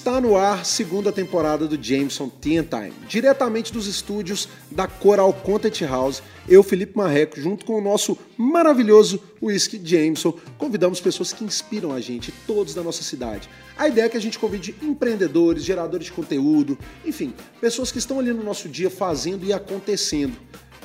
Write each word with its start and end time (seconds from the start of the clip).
Está 0.00 0.18
no 0.18 0.34
ar 0.34 0.64
segunda 0.64 1.12
temporada 1.12 1.68
do 1.68 1.76
Jameson 1.76 2.30
Tea 2.30 2.62
Time, 2.62 2.94
diretamente 3.06 3.70
dos 3.70 3.86
estúdios 3.86 4.48
da 4.70 4.86
Coral 4.86 5.30
Content 5.30 5.82
House. 5.82 6.22
Eu, 6.48 6.62
Felipe 6.62 6.96
Marreco, 6.96 7.38
junto 7.38 7.66
com 7.66 7.74
o 7.74 7.82
nosso 7.82 8.16
maravilhoso 8.34 9.22
Whisky 9.42 9.78
Jameson, 9.84 10.32
convidamos 10.56 11.02
pessoas 11.02 11.34
que 11.34 11.44
inspiram 11.44 11.92
a 11.92 12.00
gente, 12.00 12.32
todos 12.46 12.72
da 12.72 12.82
nossa 12.82 13.02
cidade. 13.02 13.50
A 13.76 13.88
ideia 13.88 14.06
é 14.06 14.08
que 14.08 14.16
a 14.16 14.22
gente 14.22 14.38
convide 14.38 14.74
empreendedores, 14.80 15.64
geradores 15.64 16.06
de 16.06 16.12
conteúdo, 16.12 16.78
enfim, 17.04 17.34
pessoas 17.60 17.92
que 17.92 17.98
estão 17.98 18.18
ali 18.18 18.32
no 18.32 18.42
nosso 18.42 18.70
dia 18.70 18.88
fazendo 18.88 19.44
e 19.44 19.52
acontecendo. 19.52 20.34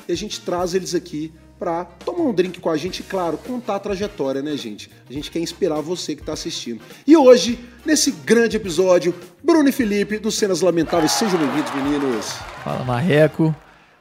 E 0.06 0.12
a 0.12 0.16
gente 0.16 0.42
traz 0.42 0.74
eles 0.74 0.94
aqui 0.94 1.32
para 1.58 1.84
tomar 1.84 2.24
um 2.24 2.32
drink 2.32 2.60
com 2.60 2.70
a 2.70 2.76
gente 2.76 3.00
e, 3.00 3.02
claro, 3.02 3.38
contar 3.38 3.76
a 3.76 3.78
trajetória, 3.78 4.42
né, 4.42 4.56
gente? 4.56 4.90
A 5.08 5.12
gente 5.12 5.30
quer 5.30 5.40
inspirar 5.40 5.80
você 5.80 6.14
que 6.14 6.22
está 6.22 6.32
assistindo. 6.32 6.80
E 7.06 7.16
hoje, 7.16 7.58
nesse 7.84 8.10
grande 8.10 8.56
episódio, 8.56 9.14
Bruno 9.42 9.68
e 9.68 9.72
Felipe, 9.72 10.18
dos 10.18 10.36
Cenas 10.36 10.60
Lamentáveis, 10.60 11.12
sejam 11.12 11.38
bem-vindos, 11.38 11.74
meninos. 11.74 12.26
Fala, 12.62 12.84
Marreco. 12.84 13.54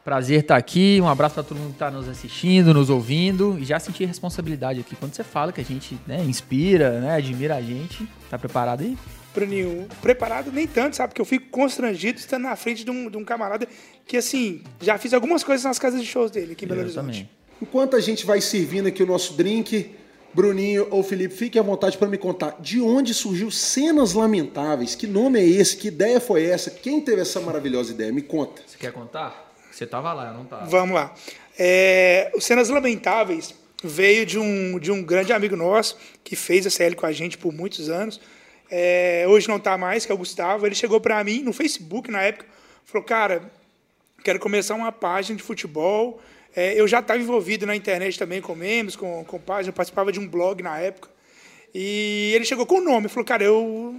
Prazer 0.03 0.41
estar 0.41 0.55
aqui. 0.55 0.99
Um 1.01 1.07
abraço 1.07 1.33
para 1.33 1.43
todo 1.43 1.57
mundo 1.57 1.69
que 1.69 1.75
está 1.75 1.89
nos 1.89 2.07
assistindo, 2.07 2.75
nos 2.75 2.91
ouvindo. 2.91 3.57
E 3.57 3.65
já 3.65 3.79
senti 3.79 4.05
responsabilidade 4.05 4.79
aqui 4.79 4.95
quando 4.95 5.15
você 5.15 5.23
fala 5.23 5.51
que 5.51 5.59
a 5.59 5.65
gente 5.65 5.97
né, 6.05 6.23
inspira, 6.23 7.01
né, 7.01 7.15
admira 7.15 7.55
a 7.55 7.61
gente. 7.61 8.07
Tá 8.29 8.37
preparado 8.37 8.81
aí? 8.81 8.95
Bruninho, 9.33 9.87
preparado 10.03 10.51
nem 10.51 10.67
tanto, 10.67 10.95
sabe? 10.95 11.09
Porque 11.09 11.21
eu 11.21 11.25
fico 11.25 11.49
constrangido 11.49 12.19
estando 12.19 12.43
na 12.43 12.55
frente 12.55 12.85
de 12.85 12.91
um, 12.91 13.09
de 13.09 13.17
um 13.17 13.25
camarada 13.25 13.67
que, 14.05 14.15
assim, 14.15 14.61
já 14.79 14.97
fiz 14.99 15.11
algumas 15.11 15.43
coisas 15.43 15.65
nas 15.65 15.79
casas 15.79 15.99
de 15.99 16.05
shows 16.05 16.29
dele 16.29 16.53
aqui 16.53 16.65
em 16.65 16.67
Belo 16.67 16.81
Horizonte. 16.81 17.05
também. 17.05 17.29
Enquanto 17.61 17.95
a 17.95 17.99
gente 17.99 18.25
vai 18.25 18.41
servindo 18.41 18.87
aqui 18.87 19.01
o 19.01 19.05
nosso 19.05 19.33
drink, 19.33 19.95
Bruninho 20.33 20.87
ou 20.91 21.01
Felipe, 21.01 21.33
fiquem 21.33 21.59
à 21.59 21.63
vontade 21.63 21.97
para 21.97 22.09
me 22.09 22.17
contar 22.17 22.57
de 22.59 22.81
onde 22.81 23.13
surgiu 23.13 23.49
Cenas 23.49 24.13
Lamentáveis. 24.13 24.93
Que 24.93 25.07
nome 25.07 25.39
é 25.39 25.45
esse? 25.45 25.77
Que 25.77 25.87
ideia 25.87 26.19
foi 26.19 26.43
essa? 26.43 26.69
Quem 26.69 26.99
teve 26.99 27.21
essa 27.21 27.39
maravilhosa 27.39 27.93
ideia? 27.93 28.11
Me 28.11 28.21
conta. 28.21 28.61
Você 28.67 28.77
quer 28.77 28.91
contar? 28.91 29.53
Você 29.71 29.85
tava 29.85 30.11
lá, 30.11 30.27
eu 30.27 30.33
não 30.33 30.45
tava. 30.45 30.65
Vamos 30.65 30.93
lá. 30.93 31.13
É, 31.57 32.31
o 32.35 32.41
Cenas 32.41 32.67
Lamentáveis 32.67 33.55
veio 33.81 34.25
de 34.25 34.37
um, 34.37 34.77
de 34.77 34.91
um 34.91 35.01
grande 35.01 35.31
amigo 35.31 35.55
nosso 35.55 35.97
que 36.23 36.35
fez 36.35 36.67
a 36.67 36.69
CL 36.69 36.95
com 36.95 37.05
a 37.05 37.13
gente 37.13 37.37
por 37.37 37.53
muitos 37.53 37.89
anos. 37.89 38.19
É, 38.69 39.25
hoje 39.27 39.47
não 39.47 39.57
está 39.57 39.77
mais, 39.77 40.05
que 40.05 40.11
é 40.11 40.15
o 40.15 40.17
Gustavo. 40.17 40.65
Ele 40.65 40.75
chegou 40.75 40.99
para 40.99 41.23
mim 41.23 41.43
no 41.43 41.53
Facebook 41.53 42.11
na 42.11 42.21
época, 42.21 42.45
falou: 42.83 43.05
Cara, 43.05 43.49
quero 44.23 44.39
começar 44.39 44.75
uma 44.75 44.91
página 44.91 45.37
de 45.37 45.43
futebol. 45.43 46.19
É, 46.55 46.79
eu 46.79 46.87
já 46.87 46.99
estava 46.99 47.19
envolvido 47.19 47.65
na 47.65 47.75
internet 47.75 48.17
também 48.17 48.41
com 48.41 48.55
memes, 48.55 48.95
com, 48.95 49.23
com 49.25 49.39
página, 49.39 49.73
participava 49.73 50.11
de 50.11 50.19
um 50.19 50.27
blog 50.27 50.63
na 50.63 50.79
época. 50.79 51.09
E 51.73 52.31
ele 52.33 52.45
chegou 52.45 52.65
com 52.65 52.75
o 52.75 52.81
nome, 52.83 53.09
falou: 53.09 53.25
Cara, 53.25 53.43
eu 53.43 53.93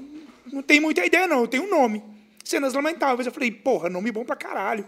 não 0.51 0.63
tenho 0.63 0.81
muita 0.83 1.05
ideia, 1.05 1.27
não, 1.27 1.41
eu 1.43 1.48
tenho 1.48 1.65
um 1.65 1.71
nome. 1.71 2.03
Cenas 2.43 2.73
Lamentáveis. 2.73 3.27
Eu 3.27 3.33
falei: 3.33 3.51
Porra, 3.51 3.91
nome 3.91 4.11
bom 4.11 4.25
pra 4.25 4.37
caralho. 4.37 4.87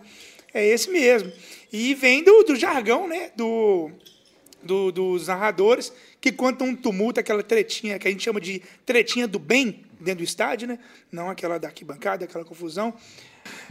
É 0.54 0.66
esse 0.66 0.90
mesmo. 0.90 1.30
E 1.70 1.94
vem 1.94 2.24
do, 2.24 2.42
do 2.44 2.56
jargão, 2.56 3.06
né? 3.06 3.30
Do, 3.36 3.90
do- 4.62 4.90
dos 4.90 5.26
narradores 5.28 5.92
que 6.20 6.32
contam 6.32 6.68
um 6.68 6.74
tumulto, 6.74 7.20
aquela 7.20 7.42
tretinha 7.42 7.98
que 7.98 8.08
a 8.08 8.10
gente 8.10 8.24
chama 8.24 8.40
de 8.40 8.62
tretinha 8.86 9.28
do 9.28 9.38
bem 9.38 9.84
dentro 10.00 10.18
do 10.18 10.24
estádio, 10.24 10.68
né? 10.68 10.78
Não 11.10 11.28
aquela 11.30 11.58
da 11.58 11.68
arquibancada, 11.68 12.24
aquela 12.24 12.44
confusão. 12.44 12.94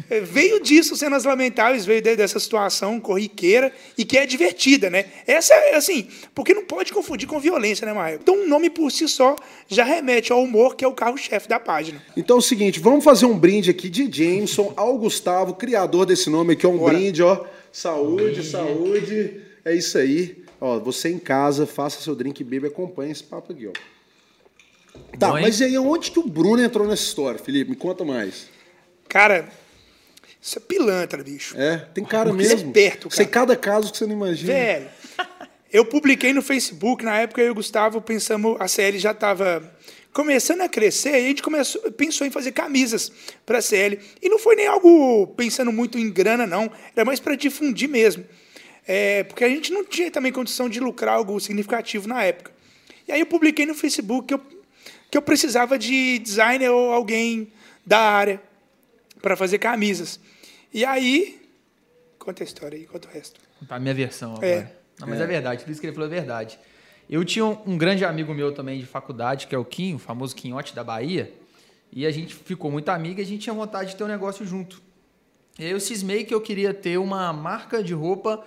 É, 0.10 0.22
Veio 0.22 0.60
disso 0.60 0.96
cenas 0.96 1.24
lamentáveis, 1.24 1.86
veio 1.86 2.02
de- 2.02 2.16
dessa 2.16 2.40
situação 2.40 3.00
corriqueira 3.00 3.72
e 3.96 4.04
que 4.04 4.18
é 4.18 4.26
divertida, 4.26 4.90
né? 4.90 5.06
Essa 5.28 5.54
é 5.54 5.76
assim, 5.76 6.08
porque 6.34 6.52
não 6.54 6.66
pode 6.66 6.92
confundir 6.92 7.28
com 7.28 7.40
violência, 7.40 7.86
né, 7.86 7.94
Maio? 7.94 8.20
Então, 8.22 8.36
um 8.36 8.48
nome 8.48 8.72
por 8.72 8.92
si 8.92 9.08
só 9.08 9.36
já 9.68 9.84
remete 9.84 10.32
ao 10.32 10.42
humor, 10.42 10.76
que 10.76 10.84
é 10.84 10.88
o 10.88 10.94
carro-chefe 10.94 11.48
da 11.48 11.60
página. 11.60 12.02
Então 12.16 12.38
é 12.38 12.40
o 12.40 12.42
seguinte, 12.42 12.80
vamos 12.80 13.04
fazer 13.04 13.28
um 13.28 13.38
brinde 13.38 13.70
aqui 13.70 13.88
de 13.88 14.10
Jameson 14.12 14.74
ao 14.76 14.98
Gustavo, 14.98 15.54
criador 15.54 16.08
desse 16.08 16.28
nome 16.30 16.54
aqui. 16.54 16.66
É 16.66 16.70
um 16.70 16.78
Bora. 16.78 16.94
brinde, 16.96 17.22
ó. 17.22 17.46
Saúde, 17.72 18.44
saúde. 18.44 19.42
É 19.64 19.76
isso 19.76 19.98
aí. 20.00 20.44
Ó, 20.60 20.80
você 20.80 21.10
em 21.10 21.20
casa, 21.20 21.68
faça 21.68 22.02
seu 22.02 22.16
drink, 22.16 22.44
beba 22.44 22.66
e 22.66 22.70
acompanhe 22.70 23.12
esse 23.12 23.24
papo 23.24 23.52
aqui, 23.54 23.68
ó. 23.68 23.74
Tá, 25.18 25.30
Bom, 25.30 25.42
mas 25.42 25.60
e 25.60 25.66
aí 25.66 25.78
onde 25.78 26.12
que 26.12 26.20
o 26.20 26.28
Bruno 26.28 26.62
entrou 26.62 26.88
nessa 26.88 27.04
história, 27.04 27.40
Felipe? 27.40 27.72
Me 27.72 27.76
conta 27.76 28.04
mais. 28.06 28.48
Cara, 29.10 29.50
isso 30.42 30.58
é 30.58 30.62
pilantra, 30.62 31.24
bicho. 31.24 31.56
É, 31.58 31.78
tem 31.94 32.06
cara 32.06 32.30
Porque 32.30 32.46
é 32.46 32.50
mesmo. 32.50 32.72
perto, 32.72 33.10
Sei 33.14 33.26
cara. 33.26 33.48
cada 33.48 33.56
caso 33.56 33.92
que 33.92 33.98
você 33.98 34.06
não 34.06 34.14
imagina. 34.14 34.54
Velho, 34.54 34.88
eu 35.72 35.86
publiquei 35.86 36.34
no 36.34 36.42
Facebook, 36.42 37.04
na 37.04 37.18
época 37.18 37.42
eu 37.42 37.48
e 37.48 37.50
o 37.50 37.56
Gustavo 37.56 38.02
pensamos, 38.02 38.56
a 38.60 38.68
CL 38.68 38.98
já 39.00 39.12
estava 39.12 39.76
começando 40.14 40.62
a 40.62 40.70
crescer, 40.70 41.12
e 41.12 41.16
a 41.16 41.28
gente 41.28 41.44
começou, 41.44 41.80
pensou 41.92 42.26
em 42.26 42.32
fazer 42.32 42.52
camisas 42.52 43.12
para 43.46 43.60
a 43.60 43.62
CL. 43.62 44.00
E 44.22 44.30
não 44.30 44.40
foi 44.40 44.56
nem 44.56 44.66
algo 44.68 45.28
pensando 45.38 45.72
muito 45.72 45.98
em 45.98 46.10
grana, 46.10 46.48
não, 46.48 46.72
era 46.96 47.06
mais 47.06 47.20
para 47.20 47.36
difundir 47.36 47.88
mesmo. 47.90 48.26
É, 48.88 49.24
porque 49.26 49.44
a 49.44 49.50
gente 49.50 49.72
não 49.72 49.84
tinha 49.84 50.10
também 50.10 50.32
condição 50.32 50.70
de 50.70 50.80
lucrar 50.80 51.16
algo 51.16 51.40
significativo 51.40 52.08
na 52.08 52.24
época. 52.24 52.52
E 53.08 53.12
aí 53.12 53.20
eu 53.20 53.26
publiquei 53.26 53.66
no 53.66 53.76
Facebook 53.76 54.28
que 54.28 54.34
eu, 54.34 54.42
que 55.10 55.18
eu 55.18 55.22
precisava 55.22 55.78
de 55.78 56.20
designer 56.20 56.70
ou 56.70 56.92
alguém 56.92 57.52
da 57.86 58.00
área 58.00 58.42
para 59.22 59.36
fazer 59.36 59.60
camisas. 59.60 60.20
E 60.74 60.84
aí, 60.84 61.42
conta 62.20 62.44
a 62.44 62.46
história 62.46 62.78
aí, 62.78 62.86
conta 62.86 63.08
o 63.08 63.12
resto. 63.12 63.40
A 63.70 63.80
minha 63.80 63.94
versão 63.94 64.34
agora. 64.34 64.48
É. 64.48 64.76
Não, 65.00 65.08
mas 65.08 65.20
é. 65.20 65.26
verdade, 65.26 65.62
tudo 65.62 65.72
isso 65.72 65.80
que 65.80 65.88
ele 65.88 65.94
falou 65.94 66.10
é 66.10 66.14
verdade. 66.14 66.60
Eu 67.10 67.24
tinha 67.24 67.46
um, 67.46 67.58
um 67.66 67.78
grande 67.78 68.04
amigo 68.04 68.34
meu 68.34 68.54
também 68.54 68.80
de 68.80 68.86
faculdade, 68.86 69.48
que 69.48 69.56
é 69.56 69.58
o 69.58 69.64
Kim, 69.64 69.96
o 69.96 70.00
famoso 70.00 70.36
Quinhote 70.36 70.76
da 70.76 70.84
Bahia, 70.84 71.34
e 71.92 72.06
a 72.06 72.12
gente 72.12 72.36
ficou 72.36 72.70
muito 72.70 72.90
amigo 72.90 73.20
e 73.20 73.24
a 73.24 73.26
gente 73.26 73.44
tinha 73.44 73.54
vontade 73.54 73.92
de 73.92 73.96
ter 73.96 74.04
um 74.04 74.08
negócio 74.08 74.46
junto. 74.46 74.82
E 75.58 75.64
aí 75.64 75.72
eu 75.72 75.80
cismei 75.80 76.26
que 76.26 76.34
eu 76.34 76.42
queria 76.42 76.74
ter 76.74 76.98
uma 76.98 77.32
marca 77.32 77.82
de 77.82 77.94
roupa 77.94 78.44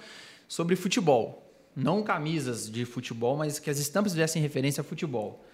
sobre 0.46 0.76
futebol. 0.76 1.50
Não 1.74 2.02
camisas 2.02 2.70
de 2.70 2.84
futebol, 2.84 3.36
mas 3.36 3.58
que 3.58 3.70
as 3.70 3.78
estampas 3.78 4.12
fizessem 4.12 4.42
referência 4.42 4.82
a 4.82 4.84
futebol. 4.84 5.44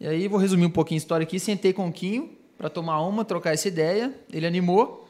E 0.00 0.06
aí 0.06 0.28
vou 0.28 0.38
resumir 0.38 0.66
um 0.66 0.70
pouquinho 0.70 0.98
a 0.98 1.02
história 1.02 1.24
aqui. 1.24 1.38
Sentei 1.38 1.72
com 1.72 1.88
o 1.88 1.92
Quinho 1.92 2.30
para 2.58 2.68
tomar 2.68 3.00
uma, 3.02 3.24
trocar 3.24 3.52
essa 3.52 3.68
ideia. 3.68 4.14
Ele 4.32 4.46
animou. 4.46 5.08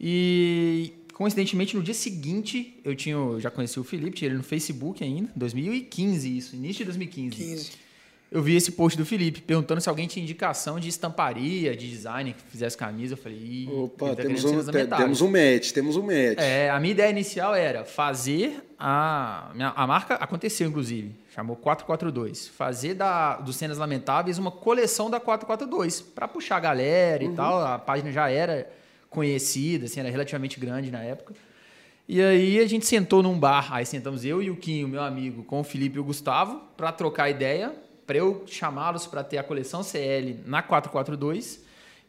E 0.00 0.92
coincidentemente 1.20 1.76
no 1.76 1.82
dia 1.82 1.92
seguinte, 1.92 2.80
eu 2.82 2.96
tinha, 2.96 3.14
eu 3.14 3.38
já 3.38 3.50
conheci 3.50 3.78
o 3.78 3.84
Felipe, 3.84 4.16
tinha 4.16 4.28
ele 4.28 4.38
no 4.38 4.42
Facebook 4.42 5.04
ainda, 5.04 5.30
2015 5.36 6.38
isso, 6.38 6.56
início 6.56 6.78
de 6.78 6.84
2015. 6.84 7.36
15. 7.36 7.70
Eu 8.32 8.40
vi 8.42 8.54
esse 8.54 8.70
post 8.72 8.96
do 8.96 9.04
Felipe 9.04 9.40
perguntando 9.40 9.80
se 9.80 9.88
alguém 9.88 10.06
tinha 10.06 10.22
indicação 10.22 10.78
de 10.78 10.88
estamparia, 10.88 11.74
de 11.76 11.90
design 11.90 12.32
que 12.32 12.40
fizesse 12.48 12.76
camisa. 12.76 13.14
Eu 13.14 13.18
falei, 13.18 13.68
Opa, 13.72 14.10
tá 14.10 14.22
temos 14.22 14.44
um, 14.44 14.62
te- 14.62 14.86
temos 14.96 15.20
um 15.20 15.26
match, 15.28 15.72
temos 15.72 15.96
um 15.96 16.02
match. 16.02 16.38
É, 16.38 16.70
a 16.70 16.78
minha 16.78 16.92
ideia 16.92 17.10
inicial 17.10 17.56
era 17.56 17.84
fazer 17.84 18.62
a. 18.78 19.50
A 19.74 19.84
marca 19.86 20.14
aconteceu, 20.14 20.68
inclusive. 20.68 21.12
Chamou 21.34 21.56
442. 21.56 22.46
Fazer 22.48 22.94
da, 22.94 23.36
dos 23.38 23.56
Cenas 23.56 23.78
Lamentáveis 23.78 24.38
uma 24.38 24.52
coleção 24.52 25.10
da 25.10 25.18
442. 25.18 26.00
Para 26.00 26.28
puxar 26.28 26.58
a 26.58 26.60
galera 26.60 27.24
Uhum. 27.24 27.32
e 27.32 27.34
tal. 27.34 27.60
A 27.66 27.78
página 27.80 28.12
já 28.12 28.30
era 28.30 28.70
conhecida, 29.08 29.86
assim, 29.86 29.98
era 29.98 30.08
relativamente 30.08 30.60
grande 30.60 30.88
na 30.90 31.02
época. 31.02 31.34
E 32.08 32.22
aí 32.22 32.60
a 32.60 32.66
gente 32.68 32.86
sentou 32.86 33.24
num 33.24 33.36
bar. 33.38 33.72
Aí 33.72 33.84
sentamos 33.84 34.24
eu 34.24 34.40
e 34.40 34.50
o 34.50 34.56
Quinho, 34.56 34.86
meu 34.86 35.02
amigo, 35.02 35.42
com 35.42 35.60
o 35.60 35.64
Felipe 35.64 35.96
e 35.96 36.00
o 36.00 36.04
Gustavo, 36.04 36.60
para 36.76 36.92
trocar 36.92 37.28
ideia, 37.28 37.72
para 38.10 38.18
eu 38.18 38.42
chamá-los 38.44 39.06
para 39.06 39.22
ter 39.22 39.38
a 39.38 39.42
coleção 39.44 39.84
CL 39.84 40.40
na 40.44 40.60
442. 40.62 41.60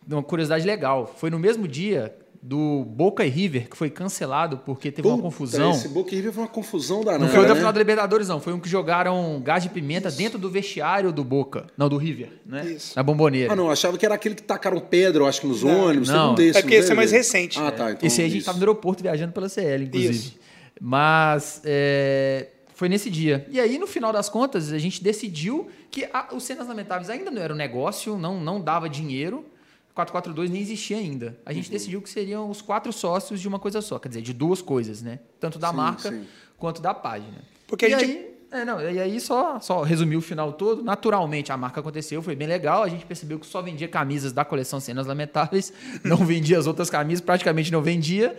Uma 0.09 0.23
curiosidade 0.23 0.65
legal. 0.65 1.05
Foi 1.05 1.29
no 1.29 1.37
mesmo 1.37 1.67
dia 1.67 2.15
do 2.41 2.83
Boca 2.85 3.23
e 3.23 3.29
River, 3.29 3.69
que 3.69 3.77
foi 3.77 3.91
cancelado 3.91 4.57
porque 4.65 4.91
teve 4.91 5.07
uma 5.07 5.17
Puta, 5.17 5.27
confusão. 5.27 5.69
Esse 5.69 5.87
Boca 5.89 6.09
River 6.09 6.33
foi 6.33 6.41
uma 6.41 6.49
confusão 6.49 7.03
danada, 7.03 7.23
Não 7.23 7.29
foi 7.29 7.41
o 7.41 7.43
da 7.43 7.49
né? 7.49 7.55
final 7.55 7.71
da 7.71 7.77
Libertadores, 7.77 8.27
não. 8.27 8.41
Foi 8.41 8.51
um 8.51 8.59
que 8.59 8.67
jogaram 8.67 9.39
gás 9.45 9.61
de 9.61 9.69
pimenta 9.69 10.09
dentro 10.09 10.39
do 10.39 10.49
vestiário 10.49 11.11
do 11.11 11.23
Boca. 11.23 11.67
Não, 11.77 11.87
do 11.87 11.97
River, 11.97 12.29
né? 12.47 12.65
Isso. 12.65 12.93
Na 12.95 13.03
bomboneira. 13.03 13.53
Ah, 13.53 13.55
não, 13.55 13.69
achava 13.69 13.95
que 13.95 14.03
era 14.03 14.15
aquele 14.15 14.33
que 14.33 14.41
tacaram 14.41 14.79
pedra, 14.79 15.21
eu 15.21 15.27
acho 15.27 15.41
que 15.41 15.45
nos 15.45 15.63
ônibus, 15.63 16.09
não. 16.09 16.33
teve 16.33 16.47
um 16.47 16.47
desse. 16.47 16.57
É 16.57 16.61
porque 16.63 16.75
não 16.77 16.83
esse 16.83 16.91
é 16.91 16.95
mais 16.95 17.11
recente. 17.11 17.59
Ah, 17.59 17.71
tá. 17.71 17.91
Então, 17.91 18.07
Esse 18.07 18.21
aí 18.21 18.25
a 18.25 18.29
gente 18.29 18.39
isso. 18.39 18.49
estava 18.49 18.57
no 18.57 18.63
aeroporto 18.63 19.03
viajando 19.03 19.33
pela 19.33 19.47
CL, 19.47 19.83
inclusive. 19.83 20.13
Isso. 20.15 20.39
Mas 20.79 21.61
é, 21.63 22.47
foi 22.81 22.89
nesse 22.89 23.11
dia. 23.11 23.45
E 23.51 23.59
aí, 23.59 23.77
no 23.77 23.85
final 23.85 24.11
das 24.11 24.27
contas, 24.27 24.71
a 24.73 24.79
gente 24.79 25.03
decidiu 25.03 25.69
que 25.91 26.05
a- 26.11 26.29
os 26.33 26.41
Cenas 26.43 26.67
Lamentáveis 26.67 27.11
ainda 27.11 27.29
não 27.29 27.39
era 27.39 27.53
um 27.53 27.55
negócio, 27.55 28.17
não, 28.17 28.39
não 28.41 28.59
dava 28.59 28.89
dinheiro. 28.89 29.45
442 29.93 30.49
nem 30.49 30.59
existia 30.63 30.97
ainda. 30.97 31.37
A 31.45 31.49
Uhum. 31.51 31.55
gente 31.57 31.69
decidiu 31.69 32.01
que 32.01 32.09
seriam 32.09 32.49
os 32.49 32.59
quatro 32.59 32.91
sócios 32.91 33.39
de 33.39 33.47
uma 33.47 33.59
coisa 33.59 33.81
só, 33.83 33.99
quer 33.99 34.07
dizer, 34.09 34.23
de 34.23 34.33
duas 34.33 34.63
coisas, 34.63 34.99
né? 35.03 35.19
Tanto 35.39 35.59
da 35.59 35.69
Sim, 35.69 35.75
marca 35.75 36.09
sim. 36.09 36.25
quanto 36.57 36.81
da 36.81 36.91
página. 36.91 37.43
Porque 37.67 37.85
a 37.85 37.89
e 37.89 37.91
gente- 37.91 38.03
aí, 38.03 38.31
é, 38.49 38.65
não, 38.65 38.81
e 38.81 38.99
aí 38.99 39.19
só, 39.19 39.59
só 39.59 39.83
resumiu 39.83 40.17
o 40.17 40.21
final 40.23 40.51
todo. 40.53 40.81
Naturalmente, 40.83 41.51
a 41.51 41.57
marca 41.57 41.81
aconteceu, 41.81 42.19
foi 42.23 42.35
bem 42.35 42.47
legal. 42.47 42.81
A 42.81 42.89
gente 42.89 43.05
percebeu 43.05 43.37
que 43.37 43.45
só 43.45 43.61
vendia 43.61 43.87
camisas 43.87 44.31
da 44.33 44.43
coleção 44.43 44.79
Cenas 44.79 45.05
Lamentáveis, 45.05 45.71
não 46.03 46.17
vendia 46.25 46.57
as 46.57 46.65
outras 46.65 46.89
camisas, 46.89 47.21
praticamente 47.21 47.71
não 47.71 47.83
vendia. 47.83 48.35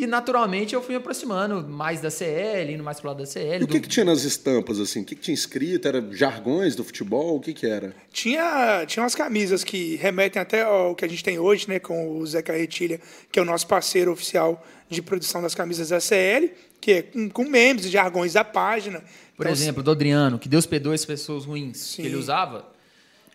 E 0.00 0.06
naturalmente 0.06 0.74
eu 0.74 0.80
fui 0.80 0.90
me 0.94 0.96
aproximando 0.98 1.66
mais 1.68 2.00
da 2.00 2.08
CL, 2.10 2.72
indo 2.72 2.84
mais 2.84 3.00
pro 3.00 3.08
lado 3.08 3.18
da 3.18 3.26
CL. 3.26 3.60
E 3.60 3.64
o 3.64 3.66
do- 3.66 3.72
que, 3.72 3.80
que 3.80 3.88
tinha 3.88 4.04
nas 4.04 4.22
estampas, 4.22 4.78
assim? 4.78 5.02
O 5.02 5.04
que, 5.04 5.16
que 5.16 5.20
tinha 5.22 5.34
escrito? 5.34 5.88
Era 5.88 6.06
jargões 6.12 6.76
do 6.76 6.84
futebol? 6.84 7.36
O 7.36 7.40
que, 7.40 7.52
que 7.52 7.66
era? 7.66 7.92
Tinha, 8.12 8.84
tinha 8.86 9.02
umas 9.02 9.14
camisas 9.16 9.64
que 9.64 9.96
remetem 9.96 10.40
até 10.40 10.62
ao 10.62 10.94
que 10.94 11.04
a 11.04 11.08
gente 11.08 11.24
tem 11.24 11.38
hoje, 11.38 11.68
né, 11.68 11.78
com 11.80 12.16
o 12.18 12.26
Zé 12.26 12.42
Carretilha, 12.42 13.00
que 13.32 13.38
é 13.40 13.42
o 13.42 13.44
nosso 13.44 13.66
parceiro 13.66 14.12
oficial 14.12 14.64
de 14.88 15.02
produção 15.02 15.42
das 15.42 15.54
camisas 15.54 15.88
da 15.88 15.98
CL, 16.00 16.52
que 16.80 16.92
é 16.92 17.02
com, 17.02 17.28
com 17.28 17.44
memes 17.44 17.84
e 17.84 17.88
jargões 17.90 18.34
da 18.34 18.44
página. 18.44 19.00
Por 19.36 19.46
Então, 19.46 19.52
exemplo, 19.52 19.82
do 19.82 19.90
Adriano, 19.90 20.38
que 20.38 20.48
Deus 20.48 20.64
perdoe 20.66 20.94
as 20.94 21.04
pessoas 21.04 21.44
ruins 21.44 21.76
Sim. 21.76 22.02
que 22.02 22.08
ele 22.08 22.16
usava. 22.16 22.66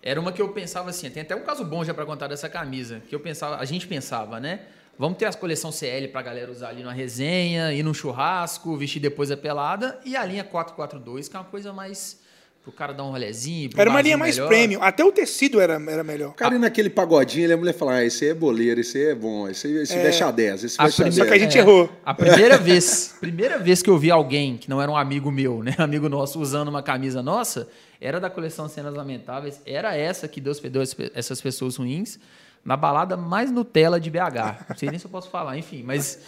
Era 0.02 0.20
uma 0.20 0.32
que 0.32 0.42
eu 0.42 0.50
pensava 0.50 0.90
assim, 0.90 1.10
tem 1.10 1.24
até 1.24 1.36
um 1.36 1.44
caso 1.44 1.64
bom 1.64 1.84
já 1.84 1.94
para 1.94 2.06
contar 2.06 2.28
dessa 2.28 2.48
camisa, 2.50 3.02
que 3.10 3.16
eu 3.16 3.20
pensava, 3.20 3.58
a 3.58 3.66
gente 3.66 3.86
pensava, 3.88 4.40
né? 4.40 4.62
Vamos 4.98 5.18
ter 5.18 5.26
as 5.26 5.36
coleção 5.36 5.72
CL 5.72 6.08
pra 6.10 6.22
galera 6.22 6.52
usar 6.52 6.70
ali 6.70 6.84
numa 6.84 6.94
resenha, 6.94 7.74
ir 7.74 7.82
num 7.84 7.94
churrasco, 7.94 8.78
vestir 8.78 9.00
depois 9.02 9.32
a 9.32 9.38
pelada, 9.38 10.00
e 10.06 10.16
a 10.16 10.24
linha 10.26 10.44
442, 10.44 11.28
que 11.28 11.36
é 11.36 11.40
uma 11.40 11.46
coisa 11.46 11.74
mais 11.74 12.22
pro 12.62 12.72
cara 12.72 12.94
dar 12.94 13.04
um 13.04 13.10
rolezinho. 13.12 13.72
pro 13.72 13.82
Era 13.82 13.90
uma 13.90 14.02
linha 14.02 14.18
mais 14.18 14.36
melhor. 14.38 14.48
premium. 14.48 14.82
Até 14.82 15.04
o 15.04 15.12
tecido 15.12 15.60
era, 15.60 15.74
era 15.74 16.02
melhor. 16.04 16.30
O 16.30 16.34
cara 16.34 16.56
ir 16.56 16.60
naquele 16.60 16.90
pagodinho, 16.90 17.46
ele, 17.46 17.54
a 17.54 17.58
mulher 17.58 17.74
fala, 17.74 17.96
ah, 17.96 18.06
esse 18.06 18.24
aí 18.24 18.32
é 18.32 18.34
boleiro, 18.34 18.80
esse 18.80 18.98
aí 18.98 19.06
é 19.10 19.16
bom, 19.16 19.50
esse, 19.50 19.68
aí- 19.68 19.78
esse 19.82 19.96
veste 19.98 20.24
a 20.24 20.32
10, 20.32 20.64
esse 20.64 20.76
A 20.80 20.86
veste 20.86 21.02
a 21.02 21.06
primeira- 21.06 21.26
10. 21.26 21.38
que 21.40 21.44
a 21.44 21.50
gente 21.50 21.58
é, 21.58 21.62
errou. 21.62 21.90
A 22.06 22.14
primeira 22.14 22.58
vez, 22.58 23.16
primeira 23.20 23.58
vez 23.58 23.82
que 23.82 23.90
eu 23.90 23.98
vi 23.98 24.12
alguém 24.12 24.56
que 24.56 24.70
não 24.70 24.82
era 24.82 24.90
um 24.90 24.96
amigo 24.96 25.30
meu, 25.32 25.62
né, 25.62 25.74
amigo 25.80 26.08
nosso, 26.08 26.40
usando 26.40 26.70
uma 26.70 26.82
camisa 26.84 27.22
nossa, 27.22 27.68
era 28.00 28.18
da 28.20 28.30
coleção 28.30 28.70
Cenas 28.70 28.94
Lamentáveis, 28.94 29.60
era 29.66 29.94
essa 29.98 30.28
que 30.30 30.40
Deus 30.40 30.60
perdoa 30.60 30.84
essas 31.16 31.42
pessoas 31.42 31.76
ruins, 31.76 32.18
na 32.64 32.78
balada 32.78 33.18
mais 33.18 33.52
Nutella 33.52 34.00
de 34.00 34.10
BH. 34.10 34.66
Não 34.70 34.78
sei 34.78 34.90
nem 34.90 35.00
se 35.00 35.06
eu 35.06 35.12
posso 35.12 35.30
falar, 35.30 35.58
enfim, 35.58 35.84
mas 35.86 36.20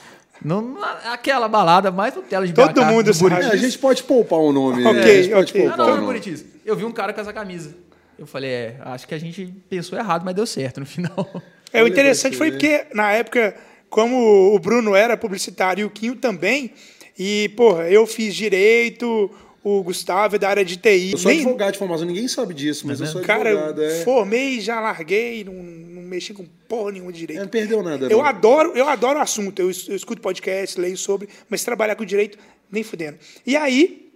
não, 0.43 0.61
não- 0.61 0.83
aquela 1.11 1.47
balada 1.47 1.91
mais 1.91 2.13
Nutella 2.15 2.45
de 2.45 2.53
BH. 2.53 2.73
Todo 2.73 2.85
mundo 2.85 3.13
sabe. 3.13 3.29
Buritis. 3.35 3.49
É, 3.51 3.53
a 3.53 3.57
gente 3.57 3.77
pode 3.79 4.03
poupar 4.03 4.39
o 4.39 4.51
nome. 4.51 4.83
né? 4.83 4.89
Ok, 4.89 5.01
a 5.01 5.21
gente 5.23 5.31
pode 5.33 5.51
ok. 5.51 5.61
Ah, 5.61 5.67
poupar 5.69 5.77
não, 5.77 5.85
o 5.85 5.89
no 5.89 5.95
nome. 6.01 6.07
Buritis. 6.19 6.45
Eu 6.65 6.75
vi 6.75 6.83
um 6.85 6.91
cara 6.91 7.13
com 7.13 7.21
essa 7.21 7.31
camisa. 7.33 7.75
Eu 8.17 8.25
falei, 8.25 8.49
é, 8.49 8.77
acho 8.85 9.07
que 9.07 9.13
a 9.13 9.17
gente 9.17 9.45
pensou 9.69 9.97
errado, 9.99 10.23
mas 10.23 10.33
deu 10.35 10.45
certo 10.45 10.79
no 10.79 10.85
final. 10.85 11.41
É, 11.73 11.83
o 11.83 11.87
interessante 11.87 12.37
foi 12.37 12.51
porque, 12.51 12.85
na 12.93 13.11
época, 13.11 13.53
como 13.89 14.53
o 14.55 14.59
Bruno 14.59 14.95
era 14.95 15.17
publicitário 15.17 15.81
e 15.81 15.85
o 15.85 15.89
Quinho 15.89 16.15
também, 16.15 16.73
e, 17.19 17.49
porra, 17.57 17.89
eu 17.89 18.05
fiz 18.07 18.33
direito, 18.35 19.29
o 19.65 19.81
Gustavo 19.81 20.35
é 20.35 20.39
da 20.39 20.47
área 20.47 20.63
de 20.63 20.77
TI. 20.77 21.13
Eu 21.13 21.17
sou 21.17 21.31
nem- 21.31 21.39
advogado 21.41 21.73
de 21.73 21.79
formação, 21.79 22.05
ninguém 22.05 22.27
sabe 22.27 22.53
disso, 22.53 22.85
mas 22.85 22.99
eu 23.01 23.07
sou 23.07 23.23
Cara, 23.23 23.49
advogado. 23.49 23.81
eu 23.81 23.89
é. 23.89 24.03
formei, 24.03 24.61
já 24.61 24.79
larguei, 24.79 25.43
não, 25.43 25.53
não 25.53 26.03
mexi 26.03 26.35
com 26.35 26.45
porra 26.67 26.91
nenhuma 26.91 27.11
de 27.11 27.17
direito. 27.21 27.39
É, 27.39 27.41
não 27.41 27.49
perdeu 27.49 27.81
nada. 27.81 28.05
Eu 28.05 28.19
não. 28.19 28.23
adoro, 28.23 28.73
eu 28.75 28.87
adoro 28.87 29.17
o 29.17 29.21
assunto, 29.23 29.59
eu, 29.59 29.71
eu 29.87 29.95
escuto 29.95 30.21
podcast, 30.21 30.79
leio 30.79 30.95
sobre, 30.95 31.27
mas 31.49 31.63
trabalhar 31.63 31.95
com 31.95 32.05
direito, 32.05 32.37
nem 32.71 32.83
fudendo. 32.83 33.17
E 33.43 33.57
aí, 33.57 34.11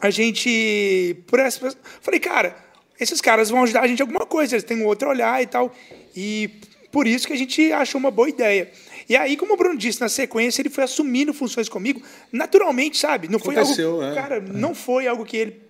a 0.00 0.08
gente. 0.08 1.16
Por 1.26 1.40
essa, 1.40 1.76
falei, 2.00 2.20
cara, 2.20 2.54
esses 3.00 3.20
caras 3.20 3.50
vão 3.50 3.64
ajudar 3.64 3.80
a 3.80 3.88
gente 3.88 3.98
em 3.98 4.02
alguma 4.02 4.24
coisa, 4.24 4.54
eles 4.54 4.62
têm 4.62 4.76
um 4.76 4.86
outro 4.86 5.08
olhar 5.08 5.42
e 5.42 5.48
tal. 5.48 5.74
E 6.14 6.48
por 6.92 7.08
isso 7.08 7.26
que 7.26 7.32
a 7.32 7.36
gente 7.36 7.72
achou 7.72 7.98
uma 7.98 8.12
boa 8.12 8.28
ideia. 8.28 8.70
E 9.12 9.16
aí, 9.16 9.36
como 9.36 9.52
o 9.52 9.56
Bruno 9.58 9.76
disse, 9.76 10.00
na 10.00 10.08
sequência, 10.08 10.62
ele 10.62 10.70
foi 10.70 10.84
assumindo 10.84 11.34
funções 11.34 11.68
comigo, 11.68 12.00
naturalmente, 12.32 12.96
sabe? 12.96 13.28
Não 13.28 13.38
foi 13.38 13.54
Aconteceu, 13.54 14.00
algo. 14.00 14.04
é. 14.04 14.14
Cara, 14.14 14.40
não 14.40 14.74
foi 14.74 15.06
algo 15.06 15.22
que 15.22 15.36
ele. 15.36 15.60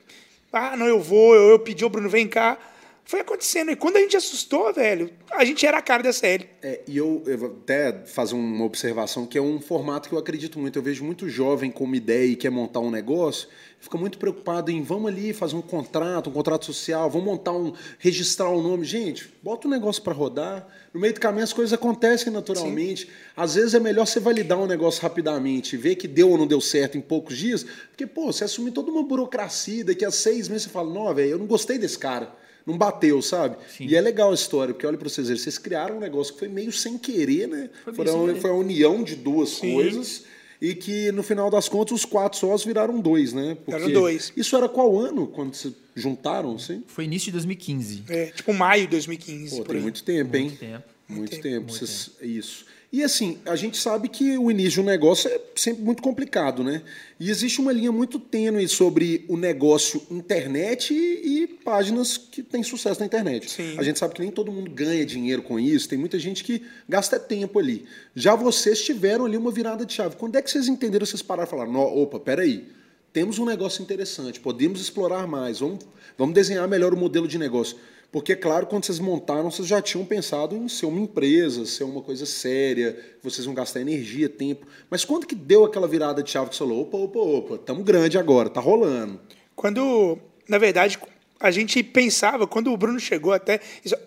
Ah, 0.53 0.77
não, 0.77 0.87
eu 0.87 1.01
vou, 1.01 1.35
eu, 1.35 1.49
eu 1.49 1.59
pedi, 1.59 1.85
ô 1.85 1.89
Bruno, 1.89 2.09
vem 2.09 2.29
cá. 2.29 2.57
Foi 3.05 3.21
acontecendo. 3.21 3.71
E 3.71 3.77
quando 3.77 3.97
a 3.97 4.01
gente 4.01 4.17
assustou, 4.17 4.73
velho, 4.73 5.11
a 5.33 5.45
gente 5.45 5.67
era 5.67 5.79
a 5.79 5.83
cara 5.83 6.03
da 6.03 6.13
série. 6.13 6.49
É, 6.63 6.81
e 6.87 6.97
eu, 6.97 7.23
eu 7.27 7.37
vou 7.37 7.49
até 7.51 8.05
fazer 8.07 8.35
uma 8.35 8.65
observação 8.65 9.27
que 9.27 9.37
é 9.37 9.43
um 9.43 9.61
formato 9.61 10.09
que 10.09 10.15
eu 10.15 10.19
acredito 10.19 10.59
muito. 10.59 10.79
Eu 10.79 10.83
vejo 10.83 11.05
muito 11.05 11.29
jovem 11.29 11.71
com 11.71 11.85
uma 11.85 11.97
ideia 11.97 12.27
e 12.27 12.37
quer 12.37 12.51
montar 12.51 12.81
um 12.81 12.91
negócio, 12.91 13.49
fica 13.81 13.99
muito 13.99 14.19
preocupado 14.19 14.71
em 14.71 14.83
vamos 14.83 15.11
ali 15.11 15.33
fazer 15.33 15.57
um 15.57 15.63
contrato, 15.63 16.31
um 16.31 16.33
contrato 16.33 16.65
social, 16.65 17.11
vamos 17.11 17.27
montar 17.27 17.53
um, 17.53 17.73
registrar 17.99 18.49
o 18.49 18.63
nome. 18.63 18.85
Gente, 18.85 19.29
bota 19.43 19.67
um 19.67 19.71
negócio 19.71 20.01
para 20.03 20.13
rodar. 20.13 20.67
No 20.95 21.01
meio 21.01 21.13
do 21.13 21.21
caminho 21.21 21.45
as 21.45 21.53
coisas 21.53 21.73
acontecem 21.73 22.33
naturalmente. 22.33 23.09
Às 23.37 23.57
vezes 23.57 23.75
é 23.75 23.81
melhor 23.81 24.07
você 24.07 24.21
validar 24.21 24.59
um 24.59 24.67
negócio 24.67 25.03
rapidamente, 25.03 25.77
ver 25.77 25.97
que 25.97 26.07
deu 26.07 26.31
ou 26.31 26.39
não 26.39 26.47
deu 26.47 26.61
certo 26.61 26.97
em 26.97 27.01
poucos 27.01 27.37
dias, 27.37 27.65
porque, 27.89 28.07
pô, 28.07 28.33
você 28.33 28.45
assumir 28.45 28.71
toda 28.71 28.93
uma 28.93 29.03
burocracia, 29.03 29.85
daqui 29.85 30.05
a 30.05 30.11
seis 30.11 30.49
meses 30.49 30.65
você 30.65 30.71
fala, 30.71 30.93
não, 30.93 31.13
velho, 31.13 31.33
eu 31.33 31.39
não 31.39 31.47
gostei 31.47 31.79
desse 31.79 31.99
cara. 31.99 32.41
Não 32.67 32.79
bateu, 32.79 33.21
sabe? 33.21 33.57
E 33.81 33.97
é 33.97 34.01
legal 34.01 34.31
a 34.31 34.35
história, 34.35 34.73
porque 34.73 34.87
olha 34.87 34.97
pra 34.99 35.09
vocês 35.09 35.29
vocês 35.29 35.59
criaram 35.59 35.97
um 35.97 36.01
negócio 36.01 36.33
que 36.33 36.39
foi 36.39 36.49
meio 36.49 36.73
sem 36.73 36.97
querer, 36.99 37.49
né? 37.49 37.71
Foi 37.85 37.95
Foi, 37.95 38.05
meio 38.05 38.17
sem 38.17 38.25
a, 38.25 38.27
querer. 38.29 38.41
foi 38.41 38.51
a 38.51 38.55
união 38.55 39.03
de 39.03 39.17
duas 39.17 39.59
coisas 39.59 40.25
e 40.61 40.77
que 40.77 41.11
no 41.11 41.25
final 41.25 41.51
das 41.51 41.69
contas 41.69 41.93
os 41.99 42.05
quatro 42.05 42.39
sócios 42.39 42.65
viraram 42.65 43.01
dois, 43.01 43.33
né? 43.33 43.57
Viraram 43.67 43.91
dois. 43.91 44.33
Isso 44.37 44.57
era 44.57 44.69
qual 44.69 44.97
ano 44.97 45.27
quando 45.27 45.55
se 45.55 45.75
juntaram, 45.97 46.55
assim? 46.55 46.85
Foi 46.87 47.05
início 47.05 47.27
de 47.27 47.33
2015. 47.33 48.05
É, 48.09 48.27
tipo 48.27 48.53
maio 48.55 48.83
de 48.83 48.91
2015. 48.93 49.57
Pô, 49.57 49.63
por 49.63 49.67
tem 49.69 49.77
aí. 49.77 49.83
muito 49.83 50.05
tempo, 50.05 50.37
hein? 50.37 50.45
Muito 50.45 50.59
tempo. 50.61 50.85
Muito 51.17 51.31
tempo, 51.31 51.43
tempo. 51.43 51.67
muito 51.71 51.79
vocês- 51.87 52.11
Isso. 52.21 52.65
E 52.93 53.03
assim, 53.03 53.39
a 53.47 53.57
gente 53.57 53.79
sabe 53.79 54.07
que 54.07 54.37
o 54.37 54.51
início 54.51 54.73
de 54.73 54.81
um 54.83 54.85
negócio 54.85 55.27
é 55.31 55.41
sempre 55.57 55.83
muito 55.83 56.03
complicado, 56.03 56.63
né? 56.63 56.83
E 57.19 57.31
existe 57.31 57.59
uma 57.59 57.73
linha 57.73 57.91
muito 57.91 58.19
tênue 58.21 58.69
sobre 58.69 59.25
o 59.29 59.37
negócio 59.39 60.03
internet 60.11 60.93
e, 60.93 61.43
e 61.43 61.47
páginas 61.47 62.19
que 62.19 62.43
têm 62.43 62.63
sucesso 62.63 63.01
na 63.01 63.07
internet. 63.07 63.51
Sim. 63.51 63.77
A 63.79 63.83
gente 63.83 63.99
sabe 63.99 64.13
que 64.13 64.21
nem 64.21 64.31
todo 64.31 64.53
mundo 64.53 64.71
ganha 64.71 65.07
dinheiro 65.07 65.41
com 65.41 65.59
isso, 65.59 65.89
tem 65.89 65.97
muita 65.99 66.19
gente 66.19 66.45
que 66.45 66.63
gasta 66.87 67.19
tempo 67.19 67.59
ali. 67.59 67.87
Já 68.15 68.35
vocês 68.35 68.83
tiveram 68.85 69.25
ali 69.25 69.39
uma 69.39 69.51
virada 69.51 69.87
de 69.87 69.93
chave. 69.95 70.17
Quando 70.17 70.37
é 70.37 70.43
que 70.43 70.51
vocês 70.51 70.69
entenderam, 70.69 71.07
vocês 71.07 71.23
pararam 71.23 71.47
e 71.49 71.51
falaram, 71.51 71.73
"Nó, 71.73 71.85
opa, 71.85 72.21
peraí, 72.21 72.67
temos 73.11 73.39
um 73.39 73.47
negócio 73.47 73.83
interessante, 73.83 74.39
podemos 74.39 74.83
explorar 74.83 75.27
mais, 75.27 75.61
vamos, 75.61 75.79
vamos 76.19 76.35
desenhar 76.35 76.69
melhor 76.69 76.93
o 76.93 76.97
modelo 76.99 77.27
de 77.27 77.39
negócio. 77.39 77.75
Porque, 78.13 78.37
claro, 78.37 78.67
quando 78.67 78.85
vocês 78.85 78.99
montaram, 78.99 79.51
vocês 79.51 79.67
já 79.67 79.81
tinham 79.81 80.05
pensado 80.05 80.55
em 80.55 80.69
ser 80.69 80.85
uma 80.85 81.01
empresa, 81.01 81.65
ser 81.65 81.85
uma 81.85 82.03
coisa 82.03 82.27
séria, 82.27 82.95
vocês 83.23 83.47
vão 83.47 83.55
gastar 83.55 83.81
energia, 83.81 84.29
tempo. 84.29 84.67
Mas 84.91 85.03
quando 85.03 85.27
que 85.27 85.35
deu 85.35 85.65
aquela 85.65 85.89
virada 85.89 86.23
de 86.23 86.31
chave 86.31 86.51
que 86.51 86.55
você 86.55 86.59
falou, 86.59 86.83
opa, 86.83 86.99
opa, 86.99 87.19
opa, 87.19 87.55
estamos 87.55 87.83
grande 87.83 88.19
agora, 88.19 88.51
tá 88.51 88.61
rolando. 88.61 89.19
Quando, 89.57 90.19
na 90.47 90.59
verdade, 90.59 90.99
a 91.41 91.51
gente 91.51 91.83
pensava, 91.83 92.47
quando 92.47 92.71
o 92.71 92.77
Bruno 92.77 93.01
chegou, 93.01 93.33
até, 93.33 93.59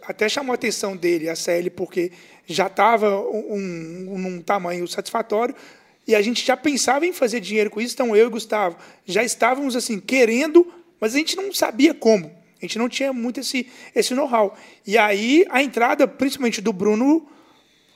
até 0.04 0.30
chamou 0.30 0.52
a 0.52 0.56
atenção 0.56 0.96
dele, 0.96 1.28
a 1.28 1.36
CL, 1.36 1.72
porque 1.72 2.12
já 2.46 2.68
estava 2.68 3.20
um, 3.20 3.56
um, 4.08 4.20
num 4.20 4.40
tamanho 4.40 4.88
satisfatório, 4.88 5.56
e 6.08 6.14
a 6.14 6.22
gente 6.22 6.46
já 6.46 6.56
pensava 6.56 7.08
em 7.08 7.12
fazer 7.12 7.40
dinheiro 7.40 7.72
com 7.72 7.82
isso, 7.82 7.96
então 7.96 8.16
eu 8.16 8.28
e 8.28 8.30
Gustavo 8.30 8.78
já 9.04 9.24
estávamos 9.24 9.76
assim, 9.76 10.00
querendo, 10.00 10.72
mas 11.02 11.16
a 11.16 11.18
gente 11.18 11.36
não 11.36 11.52
sabia 11.52 11.96
como. 11.96 12.45
Gente 12.66 12.78
não 12.78 12.90
tinha 12.90 13.14
muito 13.14 13.40
esse, 13.40 13.68
esse 13.96 14.14
know-how. 14.14 14.58
E 14.86 14.98
aí, 14.98 15.46
a 15.50 15.62
entrada, 15.62 16.08
principalmente 16.08 16.62
do 16.62 16.74
Bruno, 16.74 17.28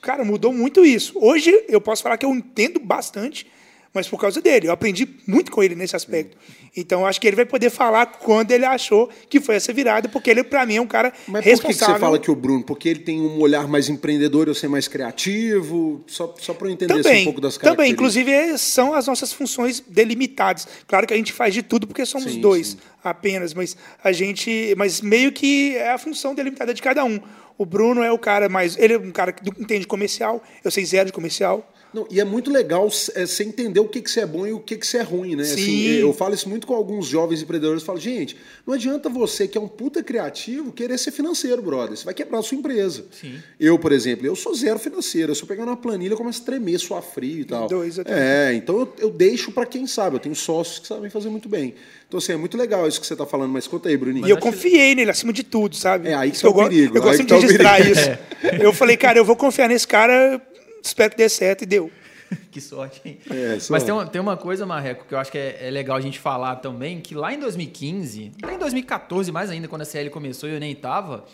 Cara, 0.00 0.24
mudou 0.24 0.52
muito 0.52 0.84
isso. 0.84 1.12
Hoje 1.16 1.64
eu 1.68 1.80
posso 1.80 2.02
falar 2.02 2.16
que 2.16 2.24
eu 2.24 2.34
entendo 2.34 2.80
bastante, 2.80 3.46
mas 3.92 4.06
por 4.08 4.20
causa 4.20 4.40
dele. 4.40 4.68
Eu 4.68 4.72
aprendi 4.72 5.08
muito 5.26 5.50
com 5.50 5.62
ele 5.62 5.74
nesse 5.74 5.96
aspecto. 5.96 6.36
Então 6.76 7.04
acho 7.04 7.20
que 7.20 7.26
ele 7.26 7.34
vai 7.34 7.44
poder 7.44 7.68
falar 7.70 8.06
quando 8.06 8.52
ele 8.52 8.64
achou 8.64 9.10
que 9.28 9.40
foi 9.40 9.56
essa 9.56 9.72
virada, 9.72 10.08
porque 10.08 10.30
ele, 10.30 10.44
para 10.44 10.64
mim, 10.64 10.76
é 10.76 10.80
um 10.80 10.86
cara 10.86 11.12
Mas 11.26 11.26
por 11.26 11.32
que 11.32 11.42
que 11.42 11.50
responsável. 11.66 11.94
você 11.96 12.00
fala 12.00 12.18
que 12.18 12.30
o 12.30 12.36
Bruno? 12.36 12.62
Porque 12.62 12.88
ele 12.88 13.00
tem 13.00 13.20
um 13.20 13.40
olhar 13.40 13.66
mais 13.66 13.88
empreendedor, 13.88 14.46
eu 14.46 14.54
ser 14.54 14.68
mais 14.68 14.86
criativo? 14.86 16.04
Só, 16.06 16.34
só 16.38 16.54
para 16.54 16.68
eu 16.68 16.72
entender 16.72 16.92
assim, 16.94 17.02
Também, 17.02 17.20
um 17.22 17.24
pouco 17.24 17.40
das 17.40 17.56
também, 17.56 17.94
características. 17.94 18.16
inclusive 18.16 18.30
é- 18.54 18.56
são 18.56 18.94
as 18.94 19.06
nossas 19.06 19.32
funções 19.32 19.80
delimitadas. 19.86 20.66
Claro 20.86 21.06
que 21.06 21.14
a 21.14 21.16
gente 21.16 21.32
faz 21.32 21.54
de 21.54 21.62
tudo 21.62 21.86
porque 21.86 22.04
somos 22.06 22.32
Sim, 22.32 22.40
dois 22.40 22.68
sim. 22.68 22.76
apenas, 23.02 23.54
mas 23.54 23.76
a 24.02 24.12
gente, 24.12 24.74
mas 24.76 25.00
meio 25.00 25.32
que 25.32 25.76
é 25.76 25.90
a 25.92 25.98
função 25.98 26.34
delimitada 26.34 26.72
de 26.72 26.80
cada 26.82 27.04
um. 27.04 27.20
O 27.58 27.66
Bruno 27.66 28.02
é 28.02 28.10
o 28.10 28.18
cara 28.18 28.48
mais, 28.48 28.76
ele 28.78 28.94
é 28.94 28.98
um 28.98 29.10
cara 29.10 29.32
que 29.32 29.42
entende 29.60 29.86
comercial, 29.86 30.42
eu 30.64 30.70
sei 30.70 30.84
zero 30.84 31.06
de 31.06 31.12
comercial. 31.12 31.68
Não, 31.92 32.06
e 32.10 32.20
é 32.20 32.24
muito 32.24 32.50
legal 32.52 32.86
é, 33.14 33.26
você 33.26 33.42
entender 33.42 33.80
o 33.80 33.88
que, 33.88 34.00
que 34.00 34.10
você 34.10 34.20
é 34.20 34.26
bom 34.26 34.46
e 34.46 34.52
o 34.52 34.60
que, 34.60 34.76
que 34.76 34.86
você 34.86 34.98
é 34.98 35.02
ruim, 35.02 35.34
né? 35.34 35.42
Assim, 35.42 35.56
Sim. 35.64 35.86
eu 35.96 36.12
falo 36.12 36.34
isso 36.34 36.48
muito 36.48 36.66
com 36.66 36.74
alguns 36.74 37.06
jovens 37.06 37.42
empreendedores. 37.42 37.82
Eu 37.82 37.86
falo, 37.86 37.98
gente, 37.98 38.36
não 38.66 38.74
adianta 38.74 39.08
você, 39.08 39.48
que 39.48 39.58
é 39.58 39.60
um 39.60 39.66
puta 39.66 40.02
criativo, 40.02 40.70
querer 40.72 40.96
ser 40.98 41.10
financeiro, 41.10 41.60
brother. 41.60 41.96
Você 41.96 42.04
vai 42.04 42.14
quebrar 42.14 42.38
a 42.38 42.42
sua 42.42 42.56
empresa. 42.56 43.06
Sim. 43.10 43.34
Eu, 43.58 43.78
por 43.78 43.90
exemplo, 43.92 44.24
eu 44.26 44.36
sou 44.36 44.54
zero 44.54 44.78
financeiro. 44.78 45.32
Eu 45.32 45.34
só 45.34 45.46
pegar 45.46 45.64
uma 45.64 45.76
planilha, 45.76 46.12
eu 46.12 46.16
começo 46.16 46.42
a 46.42 46.44
tremer, 46.44 46.78
suar 46.78 47.02
frio 47.02 47.40
e 47.40 47.44
tal. 47.44 47.66
Dois, 47.66 47.98
eu 47.98 48.04
também. 48.04 48.20
é, 48.22 48.54
então 48.54 48.78
eu, 48.78 48.92
eu 48.98 49.10
deixo 49.10 49.50
para 49.50 49.66
quem 49.66 49.86
sabe. 49.86 50.16
Eu 50.16 50.20
tenho 50.20 50.34
sócios 50.36 50.78
que 50.78 50.86
sabem 50.86 51.10
fazer 51.10 51.28
muito 51.28 51.48
bem. 51.48 51.74
Então, 52.06 52.18
assim, 52.18 52.32
é 52.32 52.36
muito 52.36 52.56
legal 52.56 52.86
isso 52.86 53.00
que 53.00 53.06
você 53.06 53.16
tá 53.16 53.26
falando. 53.26 53.50
Mas 53.52 53.66
conta 53.66 53.88
aí, 53.88 53.96
Bruninho. 53.96 54.26
E 54.26 54.30
eu 54.30 54.38
confiei 54.38 54.94
nele 54.94 55.10
acima 55.10 55.32
de 55.32 55.42
tudo, 55.42 55.74
sabe? 55.76 56.08
É, 56.08 56.14
aí 56.14 56.30
que 56.30 56.40
tá 56.40 56.46
eu, 56.46 56.52
go- 56.52 56.62
perigo, 56.68 56.96
Eu 56.96 57.02
gosto 57.02 57.20
de 57.22 57.26
tá 57.28 57.34
registrar 57.36 57.80
isso. 57.80 58.10
Eu 58.60 58.72
falei, 58.72 58.96
cara, 58.96 59.18
eu 59.18 59.24
vou 59.24 59.36
confiar 59.36 59.68
nesse 59.68 59.86
cara, 59.86 60.40
espero 60.82 61.10
que 61.10 61.16
dê 61.16 61.28
certo, 61.28 61.62
e 61.62 61.66
deu. 61.66 61.90
que 62.50 62.60
sorte, 62.60 63.00
hein? 63.04 63.18
É, 63.30 63.58
só- 63.58 63.72
Mas 63.72 63.82
tem 63.82 63.92
uma, 63.92 64.06
tem 64.06 64.20
uma 64.20 64.36
coisa, 64.36 64.64
Marreco, 64.64 65.04
que 65.06 65.14
eu 65.14 65.18
acho 65.18 65.32
que 65.32 65.38
é, 65.38 65.66
é 65.66 65.70
legal 65.70 65.96
a 65.96 66.00
gente 66.00 66.18
falar 66.18 66.56
também, 66.56 67.00
que 67.00 67.14
lá 67.14 67.32
em 67.32 67.38
2015, 67.40 68.32
até 68.42 68.54
em 68.54 68.58
2014 68.58 69.32
mais 69.32 69.50
ainda, 69.50 69.66
quando 69.68 69.82
a 69.82 69.84
CL 69.84 70.10
começou 70.10 70.48
e 70.48 70.52
eu 70.54 70.60
nem 70.60 70.74
tava, 70.74 71.24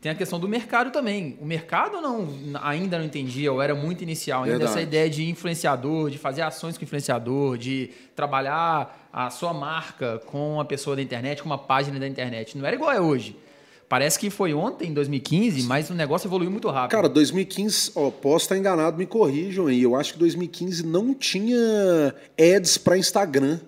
tem 0.00 0.12
a 0.12 0.14
questão 0.14 0.38
do 0.38 0.48
mercado 0.48 0.90
também. 0.92 1.36
O 1.40 1.44
mercado 1.44 2.00
não 2.00 2.28
ainda 2.62 2.98
não 2.98 3.04
entendia, 3.04 3.52
ou 3.52 3.60
era 3.60 3.74
muito 3.74 4.02
inicial 4.02 4.44
ainda, 4.44 4.58
Verdade. 4.58 4.70
essa 4.78 4.80
ideia 4.80 5.10
de 5.10 5.28
influenciador, 5.28 6.08
de 6.08 6.16
fazer 6.18 6.42
ações 6.42 6.78
com 6.78 6.84
influenciador, 6.84 7.58
de 7.58 7.90
trabalhar 8.14 9.08
a 9.12 9.28
sua 9.30 9.52
marca 9.52 10.20
com 10.26 10.54
uma 10.54 10.64
pessoa 10.64 10.94
da 10.94 11.02
internet, 11.02 11.42
com 11.42 11.48
uma 11.48 11.58
página 11.58 11.98
da 11.98 12.06
internet. 12.06 12.56
Não 12.56 12.64
era 12.64 12.76
igual 12.76 12.92
é 12.92 13.00
hoje. 13.00 13.36
Parece 13.88 14.18
que 14.18 14.28
foi 14.28 14.52
ontem, 14.52 14.90
em 14.90 14.92
2015, 14.92 15.62
mas 15.62 15.88
o 15.88 15.94
negócio 15.94 16.28
evoluiu 16.28 16.50
muito 16.50 16.68
rápido. 16.68 16.90
Cara, 16.90 17.08
2015, 17.08 17.92
ó, 17.94 18.10
posso 18.10 18.44
estar 18.44 18.58
enganado, 18.58 18.98
me 18.98 19.06
corrijam 19.06 19.66
aí. 19.66 19.82
Eu 19.82 19.96
acho 19.96 20.12
que 20.12 20.18
2015 20.18 20.84
não 20.84 21.14
tinha 21.14 22.14
ads 22.38 22.76
para 22.76 22.98
Instagram. 22.98 23.58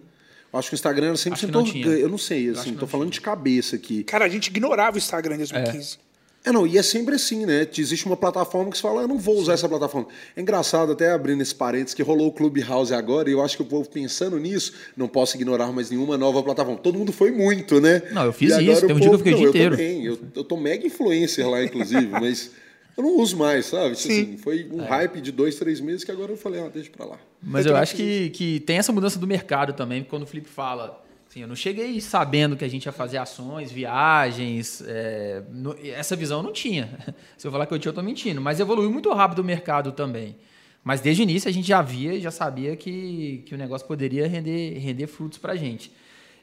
Eu 0.53 0.59
acho 0.59 0.69
que 0.69 0.75
o 0.75 0.77
Instagram 0.77 1.07
era 1.07 1.17
sempre 1.17 1.39
Acho 1.39 1.47
que 1.47 1.53
não 1.53 1.65
tinha. 1.65 1.87
Eu 1.87 2.09
não 2.09 2.19
sei, 2.19 2.51
assim, 2.51 2.75
tô 2.75 2.87
falando 2.87 3.11
de 3.11 3.21
cabeça 3.21 3.77
aqui. 3.77 4.05
Cara, 4.05 4.27
a 4.27 4.29
gente 4.29 4.49
ignorava 4.49 4.97
o 4.97 4.99
Instagram 4.99 5.37
em 5.37 5.39
2015. 5.39 5.95
É, 5.95 6.10
não, 6.53 6.67
e 6.67 6.79
é 6.79 6.83
sempre 6.83 7.15
assim, 7.15 7.45
né? 7.45 7.67
Existe 7.77 8.07
uma 8.07 8.17
plataforma 8.17 8.71
que 8.71 8.77
você 8.79 8.83
fala, 8.83 9.03
eu 9.03 9.09
não 9.09 9.19
vou 9.19 9.37
usar 9.37 9.53
essa 9.53 9.69
plataforma. 9.69 10.09
É 10.35 10.41
engraçado, 10.41 10.93
até 10.93 11.11
abrindo 11.11 11.43
esse 11.43 11.55
parênteses, 11.55 11.93
que 11.93 12.03
rolou 12.03 12.29
o 12.29 12.33
Clubhouse 12.33 12.95
agora, 12.95 13.29
e 13.29 13.33
eu 13.33 13.43
acho 13.43 13.57
que 13.57 13.63
o 13.63 13.67
povo 13.67 13.89
pensando 13.89 14.39
nisso, 14.39 14.73
não 14.97 15.07
posso 15.07 15.37
ignorar 15.37 15.71
mais 15.71 15.91
nenhuma 15.91 16.17
nova 16.17 16.43
plataforma. 16.43 16.79
Todo 16.79 16.99
mundo 16.99 17.13
foi 17.13 17.31
muito, 17.31 17.79
né? 17.81 18.03
Não, 18.13 18.25
eu 18.25 18.33
fiz 18.33 18.57
isso, 18.57 18.87
tem 18.87 18.97
um 18.97 19.01
dia 19.01 19.09
que 19.11 19.15
eu 19.15 19.19
fiquei 19.19 19.35
o 19.35 19.37
dia 19.37 19.47
eu 19.47 19.51
inteiro. 19.51 19.77
Também, 19.77 20.05
eu, 20.07 20.19
eu 20.35 20.45
tô 20.45 20.57
mega 20.57 20.87
influencer 20.87 21.49
lá, 21.49 21.63
inclusive, 21.63 22.07
mas 22.19 22.51
eu 22.97 23.03
não 23.03 23.19
uso 23.19 23.37
mais, 23.37 23.67
sabe? 23.67 23.95
Tipo 23.95 24.13
Sim. 24.13 24.23
Assim, 24.23 24.37
foi 24.39 24.69
um 24.73 24.83
hype 24.83 25.21
de 25.21 25.33
dois, 25.33 25.57
três 25.57 25.79
meses 25.79 26.05
que 26.05 26.11
agora 26.11 26.33
eu 26.33 26.37
falei, 26.39 26.63
ah, 26.63 26.71
deixa 26.73 26.91
pra 26.91 27.05
lá. 27.05 27.19
Mas 27.43 27.67
Eu 27.67 27.73
eu 27.73 27.77
acho 27.77 27.95
que, 27.95 28.31
que 28.31 28.61
tem 28.61 28.79
essa 28.79 28.93
mudança 28.93 29.19
do 29.19 29.27
mercado 29.27 29.75
também, 29.75 30.03
quando 30.05 30.23
o 30.23 30.27
Felipe 30.27 30.49
fala. 30.49 31.03
Assim, 31.31 31.43
eu 31.43 31.47
não 31.47 31.55
cheguei 31.55 32.01
sabendo 32.01 32.57
que 32.57 32.65
a 32.65 32.69
gente 32.69 32.87
ia 32.87 32.93
fazer 32.93 33.17
ações, 33.17 33.71
viagens. 33.71 34.83
é, 34.85 35.41
no- 35.53 35.77
essa 35.81 36.17
visão 36.17 36.43
não 36.43 36.53
tinha. 36.53 36.89
Se 37.39 37.47
eu 37.47 37.53
falar 37.53 37.67
que 37.67 37.73
eu 37.73 37.79
tinha, 37.79 37.91
eu 37.91 37.95
tô 37.95 38.03
mentindo. 38.03 38.41
Mas 38.41 38.59
evoluiu 38.59 38.91
muito 38.91 39.13
rápido 39.13 39.39
o 39.39 39.45
mercado 39.45 39.93
também. 39.93 40.37
Mas 40.83 41.01
desde 41.01 41.23
o 41.23 41.25
início 41.25 41.49
a 41.49 41.53
gente 41.53 41.69
já 41.69 41.81
via 41.83 42.15
e 42.15 42.21
já 42.21 42.33
sabia 42.33 42.75
que, 42.75 43.45
que 43.47 43.55
o 43.55 43.59
negócio 43.59 43.87
poderia 43.87 44.27
render, 44.27 44.77
render 44.79 45.07
frutos 45.07 45.39
pra 45.39 45.55
gente. 45.55 45.93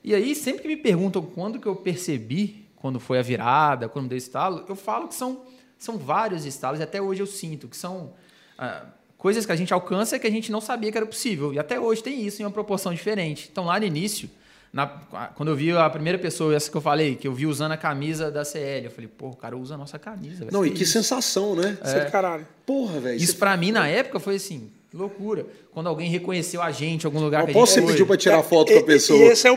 E 0.02 0.16
aí, 0.16 0.34
sempre 0.34 0.62
que 0.62 0.68
me 0.70 0.78
perguntam 0.78 1.22
quando 1.22 1.60
que 1.60 1.68
eu 1.68 1.76
percebi, 1.76 2.66
quando 2.78 2.98
foi 2.98 3.20
a 3.20 3.22
virada, 3.22 3.90
quando 3.90 4.08
deu 4.08 4.18
estalo, 4.18 4.64
eu 4.70 4.76
falo 4.78 5.10
que 5.10 5.16
são, 5.16 5.42
são 5.78 5.98
vários 5.98 6.46
estalos, 6.46 6.80
e 6.80 6.84
até 6.84 7.02
hoje 7.02 7.22
eu 7.22 7.28
sinto 7.28 7.68
que 7.68 7.76
são 7.76 8.14
ah, 8.58 8.86
coisas 9.18 9.46
que 9.46 9.52
a 9.52 9.56
gente 9.58 9.74
alcança 9.74 10.18
que 10.18 10.28
a 10.28 10.32
gente 10.32 10.50
não 10.50 10.62
sabia 10.62 10.90
que 10.94 10.98
era 10.98 11.06
possível. 11.06 11.54
E 11.54 11.60
até 11.60 11.78
hoje 11.78 12.02
tem 12.02 12.26
isso 12.26 12.42
em 12.42 12.46
uma 12.46 12.52
proporção 12.52 12.94
diferente. 12.94 13.50
Então, 13.52 13.66
lá 13.66 13.78
no 13.78 13.86
início, 13.86 14.30
na- 14.74 14.88
quando 15.36 15.50
eu 15.50 15.56
vi 15.56 15.72
a 15.72 15.90
primeira 15.90 16.18
pessoa, 16.20 16.54
essa 16.56 16.70
que 16.70 16.78
eu 16.78 16.82
falei, 16.82 17.16
que 17.16 17.28
eu 17.28 17.34
vi 17.34 17.46
usando 17.46 17.72
a 17.72 17.78
camisa 17.78 18.30
da 18.30 18.44
CL, 18.46 18.86
eu 18.86 18.92
falei, 18.92 19.08
pô, 19.08 19.28
o 19.30 19.36
cara 19.36 19.58
usa 19.58 19.76
a 19.76 19.78
nossa 19.78 19.98
camisa. 19.98 20.40
velho. 20.40 20.52
Não, 20.54 20.66
e 20.66 20.72
que 20.72 20.84
isso? 20.84 20.94
sensação, 20.94 21.56
né? 21.56 21.78
Isso 21.84 21.96
é 21.96 22.06
do 22.06 22.12
caralho. 22.12 22.48
Porra, 22.66 23.00
velho. 23.00 23.18
Isso 23.18 23.34
você- 23.34 23.38
pra 23.40 23.56
mim, 23.58 23.72
na 23.72 23.88
época, 23.88 24.20
foi 24.20 24.36
assim, 24.36 24.70
loucura. 24.94 25.46
Quando 25.72 25.88
alguém 25.88 26.10
reconheceu 26.10 26.62
a 26.62 26.72
gente 26.72 27.04
em 27.04 27.06
algum 27.08 27.20
lugar 27.20 27.44
que 27.46 27.50
a 27.50 27.52
Aposto 27.52 27.74
que 27.76 27.80
gente 27.80 27.82
você 27.82 27.88
foi. 27.88 27.94
pediu 27.94 28.08
pra 28.08 28.18
tirar 28.18 28.44
foto 28.44 28.70
E- 28.72 28.74
com 28.74 28.80
a 28.80 28.82
e- 28.82 28.86
pessoa. 28.86 29.20
E 29.20 29.24
esse 29.24 29.48
é 29.48 29.52
o, 29.52 29.56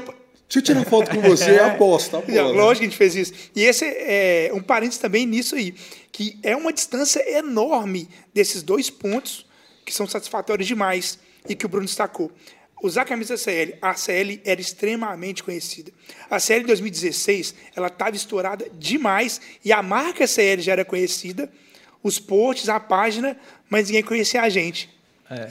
Deixa 0.52 0.59
eu 0.59 0.62
tirar 0.62 0.85
foto 0.85 1.11
com 1.11 1.21
você, 1.21 1.59
aposta, 1.61 2.19
aposta. 2.19 2.33
Já, 2.35 2.43
Lógico 2.43 2.79
que 2.81 2.85
a 2.85 2.88
gente 2.88 2.97
fez 2.97 3.14
isso. 3.14 3.33
E 3.55 3.62
esse 3.62 3.85
é 3.85 4.50
um 4.52 4.61
parênteses 4.61 4.99
também 4.99 5.25
nisso 5.25 5.55
aí, 5.55 5.73
que 6.11 6.38
é 6.43 6.57
uma 6.57 6.73
distância 6.73 7.21
enorme 7.38 8.09
desses 8.35 8.61
dois 8.61 8.90
pontos 8.90 9.47
que 9.87 9.95
são 9.95 10.09
satisfatórios 10.09 10.67
demais 10.67 11.21
e 11.49 11.55
que 11.55 11.64
o 11.64 11.69
Bruno 11.69 11.87
destacou. 11.87 12.33
Usar 12.82 13.02
a 13.02 13.04
camisa 13.04 13.37
CL, 13.37 13.76
a 13.80 13.94
CL 13.94 14.40
era 14.44 14.60
extremamente 14.60 15.42
conhecida. 15.42 15.92
A 16.30 16.40
CL 16.40 16.62
em 16.62 16.66
2016, 16.66 17.54
ela 17.76 17.88
estava 17.88 18.16
estourada 18.16 18.70
demais 18.78 19.40
e 19.64 19.72
a 19.72 19.82
marca 19.82 20.26
CL 20.26 20.62
já 20.62 20.72
era 20.72 20.84
conhecida, 20.84 21.50
os 22.02 22.18
posts, 22.18 22.68
a 22.68 22.80
página, 22.80 23.37
mas 23.68 23.88
ninguém 23.88 24.02
conhecia 24.02 24.40
a 24.40 24.49
gente. 24.49 24.88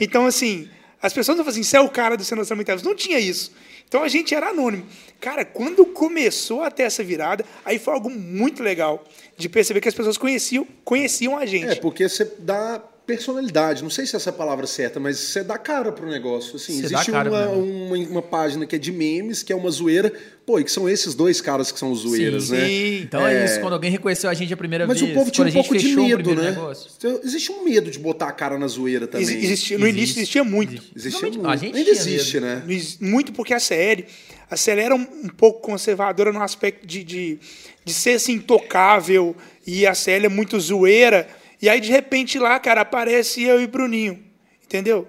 Então, 0.00 0.26
assim, 0.26 0.68
as 1.00 1.12
pessoas 1.12 1.38
não 1.38 1.44
falam 1.44 1.58
assim, 1.58 1.62
você 1.62 1.76
é 1.76 1.80
o 1.80 1.88
cara 1.88 2.16
do 2.16 2.24
Cenas 2.24 2.50
Lamentáveis. 2.50 2.82
Não 2.82 2.94
tinha 2.94 3.18
isso. 3.18 3.52
Então 3.88 4.04
a 4.04 4.08
gente 4.08 4.34
era 4.34 4.50
anônimo. 4.50 4.86
Cara, 5.20 5.44
quando 5.44 5.84
começou 5.84 6.62
a 6.62 6.70
ter 6.70 6.84
essa 6.84 7.02
virada, 7.02 7.44
aí 7.64 7.78
foi 7.78 7.92
algo 7.92 8.08
muito 8.08 8.62
legal 8.62 9.04
de 9.36 9.48
perceber 9.48 9.80
que 9.80 9.88
as 9.88 9.94
pessoas 9.94 10.16
conheciam, 10.16 10.66
conheciam 10.84 11.36
a 11.36 11.44
gente. 11.44 11.70
É, 11.70 11.74
porque 11.74 12.08
você 12.08 12.24
dá 12.38 12.80
personalidade. 13.16 13.82
Não 13.82 13.90
sei 13.90 14.06
se 14.06 14.16
essa 14.16 14.30
é 14.30 14.32
a 14.32 14.34
palavra 14.34 14.66
certa, 14.66 14.98
mas 15.00 15.18
você 15.18 15.42
dá 15.42 15.58
cara 15.58 15.90
pro 15.92 16.08
negócio. 16.08 16.56
Assim, 16.56 16.80
Você 16.80 16.86
existe 16.94 17.10
cara 17.10 17.30
uma, 17.30 17.48
uma, 17.48 17.96
uma 17.96 18.22
página 18.22 18.66
que 18.66 18.76
é 18.76 18.78
de 18.78 18.92
memes, 18.92 19.42
que 19.42 19.52
é 19.52 19.56
uma 19.56 19.70
zoeira. 19.70 20.12
Pô, 20.46 20.58
e 20.58 20.64
que 20.64 20.70
são 20.72 20.88
esses 20.88 21.14
dois 21.14 21.40
caras 21.40 21.70
que 21.70 21.78
são 21.78 21.92
os 21.92 22.00
zoeiras, 22.00 22.44
Sim, 22.44 22.52
né? 22.52 22.66
sim. 22.66 23.00
Então 23.02 23.26
é... 23.26 23.44
isso, 23.44 23.60
quando 23.60 23.74
alguém 23.74 23.90
reconheceu 23.90 24.28
a 24.28 24.34
gente 24.34 24.52
a 24.52 24.56
primeira 24.56 24.86
Mas 24.86 25.00
vez. 25.00 25.10
o 25.12 25.14
povo 25.14 25.30
tinha 25.30 25.46
um 25.46 25.52
pouco 25.52 25.76
de 25.76 25.94
medo, 25.94 26.34
né? 26.34 26.50
negócio. 26.50 26.90
Então, 26.96 27.20
Existe 27.22 27.52
um 27.52 27.62
medo 27.64 27.90
de 27.90 27.98
botar 27.98 28.26
a 28.28 28.32
cara 28.32 28.58
na 28.58 28.66
zoeira 28.66 29.06
também. 29.06 29.28
Ex- 29.28 29.44
existia- 29.44 29.78
no 29.78 29.86
Existe. 29.86 29.98
início 30.00 30.20
existia 30.20 30.44
muito. 30.44 30.82
Existia 30.96 31.20
Realmente, 31.20 31.36
muito. 31.38 31.50
a 31.50 31.56
gente 31.56 31.76
Ainda 31.76 31.90
existe, 31.90 32.40
medo. 32.40 32.46
né? 32.46 32.62
Muito 33.00 33.32
porque 33.32 33.54
a 33.54 33.60
CL, 33.60 34.04
a 34.50 34.56
CL 34.56 34.80
era 34.80 34.94
um, 34.94 35.06
um 35.24 35.28
pouco 35.28 35.60
conservadora 35.60 36.32
no 36.32 36.42
aspecto 36.42 36.84
de, 36.86 37.04
de, 37.04 37.38
de 37.84 37.92
ser 37.94 38.12
assim, 38.14 38.32
intocável, 38.32 39.36
e 39.66 39.86
a 39.86 39.94
CL 39.94 40.26
é 40.26 40.28
muito 40.28 40.58
zoeira. 40.58 41.28
E 41.60 41.68
aí, 41.68 41.80
de 41.80 41.90
repente, 41.90 42.38
lá, 42.38 42.58
cara, 42.58 42.80
aparece 42.80 43.42
eu 43.42 43.60
e 43.60 43.66
Bruninho. 43.66 44.22
Entendeu? 44.64 45.06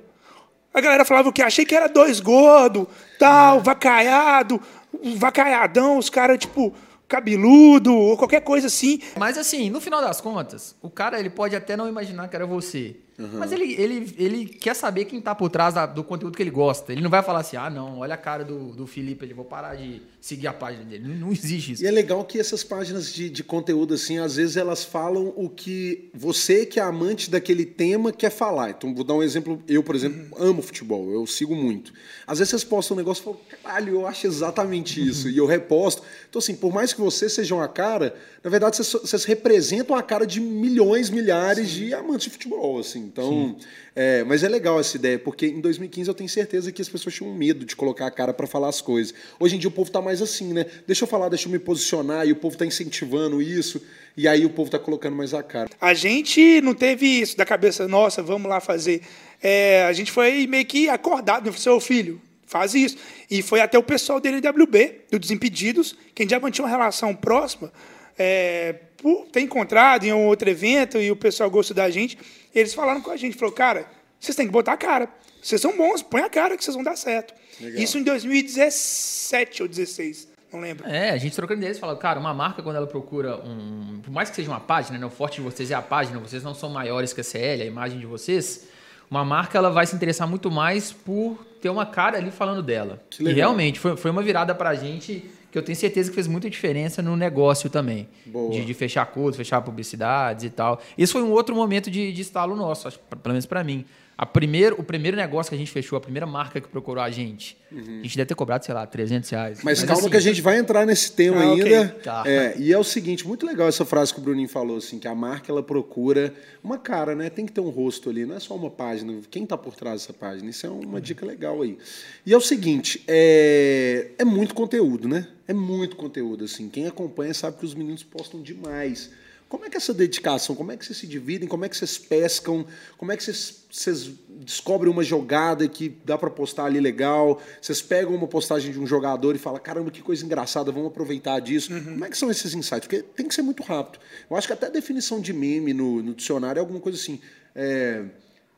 A 0.73 0.81
galera 0.81 1.05
falava 1.05 1.29
o 1.29 1.33
que? 1.33 1.41
Achei 1.41 1.65
que 1.65 1.75
era 1.75 1.87
dois 1.87 2.19
gordo, 2.19 2.87
tal, 3.19 3.59
vacaiado, 3.59 4.59
um 5.01 5.15
vacaiadão, 5.15 5.97
os 5.97 6.09
caras, 6.09 6.39
tipo, 6.39 6.73
cabeludo, 7.07 7.93
ou 7.93 8.17
qualquer 8.17 8.41
coisa 8.41 8.67
assim. 8.67 9.01
Mas 9.17 9.37
assim, 9.37 9.69
no 9.69 9.81
final 9.81 10.01
das 10.01 10.21
contas, 10.21 10.75
o 10.81 10.89
cara 10.89 11.19
ele 11.19 11.29
pode 11.29 11.55
até 11.55 11.75
não 11.75 11.87
imaginar 11.87 12.29
que 12.29 12.35
era 12.35 12.45
você. 12.45 12.95
Mas 13.17 13.51
ele, 13.51 13.73
ele, 13.73 14.15
ele 14.17 14.45
quer 14.45 14.75
saber 14.75 15.05
quem 15.05 15.21
tá 15.21 15.35
por 15.35 15.47
trás 15.49 15.75
da- 15.75 15.85
do 15.85 16.03
conteúdo 16.03 16.35
que 16.35 16.41
ele 16.41 16.49
gosta. 16.49 16.91
Ele 16.91 17.01
não 17.01 17.09
vai 17.09 17.21
falar 17.21 17.41
assim, 17.41 17.55
ah, 17.55 17.69
não, 17.69 17.99
olha 17.99 18.15
a 18.15 18.17
cara 18.17 18.43
do, 18.43 18.71
do 18.71 18.87
Felipe, 18.87 19.23
ele 19.23 19.33
vou 19.33 19.45
parar 19.45 19.75
de 19.75 20.01
seguir 20.19 20.47
a 20.47 20.53
página 20.53 20.83
dele. 20.85 21.07
Não, 21.07 21.27
não 21.27 21.31
existe 21.31 21.73
isso. 21.73 21.83
E 21.83 21.87
é 21.87 21.91
legal 21.91 22.23
que 22.25 22.39
essas 22.39 22.63
páginas 22.63 23.13
de, 23.13 23.29
de 23.29 23.43
conteúdo, 23.43 23.93
assim, 23.93 24.17
às 24.17 24.37
vezes 24.37 24.57
elas 24.57 24.83
falam 24.83 25.33
o 25.35 25.47
que 25.49 26.09
você, 26.15 26.65
que 26.65 26.79
é 26.79 26.83
amante 26.83 27.29
daquele 27.29 27.63
tema, 27.65 28.11
quer 28.11 28.31
falar. 28.31 28.71
Então, 28.71 28.93
vou 28.95 29.03
dar 29.03 29.13
um 29.13 29.21
exemplo. 29.21 29.61
Eu, 29.67 29.83
por 29.83 29.95
exemplo, 29.95 30.35
amo 30.39 30.61
futebol, 30.63 31.11
eu 31.11 31.27
sigo 31.27 31.55
muito. 31.55 31.93
Às 32.25 32.39
vezes 32.39 32.49
vocês 32.49 32.63
postam 32.63 32.95
um 32.95 32.99
negócio 32.99 33.21
e 33.21 33.23
falam, 33.25 33.39
caralho, 33.61 33.93
eu 33.93 34.07
acho 34.07 34.25
exatamente 34.25 35.05
isso. 35.05 35.29
E 35.29 35.37
eu 35.37 35.45
reposto. 35.45 36.01
Então, 36.29 36.39
assim, 36.39 36.55
por 36.55 36.73
mais 36.73 36.91
que 36.93 37.01
vocês 37.01 37.31
sejam 37.33 37.61
a 37.61 37.67
cara, 37.67 38.15
na 38.43 38.49
verdade, 38.49 38.77
vocês, 38.77 38.91
vocês 39.01 39.25
representam 39.25 39.95
a 39.95 40.01
cara 40.01 40.25
de 40.25 40.39
milhões, 40.39 41.09
milhares 41.09 41.69
de 41.69 41.93
amantes 41.93 42.25
de 42.25 42.29
futebol, 42.31 42.79
assim. 42.79 43.00
Então, 43.01 43.57
é, 43.95 44.23
mas 44.23 44.43
é 44.43 44.49
legal 44.49 44.79
essa 44.79 44.95
ideia, 44.95 45.19
porque 45.19 45.47
em 45.47 45.59
2015 45.59 46.09
eu 46.09 46.13
tenho 46.13 46.29
certeza 46.29 46.71
que 46.71 46.81
as 46.81 46.89
pessoas 46.89 47.15
tinham 47.15 47.33
medo 47.33 47.65
de 47.65 47.75
colocar 47.75 48.07
a 48.07 48.11
cara 48.11 48.33
para 48.33 48.47
falar 48.47 48.69
as 48.69 48.81
coisas. 48.81 49.13
Hoje 49.39 49.55
em 49.55 49.59
dia 49.59 49.67
o 49.67 49.71
povo 49.71 49.91
tá 49.91 50.01
mais 50.01 50.21
assim, 50.21 50.53
né? 50.53 50.65
Deixa 50.87 51.03
eu 51.03 51.07
falar, 51.07 51.29
deixa 51.29 51.47
eu 51.47 51.51
me 51.51 51.59
posicionar, 51.59 52.27
e 52.27 52.31
o 52.31 52.35
povo 52.35 52.57
tá 52.57 52.65
incentivando 52.65 53.41
isso, 53.41 53.81
e 54.15 54.27
aí 54.27 54.45
o 54.45 54.49
povo 54.49 54.69
tá 54.69 54.79
colocando 54.79 55.15
mais 55.15 55.33
a 55.33 55.43
cara. 55.43 55.69
A 55.79 55.93
gente 55.93 56.61
não 56.61 56.73
teve 56.73 57.05
isso 57.05 57.37
da 57.37 57.45
cabeça, 57.45 57.87
nossa, 57.87 58.21
vamos 58.21 58.49
lá 58.49 58.59
fazer. 58.59 59.01
É, 59.41 59.83
a 59.83 59.93
gente 59.93 60.11
foi 60.11 60.45
meio 60.47 60.65
que 60.65 60.87
acordado, 60.87 61.49
né? 61.49 61.57
seu 61.57 61.79
filho, 61.79 62.21
faz 62.45 62.75
isso. 62.75 62.97
E 63.29 63.41
foi 63.41 63.61
até 63.61 63.77
o 63.77 63.83
pessoal 63.83 64.19
dele 64.19 64.37
WB, 64.37 65.01
do 65.09 65.17
Desimpedidos, 65.17 65.95
que 66.13 66.21
a 66.21 66.23
gente 66.23 66.31
já 66.31 66.39
mantinha 66.39 66.65
uma 66.65 66.71
relação 66.71 67.15
próxima, 67.15 67.71
é, 68.17 68.75
por 68.97 69.25
ter 69.31 69.41
encontrado 69.41 70.03
em 70.03 70.13
um 70.13 70.27
outro 70.27 70.49
evento 70.49 70.99
e 70.99 71.09
o 71.09 71.15
pessoal 71.15 71.49
gostou 71.49 71.75
da 71.75 71.89
gente. 71.89 72.17
Eles 72.53 72.73
falaram 72.73 73.01
com 73.01 73.11
a 73.11 73.17
gente, 73.17 73.37
falou, 73.37 73.53
cara, 73.53 73.85
vocês 74.19 74.35
têm 74.35 74.45
que 74.45 74.51
botar 74.51 74.73
a 74.73 74.77
cara. 74.77 75.09
Vocês 75.41 75.59
são 75.59 75.75
bons, 75.75 76.03
põe 76.03 76.21
a 76.21 76.29
cara 76.29 76.55
que 76.55 76.63
vocês 76.63 76.75
vão 76.75 76.83
dar 76.83 76.95
certo. 76.95 77.33
Legal. 77.59 77.81
Isso 77.81 77.97
em 77.97 78.03
2017 78.03 79.63
ou 79.63 79.67
2016, 79.67 80.27
não 80.53 80.59
lembro. 80.59 80.87
É, 80.87 81.09
a 81.09 81.17
gente 81.17 81.35
trocando 81.35 81.59
ideias 81.59 81.79
fala, 81.79 81.95
cara, 81.95 82.19
uma 82.19 82.33
marca 82.33 82.61
quando 82.61 82.75
ela 82.75 82.85
procura 82.85 83.37
um. 83.37 83.99
Por 84.03 84.11
mais 84.11 84.29
que 84.29 84.35
seja 84.35 84.49
uma 84.49 84.59
página, 84.59 84.99
né? 84.99 85.05
O 85.05 85.09
forte 85.09 85.35
de 85.35 85.41
vocês 85.41 85.71
é 85.71 85.73
a 85.73 85.81
página, 85.81 86.19
vocês 86.19 86.43
não 86.43 86.53
são 86.53 86.69
maiores 86.69 87.13
que 87.13 87.21
a 87.21 87.23
CL, 87.23 87.63
a 87.63 87.65
imagem 87.65 87.99
de 87.99 88.05
vocês. 88.05 88.67
Uma 89.09 89.25
marca 89.25 89.57
ela 89.57 89.69
vai 89.69 89.85
se 89.85 89.95
interessar 89.95 90.27
muito 90.27 90.49
mais 90.49 90.91
por 90.91 91.45
ter 91.61 91.69
uma 91.69 91.85
cara 91.85 92.17
ali 92.17 92.31
falando 92.31 92.63
dela. 92.63 93.03
E 93.19 93.33
realmente 93.33 93.79
foi, 93.79 93.97
foi 93.97 94.09
uma 94.11 94.21
virada 94.21 94.55
pra 94.55 94.73
gente 94.73 95.29
que 95.51 95.57
eu 95.57 95.61
tenho 95.61 95.75
certeza 95.75 96.09
que 96.09 96.15
fez 96.15 96.27
muita 96.27 96.49
diferença 96.49 97.01
no 97.01 97.15
negócio 97.17 97.69
também. 97.69 98.07
Boa. 98.25 98.51
De, 98.51 98.65
de 98.65 98.73
fechar 98.73 99.01
acordos, 99.01 99.35
fechar 99.35 99.61
publicidades 99.61 100.45
e 100.45 100.49
tal. 100.49 100.81
Isso 100.97 101.13
foi 101.13 101.23
um 101.23 101.31
outro 101.31 101.53
momento 101.53 101.91
de, 101.91 102.11
de 102.13 102.21
estalo 102.21 102.55
nosso, 102.55 102.87
acho, 102.87 102.99
pelo 102.99 103.33
menos 103.33 103.45
pra 103.45 103.63
mim. 103.63 103.85
A 104.21 104.25
primeiro, 104.25 104.75
o 104.79 104.83
primeiro 104.83 105.17
negócio 105.17 105.49
que 105.49 105.55
a 105.55 105.57
gente 105.57 105.71
fechou, 105.71 105.97
a 105.97 105.99
primeira 105.99 106.27
marca 106.27 106.61
que 106.61 106.67
procurou 106.67 107.03
a 107.03 107.09
gente, 107.09 107.57
a 107.71 108.03
gente 108.03 108.15
deve 108.15 108.27
ter 108.27 108.35
cobrado, 108.35 108.63
sei 108.63 108.75
lá, 108.75 108.85
300 108.85 109.27
reais. 109.31 109.63
Mas, 109.63 109.79
calma 109.83 109.99
assim, 109.99 110.09
que 110.11 110.17
a 110.17 110.19
gente 110.19 110.41
vai 110.41 110.59
entrar 110.59 110.85
nesse 110.85 111.11
tema 111.13 111.41
Ah, 111.41 111.53
ainda. 111.53 111.87
Tá. 112.03 112.23
É, 112.27 112.53
e 112.55 112.71
é 112.71 112.77
o 112.77 112.83
seguinte, 112.83 113.25
muito 113.25 113.47
legal 113.47 113.67
essa 113.67 113.83
frase 113.83 114.13
que 114.13 114.19
o 114.19 114.21
Bruninho 114.23 114.47
falou, 114.47 114.77
assim, 114.77 114.99
que 114.99 115.07
a 115.07 115.15
marca 115.15 115.51
ela 115.51 115.63
procura 115.63 116.35
uma 116.63 116.77
cara, 116.77 117.15
né? 117.15 117.31
Tem 117.31 117.47
que 117.47 117.51
ter 117.51 117.61
um 117.61 117.69
rosto 117.69 118.11
ali, 118.11 118.23
não 118.23 118.35
é 118.35 118.39
só 118.39 118.53
uma 118.53 118.69
página. 118.69 119.11
Quem 119.31 119.43
está 119.43 119.57
por 119.57 119.73
trás 119.73 120.01
dessa 120.01 120.13
página? 120.13 120.51
Isso 120.51 120.67
é 120.67 120.69
uma 120.69 121.01
dica 121.01 121.25
legal 121.25 121.59
aí. 121.63 121.79
E 122.23 122.31
é 122.31 122.37
o 122.37 122.41
seguinte, 122.41 123.03
é, 123.07 124.11
é 124.19 124.23
muito 124.23 124.53
conteúdo, 124.53 125.07
né? 125.07 125.25
É 125.51 125.53
muito 125.53 125.97
conteúdo, 125.97 126.45
assim. 126.45 126.69
Quem 126.69 126.87
acompanha 126.87 127.33
sabe 127.33 127.57
que 127.57 127.65
os 127.65 127.75
meninos 127.75 128.03
postam 128.03 128.41
demais. 128.41 129.09
Como 129.49 129.65
é 129.65 129.69
que 129.69 129.75
é 129.75 129.79
essa 129.79 129.93
dedicação? 129.93 130.55
Como 130.55 130.71
é 130.71 130.77
que 130.77 130.85
vocês 130.85 130.97
se 130.97 131.05
dividem? 131.05 131.45
Como 131.45 131.65
é 131.65 131.67
que 131.67 131.75
vocês 131.75 131.97
pescam? 131.97 132.65
Como 132.97 133.11
é 133.11 133.17
que 133.17 133.23
vocês, 133.25 133.65
vocês 133.69 134.11
descobrem 134.29 134.89
uma 134.89 135.03
jogada 135.03 135.67
que 135.67 135.89
dá 136.05 136.17
para 136.17 136.29
postar 136.29 136.67
ali 136.67 136.79
legal? 136.79 137.41
Vocês 137.61 137.81
pegam 137.81 138.15
uma 138.15 138.27
postagem 138.27 138.71
de 138.71 138.79
um 138.79 138.87
jogador 138.87 139.35
e 139.35 139.37
falam, 139.37 139.59
caramba, 139.59 139.91
que 139.91 140.01
coisa 140.01 140.23
engraçada, 140.23 140.71
vamos 140.71 140.87
aproveitar 140.87 141.37
disso. 141.41 141.73
Uhum. 141.73 141.83
Como 141.83 142.05
é 142.05 142.09
que 142.09 142.17
são 142.17 142.31
esses 142.31 142.53
insights? 142.53 142.87
Porque 142.87 143.03
tem 143.03 143.27
que 143.27 143.35
ser 143.35 143.41
muito 143.41 143.61
rápido. 143.61 144.01
Eu 144.29 144.37
acho 144.37 144.47
que 144.47 144.53
até 144.53 144.67
a 144.67 144.69
definição 144.69 145.19
de 145.19 145.33
meme 145.33 145.73
no, 145.73 146.01
no 146.01 146.13
dicionário 146.13 146.59
é 146.59 146.61
alguma 146.61 146.79
coisa 146.79 146.97
assim. 146.97 147.19
É, 147.53 148.05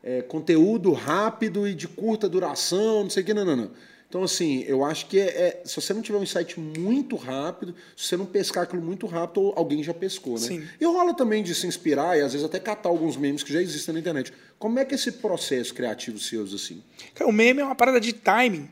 é, 0.04 0.22
conteúdo 0.22 0.92
rápido 0.92 1.68
e 1.68 1.74
de 1.74 1.88
curta 1.88 2.30
duração, 2.30 3.02
não 3.02 3.10
sei 3.10 3.24
o 3.24 3.26
que, 3.26 3.34
não, 3.34 3.44
não, 3.44 3.56
não. 3.56 3.72
Então, 4.14 4.22
assim, 4.22 4.64
eu 4.68 4.86
acho 4.86 5.08
que 5.08 5.20
é, 5.20 5.26
é, 5.26 5.62
se 5.66 5.82
você 5.82 5.92
não 5.92 6.00
tiver 6.00 6.20
um 6.20 6.22
insight 6.22 6.60
muito 6.60 7.16
rápido, 7.16 7.74
se 7.98 8.06
você 8.06 8.16
não 8.16 8.28
pescar 8.28 8.66
aquilo 8.66 8.80
muito 8.80 9.08
rápido, 9.08 9.52
alguém 9.56 9.82
já 9.82 9.92
pescou, 9.92 10.34
né? 10.34 10.46
Sim. 10.46 10.68
E 10.80 10.86
rola 10.86 11.16
também 11.16 11.42
de 11.42 11.56
se 11.56 11.66
inspirar 11.66 12.16
e 12.16 12.22
às 12.22 12.32
vezes 12.32 12.46
até 12.46 12.60
catar 12.60 12.90
alguns 12.90 13.18
memes 13.18 13.42
que 13.42 13.52
já 13.52 13.60
existem 13.60 13.92
na 13.92 14.00
internet. 14.00 14.32
Como 14.60 14.78
é 14.78 14.86
que 14.86 14.94
é 14.94 14.98
esse 14.98 15.14
processo 15.14 15.74
criativo 15.74 16.20
seus, 16.20 16.54
assim? 16.54 16.84
O 17.22 17.32
meme 17.32 17.62
é 17.62 17.66
uma 17.66 17.74
parada 17.74 18.00
de 18.00 18.14
timing 18.14 18.70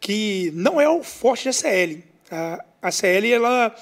que 0.00 0.50
não 0.52 0.80
é 0.80 0.88
o 0.88 1.00
forte 1.04 1.44
da 1.44 1.52
CL. 1.52 2.02
A, 2.28 2.64
a 2.82 2.90
CL, 2.90 3.30
ela 3.30 3.72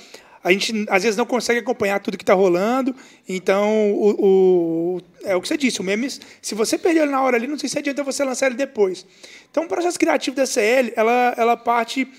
a 0.42 0.50
gente 0.50 0.86
às 0.88 1.02
vezes 1.02 1.16
não 1.16 1.26
consegue 1.26 1.60
acompanhar 1.60 2.00
tudo 2.00 2.16
que 2.16 2.22
está 2.22 2.32
rolando. 2.32 2.94
Então, 3.28 3.92
o, 3.92 4.96
o, 4.96 5.00
é 5.22 5.36
o 5.36 5.40
que 5.40 5.48
você 5.48 5.56
disse, 5.56 5.80
o 5.80 5.84
meme, 5.84 6.08
se 6.40 6.54
você 6.54 6.78
perder 6.78 7.02
ele 7.02 7.10
na 7.10 7.22
hora 7.22 7.36
ali, 7.36 7.46
não 7.46 7.58
sei 7.58 7.68
se 7.68 7.78
adianta 7.78 8.02
você 8.02 8.24
lançar 8.24 8.46
ele 8.46 8.54
depois. 8.54 9.06
Então, 9.50 9.64
o 9.64 9.68
processo 9.68 9.98
criativo 9.98 10.36
da 10.36 10.46
CL, 10.46 10.92
ela, 10.96 11.34
ela 11.36 11.56
parte 11.56 12.10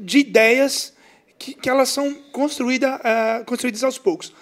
de 0.00 0.18
ideias 0.18 0.92
que, 1.38 1.54
que 1.54 1.68
elas 1.68 1.88
são 1.88 2.14
construída, 2.32 2.96
uh, 2.96 3.44
construídas 3.44 3.82
aos 3.82 3.98
poucos. 3.98 4.32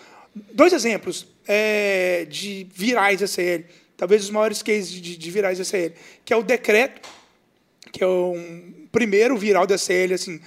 Dois 0.53 0.73
exemplos 0.73 1.27
é, 1.47 2.27
de 2.29 2.67
virais 2.75 3.21
da 3.21 3.27
CL, 3.27 3.65
talvez 3.97 4.25
os 4.25 4.31
maiores 4.31 4.63
cases 4.63 4.91
de, 4.91 5.17
de 5.17 5.31
virais 5.31 5.59
da 5.59 5.65
CL, 5.65 5.95
que 6.25 6.33
é 6.33 6.37
o 6.37 6.43
decreto, 6.43 7.09
que 7.91 8.03
é 8.03 8.07
um 8.07 8.87
primeiro 8.91 9.37
viral 9.37 9.67
da 9.67 9.79
CL, 9.79 10.15
assim, 10.15 10.41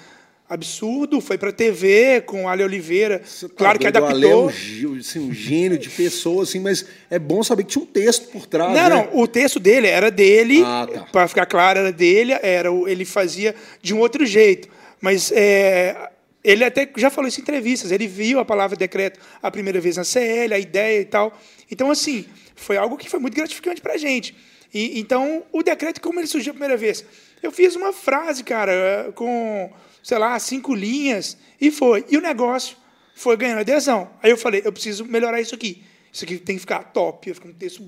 absurdo, 0.49 1.19
foi 1.19 1.37
para 1.37 1.51
TV 1.51 2.21
com 2.21 2.47
Ale 2.47 2.63
Oliveira. 2.63 3.19
Tá 3.19 3.49
claro 3.55 3.79
que 3.79 3.87
adaptou. 3.87 4.49
Ale 4.49 4.83
é 4.83 4.87
um, 4.87 4.97
assim, 4.97 5.19
um 5.19 5.33
gênio 5.33 5.77
de 5.77 5.89
pessoa, 5.89 6.43
assim, 6.43 6.59
mas 6.59 6.85
é 7.09 7.19
bom 7.19 7.43
saber 7.43 7.63
que 7.63 7.71
tinha 7.71 7.83
um 7.83 7.87
texto 7.87 8.29
por 8.29 8.45
trás. 8.45 8.73
Não, 8.73 8.89
né? 8.89 8.89
não, 8.89 9.21
o 9.21 9.27
texto 9.27 9.59
dele 9.59 9.87
era 9.87 10.09
dele, 10.09 10.63
ah, 10.65 10.87
tá. 10.91 11.01
para 11.11 11.27
ficar 11.27 11.45
claro, 11.45 11.79
era 11.79 11.91
dele, 11.91 12.33
era 12.41 12.69
ele 12.87 13.03
fazia 13.03 13.53
de 13.81 13.93
um 13.93 13.99
outro 13.99 14.25
jeito. 14.25 14.69
Mas 15.01 15.31
é, 15.33 16.09
ele 16.43 16.63
até 16.63 16.89
já 16.95 17.09
falou 17.09 17.27
isso 17.27 17.39
em 17.39 17.43
entrevistas, 17.43 17.91
ele 17.91 18.07
viu 18.07 18.39
a 18.39 18.45
palavra 18.45 18.77
decreto 18.77 19.19
a 19.43 19.51
primeira 19.51 19.81
vez 19.81 19.97
na 19.97 20.05
CL, 20.05 20.53
a 20.53 20.59
ideia 20.59 21.01
e 21.01 21.05
tal. 21.05 21.37
Então, 21.69 21.91
assim, 21.91 22.25
foi 22.55 22.77
algo 22.77 22.95
que 22.95 23.09
foi 23.09 23.19
muito 23.19 23.35
gratificante 23.35 23.81
para 23.81 23.93
a 23.93 23.97
gente. 23.97 24.33
E, 24.73 24.99
então, 24.99 25.43
o 25.51 25.61
decreto, 25.61 25.99
como 25.99 26.19
ele 26.19 26.27
surgiu 26.27 26.51
a 26.51 26.53
primeira 26.53 26.77
vez? 26.77 27.03
Eu 27.43 27.51
fiz 27.51 27.75
uma 27.75 27.91
frase, 27.91 28.43
cara, 28.43 29.11
com 29.13 29.69
sei 30.07 30.17
lá, 30.17 30.39
cinco 30.39 30.73
linhas, 30.73 31.35
e 31.59 31.69
foi. 31.69 32.05
E 32.09 32.15
o 32.15 32.21
negócio 32.21 32.77
foi 33.13 33.35
ganhando 33.35 33.59
adesão. 33.59 34.09
Aí 34.23 34.31
eu 34.31 34.37
falei, 34.37 34.61
eu 34.63 34.71
preciso 34.71 35.03
melhorar 35.03 35.41
isso 35.41 35.53
aqui. 35.53 35.83
Isso 36.13 36.23
aqui 36.23 36.37
tem 36.37 36.55
que 36.55 36.61
ficar 36.61 36.81
top, 36.93 37.33
ficar 37.33 37.49
um 37.49 37.53
texto 37.53 37.83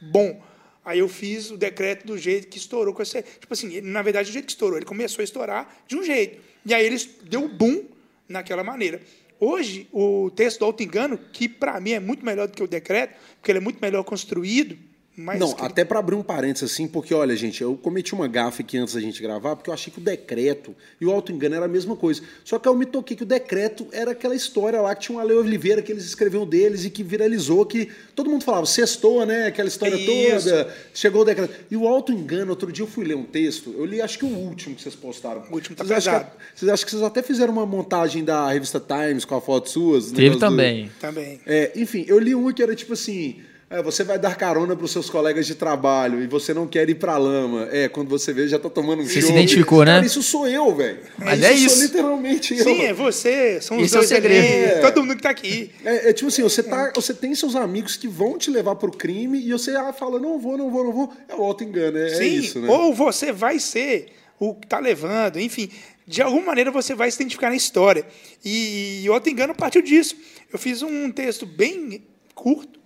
bom. 0.00 0.42
Aí 0.82 1.00
eu 1.00 1.08
fiz 1.10 1.50
o 1.50 1.58
decreto 1.58 2.06
do 2.06 2.16
jeito 2.16 2.48
que 2.48 2.56
estourou 2.56 2.94
com 2.94 3.02
essa. 3.02 3.20
Tipo 3.20 3.52
assim, 3.52 3.70
ele, 3.70 3.86
na 3.86 4.00
verdade, 4.00 4.30
do 4.30 4.32
jeito 4.32 4.46
que 4.46 4.52
estourou. 4.52 4.78
Ele 4.78 4.86
começou 4.86 5.20
a 5.20 5.24
estourar 5.24 5.76
de 5.86 5.94
um 5.94 6.02
jeito. 6.02 6.40
E 6.64 6.72
aí 6.72 6.86
ele 6.86 6.96
deu 7.24 7.40
um 7.40 7.48
boom 7.48 7.84
naquela 8.26 8.64
maneira. 8.64 9.02
Hoje, 9.38 9.86
o 9.92 10.30
texto 10.34 10.60
do 10.60 10.64
auto-engano, 10.64 11.18
que 11.18 11.50
para 11.50 11.78
mim 11.80 11.90
é 11.90 12.00
muito 12.00 12.24
melhor 12.24 12.48
do 12.48 12.54
que 12.56 12.62
o 12.62 12.66
decreto, 12.66 13.14
porque 13.34 13.52
ele 13.52 13.58
é 13.58 13.60
muito 13.60 13.78
melhor 13.78 14.02
construído, 14.04 14.78
mais 15.16 15.38
não, 15.38 15.52
que... 15.52 15.62
até 15.62 15.84
para 15.84 15.98
abrir 15.98 16.14
um 16.14 16.22
parênteses 16.22 16.72
assim, 16.72 16.88
porque 16.88 17.12
olha, 17.12 17.36
gente, 17.36 17.60
eu 17.60 17.76
cometi 17.76 18.14
uma 18.14 18.26
gafe 18.26 18.62
aqui 18.62 18.78
antes 18.78 18.94
da 18.94 19.00
gente 19.00 19.20
gravar, 19.20 19.54
porque 19.54 19.68
eu 19.68 19.74
achei 19.74 19.92
que 19.92 19.98
o 19.98 20.02
decreto 20.02 20.74
e 20.98 21.04
o 21.04 21.10
auto-engano 21.10 21.54
era 21.54 21.66
a 21.66 21.68
mesma 21.68 21.94
coisa. 21.94 22.22
Só 22.42 22.58
que 22.58 22.66
eu 22.66 22.74
me 22.74 22.86
toquei 22.86 23.14
que 23.14 23.22
o 23.22 23.26
decreto 23.26 23.86
era 23.92 24.12
aquela 24.12 24.34
história 24.34 24.80
lá 24.80 24.94
que 24.94 25.02
tinha 25.02 25.18
um 25.18 25.20
Ale 25.20 25.34
Oliveira 25.34 25.82
que 25.82 25.92
eles 25.92 26.04
escreviam 26.04 26.46
deles 26.46 26.86
e 26.86 26.90
que 26.90 27.02
viralizou, 27.02 27.66
que 27.66 27.90
todo 28.14 28.30
mundo 28.30 28.42
falava, 28.42 28.64
sextou, 28.64 29.26
né? 29.26 29.48
Aquela 29.48 29.68
história 29.68 29.96
Isso. 29.96 30.48
toda, 30.48 30.74
chegou 30.94 31.22
o 31.22 31.24
decreto. 31.26 31.54
E 31.70 31.76
o 31.76 31.86
auto-engano, 31.86 32.50
outro 32.50 32.72
dia 32.72 32.82
eu 32.82 32.88
fui 32.88 33.04
ler 33.04 33.16
um 33.16 33.24
texto, 33.24 33.74
eu 33.76 33.84
li 33.84 34.00
acho 34.00 34.18
que 34.18 34.24
o 34.24 34.28
último 34.28 34.74
que 34.74 34.80
vocês 34.80 34.94
postaram. 34.94 35.44
O 35.50 35.54
último 35.54 35.76
tá 35.76 35.84
vocês 35.84 36.04
pesado. 36.04 36.16
Acham 36.16 36.30
que, 36.30 36.58
vocês 36.58 36.70
acham 36.70 36.84
que 36.86 36.90
vocês 36.90 37.02
até 37.02 37.22
fizeram 37.22 37.52
uma 37.52 37.66
montagem 37.66 38.24
da 38.24 38.50
revista 38.50 38.80
Times 38.80 39.26
com 39.26 39.34
a 39.34 39.40
foto 39.42 39.68
suas? 39.68 40.10
Teve 40.10 40.38
também. 40.38 40.86
Do... 40.86 40.92
Também. 41.00 41.40
É, 41.46 41.72
enfim, 41.76 42.06
eu 42.08 42.18
li 42.18 42.34
um 42.34 42.50
que 42.50 42.62
era 42.62 42.74
tipo 42.74 42.94
assim 42.94 43.42
é, 43.72 43.82
você 43.82 44.04
vai 44.04 44.18
dar 44.18 44.36
carona 44.36 44.76
para 44.76 44.84
os 44.84 44.92
seus 44.92 45.08
colegas 45.08 45.46
de 45.46 45.54
trabalho 45.54 46.22
e 46.22 46.26
você 46.26 46.52
não 46.52 46.66
quer 46.66 46.88
ir 46.90 46.96
para 46.96 47.14
a 47.14 47.18
lama. 47.18 47.68
É, 47.72 47.88
quando 47.88 48.08
você 48.08 48.30
vê, 48.30 48.46
já 48.46 48.58
tá 48.58 48.68
tomando 48.68 49.00
um 49.00 49.06
Você 49.06 49.22
se 49.22 49.32
identificou, 49.32 49.82
né? 49.82 49.94
Cara, 49.94 50.04
isso 50.04 50.22
sou 50.22 50.46
eu, 50.46 50.74
velho. 50.74 50.98
Mas 51.16 51.38
isso 51.38 51.46
é 51.46 51.52
isso. 51.54 51.76
Sou 51.76 51.84
literalmente 51.84 52.54
eu. 52.54 52.64
Sim, 52.64 52.82
é 52.82 52.92
você. 52.92 53.60
São 53.62 53.78
os 53.78 53.84
Esse 53.84 53.94
dois 53.94 54.10
é 54.10 54.14
o 54.14 54.16
segredo. 54.16 54.46
É. 54.46 54.80
Todo 54.80 55.02
mundo 55.02 55.16
que 55.16 55.22
tá 55.22 55.30
aqui. 55.30 55.70
É, 55.84 56.10
é, 56.10 56.12
tipo 56.12 56.28
assim, 56.28 56.42
você, 56.42 56.62
tá, 56.62 56.92
você 56.94 57.14
tem 57.14 57.34
seus 57.34 57.56
amigos 57.56 57.96
que 57.96 58.06
vão 58.06 58.36
te 58.36 58.50
levar 58.50 58.76
pro 58.76 58.92
crime 58.92 59.40
e 59.40 59.52
você 59.52 59.70
ah, 59.74 59.92
fala, 59.92 60.20
não 60.20 60.38
vou, 60.38 60.58
não 60.58 60.70
vou, 60.70 60.84
não 60.84 60.92
vou. 60.92 61.12
É 61.26 61.34
o 61.34 61.42
auto-engano, 61.42 61.96
é, 61.96 62.12
é, 62.12 62.14
Sim, 62.14 62.38
isso, 62.38 62.60
né? 62.60 62.68
Ou 62.68 62.92
você 62.92 63.32
vai 63.32 63.58
ser 63.58 64.08
o 64.38 64.54
que 64.54 64.66
tá 64.66 64.78
levando, 64.78 65.40
enfim. 65.40 65.70
De 66.06 66.20
alguma 66.20 66.44
maneira 66.46 66.70
você 66.70 66.94
vai 66.94 67.10
se 67.10 67.16
identificar 67.22 67.48
na 67.48 67.56
história. 67.56 68.04
E, 68.44 69.02
e 69.02 69.08
o 69.08 69.14
auto-engano 69.14 69.54
partiu 69.54 69.80
disso. 69.80 70.14
Eu 70.52 70.58
fiz 70.58 70.82
um 70.82 71.10
texto 71.10 71.46
bem 71.46 72.02
curto, 72.34 72.81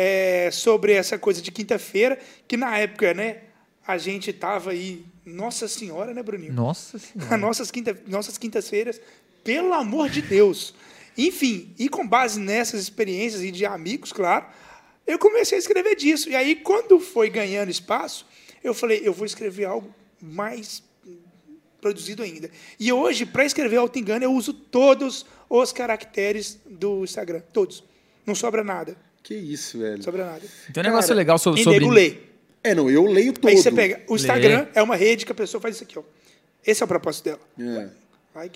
é, 0.00 0.48
sobre 0.52 0.92
essa 0.92 1.18
coisa 1.18 1.42
de 1.42 1.50
quinta-feira, 1.50 2.16
que 2.46 2.56
na 2.56 2.78
época, 2.78 3.12
né, 3.12 3.38
a 3.84 3.98
gente 3.98 4.30
estava 4.30 4.70
aí, 4.70 5.04
Nossa 5.26 5.66
Senhora, 5.66 6.14
né, 6.14 6.22
Bruninho? 6.22 6.52
Nossa 6.52 7.00
Senhora. 7.02 7.36
nossas, 7.36 7.68
quinta, 7.68 8.00
nossas 8.06 8.38
quintas-feiras, 8.38 9.00
pelo 9.42 9.74
amor 9.74 10.08
de 10.08 10.22
Deus. 10.22 10.72
Enfim, 11.16 11.74
e 11.76 11.88
com 11.88 12.06
base 12.06 12.38
nessas 12.38 12.80
experiências 12.80 13.42
e 13.42 13.50
de 13.50 13.66
amigos, 13.66 14.12
claro, 14.12 14.46
eu 15.04 15.18
comecei 15.18 15.58
a 15.58 15.58
escrever 15.58 15.96
disso. 15.96 16.30
E 16.30 16.36
aí, 16.36 16.54
quando 16.54 17.00
foi 17.00 17.28
ganhando 17.28 17.68
espaço, 17.68 18.24
eu 18.62 18.72
falei, 18.72 19.00
eu 19.02 19.12
vou 19.12 19.26
escrever 19.26 19.64
algo 19.64 19.92
mais 20.22 20.80
produzido 21.80 22.22
ainda. 22.22 22.48
E 22.78 22.92
hoje, 22.92 23.26
para 23.26 23.44
escrever 23.44 23.78
Auto 23.78 23.98
Engano, 23.98 24.24
eu 24.24 24.32
uso 24.32 24.52
todos 24.52 25.26
os 25.50 25.72
caracteres 25.72 26.56
do 26.64 27.02
Instagram. 27.02 27.42
Todos. 27.52 27.82
Não 28.24 28.36
sobra 28.36 28.62
nada. 28.62 29.07
Que 29.28 29.34
isso, 29.34 29.78
velho. 29.78 30.02
Sobre 30.02 30.22
nada. 30.24 30.40
Tem 30.72 30.82
um 30.82 30.86
negócio 30.86 31.08
Cara, 31.08 31.18
legal 31.18 31.36
sobre. 31.36 31.60
E 31.60 31.64
sobre... 31.64 31.80
nego 31.80 31.92
lê. 31.92 32.16
É, 32.64 32.74
não, 32.74 32.88
eu 32.88 33.04
leio 33.04 33.34
todo. 33.34 33.50
Aí 33.50 33.58
você 33.58 33.70
pega. 33.70 34.00
O 34.08 34.16
Instagram 34.16 34.60
lê. 34.60 34.68
é 34.74 34.82
uma 34.82 34.96
rede 34.96 35.26
que 35.26 35.32
a 35.32 35.34
pessoa 35.34 35.60
faz 35.60 35.74
isso 35.74 35.84
aqui, 35.84 35.98
ó. 35.98 36.02
Esse 36.66 36.82
é 36.82 36.86
o 36.86 36.88
propósito 36.88 37.24
dela. 37.26 37.40
É. 37.60 37.90
Vai. 38.32 38.50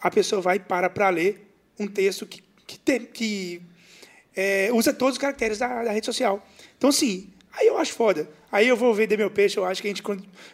A 0.00 0.10
pessoa 0.10 0.42
vai 0.42 0.58
para 0.58 0.90
para 0.90 1.08
ler 1.10 1.48
um 1.78 1.86
texto 1.86 2.26
que, 2.26 2.42
que, 2.66 2.80
tem, 2.80 3.06
que 3.06 3.62
é, 4.34 4.70
usa 4.72 4.92
todos 4.92 5.14
os 5.14 5.18
caracteres 5.18 5.58
da, 5.58 5.84
da, 5.84 5.92
rede 5.92 6.06
social. 6.06 6.44
Então, 6.76 6.90
assim, 6.90 7.28
aí 7.52 7.68
eu 7.68 7.78
acho 7.78 7.92
foda. 7.92 8.28
Aí 8.50 8.66
eu 8.66 8.76
vou 8.76 8.92
vender 8.92 9.16
meu 9.16 9.30
peixe, 9.30 9.56
eu 9.56 9.64
acho 9.64 9.80
que 9.80 9.86
a 9.86 9.90
gente 9.90 10.02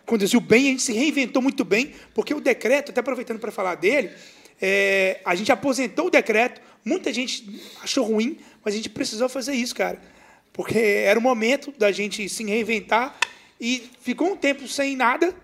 conduziu 0.04 0.40
bem, 0.42 0.66
a 0.66 0.70
gente 0.72 0.82
se 0.82 0.92
reinventou 0.92 1.40
muito 1.40 1.64
bem, 1.64 1.94
porque 2.12 2.34
o 2.34 2.40
decreto, 2.40 2.90
até 2.90 3.00
aproveitando 3.00 3.38
para 3.38 3.50
falar 3.50 3.76
dele, 3.76 4.10
é, 4.60 5.20
a 5.24 5.34
gente 5.34 5.50
aposentou 5.50 6.08
o 6.08 6.10
decreto, 6.10 6.60
muita 6.84 7.12
gente 7.12 7.62
achou 7.82 8.04
ruim, 8.04 8.38
mas 8.64 8.74
a 8.74 8.76
gente 8.76 8.88
precisou 8.88 9.28
fazer 9.28 9.54
isso, 9.54 9.74
cara. 9.74 9.98
Porque 10.52 10.78
era 10.78 11.18
o 11.18 11.22
momento 11.22 11.72
da 11.76 11.90
gente 11.90 12.28
se 12.28 12.44
reinventar 12.44 13.16
e 13.60 13.90
ficou 14.00 14.32
um 14.32 14.36
tempo 14.36 14.66
sem 14.68 14.96
nada 14.96 15.34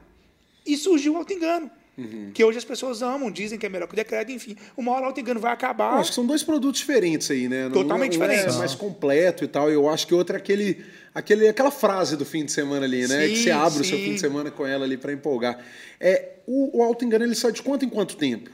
e 0.65 0.77
surgiu 0.77 1.15
o 1.15 1.17
auto-engano. 1.17 1.71
Uhum. 1.99 2.31
Que 2.33 2.43
hoje 2.43 2.57
as 2.57 2.65
pessoas 2.65 3.03
amam, 3.03 3.31
dizem 3.31 3.59
que 3.59 3.67
é 3.67 3.69
melhor 3.69 3.87
que 3.87 3.93
o 3.93 3.97
decreto, 3.97 4.33
enfim. 4.33 4.57
Uma 4.77 4.93
hora 4.93 5.03
o 5.03 5.07
auto-engano 5.07 5.39
vai 5.39 5.53
acabar. 5.53 5.99
acho 5.99 6.11
que 6.11 6.15
são 6.15 6.25
dois 6.25 6.43
produtos 6.43 6.81
diferentes 6.81 7.31
aí, 7.31 7.49
né? 7.49 7.69
Totalmente 7.71 8.19
um 8.19 8.23
é, 8.23 8.27
diferentes. 8.27 8.55
Um 8.55 8.57
é 8.57 8.61
mais 8.61 8.75
completo 8.75 9.45
e 9.45 9.49
tal. 9.49 9.71
Eu 9.71 9.89
acho 9.89 10.07
que 10.07 10.15
outro 10.15 10.35
é 10.35 10.39
aquele, 10.39 10.83
aquele, 11.15 11.49
aquela 11.49 11.71
frase 11.71 12.17
do 12.17 12.25
fim 12.25 12.45
de 12.45 12.53
semana 12.53 12.87
ali, 12.87 13.07
né? 13.07 13.27
Sim, 13.27 13.35
que 13.35 13.43
você 13.43 13.51
abre 13.51 13.75
sim. 13.75 13.81
o 13.81 13.85
seu 13.85 13.99
fim 13.99 14.15
de 14.15 14.21
semana 14.21 14.51
com 14.51 14.67
ela 14.67 14.85
ali 14.85 14.97
para 14.97 15.13
empolgar. 15.13 15.59
É, 15.99 16.37
o, 16.47 16.79
o 16.79 16.83
auto-engano 16.83 17.25
ele 17.25 17.35
sai 17.35 17.53
de 17.53 17.63
quanto 17.63 17.85
em 17.85 17.89
quanto 17.89 18.17
tempo? 18.17 18.51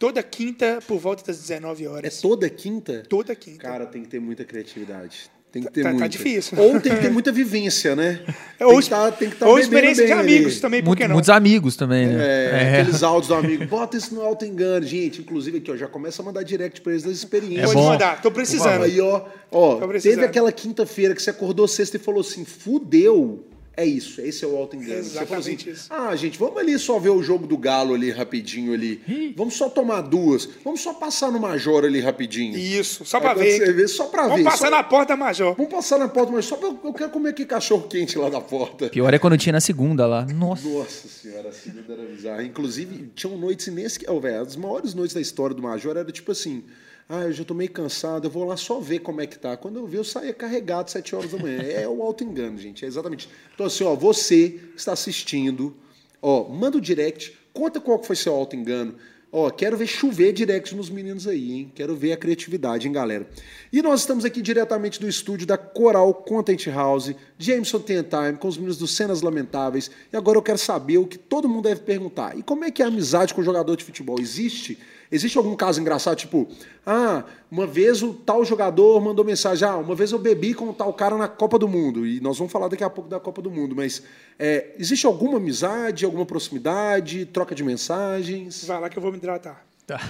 Toda 0.00 0.22
quinta, 0.22 0.78
por 0.88 0.98
volta 0.98 1.22
das 1.26 1.38
19 1.38 1.86
horas. 1.86 2.18
É 2.18 2.22
toda 2.22 2.48
quinta? 2.48 3.02
Toda 3.06 3.34
quinta. 3.34 3.58
Cara, 3.58 3.84
tem 3.84 4.00
que 4.02 4.08
ter 4.08 4.18
muita 4.18 4.46
criatividade. 4.46 5.30
Tem 5.52 5.62
que 5.62 5.70
ter 5.70 5.82
tá, 5.82 5.90
muita. 5.90 6.04
tá 6.04 6.08
difícil. 6.08 6.58
Ou 6.58 6.80
tem 6.80 6.94
que 6.94 7.02
ter 7.02 7.10
muita 7.10 7.30
vivência, 7.30 7.94
né? 7.94 8.18
ou 8.60 8.70
tem 8.70 8.80
que 8.80 8.88
tá, 8.88 9.12
tem 9.12 9.28
que 9.28 9.36
tá 9.36 9.46
ou 9.46 9.58
experiência 9.58 10.06
de 10.06 10.12
amigos 10.12 10.52
ali. 10.52 10.60
também, 10.62 10.82
por 10.82 10.96
que 10.96 11.06
não? 11.06 11.16
Muitos 11.16 11.28
amigos 11.28 11.76
também, 11.76 12.06
né? 12.06 12.16
É, 12.18 12.50
é. 12.50 12.80
aqueles 12.80 13.02
áudios 13.02 13.28
do 13.28 13.34
amigo. 13.34 13.66
Bota 13.66 13.98
isso 13.98 14.14
no 14.14 14.22
alto 14.22 14.46
engano. 14.46 14.86
Gente, 14.86 15.20
inclusive 15.20 15.58
aqui, 15.58 15.70
ó, 15.70 15.76
já 15.76 15.86
começa 15.86 16.22
a 16.22 16.24
mandar 16.24 16.44
direct 16.44 16.80
pra 16.80 16.92
eles 16.92 17.04
das 17.04 17.12
experiências. 17.12 17.70
É 17.70 17.74
Pode 17.74 17.86
mandar, 17.86 18.22
tô 18.22 18.30
precisando. 18.30 18.84
Aí, 18.84 18.98
ó, 19.02 19.26
ó 19.50 19.86
teve 20.00 20.24
aquela 20.24 20.50
quinta-feira 20.50 21.14
que 21.14 21.20
você 21.20 21.28
acordou 21.28 21.68
sexta 21.68 21.98
e 21.98 22.00
falou 22.00 22.22
assim: 22.22 22.46
fudeu 22.46 23.44
É 23.80 23.86
isso, 23.86 24.20
esse 24.20 24.44
é 24.44 24.48
o 24.48 24.56
alto 24.56 24.76
engano. 24.76 25.02
Você 25.02 25.10
falou 25.24 25.38
assim, 25.38 25.52
Exatamente 25.52 25.70
isso. 25.70 25.86
ah, 25.88 26.14
gente, 26.16 26.38
vamos 26.38 26.58
ali 26.58 26.78
só 26.78 26.98
ver 26.98 27.08
o 27.10 27.22
jogo 27.22 27.46
do 27.46 27.56
Galo 27.56 27.94
ali 27.94 28.10
rapidinho 28.10 28.74
ali. 28.74 29.32
Vamos 29.36 29.54
só 29.54 29.68
tomar 29.70 30.02
duas. 30.02 30.46
Vamos 30.62 30.80
só 30.82 30.92
passar 30.92 31.30
no 31.32 31.40
Major 31.40 31.84
ali 31.84 31.98
rapidinho. 32.00 32.58
Isso, 32.58 33.04
só 33.04 33.18
pra 33.20 33.32
ver. 33.32 33.56
você 33.58 33.72
vê, 33.72 33.88
só 33.88 34.06
pra 34.06 34.22
Vamos 34.24 34.38
ver. 34.38 34.44
passar 34.44 34.66
só- 34.68 34.70
na 34.70 34.82
porta 34.82 35.16
Major. 35.16 35.54
Vamos 35.56 35.72
passar 35.72 35.98
na 35.98 36.08
porta, 36.08 36.30
mas 36.32 36.44
só 36.44 36.56
pra... 36.56 36.68
Eu 36.68 36.92
quero 36.92 37.10
comer 37.10 37.30
aqui 37.30 37.46
cachorro 37.46 37.88
quente 37.88 38.18
lá 38.18 38.28
da 38.28 38.40
porta. 38.40 38.88
Pior 38.90 39.12
é 39.14 39.18
quando 39.18 39.38
tinha 39.38 39.52
na 39.54 39.60
segunda 39.60 40.06
lá. 40.06 40.26
Nossa. 40.26 40.68
Nossa 40.68 41.08
senhora, 41.08 41.48
a 41.48 41.52
segunda 41.52 41.92
era 41.94 42.02
bizarra. 42.04 42.42
Inclusive, 42.44 43.10
tinham 43.14 43.38
noites 43.38 43.66
inesquecíveis. 43.66 44.16
Oh, 44.16 44.20
velho, 44.20 44.42
as 44.42 44.56
maiores 44.56 44.92
noites 44.94 45.14
da 45.14 45.20
história 45.20 45.54
do 45.56 45.62
Major 45.62 45.96
era 45.96 46.12
tipo 46.12 46.32
assim. 46.32 46.64
Ah, 47.12 47.22
eu 47.22 47.32
já 47.32 47.42
tô 47.42 47.54
meio 47.54 47.72
cansado, 47.72 48.28
eu 48.28 48.30
vou 48.30 48.44
lá 48.44 48.56
só 48.56 48.78
ver 48.78 49.00
como 49.00 49.20
é 49.20 49.26
que 49.26 49.36
tá. 49.36 49.56
Quando 49.56 49.80
eu 49.80 49.84
vi, 49.84 49.96
eu 49.96 50.04
saía 50.04 50.32
carregado 50.32 50.92
7 50.92 51.16
horas 51.16 51.32
da 51.32 51.38
manhã. 51.38 51.60
É 51.60 51.88
o 51.88 52.00
auto-engano, 52.04 52.56
gente. 52.56 52.84
É 52.84 52.88
exatamente. 52.88 53.28
Então, 53.52 53.66
assim, 53.66 53.82
ó, 53.82 53.96
você 53.96 54.50
que 54.50 54.76
está 54.76 54.92
assistindo, 54.92 55.76
ó, 56.22 56.48
manda 56.48 56.78
o 56.78 56.80
direct, 56.80 57.36
conta 57.52 57.80
qual 57.80 58.00
foi 58.00 58.14
seu 58.14 58.32
auto-engano. 58.32 58.94
Ó, 59.32 59.50
quero 59.50 59.76
ver 59.76 59.88
chover 59.88 60.32
direct 60.32 60.72
nos 60.72 60.88
meninos 60.88 61.26
aí, 61.26 61.52
hein? 61.52 61.72
Quero 61.74 61.96
ver 61.96 62.12
a 62.12 62.16
criatividade, 62.16 62.86
hein, 62.86 62.92
galera? 62.92 63.28
E 63.72 63.82
nós 63.82 64.00
estamos 64.00 64.24
aqui 64.24 64.40
diretamente 64.40 65.00
do 65.00 65.08
estúdio 65.08 65.48
da 65.48 65.58
Coral 65.58 66.14
Content 66.14 66.64
House, 66.68 67.12
Jameson 67.36 67.80
Ten 67.80 68.04
Time, 68.04 68.38
com 68.38 68.46
os 68.46 68.56
meninos 68.56 68.78
do 68.78 68.86
Cenas 68.86 69.20
Lamentáveis. 69.20 69.90
E 70.12 70.16
agora 70.16 70.38
eu 70.38 70.42
quero 70.42 70.58
saber 70.58 70.98
o 70.98 71.06
que 71.08 71.18
todo 71.18 71.48
mundo 71.48 71.64
deve 71.64 71.80
perguntar. 71.80 72.38
E 72.38 72.42
como 72.44 72.64
é 72.64 72.70
que 72.70 72.82
é 72.82 72.84
a 72.84 72.88
amizade 72.88 73.34
com 73.34 73.40
o 73.40 73.44
jogador 73.44 73.76
de 73.76 73.82
futebol? 73.82 74.20
Existe? 74.20 74.78
Existe 75.12 75.36
algum 75.36 75.56
caso 75.56 75.80
engraçado, 75.80 76.16
tipo, 76.16 76.48
ah, 76.86 77.24
uma 77.50 77.66
vez 77.66 78.00
o 78.00 78.14
tal 78.14 78.44
jogador 78.44 79.00
mandou 79.00 79.24
mensagem, 79.24 79.66
ah, 79.66 79.76
uma 79.76 79.94
vez 79.94 80.12
eu 80.12 80.18
bebi 80.20 80.54
com 80.54 80.68
o 80.68 80.72
tal 80.72 80.92
cara 80.92 81.16
na 81.16 81.26
Copa 81.26 81.58
do 81.58 81.66
Mundo, 81.66 82.06
e 82.06 82.20
nós 82.20 82.38
vamos 82.38 82.52
falar 82.52 82.68
daqui 82.68 82.84
a 82.84 82.90
pouco 82.90 83.10
da 83.10 83.18
Copa 83.18 83.42
do 83.42 83.50
Mundo, 83.50 83.74
mas 83.74 84.04
é, 84.38 84.68
existe 84.78 85.06
alguma 85.06 85.38
amizade, 85.38 86.04
alguma 86.04 86.24
proximidade, 86.24 87.26
troca 87.26 87.56
de 87.56 87.64
mensagens? 87.64 88.64
Vai 88.64 88.80
lá 88.80 88.88
que 88.88 88.96
eu 88.96 89.02
vou 89.02 89.10
me 89.10 89.18
hidratar. 89.18 89.64
Tá. 89.84 90.00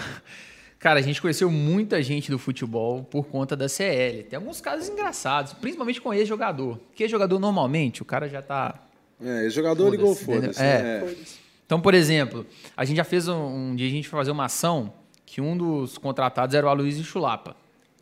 Cara, 0.78 0.98
a 0.98 1.02
gente 1.02 1.20
conheceu 1.20 1.50
muita 1.50 2.02
gente 2.02 2.30
do 2.30 2.38
futebol 2.38 3.04
por 3.04 3.26
conta 3.26 3.54
da 3.54 3.68
CL. 3.68 4.22
Tem 4.24 4.38
alguns 4.38 4.62
casos 4.62 4.88
engraçados, 4.88 5.52
principalmente 5.52 6.00
com 6.00 6.12
ex-jogador. 6.12 6.78
Porque 6.88 7.06
jogador 7.06 7.38
normalmente, 7.38 8.00
o 8.00 8.04
cara 8.04 8.28
já 8.28 8.40
tá. 8.40 8.74
É, 9.22 9.46
esse 9.46 9.56
jogador 9.56 9.90
ligou, 9.90 10.14
Foda-se, 10.14 10.30
entendeu? 10.30 10.54
foda-se. 10.54 10.62
É. 10.62 10.82
né? 10.82 11.00
Foda-se. 11.00 11.49
Então, 11.70 11.80
por 11.80 11.94
exemplo, 11.94 12.44
a 12.76 12.84
gente 12.84 12.96
já 12.96 13.04
fez 13.04 13.28
um, 13.28 13.70
um 13.70 13.76
dia 13.76 13.86
a 13.86 13.90
gente 13.90 14.08
foi 14.08 14.18
fazer 14.18 14.32
uma 14.32 14.46
ação 14.46 14.92
que 15.24 15.40
um 15.40 15.56
dos 15.56 15.96
contratados 15.98 16.52
era 16.52 16.66
o 16.66 16.68
Aloysio 16.68 17.04
Chulapa, 17.04 17.54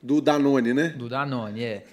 Do 0.02 0.22
Danone, 0.22 0.72
né? 0.72 0.88
do 0.96 1.06
Danone, 1.06 1.62
é. 1.62 1.84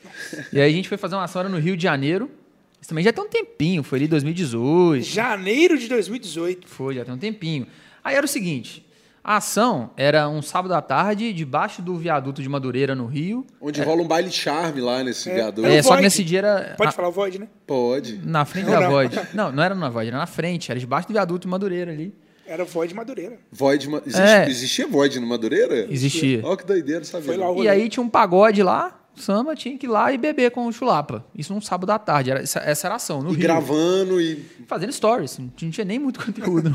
E 0.53 0.61
aí 0.61 0.71
a 0.71 0.73
gente 0.73 0.87
foi 0.87 0.97
fazer 0.97 1.15
uma 1.15 1.25
ação 1.25 1.41
era 1.41 1.49
no 1.49 1.57
Rio 1.57 1.75
de 1.75 1.83
Janeiro. 1.83 2.31
Isso 2.79 2.87
também 2.87 3.03
já 3.03 3.11
tem 3.11 3.21
um 3.21 3.27
tempinho, 3.27 3.83
foi 3.83 3.99
ali 3.99 4.07
2018. 4.07 5.03
Janeiro 5.03 5.77
de 5.77 5.89
2018. 5.89 6.65
Foi, 6.65 6.95
já 6.95 7.03
tem 7.03 7.13
um 7.13 7.17
tempinho. 7.17 7.67
Aí 8.01 8.15
era 8.15 8.25
o 8.25 8.29
seguinte: 8.29 8.85
a 9.27 9.37
ação 9.37 9.89
era 9.97 10.29
um 10.29 10.39
sábado 10.41 10.73
à 10.75 10.81
tarde, 10.81 11.33
debaixo 11.33 11.81
do 11.81 11.95
viaduto 11.97 12.43
de 12.43 12.47
Madureira, 12.47 12.93
no 12.93 13.07
Rio. 13.07 13.43
Onde 13.59 13.81
rola 13.81 14.03
um 14.03 14.07
baile 14.07 14.31
charme 14.31 14.79
lá 14.81 15.03
nesse 15.03 15.31
viaduto. 15.33 15.67
É, 15.67 15.79
o 15.79 15.83
só 15.83 15.95
que 15.95 16.03
nesse 16.03 16.23
dia 16.23 16.37
era. 16.39 16.75
Pode 16.77 16.89
na, 16.89 16.91
falar 16.91 17.07
o 17.09 17.11
Void, 17.11 17.39
né? 17.39 17.47
Pode. 17.65 18.21
na 18.23 18.45
frente 18.45 18.65
Não, 18.65 18.73
da 18.73 18.81
não. 18.81 18.91
Void. 18.91 19.19
Não, 19.33 19.51
não 19.51 19.63
era 19.63 19.73
na 19.73 19.89
Void, 19.89 20.09
era 20.09 20.17
na 20.19 20.27
frente, 20.27 20.69
era 20.69 20.79
debaixo 20.79 21.07
do 21.07 21.11
viaduto 21.13 21.39
de 21.41 21.47
Madureira 21.47 21.91
ali. 21.91 22.13
Era 22.47 22.61
o 22.61 22.65
Void 22.67 22.93
Madureira. 22.93 23.39
Void. 23.51 23.89
Ma- 23.89 24.01
Existe, 24.05 24.21
É. 24.21 24.47
Existia 24.47 24.87
Void 24.87 25.19
no 25.19 25.25
Madureira? 25.25 25.87
Existia. 25.91 26.41
Olha 26.43 26.55
que 26.57 26.63
doideira, 26.65 27.03
sabia? 27.03 27.25
Foi 27.25 27.37
lá 27.37 27.49
o 27.51 27.63
E 27.63 27.67
aí 27.67 27.89
tinha 27.89 28.03
um 28.03 28.09
pagode 28.09 28.61
lá, 28.61 28.99
samba, 29.15 29.55
tinha 29.55 29.77
que 29.77 29.85
ir 29.85 29.89
lá 29.89 30.11
e 30.11 30.17
beber 30.17 30.51
com 30.51 30.67
o 30.67 30.71
Chulapa. 30.73 31.25
Isso 31.35 31.53
num 31.53 31.61
sábado 31.61 31.89
à 31.91 31.99
tarde, 31.99 32.31
era, 32.31 32.41
essa, 32.41 32.59
essa 32.59 32.87
era 32.87 32.95
a 32.95 32.97
ação, 32.97 33.21
no 33.21 33.29
E 33.29 33.33
Rio. 33.33 33.41
gravando 33.41 34.19
e. 34.21 34.43
Fazendo 34.67 34.91
stories, 34.91 35.37
não 35.39 35.49
tinha 35.49 35.85
nem 35.85 35.99
muito 35.99 36.19
conteúdo. 36.25 36.71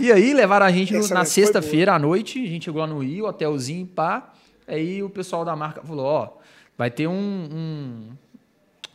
e 0.00 0.10
aí 0.12 0.32
levaram 0.32 0.66
a 0.66 0.70
gente 0.70 0.92
no- 0.94 1.08
na 1.08 1.24
sexta-feira 1.24 1.94
à 1.94 1.98
noite, 1.98 2.42
a 2.42 2.46
gente 2.48 2.64
chegou 2.66 2.80
lá 2.80 2.86
no 2.86 2.98
Rio, 2.98 3.26
hotelzinho, 3.26 3.86
pá. 3.86 4.32
Aí 4.66 5.02
o 5.02 5.08
pessoal 5.10 5.44
da 5.44 5.54
marca 5.56 5.82
falou, 5.82 6.04
ó, 6.04 6.28
vai 6.76 6.90
ter 6.90 7.06
um, 7.06 7.12
um- 7.12 8.08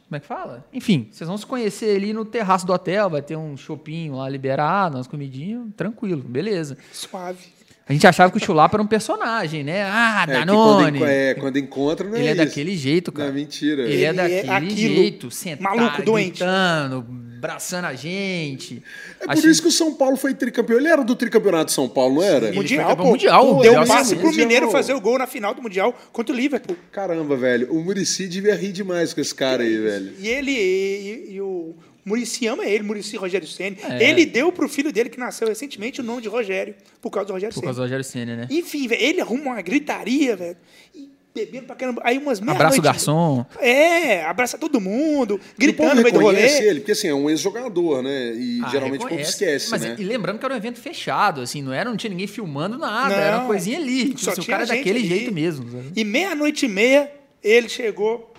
Como 0.08 0.18
é 0.18 0.20
que 0.20 0.28
fala? 0.28 0.64
Enfim, 0.72 1.08
vocês 1.12 1.28
vão 1.28 1.38
se 1.38 1.46
conhecer 1.46 1.96
ali 1.96 2.14
no 2.14 2.24
terraço 2.24 2.68
do 2.68 2.72
hotel, 2.74 3.10
vai 3.10 3.22
ter 3.24 3.36
um 3.36 3.58
chopinho 3.58 4.16
lá 4.18 4.30
liberado, 4.30 4.98
umas 4.98 5.08
comidinhas, 5.08 5.66
tranquilo, 5.76 6.22
beleza. 6.22 6.78
Suave. 6.92 7.53
A 7.88 7.92
gente 7.92 8.08
achava 8.08 8.32
que 8.32 8.38
o 8.38 8.40
Chulapa 8.44 8.78
era 8.78 8.82
um 8.84 8.88
personagem, 8.88 9.62
né? 9.64 9.84
Ah, 9.84 10.24
É, 10.24 10.26
que 10.26 10.40
Danone. 10.46 11.00
quando, 11.00 11.06
en- 11.06 11.10
é, 11.12 11.34
quando 11.34 11.58
encontra, 11.60 12.08
não 12.08 12.16
é 12.16 12.20
Ele 12.20 12.28
é 12.30 12.32
isso. 12.32 12.46
daquele 12.46 12.78
jeito, 12.78 13.12
cara. 13.12 13.28
Não, 13.28 13.36
mentira. 13.36 13.82
Ele, 13.84 13.92
é 13.92 13.96
Ele 13.96 14.06
é 14.06 14.14
daquele 14.14 14.50
aquilo, 14.50 14.96
jeito, 14.96 15.32
sentado, 15.32 15.64
maluco, 15.76 16.02
doente. 16.02 16.30
gritando, 16.40 17.06
abraçando 17.38 17.84
a 17.86 17.94
gente. 17.94 18.82
É 19.20 19.26
por 19.36 19.36
isso 19.44 19.62
que 19.62 19.68
o 19.68 19.72
São 19.72 19.94
Paulo 19.96 20.16
foi 20.16 20.34
tricampeão. 20.34 20.80
Ele 20.80 20.88
era 20.88 21.04
do 21.04 21.14
tricampeonato 21.14 21.66
de 21.66 21.72
São 21.74 21.90
Paulo, 21.90 22.16
não 22.16 22.24
era? 22.24 22.48
Ele 22.48 22.56
Mundial, 22.56 22.96
pô. 22.96 23.04
mundial, 23.04 23.60
Deu 23.62 23.82
um 23.82 23.86
passe 23.86 24.16
pro 24.16 24.28
Mundial. 24.28 24.48
Mineiro 24.48 24.72
fazer 24.72 24.94
o 24.94 25.02
gol 25.02 25.18
na 25.18 25.28
final 25.28 25.54
do 25.54 25.62
Mundial 25.62 25.94
contra 26.14 26.34
o 26.34 26.38
Liverpool. 26.38 26.78
Caramba, 26.90 27.36
velho. 27.36 27.68
O 27.70 27.84
Murici 27.84 28.30
devia 28.30 28.56
rir 28.56 28.72
demais 28.72 29.14
com 29.14 29.20
esse 29.20 29.36
cara 29.36 29.62
aí, 29.62 29.78
velho. 29.78 30.14
E 30.20 30.28
ele 30.30 30.52
e, 30.52 31.34
e 31.34 31.42
o 31.42 31.76
Murici 32.06 32.48
ama 32.48 32.66
ele, 32.66 32.84
Murici 32.84 33.16
Rogério 33.16 33.48
Senna. 33.48 33.78
É. 33.90 34.10
Ele 34.10 34.26
deu 34.26 34.52
pro 34.52 34.68
filho 34.68 34.92
dele, 34.92 35.10
que 35.10 35.20
nasceu 35.20 35.48
recentemente, 35.48 36.02
o 36.02 36.04
nome 36.04 36.22
de 36.22 36.28
Rogério, 36.28 36.76
por 37.02 37.10
causa 37.10 37.28
do 37.28 37.34
Rogério 37.34 37.54
Por 37.54 37.60
Senna. 37.62 37.68
causa 37.68 37.80
do 37.80 37.84
Rogério 37.84 38.04
Senna, 38.04 38.36
né? 38.36 38.48
Enfim, 38.50 38.88
velho, 38.88 39.02
ele 39.02 39.22
arruma 39.22 39.44
uma 39.52 39.62
gritaria, 39.62 40.36
velho. 40.36 40.58
E 40.94 41.10
bebendo 41.34 41.66
pra 41.66 41.76
caramba. 41.76 42.00
Aí 42.06 42.18
umas 42.20 42.40
meia 42.40 42.54
Abraça 42.54 42.78
o 42.78 42.82
garçom. 42.82 43.46
É, 43.60 44.24
abraça 44.26 44.56
todo 44.58 44.80
mundo, 44.80 45.40
gritando 45.58 45.96
no 45.96 46.02
meio 46.04 46.14
do 46.14 46.20
rolê. 46.20 46.46
ele, 46.68 46.80
porque 46.82 46.92
assim, 46.92 47.08
é 47.08 47.14
um 47.16 47.28
ex-jogador, 47.30 48.04
né? 48.04 48.34
E 48.36 48.62
Ah, 48.64 48.70
geralmente 48.70 49.04
o 49.04 49.08
povo 49.08 49.20
esquece, 49.22 49.72
Mas, 49.72 49.82
né? 49.82 49.96
E 49.98 50.04
lembrando 50.04 50.38
que 50.38 50.46
era 50.46 50.54
um 50.54 50.58
evento 50.58 50.80
fechado, 50.80 51.42
assim, 51.42 51.62
não 51.64 51.74
era, 51.74 51.90
não 51.90 51.98
tinha 51.98 52.12
ninguém 52.12 52.28
filmando 52.28 52.78
nada, 52.78 53.16
Não, 53.16 53.22
era 53.24 53.38
uma 53.40 53.48
coisinha 53.48 53.80
ali. 53.80 54.10
Tipo 54.10 54.20
só 54.20 54.32
assim, 54.32 54.42
o 54.42 54.46
cara 54.46 54.64
é 54.64 54.68
daquele 54.68 55.00
ali. 55.00 55.08
jeito 55.08 55.32
mesmo. 55.34 55.72
sabe? 55.72 55.92
E 55.96 56.04
meia-noite 56.04 56.66
e 56.66 56.70
meia, 56.70 57.12
ele 57.44 57.68
chegou 57.68 58.32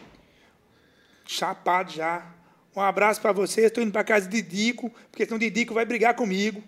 chapado 1.27 1.92
já. 1.92 2.34
Um 2.76 2.80
abraço 2.80 3.20
pra 3.20 3.32
vocês, 3.32 3.70
tô 3.70 3.80
indo 3.80 3.92
pra 3.92 4.02
casa 4.04 4.28
de 4.28 4.42
Didico, 4.42 4.90
porque 5.10 5.24
senão 5.24 5.37
o 5.37 5.40
Didico 5.40 5.72
vai 5.74 5.84
brigar 5.84 6.14
comigo. 6.14 6.62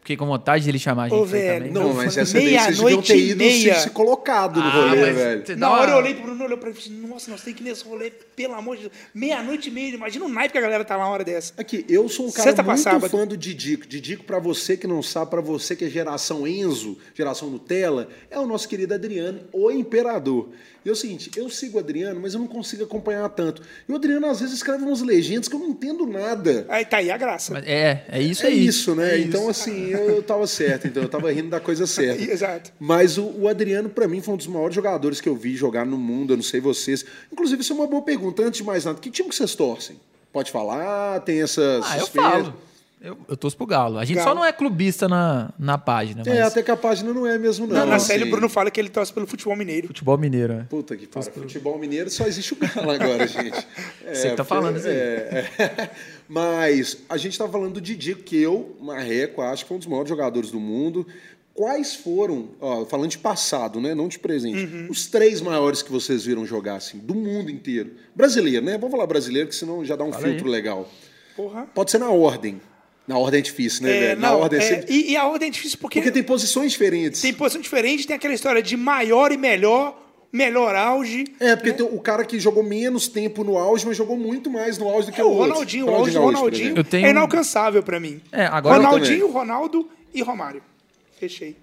Fiquei 0.00 0.16
com 0.16 0.26
vontade 0.26 0.64
de 0.64 0.70
ele 0.70 0.80
chamar 0.80 1.04
a 1.04 1.08
gente 1.08 1.16
Ô, 1.20 1.24
velho, 1.24 1.58
também. 1.58 1.72
Não, 1.72 1.90
Eu 1.90 1.94
mas 1.94 2.16
essa 2.16 2.32
daí 2.34 2.58
vocês 2.58 2.76
deviam 2.76 3.00
ter 3.02 3.16
ido 3.18 3.38
meia. 3.38 3.74
se, 3.76 3.82
se 3.82 3.90
colocado 3.90 4.58
no 4.58 4.66
Ah, 4.66 4.70
rolê, 4.88 5.00
mas 5.00 5.14
velho. 5.14 5.56
Na 5.56 5.70
hora 5.70 5.92
eu 5.92 5.96
olhei 5.98 6.14
pro 6.14 6.24
Bruno, 6.24 6.44
olhou 6.44 6.58
pra 6.58 6.70
mim 6.70 6.76
e 6.76 6.82
falei, 6.82 6.98
nossa, 7.06 7.30
nós 7.30 7.40
temos 7.40 7.56
que 7.56 7.62
ir 7.64 7.68
nesse 7.68 7.84
rolê, 7.84 8.10
pelo 8.10 8.54
amor 8.54 8.74
de 8.78 8.82
Deus. 8.82 8.92
Meia-noite 9.14 9.68
e 9.68 9.72
meia, 9.72 9.94
imagina 9.94 10.24
o 10.24 10.28
naipe 10.28 10.50
que 10.50 10.58
a 10.58 10.60
galera 10.60 10.84
tá 10.84 10.96
lá 10.96 11.04
uma 11.06 11.12
hora 11.12 11.22
dessa. 11.22 11.52
Aqui, 11.56 11.86
eu 11.88 12.08
sou 12.08 12.26
um 12.26 12.32
cara 12.32 12.48
Sexta 12.48 12.64
muito 12.64 12.80
sábado. 12.80 13.08
fã 13.08 13.24
do 13.24 13.36
Didico. 13.36 13.86
Didico, 13.86 14.24
pra 14.24 14.40
você 14.40 14.76
que 14.76 14.88
não 14.88 15.04
sabe, 15.04 15.30
pra 15.30 15.40
você 15.40 15.76
que 15.76 15.84
é 15.84 15.88
geração 15.88 16.48
Enzo, 16.48 16.98
geração 17.14 17.48
Nutella, 17.48 18.08
é 18.28 18.36
o 18.40 18.44
nosso 18.44 18.68
querido 18.68 18.94
Adriano, 18.94 19.42
o 19.52 19.70
Imperador. 19.70 20.48
E 20.84 20.88
é 20.88 20.92
o 20.92 20.96
seguinte, 20.96 21.30
eu 21.36 21.48
sigo 21.48 21.76
o 21.76 21.80
Adriano, 21.80 22.20
mas 22.20 22.34
eu 22.34 22.40
não 22.40 22.46
consigo 22.46 22.82
acompanhar 22.84 23.28
tanto. 23.30 23.62
E 23.88 23.92
o 23.92 23.94
Adriano, 23.94 24.26
às 24.26 24.40
vezes, 24.40 24.56
escreve 24.56 24.82
umas 24.82 25.00
legendas 25.00 25.48
que 25.48 25.54
eu 25.54 25.60
não 25.60 25.68
entendo 25.68 26.06
nada. 26.06 26.66
Aí 26.68 26.84
tá 26.84 26.96
aí 26.96 27.10
a 27.10 27.16
graça. 27.16 27.52
Mas 27.52 27.64
é, 27.66 28.04
é 28.08 28.20
isso 28.20 28.44
é 28.44 28.48
aí. 28.48 28.66
isso, 28.66 28.94
né? 28.94 29.14
É 29.14 29.18
então, 29.20 29.48
assim, 29.48 29.90
eu, 29.90 30.16
eu 30.16 30.22
tava 30.22 30.46
certo, 30.46 30.88
então 30.88 31.02
eu 31.02 31.08
tava 31.08 31.30
rindo 31.30 31.50
da 31.50 31.60
coisa 31.60 31.86
certa. 31.86 32.22
Exato. 32.22 32.72
Mas 32.80 33.16
o, 33.16 33.24
o 33.24 33.48
Adriano, 33.48 33.88
pra 33.88 34.08
mim, 34.08 34.20
foi 34.20 34.34
um 34.34 34.36
dos 34.36 34.46
maiores 34.46 34.74
jogadores 34.74 35.20
que 35.20 35.28
eu 35.28 35.36
vi 35.36 35.54
jogar 35.54 35.86
no 35.86 35.96
mundo, 35.96 36.32
eu 36.32 36.36
não 36.36 36.44
sei 36.44 36.60
vocês. 36.60 37.04
Inclusive, 37.32 37.62
isso 37.62 37.72
é 37.72 37.76
uma 37.76 37.86
boa 37.86 38.02
pergunta. 38.02 38.42
Antes 38.42 38.58
de 38.58 38.64
mais 38.64 38.84
nada, 38.84 38.98
que 38.98 39.10
time 39.10 39.28
que 39.28 39.34
vocês 39.34 39.54
torcem? 39.54 39.96
Pode 40.32 40.50
falar? 40.50 41.20
Tem 41.20 41.42
essa 41.42 41.80
Ah, 41.84 41.98
eu 41.98 42.06
falo. 42.06 42.54
Eu, 43.02 43.18
eu 43.28 43.36
torço 43.36 43.56
pro 43.56 43.66
Galo. 43.66 43.98
A 43.98 44.04
gente 44.04 44.16
Galo. 44.18 44.28
só 44.28 44.34
não 44.34 44.44
é 44.44 44.52
clubista 44.52 45.08
na, 45.08 45.52
na 45.58 45.76
página, 45.76 46.22
mas 46.24 46.34
É, 46.36 46.42
até 46.42 46.62
que 46.62 46.70
a 46.70 46.76
página 46.76 47.12
não 47.12 47.26
é 47.26 47.36
mesmo, 47.36 47.66
não. 47.66 47.74
Na, 47.74 47.84
na 47.84 47.98
série, 47.98 48.22
o 48.24 48.30
Bruno 48.30 48.48
fala 48.48 48.70
que 48.70 48.78
ele 48.80 48.88
torce 48.88 49.12
pelo 49.12 49.26
futebol 49.26 49.56
mineiro. 49.56 49.88
futebol 49.88 50.16
mineiro. 50.16 50.54
né? 50.54 50.66
Puta 50.70 50.96
que 50.96 51.06
pariu. 51.08 51.32
Futebol 51.32 51.76
mineiro 51.78 52.08
só 52.10 52.26
existe 52.26 52.52
o 52.52 52.56
Galo 52.56 52.90
agora, 52.90 53.26
gente. 53.28 53.66
É, 54.06 54.14
Você 54.14 54.30
que 54.30 54.36
tá 54.36 54.44
falando 54.44 54.76
isso 54.78 54.86
aí. 54.86 54.94
é, 54.94 55.46
é. 55.58 55.90
Mas 56.28 56.98
a 57.08 57.16
gente 57.16 57.36
tá 57.36 57.48
falando 57.48 57.74
do 57.74 57.80
Didi, 57.80 58.14
que 58.14 58.40
eu, 58.40 58.76
Marreco, 58.80 59.42
acho 59.42 59.64
que 59.64 59.68
foi 59.68 59.76
um 59.76 59.78
dos 59.78 59.88
maiores 59.88 60.08
jogadores 60.08 60.50
do 60.50 60.60
mundo. 60.60 61.06
Quais 61.54 61.94
foram, 61.94 62.50
ó, 62.60 62.84
falando 62.86 63.10
de 63.10 63.18
passado, 63.18 63.78
né? 63.80 63.94
Não 63.94 64.08
de 64.08 64.18
presente, 64.18 64.64
Uhum. 64.64 64.86
os 64.88 65.06
três 65.06 65.40
maiores 65.42 65.82
que 65.82 65.92
vocês 65.92 66.24
viram 66.24 66.46
jogar, 66.46 66.76
assim, 66.76 66.98
do 66.98 67.14
mundo 67.14 67.50
inteiro? 67.50 67.92
Brasileiro, 68.14 68.64
né? 68.64 68.78
Vamos 68.78 68.90
falar 68.92 69.06
brasileiro, 69.06 69.48
que 69.48 69.54
senão 69.54 69.84
já 69.84 69.94
dá 69.94 70.04
um 70.04 70.12
Fala 70.12 70.24
filtro 70.24 70.46
aí. 70.46 70.50
legal. 70.52 70.88
Porra. 71.36 71.66
Pode 71.74 71.90
ser 71.90 71.98
na 71.98 72.08
ordem. 72.10 72.60
Na 73.06 73.18
ordem 73.18 73.38
é 73.40 73.42
difícil, 73.42 73.82
né, 73.82 73.90
É, 73.96 74.00
velho? 74.08 74.20
Na 74.20 74.32
ordem 74.36 74.60
é 74.60 74.62
é, 74.62 74.66
sempre... 74.68 74.94
e, 74.94 75.10
e 75.12 75.16
a 75.16 75.26
ordem 75.26 75.48
é 75.48 75.50
difícil 75.50 75.78
porque, 75.80 75.98
Porque 76.00 76.10
tem 76.12 76.22
posições 76.22 76.70
diferentes. 76.72 77.20
tem 77.20 77.32
posição 77.34 77.60
diferente, 77.60 78.06
tem 78.06 78.14
aquela 78.16 78.32
história 78.34 78.62
de 78.62 78.76
maior 78.76 79.32
e 79.32 79.36
melhor, 79.36 80.00
melhor 80.32 80.74
auge. 80.76 81.24
É, 81.40 81.56
porque 81.56 81.72
tem 81.72 81.84
o 81.84 81.98
cara 82.00 82.24
que 82.24 82.38
jogou 82.38 82.62
menos 82.62 83.08
tempo 83.08 83.42
no 83.42 83.58
auge, 83.58 83.84
mas 83.86 83.96
jogou 83.96 84.16
muito 84.16 84.48
mais 84.50 84.78
no 84.78 84.88
auge 84.88 85.08
do 85.08 85.12
que 85.12 85.20
É, 85.20 85.24
o 85.24 85.26
o 85.26 85.30
outro. 85.32 85.52
Ronaldinho, 85.52 85.86
o 85.86 85.94
auge 85.94 86.12
do 86.12 86.20
Ronaldinho 86.20 86.76
Eu 86.76 86.84
tenho- 86.84 87.06
é 87.06 87.10
inalcançável 87.10 87.82
pra 87.82 87.98
mim. 87.98 88.20
É, 88.30 88.46
agora 88.46 88.76
Ronaldinho, 88.76 89.30
Ronaldo 89.30 89.88
e 90.14 90.22
Romário. 90.22 90.62
Fechei. 91.18 91.56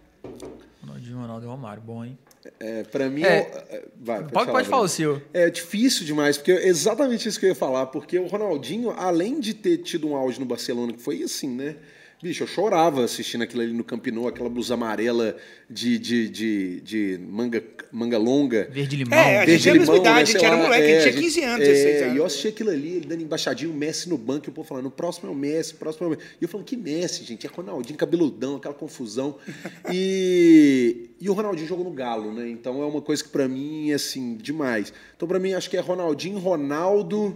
Ronaldinho, 0.84 1.18
Ronaldo 1.20 1.46
e 1.46 1.50
Romário, 1.50 1.82
bom, 1.86 2.04
hein? 2.04 2.18
É, 2.60 2.84
pra 2.84 3.10
mim, 3.10 3.24
É. 3.24 3.40
é- 3.70 3.84
vai, 4.00 4.24
Pode, 4.24 4.52
pode 4.52 4.68
falar 4.68 4.84
o 4.84 4.88
seu. 4.88 5.22
É 5.34 5.50
difícil 5.50 6.06
demais, 6.06 6.38
porque 6.38 6.52
é 6.54 6.68
exatamente 6.68 7.28
isso 7.28 7.40
que 7.40 7.46
eu 7.46 7.50
ia 7.50 7.56
falar, 7.56 7.88
porque 7.88 8.18
o 8.18 8.28
Ronaldinho, 8.28 8.92
além 8.92 9.40
de 9.40 9.54
ter 9.54 9.78
tido 9.80 10.08
um 10.08 10.16
auge 10.16 10.40
no 10.40 10.46
Barcelona, 10.46 10.94
que 10.94 11.02
foi 11.02 11.22
assim, 11.22 11.50
né? 11.50 11.76
Bicho, 12.22 12.44
eu 12.44 12.48
chorava 12.48 13.06
assistindo 13.06 13.44
aquilo 13.44 13.62
ali 13.62 13.72
no 13.72 13.82
Camp 13.82 14.06
Nou, 14.08 14.28
aquela 14.28 14.50
blusa 14.50 14.74
amarela 14.74 15.38
de, 15.70 15.98
de, 15.98 16.28
de, 16.28 16.82
de 16.82 17.18
manga, 17.18 17.64
manga 17.94 18.18
longa. 18.18 18.68
Verde 18.70 18.98
limão. 18.98 19.18
É, 19.18 19.38
a 19.38 19.40
gente 19.40 19.48
Verde 19.48 19.62
tinha 19.62 19.74
a 19.74 19.78
mesma 19.78 19.94
limão, 19.94 20.06
idade, 20.06 20.16
né, 20.18 20.22
a 20.22 20.26
gente 20.26 20.46
era 20.46 20.58
moleque, 20.58 20.84
a 20.84 20.90
é, 20.90 21.00
gente 21.00 21.12
tinha 21.14 21.24
15 21.24 21.44
anos, 21.46 21.68
é, 21.68 21.72
16 21.72 22.02
anos. 22.02 22.14
E 22.14 22.18
eu 22.18 22.26
assisti 22.26 22.48
aquilo 22.50 22.72
ali, 22.72 22.98
ele 22.98 23.06
dando 23.08 23.24
embaixadinho, 23.24 23.72
o 23.72 23.74
Messi 23.74 24.10
no 24.10 24.18
banco, 24.18 24.48
e 24.48 24.50
o 24.50 24.52
povo 24.52 24.68
falando, 24.68 24.88
o 24.88 24.92
próximo 24.92 25.30
é 25.30 25.32
o 25.32 25.36
Messi, 25.36 25.76
o 25.76 25.78
próximo 25.78 26.04
é 26.04 26.08
o 26.08 26.10
Messi. 26.12 26.24
E 26.42 26.44
eu 26.44 26.50
falando, 26.50 26.66
que 26.66 26.76
Messi, 26.76 27.24
gente? 27.24 27.48
É 27.48 27.50
Ronaldinho, 27.50 27.98
cabeludão, 27.98 28.58
aquela 28.58 28.76
confusão. 28.76 29.38
E, 29.92 31.10
e 31.20 31.30
o 31.30 31.34
Ronaldinho 31.34 31.68
jogou 31.68 31.86
no 31.86 31.92
Galo, 31.92 32.34
né? 32.34 32.50
Então 32.50 32.84
é 32.84 32.86
uma 32.86 33.02
coisa 33.02 33.24
que 33.24 33.30
pra 33.30 33.48
mim 33.48 33.92
é, 33.92 33.96
assim, 33.96 34.36
demais. 34.36 34.94
Então 35.16 35.28
pra 35.28 35.40
mim, 35.40 35.54
acho 35.54 35.70
que 35.70 35.78
é 35.78 35.80
Ronaldinho, 35.80 36.38
Ronaldo... 36.38 37.36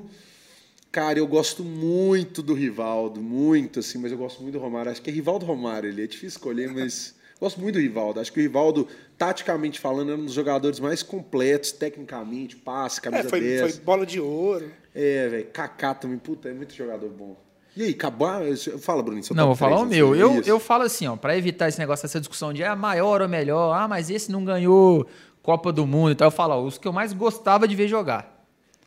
Cara, 0.93 1.17
eu 1.17 1.25
gosto 1.25 1.63
muito 1.63 2.43
do 2.43 2.53
Rivaldo, 2.53 3.19
muito, 3.19 3.79
assim, 3.79 3.97
mas 3.97 4.11
eu 4.11 4.17
gosto 4.19 4.43
muito 4.43 4.53
do 4.53 4.59
Romário. 4.59 4.91
Acho 4.91 5.01
que 5.01 5.09
é 5.09 5.13
Rivaldo 5.13 5.43
Romário, 5.43 5.89
ele 5.89 6.03
é 6.03 6.05
difícil 6.05 6.27
escolher, 6.37 6.69
mas 6.71 7.15
gosto 7.41 7.59
muito 7.59 7.73
do 7.73 7.81
Rivaldo. 7.81 8.19
Acho 8.19 8.31
que 8.31 8.39
o 8.39 8.43
Rivaldo, 8.43 8.87
taticamente 9.17 9.79
falando, 9.79 10.11
é 10.11 10.15
um 10.15 10.25
dos 10.25 10.35
jogadores 10.35 10.79
mais 10.79 11.01
completos, 11.01 11.71
tecnicamente, 11.71 12.55
passe, 12.55 12.99
É, 12.99 13.01
camisa 13.01 13.27
foi, 13.27 13.41
10. 13.41 13.61
foi 13.61 13.83
bola 13.83 14.05
de 14.05 14.19
ouro. 14.19 14.71
É, 14.93 15.29
velho, 15.29 15.47
Kaká 15.51 15.95
também, 15.95 16.19
puta, 16.19 16.47
é 16.49 16.53
muito 16.53 16.75
jogador 16.75 17.09
bom. 17.09 17.35
E 17.75 17.81
aí, 17.81 17.89
acabar? 17.89 18.43
Fala, 18.79 19.01
Bruninho. 19.01 19.25
Não, 19.33 19.47
vou 19.47 19.55
falar 19.55 19.79
o 19.79 19.85
meu. 19.87 20.11
assim, 20.11 20.21
Eu, 20.21 20.39
isso. 20.41 20.47
eu 20.47 20.59
falo 20.59 20.83
assim, 20.83 21.07
ó, 21.07 21.15
pra 21.15 21.35
evitar 21.35 21.69
esse 21.69 21.79
negócio, 21.79 22.05
essa 22.05 22.19
discussão 22.19 22.53
de 22.53 22.61
é 22.61 22.75
maior 22.75 23.19
ou 23.19 23.27
melhor, 23.27 23.73
ah, 23.73 23.87
mas 23.87 24.11
esse 24.11 24.31
não 24.31 24.45
ganhou 24.45 25.07
Copa 25.41 25.73
do 25.73 25.87
Mundo 25.87 26.11
e 26.11 26.15
tal. 26.15 26.27
Eu 26.27 26.31
falo, 26.31 26.53
ó, 26.53 26.63
os 26.63 26.77
que 26.77 26.87
eu 26.87 26.93
mais 26.93 27.13
gostava 27.13 27.67
de 27.67 27.75
ver 27.75 27.87
jogar. 27.87 28.32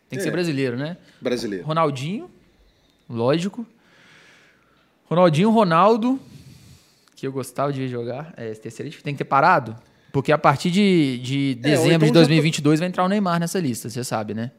Tem 0.08 0.16
que 0.18 0.22
É. 0.22 0.24
ser 0.24 0.30
brasileiro, 0.30 0.76
né? 0.76 0.96
Brasileiro. 1.20 1.64
Ronaldinho, 1.66 2.30
lógico. 3.08 3.66
Ronaldinho, 5.08 5.50
Ronaldo, 5.50 6.18
que 7.14 7.26
eu 7.26 7.32
gostava 7.32 7.72
de 7.72 7.80
ver 7.80 7.88
jogar. 7.88 8.32
É, 8.36 8.52
terceiro 8.54 8.90
tem 9.02 9.14
que 9.14 9.18
ter 9.18 9.24
parado. 9.24 9.76
Porque 10.12 10.32
a 10.32 10.38
partir 10.38 10.70
de, 10.70 11.18
de 11.18 11.58
É, 11.62 11.70
dezembro 11.70 11.94
então 11.94 11.98
de 11.98 12.06
já 12.06 12.12
tô- 12.12 12.18
2022 12.20 12.80
vai 12.80 12.88
entrar 12.88 13.04
o 13.04 13.08
Neymar 13.08 13.38
nessa 13.38 13.58
lista, 13.60 13.88
você 13.90 14.02
sabe, 14.02 14.32
né? 14.34 14.50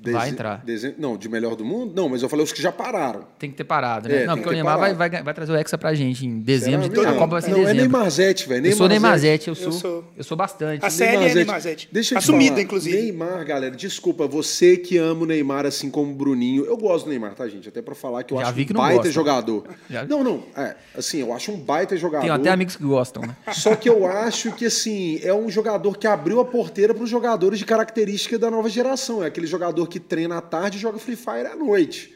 Vai 0.00 0.28
entrar. 0.28 0.64
Não, 0.98 1.16
de 1.16 1.28
melhor 1.28 1.54
do 1.56 1.64
mundo? 1.64 1.92
Não, 1.94 2.08
mas 2.08 2.22
eu 2.22 2.28
falei 2.28 2.44
os 2.44 2.52
que 2.52 2.60
já 2.62 2.72
pararam. 2.72 3.24
Tem 3.38 3.50
que 3.50 3.56
ter 3.56 3.64
parado, 3.64 4.08
né? 4.08 4.22
É, 4.22 4.26
não, 4.26 4.34
tem 4.34 4.42
porque 4.42 4.54
que 4.56 4.60
o 4.60 4.64
Neymar 4.64 4.78
vai, 4.78 4.94
vai, 4.94 5.22
vai 5.22 5.34
trazer 5.34 5.52
o 5.52 5.56
Hexa 5.56 5.78
pra 5.78 5.94
gente 5.94 6.26
em 6.26 6.40
dezembro. 6.40 6.86
Será 6.88 7.02
a 7.02 7.04
mesmo? 7.06 7.18
Copa 7.18 7.32
vai 7.32 7.42
ser 7.42 7.48
em 7.48 7.52
Não, 7.52 7.58
é 7.60 7.62
dezembro. 7.62 7.82
Neymarzete, 7.82 8.48
velho. 8.48 8.66
Eu 8.66 8.76
sou 8.76 8.88
Neymarzete. 8.88 9.48
Eu 9.48 9.54
sou. 9.54 9.64
Eu 9.66 9.72
Eu 9.72 9.78
sou. 9.80 10.04
sou, 10.24 10.36
bastante. 10.36 10.84
A 10.84 10.90
série 10.90 11.24
é 11.26 11.34
Neymarzete. 11.34 11.88
Deixa 11.92 12.14
eu 12.14 12.18
Assumida, 12.18 12.50
falar. 12.50 12.62
inclusive. 12.62 12.96
Neymar, 12.96 13.44
galera, 13.44 13.74
desculpa, 13.76 14.26
você 14.26 14.76
que 14.76 14.96
ama 14.98 15.22
o 15.22 15.26
Neymar 15.26 15.66
assim 15.66 15.90
como 15.90 16.12
o 16.12 16.14
Bruninho. 16.14 16.64
Eu 16.64 16.76
gosto 16.76 17.04
do 17.06 17.10
Neymar, 17.10 17.34
tá, 17.34 17.46
gente? 17.48 17.68
Até 17.68 17.82
pra 17.82 17.94
falar 17.94 18.22
que 18.24 18.34
eu 18.34 18.38
Já 18.38 18.48
acho 18.48 18.60
um 18.60 18.64
que 18.64 18.72
não 18.72 18.80
baita 18.80 18.96
gosta. 18.96 19.12
jogador. 19.12 19.64
Já. 19.88 20.04
Não, 20.04 20.22
não, 20.24 20.42
é, 20.56 20.74
assim, 20.96 21.18
eu 21.20 21.32
acho 21.32 21.52
um 21.52 21.56
baita 21.58 21.96
jogador. 21.96 22.22
Tenho 22.22 22.34
até 22.34 22.50
amigos 22.50 22.76
que 22.76 22.84
gostam, 22.84 23.22
né? 23.22 23.36
Só 23.52 23.74
que 23.76 23.88
eu 23.88 24.06
acho 24.06 24.52
que, 24.52 24.66
assim, 24.66 25.20
é 25.22 25.32
um 25.32 25.48
jogador 25.50 25.96
que 25.96 26.06
abriu 26.06 26.40
a 26.40 26.44
porteira 26.44 26.92
para 26.94 27.04
os 27.04 27.10
jogadores 27.10 27.58
de 27.58 27.64
característica 27.64 28.38
da 28.38 28.50
nova 28.50 28.68
geração. 28.68 29.22
É 29.22 29.30
aquele 29.36 29.46
jogador 29.46 29.86
que 29.86 30.00
treina 30.00 30.38
à 30.38 30.40
tarde 30.40 30.78
e 30.78 30.80
joga 30.80 30.98
Free 30.98 31.14
Fire 31.16 31.46
à 31.52 31.54
noite. 31.54 32.14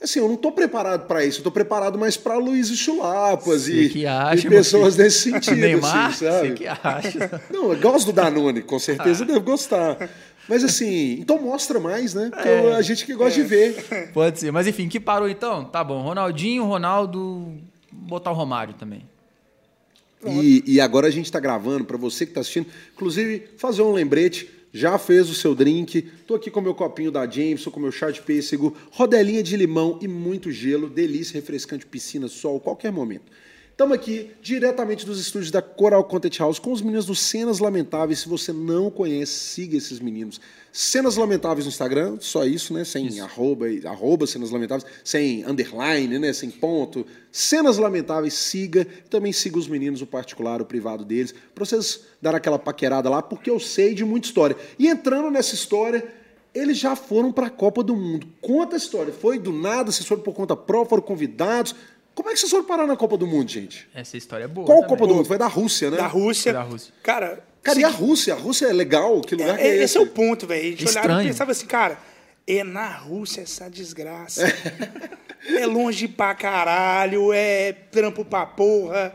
Assim, 0.00 0.20
eu 0.20 0.28
não 0.28 0.36
tô 0.36 0.52
preparado 0.52 1.06
para 1.08 1.24
isso. 1.24 1.40
Eu 1.40 1.44
tô 1.44 1.50
preparado 1.50 1.98
mais 1.98 2.16
para 2.16 2.36
Luiz 2.36 2.68
e 2.68 2.76
Chulapas 2.76 3.66
e, 3.66 3.88
que 3.88 4.06
acha, 4.06 4.46
e 4.46 4.50
pessoas 4.50 4.94
filho. 4.94 5.04
nesse 5.04 5.18
sentido, 5.32 5.56
Neymar, 5.56 6.06
assim, 6.10 6.24
sabe? 6.26 6.48
você 6.48 6.54
que 6.54 6.66
acha. 6.68 7.42
Não, 7.50 7.72
eu 7.72 7.80
gosto 7.80 8.06
do 8.06 8.12
Danone, 8.12 8.62
com 8.62 8.76
Ah. 8.76 8.80
certeza 8.80 9.24
devo 9.24 9.40
gostar. 9.40 10.08
Mas 10.48 10.62
assim, 10.62 11.18
então 11.18 11.40
mostra 11.42 11.80
mais, 11.80 12.14
né? 12.14 12.30
Porque 12.32 12.48
É. 12.48 12.74
a 12.74 12.82
gente 12.82 13.04
que 13.04 13.12
gosta 13.14 13.40
de 13.40 13.46
ver. 13.46 14.10
Pode 14.14 14.38
ser. 14.38 14.52
Mas 14.52 14.66
enfim, 14.68 14.88
que 14.88 15.00
parou 15.00 15.28
então? 15.28 15.64
Tá 15.64 15.82
bom. 15.82 16.00
Ronaldinho, 16.02 16.64
Ronaldo. 16.64 17.52
Botar 17.90 18.30
o 18.30 18.34
Romário 18.34 18.74
também. 18.74 19.02
E, 20.24 20.62
e 20.66 20.80
agora 20.80 21.06
a 21.08 21.10
gente 21.10 21.26
está 21.26 21.40
gravando, 21.40 21.84
para 21.84 21.96
você 21.96 22.24
que 22.24 22.30
está 22.30 22.40
assistindo, 22.40 22.66
inclusive 22.94 23.48
fazer 23.56 23.82
um 23.82 23.92
lembrete, 23.92 24.48
já 24.72 24.98
fez 24.98 25.30
o 25.30 25.34
seu 25.34 25.54
drink, 25.54 26.02
tô 26.26 26.34
aqui 26.34 26.50
com 26.50 26.60
meu 26.60 26.74
copinho 26.74 27.10
da 27.10 27.28
Jameson, 27.28 27.70
com 27.70 27.80
meu 27.80 27.92
chá 27.92 28.10
de 28.10 28.20
pêssego, 28.20 28.76
rodelinha 28.90 29.42
de 29.42 29.56
limão 29.56 29.98
e 30.02 30.08
muito 30.08 30.50
gelo, 30.50 30.88
delícia, 30.88 31.34
refrescante, 31.34 31.86
piscina, 31.86 32.28
sol, 32.28 32.60
qualquer 32.60 32.92
momento. 32.92 33.32
Estamos 33.78 33.94
aqui 33.94 34.32
diretamente 34.42 35.06
dos 35.06 35.20
estúdios 35.20 35.52
da 35.52 35.62
Coral 35.62 36.02
Content 36.02 36.36
House 36.40 36.58
com 36.58 36.72
os 36.72 36.82
meninos 36.82 37.06
do 37.06 37.14
Cenas 37.14 37.60
Lamentáveis. 37.60 38.18
Se 38.18 38.28
você 38.28 38.52
não 38.52 38.90
conhece, 38.90 39.30
siga 39.30 39.76
esses 39.76 40.00
meninos. 40.00 40.40
Cenas 40.72 41.16
Lamentáveis 41.16 41.64
no 41.64 41.70
Instagram, 41.70 42.16
só 42.18 42.44
isso, 42.44 42.74
né? 42.74 42.82
Sem 42.82 43.20
arroba, 43.20 43.70
e- 43.70 43.86
arroba 43.86 44.26
Cenas 44.26 44.50
Lamentáveis, 44.50 44.84
sem 45.04 45.44
underline, 45.44 46.18
né? 46.18 46.32
Sem 46.32 46.50
ponto. 46.50 47.06
Cenas 47.30 47.78
Lamentáveis, 47.78 48.34
siga. 48.34 48.84
Também 49.08 49.32
siga 49.32 49.56
os 49.56 49.68
meninos, 49.68 50.02
o 50.02 50.06
particular, 50.08 50.60
o 50.60 50.64
privado 50.64 51.04
deles, 51.04 51.32
para 51.54 51.64
vocês 51.64 52.00
dar 52.20 52.34
aquela 52.34 52.58
paquerada 52.58 53.08
lá, 53.08 53.22
porque 53.22 53.48
eu 53.48 53.60
sei 53.60 53.94
de 53.94 54.04
muita 54.04 54.26
história. 54.26 54.56
E 54.76 54.88
entrando 54.88 55.30
nessa 55.30 55.54
história, 55.54 56.04
eles 56.52 56.78
já 56.78 56.96
foram 56.96 57.30
para 57.30 57.46
a 57.46 57.50
Copa 57.50 57.84
do 57.84 57.94
Mundo. 57.94 58.26
Conta 58.40 58.74
a 58.74 58.76
história. 58.76 59.12
Foi 59.12 59.38
do 59.38 59.52
nada, 59.52 59.92
vocês 59.92 60.04
foram 60.04 60.22
por 60.22 60.34
conta 60.34 60.56
própria, 60.56 60.90
foram 60.90 61.02
convidados. 61.04 61.76
Como 62.18 62.30
é 62.30 62.32
que 62.32 62.40
vocês 62.40 62.50
foram 62.50 62.64
parar 62.64 62.84
na 62.84 62.96
Copa 62.96 63.16
do 63.16 63.28
Mundo, 63.28 63.48
gente? 63.48 63.88
Essa 63.94 64.16
história 64.16 64.42
é 64.42 64.48
boa. 64.48 64.66
Qual 64.66 64.78
também. 64.78 64.88
Copa 64.90 65.06
do 65.06 65.14
Mundo? 65.14 65.24
Foi 65.26 65.38
da 65.38 65.46
Rússia, 65.46 65.88
né? 65.88 65.98
Da 65.98 66.08
Rússia. 66.08 66.52
Da 66.52 66.62
Rússia. 66.62 66.92
Cara, 67.00 67.44
Cara, 67.62 67.78
e 67.78 67.84
a 67.84 67.88
Rússia? 67.88 68.34
A 68.34 68.36
Rússia 68.36 68.66
é 68.66 68.72
legal? 68.72 69.20
Que 69.20 69.36
lugar 69.36 69.56
que 69.56 69.62
é 69.62 69.66
é- 69.68 69.74
esse? 69.76 69.84
esse 69.84 69.98
é 69.98 70.00
o 70.00 70.06
ponto, 70.08 70.44
velho. 70.44 70.60
A 70.60 70.64
gente 70.64 70.82
olhava 70.82 70.98
e 70.98 71.10
Estranho. 71.10 71.28
pensava 71.28 71.52
assim, 71.52 71.66
cara, 71.66 71.96
é 72.44 72.64
na 72.64 72.88
Rússia 72.88 73.42
essa 73.42 73.70
desgraça. 73.70 74.42
é 75.46 75.64
longe 75.64 76.08
pra 76.08 76.34
caralho, 76.34 77.32
é 77.32 77.72
trampo 77.72 78.24
pra 78.24 78.44
porra. 78.44 79.14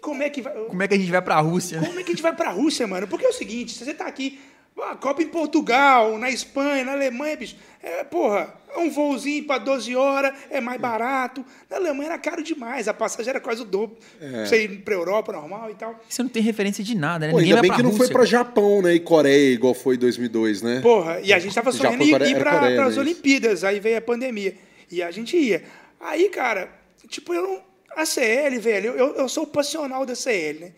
Como 0.00 0.22
é 0.22 0.30
que 0.30 0.40
vai. 0.40 0.54
Como 0.54 0.82
é 0.82 0.88
que 0.88 0.94
a 0.94 0.98
gente 0.98 1.10
vai 1.10 1.20
pra 1.20 1.38
Rússia? 1.38 1.80
Como 1.80 2.00
é 2.00 2.02
que 2.02 2.08
a 2.12 2.14
gente 2.14 2.22
vai 2.22 2.34
pra 2.34 2.50
Rússia, 2.50 2.86
mano? 2.86 3.06
Porque 3.06 3.26
é 3.26 3.28
o 3.28 3.32
seguinte, 3.34 3.72
se 3.72 3.84
você 3.84 3.92
tá 3.92 4.06
aqui, 4.06 4.40
a 4.80 4.96
Copa 4.96 5.22
em 5.22 5.28
Portugal, 5.28 6.18
na 6.18 6.30
Espanha, 6.30 6.84
na 6.84 6.92
Alemanha, 6.92 7.36
bicho, 7.36 7.56
é, 7.82 8.02
porra, 8.04 8.52
um 8.76 8.90
voozinho 8.90 9.44
pra 9.44 9.58
12 9.58 9.94
horas 9.94 10.32
é 10.50 10.60
mais 10.60 10.80
barato. 10.80 11.44
Na 11.68 11.76
Alemanha 11.76 12.10
era 12.10 12.18
caro 12.18 12.42
demais, 12.42 12.88
a 12.88 12.94
passagem 12.94 13.30
era 13.30 13.40
quase 13.40 13.62
o 13.62 13.64
dobro. 13.64 13.96
Pra 14.18 14.46
você 14.46 14.64
ir 14.64 14.78
pra 14.80 14.94
Europa 14.94 15.32
normal 15.32 15.70
e 15.70 15.74
tal. 15.74 16.00
Você 16.08 16.22
não 16.22 16.30
tem 16.30 16.42
referência 16.42 16.82
de 16.82 16.94
nada, 16.96 17.26
né? 17.26 17.32
Pô, 17.32 17.38
Ninguém 17.38 17.52
ainda 17.54 17.62
bem 17.62 17.72
que 17.76 17.82
não 17.82 17.90
Rússia. 17.90 18.06
foi 18.06 18.12
pra 18.14 18.24
Japão, 18.24 18.80
né? 18.82 18.94
E 18.94 19.00
Coreia, 19.00 19.52
igual 19.52 19.74
foi 19.74 19.96
em 19.96 19.98
2002, 19.98 20.62
né? 20.62 20.80
Porra, 20.80 21.20
e 21.22 21.32
a 21.32 21.38
gente 21.38 21.54
tava 21.54 21.70
sonhando 21.70 21.98
Coreia- 21.98 22.30
ir 22.30 22.34
Coreia, 22.42 22.76
pras 22.76 22.96
né, 22.96 23.00
Olimpíadas, 23.02 23.62
aí 23.64 23.78
veio 23.78 23.98
a 23.98 24.00
pandemia. 24.00 24.56
E 24.90 25.02
a 25.02 25.10
gente 25.10 25.36
ia. 25.36 25.62
Aí, 26.00 26.28
cara, 26.30 26.68
tipo, 27.08 27.32
eu 27.34 27.42
não. 27.42 27.72
A 27.94 28.06
CL, 28.06 28.58
velho, 28.58 28.86
eu, 28.92 28.96
eu, 29.08 29.14
eu 29.16 29.28
sou 29.28 29.44
o 29.44 29.46
passional 29.46 30.06
da 30.06 30.14
CL, 30.14 30.60
né? 30.60 30.72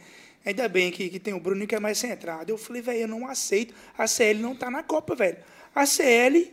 Ainda 0.44 0.68
bem 0.68 0.90
que, 0.90 1.08
que 1.08 1.18
tem 1.18 1.32
o 1.32 1.40
Bruno 1.40 1.66
que 1.66 1.74
é 1.74 1.80
mais 1.80 1.98
centrado. 1.98 2.50
Eu 2.50 2.58
falei, 2.58 2.82
velho, 2.82 3.00
eu 3.00 3.08
não 3.08 3.26
aceito. 3.26 3.74
A 3.96 4.06
CL 4.06 4.40
não 4.40 4.54
tá 4.54 4.70
na 4.70 4.82
Copa, 4.82 5.14
velho. 5.14 5.38
A 5.74 5.86
CL 5.86 6.52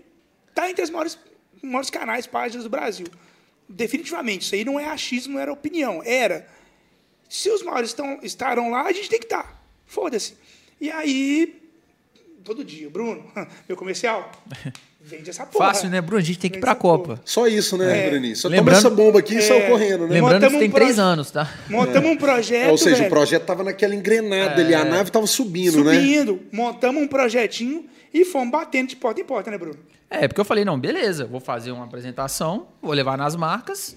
tá 0.55 0.69
entre 0.69 0.83
as 0.83 0.89
maiores, 0.89 1.19
maiores 1.61 1.89
canais, 1.89 2.25
páginas 2.25 2.63
do 2.63 2.69
Brasil. 2.69 3.07
Definitivamente. 3.67 4.43
Isso 4.43 4.55
aí 4.55 4.63
não 4.63 4.79
é 4.79 4.85
achismo, 4.85 5.33
não 5.33 5.41
era 5.41 5.51
opinião. 5.51 6.01
Era. 6.05 6.47
Se 7.27 7.49
os 7.49 7.61
maiores 7.63 7.89
estão, 7.89 8.19
estarão 8.23 8.71
lá, 8.71 8.83
a 8.83 8.91
gente 8.93 9.09
tem 9.09 9.19
que 9.19 9.25
estar. 9.25 9.61
Foda-se. 9.85 10.35
E 10.79 10.89
aí, 10.89 11.60
todo 12.43 12.63
dia, 12.63 12.89
Bruno, 12.89 13.23
meu 13.67 13.77
comercial, 13.77 14.31
vende 14.99 15.29
essa 15.29 15.45
porra. 15.45 15.67
Fácil, 15.67 15.89
né, 15.89 15.99
Bruno? 16.01 16.19
A 16.21 16.23
gente 16.23 16.39
tem 16.39 16.49
que 16.51 16.57
ir 16.57 16.59
pra 16.61 16.71
essa 16.71 16.79
porra. 16.79 16.97
Copa. 16.99 17.21
Só 17.25 17.47
isso, 17.47 17.77
né, 17.77 18.07
É. 18.07 18.09
Bruninho? 18.09 18.35
Só 18.35 18.47
Lembrando- 18.47 18.65
toma 18.67 18.77
essa 18.77 18.89
bomba 18.89 19.19
aqui 19.19 19.33
e 19.35 19.37
É. 19.37 19.41
saiu 19.41 19.67
correndo, 19.67 20.07
né? 20.07 20.13
Lembrando 20.15 20.43
que 20.49 20.57
tem 20.59 20.67
um 20.67 20.71
pro- 20.71 20.79
três 20.79 20.99
anos, 20.99 21.31
tá? 21.31 21.51
Montamos 21.69 22.11
um 22.11 22.17
projeto, 22.17 22.67
É, 22.67 22.71
ou 22.71 22.77
seja, 22.77 22.95
velho, 22.97 23.07
o 23.07 23.09
projeto 23.09 23.43
tava 23.45 23.63
naquela 23.63 23.95
engrenada 23.95 24.61
ali, 24.61 24.73
a 24.75 24.83
nave 24.85 25.09
tava 25.11 25.25
subindo, 25.27 25.83
né? 25.83 25.93
subindo, 25.95 26.39
montamos 26.51 27.01
um 27.01 27.07
projetinho 27.07 27.85
e 28.13 28.23
fomos 28.25 28.51
batendo 28.51 28.89
de 28.89 28.95
porta 28.95 29.21
em 29.21 29.23
porta, 29.23 29.49
né, 29.49 29.57
Bruno? 29.57 29.77
É, 30.09 30.27
porque 30.27 30.41
eu 30.41 30.45
falei, 30.45 30.65
não, 30.65 30.77
beleza, 30.77 31.25
vou 31.25 31.39
fazer 31.39 31.71
uma 31.71 31.85
apresentação, 31.85 32.67
vou 32.81 32.91
levar 32.93 33.17
nas 33.17 33.33
marcas, 33.35 33.95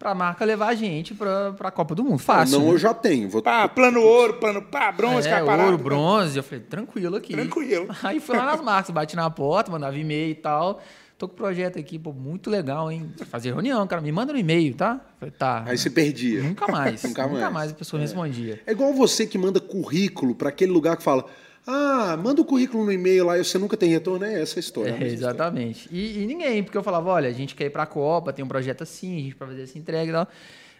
pra 0.00 0.14
marca 0.14 0.46
levar 0.46 0.68
a 0.68 0.74
gente 0.74 1.14
pra, 1.14 1.52
pra 1.52 1.70
Copa 1.70 1.94
do 1.94 2.02
Mundo. 2.02 2.18
Fácil. 2.18 2.58
Não, 2.58 2.66
né? 2.66 2.72
eu 2.72 2.78
já 2.78 2.94
tenho. 2.94 3.28
Vou... 3.28 3.42
Pá, 3.42 3.68
plano 3.68 4.00
ouro, 4.00 4.34
plano 4.34 4.62
pá, 4.62 4.90
bronze, 4.90 5.28
é, 5.28 5.30
cara, 5.30 5.44
parado. 5.44 5.70
ouro, 5.70 5.78
bronze. 5.78 6.38
Eu 6.38 6.42
falei, 6.42 6.64
tranquilo 6.64 7.16
aqui. 7.16 7.34
Tranquilo. 7.34 7.86
Aí 8.02 8.18
fui 8.18 8.34
lá 8.34 8.46
nas 8.46 8.62
marcas, 8.62 8.90
bati 8.90 9.14
na 9.14 9.28
porta, 9.28 9.70
mandava 9.70 9.96
e-mail 9.96 10.30
e 10.30 10.34
tal. 10.34 10.80
Tô 11.18 11.28
com 11.28 11.34
o 11.34 11.36
projeto 11.36 11.78
aqui, 11.78 11.98
pô, 11.98 12.14
muito 12.14 12.48
legal, 12.48 12.90
hein? 12.90 13.12
Fazer 13.26 13.52
reunião, 13.52 13.86
cara, 13.86 14.00
me 14.00 14.10
manda 14.10 14.32
no 14.32 14.38
e-mail, 14.38 14.74
tá? 14.74 14.98
Falei, 15.18 15.34
tá. 15.38 15.64
Aí 15.66 15.76
você 15.76 15.90
perdia. 15.90 16.42
Nunca 16.42 16.66
mais. 16.66 17.02
Nunca 17.04 17.22
nunca, 17.24 17.38
mais. 17.38 17.52
mais. 17.52 17.72
a 17.72 17.74
pessoa 17.74 18.00
respondia. 18.00 18.58
É 18.66 18.72
igual 18.72 18.94
você 18.94 19.26
que 19.26 19.36
manda 19.36 19.60
currículo 19.60 20.34
pra 20.34 20.48
aquele 20.48 20.72
lugar 20.72 20.96
que 20.96 21.02
fala: 21.02 21.26
Ah, 21.66 22.16
manda 22.22 22.40
o 22.40 22.44
currículo 22.44 22.84
no 22.84 22.90
e-mail 22.92 23.26
lá 23.26 23.38
e 23.38 23.44
você 23.44 23.58
nunca 23.58 23.76
tem 23.76 23.90
retorno. 23.90 24.24
É 24.24 24.40
essa 24.40 24.58
a 24.58 24.60
história. 24.60 24.96
É, 25.00 25.06
exatamente. 25.06 25.88
E, 25.92 26.22
e 26.22 26.26
ninguém, 26.26 26.62
porque 26.62 26.76
eu 26.76 26.82
falava, 26.82 27.10
olha, 27.10 27.28
a 27.28 27.32
gente 27.32 27.54
quer 27.54 27.66
ir 27.66 27.70
pra 27.70 27.86
Copa, 27.86 28.32
tem 28.32 28.44
um 28.44 28.48
projeto 28.48 28.82
assim, 28.82 29.16
a 29.16 29.20
gente 29.22 29.34
vai 29.36 29.48
fazer 29.48 29.62
essa 29.62 29.78
entrega 29.78 30.10
e 30.10 30.12
tal. 30.14 30.28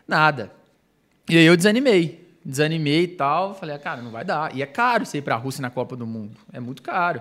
Nada. 0.09 0.51
E 1.29 1.37
aí 1.37 1.45
eu 1.45 1.57
desanimei. 1.57 2.27
desanimei 2.45 3.03
e 3.05 3.09
tal. 3.09 3.55
Falei, 3.55 3.77
ah, 3.77 3.79
cara, 3.79 4.03
não 4.03 4.11
vai 4.11 4.25
dar. 4.25 4.55
E 4.57 4.63
é 4.63 4.67
caro 4.67 5.05
você 5.07 5.19
ir 5.19 5.23
pra 5.23 5.37
Rússia 5.37 5.63
na 5.63 5.71
Copa 5.71 5.95
do 5.95 6.07
Mundo. 6.07 6.37
É 6.53 6.59
muito 6.59 6.83
caro. 6.83 7.21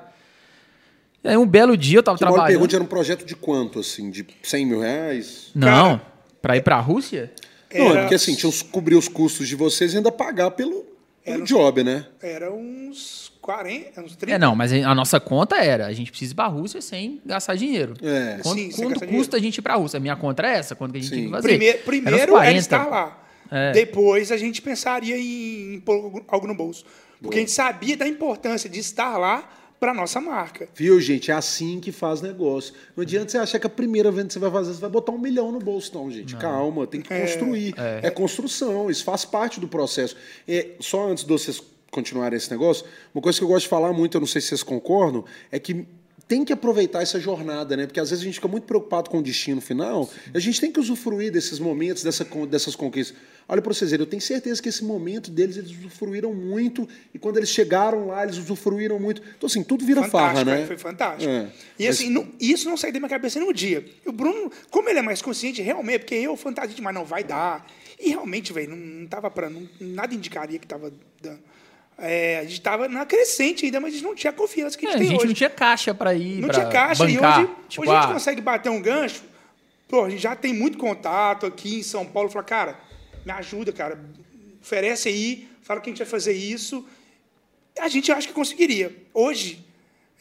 E 1.24 1.28
aí 1.28 1.38
um 1.38 1.46
belo 1.46 1.76
dia 1.76 2.00
eu 2.00 2.04
tava 2.04 2.18
Que 2.18 2.24
trabalhando. 2.24 2.48
pergunta 2.48 2.76
era 2.76 2.84
um 2.84 2.88
projeto 2.88 3.26
de 3.26 3.36
quanto, 3.36 3.80
assim? 3.80 4.10
De 4.10 4.26
100 4.42 4.66
mil 4.66 4.80
reais? 4.80 5.52
Não, 5.54 6.00
pra 6.42 6.56
ir 6.56 6.64
pra 6.64 6.80
Rússia? 6.80 7.32
Não, 7.76 7.88
é 7.88 7.90
Era- 7.92 8.00
porque 8.02 8.16
assim, 8.16 8.34
tinha 8.36 8.50
os, 8.50 8.62
cobrir 8.64 8.96
os 8.96 9.08
custos 9.10 9.48
de 9.48 9.56
vocês 9.56 9.94
e 9.94 9.98
ainda 9.98 10.12
pagar 10.12 10.50
pelo, 10.52 10.86
pelo 11.24 11.36
Era- 11.36 11.44
job, 11.44 11.84
né? 11.84 12.08
Era 12.22 12.52
uns 12.52 13.29
40, 13.54 14.02
uns 14.02 14.16
30. 14.16 14.36
É, 14.36 14.38
não, 14.38 14.56
mas 14.56 14.72
a 14.72 14.94
nossa 14.94 15.20
conta 15.20 15.58
era, 15.58 15.88
a 15.88 15.94
gente 15.94 16.12
precisa 16.12 16.34
ir 16.34 16.36
pra 16.36 16.46
Rússia 16.48 16.82
sem 16.82 17.20
gastar 17.26 17.56
dinheiro. 17.56 17.96
É. 18.02 18.40
Quanto, 18.44 18.60
Sim, 18.60 18.72
quanto 18.72 19.08
custa 19.08 19.38
a 19.38 19.40
gente 19.40 19.58
ir 19.58 19.62
pra 19.64 19.76
Rússia? 19.76 19.98
A 19.98 20.00
minha 20.00 20.16
conta 20.16 20.42
era 20.44 20.52
essa, 20.58 20.76
quanto 20.76 20.92
que 20.92 21.00
a 21.00 21.02
gente 21.02 21.10
Sim. 21.10 21.16
tinha 21.16 21.26
que 21.28 21.32
fazer? 21.34 21.48
Primeiro, 21.48 21.78
Era 21.78 21.86
primeiro 21.86 22.18
era 22.20 22.32
40. 22.32 22.58
estar 22.60 22.86
lá. 22.88 23.24
É. 23.52 23.72
Depois 23.72 24.32
a 24.32 24.38
gente 24.38 24.62
pensaria 24.62 25.18
em, 25.18 25.74
em 25.76 25.80
pôr 25.80 26.24
algo- 26.28 26.46
no 26.48 26.54
bolso. 26.54 26.86
Porque 27.22 27.38
a 27.38 27.40
gente 27.40 27.52
sabia 27.52 27.98
da 27.98 28.08
importância 28.08 28.70
de 28.70 28.80
estar 28.80 29.18
lá 29.18 29.50
para 29.80 29.94
nossa 29.94 30.22
marca. 30.22 30.70
Viu, 30.76 31.00
gente? 31.02 31.32
É 31.32 31.34
assim 31.34 31.80
que 31.80 31.92
faz 31.92 32.22
negócio. 32.22 32.74
Não 32.96 33.02
adianta 33.02 33.32
você 33.32 33.38
achar 33.40 33.58
que 33.60 33.66
a 33.66 33.70
primeira 33.70 34.12
venda 34.12 34.28
que 34.28 34.34
você 34.34 34.40
vai 34.40 34.52
fazer, 34.52 34.74
você 34.74 34.80
vai 34.82 34.90
botar 34.90 35.12
um 35.12 35.18
milhão 35.18 35.52
no 35.52 35.60
bolso, 35.60 35.92
não, 35.96 36.12
gente. 36.12 36.36
Calma, 36.36 36.86
tem 36.86 37.02
que 37.02 37.10
construir. 37.10 37.74
É. 38.04 38.10
construção, 38.12 38.90
isso 38.92 39.04
faz 39.04 39.26
parte 39.26 39.60
do 39.60 39.68
processo. 39.68 40.16
É, 40.48 40.68
só 40.80 41.10
antes 41.10 41.24
de 41.24 41.30
vocês 41.30 41.60
continuarem 41.92 42.38
esse 42.38 42.50
negócio, 42.52 42.86
uma 43.14 43.22
coisa 43.22 43.38
que 43.38 43.44
eu 43.44 43.48
gosto 43.48 43.64
de 43.64 43.70
falar 43.70 43.92
muito, 43.94 44.16
eu 44.16 44.20
não 44.20 44.28
sei 44.28 44.42
se 44.42 44.50
vocês 44.50 44.64
concordam, 44.64 45.26
é 45.52 45.60
que 45.60 45.86
tem 46.28 46.46
que 46.46 46.54
aproveitar 46.54 47.02
essa 47.02 47.20
jornada, 47.20 47.76
né? 47.76 47.88
Porque 47.88 48.00
às 48.00 48.12
vezes 48.12 48.22
a 48.22 48.26
gente 48.26 48.36
fica 48.36 48.48
muito 48.48 48.66
preocupado 48.66 49.10
com 49.10 49.18
o 49.18 49.24
destino 49.24 49.60
final. 49.60 50.08
A 50.32 50.38
gente 50.38 50.62
tem 50.62 50.72
que 50.72 50.80
usufruir 50.80 51.32
desses 51.32 51.58
momentos, 51.58 52.04
dessa, 52.04 52.24
dessas 52.48 52.76
conquistas. 52.76 53.18
Olha 53.48 53.64
para 53.64 53.74
vocês 53.74 53.92
eu 53.92 54.06
tenho 54.06 54.22
certeza 54.22 54.62
que 54.62 54.70
esse 54.70 54.84
momento 54.86 55.32
deles, 55.32 55.58
eles 55.58 55.72
usufruíram 55.72 56.32
muito. 56.32 56.88
E 57.16 57.18
quando 57.18 57.38
eles 57.38 57.50
chegaram 57.50 58.10
lá, 58.10 58.22
eles 58.22 58.38
usufruíram 58.38 59.00
muito. 59.00 59.24
Então, 59.36 59.48
assim, 59.48 59.64
tudo 59.64 59.84
vira 59.84 60.04
farra, 60.04 60.36
Fantástico, 60.46 60.52
né? 60.52 60.62
é, 60.62 60.66
foi 60.68 60.78
fantástico. 60.78 61.32
É. 61.32 61.50
E 61.80 61.88
Mas- 61.88 61.96
assim, 61.96 62.12
não- 62.12 62.28
isso 62.40 62.70
não 62.70 62.78
saiu 62.78 62.94
da 62.94 63.00
minha 63.00 63.10
cabeça 63.10 63.40
no 63.40 63.52
dia. 63.52 63.84
O 64.06 64.12
Bruno, 64.12 64.52
como 64.70 64.88
ele 64.88 65.00
é 65.00 65.02
mais 65.02 65.24
consciente, 65.24 65.64
realmente, 65.64 66.02
porque 66.02 66.14
eu 66.14 66.38
fantasia 66.38 66.76
demais, 66.76 66.94
não 66.96 67.06
vai 67.06 67.24
dar. 67.24 67.66
E 68.00 68.10
realmente, 68.10 68.54
velho, 68.54 68.70
não, 68.70 68.78
não 68.78 69.08
tava 69.08 69.32
para 69.32 69.52
nada 69.82 70.14
indicaria 70.14 70.60
que 70.60 70.68
tava 70.68 70.94
dando. 71.20 71.40
É, 72.02 72.40
a 72.40 72.44
gente 72.44 72.62
tava 72.62 72.88
na 72.88 73.06
crescente 73.06 73.66
ainda, 73.66 73.80
mas 73.80 73.94
a 73.94 73.98
gente 73.98 74.06
não 74.06 74.16
tinha 74.16 74.32
a 74.32 74.34
confiança 74.34 74.78
que 74.78 74.86
a 74.86 74.90
É, 74.90 74.92
gente 74.94 74.96
a 74.96 75.00
tem 75.02 75.10
gente 75.10 75.18
hoje. 75.20 75.28
não 75.28 75.34
tinha 75.34 75.50
caixa 75.50 75.94
pra 75.94 76.14
ir, 76.14 76.40
Não 76.40 76.48
pra 76.48 76.54
tinha 76.60 76.70
caixa 76.70 77.06
bancar. 77.06 77.40
e 77.42 77.44
hoje, 77.44 77.52
tipo, 77.68 77.82
hoje 77.84 77.92
a 77.92 78.02
gente 78.02 78.10
ah, 78.10 78.14
consegue 78.14 78.42
bater 78.42 78.70
um 78.70 78.82
gancho. 78.82 79.24
Pô, 79.88 80.06
a 80.06 80.10
gente 80.10 80.22
já 80.22 80.36
tem 80.36 80.54
muito 80.54 80.78
contato 80.78 81.46
aqui 81.46 81.80
em 81.80 81.84
São 81.84 82.06
Paulo. 82.06 82.30
Fala, 82.30 82.46
cara, 82.46 82.80
me 83.26 83.32
ajuda, 83.32 83.72
cara. 83.74 84.00
Oferece 84.62 85.10
aí, 85.10 85.50
fala 85.62 85.82
que 85.82 85.90
a 85.90 85.92
gente 85.92 86.00
vai 86.00 86.08
fazer 86.08 86.34
isso. 86.34 86.86
A 87.80 87.88
gente 87.88 88.12
acha 88.12 88.28
que 88.28 88.34
conseguiria. 88.34 88.96
Hoje, 89.14 89.66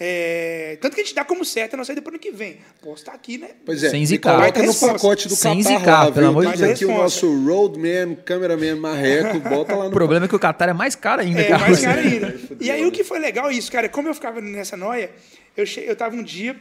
é, 0.01 0.79
tanto 0.81 0.95
que 0.95 1.01
a 1.01 1.05
gente 1.05 1.15
dá 1.15 1.25
como 1.25 1.45
certo 1.45 1.75
a 1.75 1.77
nossa 1.77 1.91
ida 1.93 2.01
para 2.01 2.11
o 2.11 2.15
ano 2.15 2.21
que 2.21 2.31
vem. 2.31 2.59
Posso 2.81 2.99
estar 3.03 3.13
aqui, 3.13 3.37
né? 3.37 3.49
Pois 3.67 3.83
é, 3.83 3.91
Sem 3.91 4.01
me 4.01 4.07
zicar. 4.07 4.37
coloca 4.37 4.63
no 4.63 4.75
pacote 4.75 5.27
do 5.29 5.35
Sem 5.35 5.61
Qatar 5.63 5.79
zicar, 5.79 6.05
lá, 6.07 6.13
pelo 6.13 6.27
amor 6.29 6.47
de 6.47 6.59
Deus. 6.59 6.71
aqui 6.73 6.85
o 6.85 6.93
nosso 6.97 7.27
roadman, 7.45 8.15
cameraman 8.25 8.77
marreco, 8.77 9.41
bota 9.41 9.75
lá 9.75 9.85
no 9.85 9.91
O 9.91 9.93
problema 9.93 10.27
é 10.27 10.29
que 10.29 10.37
o 10.37 10.39
Qatar 10.39 10.69
é 10.69 10.73
mais 10.73 10.95
caro 10.95 11.23
ainda 11.23 11.41
É, 11.41 11.59
mais 11.59 11.81
caro 11.81 11.99
ainda. 12.01 12.39
E 12.61 12.71
aí 12.71 12.87
o 12.87 12.93
que 12.93 13.03
foi 13.03 13.19
legal 13.19 13.51
isso, 13.51 13.73
cara, 13.73 13.89
como 13.89 14.09
eu 14.09 14.15
ficava 14.15 14.41
nessa 14.41 14.77
noia, 14.77 15.11
eu, 15.57 15.67
che... 15.67 15.81
eu 15.81 15.97
tava 15.97 16.15
um 16.15 16.23
dia, 16.23 16.55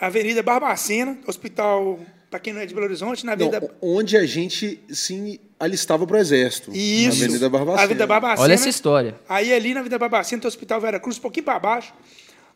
Avenida 0.00 0.42
Barbacena, 0.42 1.16
hospital, 1.26 2.00
para 2.30 2.38
quem 2.38 2.52
não 2.52 2.60
é 2.60 2.66
de 2.66 2.74
Belo 2.74 2.86
Horizonte, 2.86 3.24
na 3.24 3.34
Não, 3.34 3.48
Avenida... 3.48 3.74
onde 3.80 4.16
a 4.16 4.26
gente 4.26 4.80
se 4.90 5.40
alistava 5.58 6.06
pro 6.06 6.18
exército. 6.18 6.70
Isso. 6.74 7.20
Na 7.20 7.24
Avenida 7.24 7.48
Barbacena. 7.48 7.82
Avenida 7.82 8.06
Barbacena. 8.06 8.42
Olha 8.42 8.52
essa 8.52 8.68
história. 8.68 9.18
Aí 9.28 9.52
ali 9.52 9.72
na 9.72 9.80
Avenida 9.80 9.98
Barbacena 9.98 10.40
tem 10.40 10.46
o 10.46 10.48
Hospital 10.48 10.80
Vera 10.80 11.00
Cruz, 11.00 11.18
um 11.18 11.22
pouquinho 11.22 11.44
para 11.44 11.58
baixo, 11.58 11.94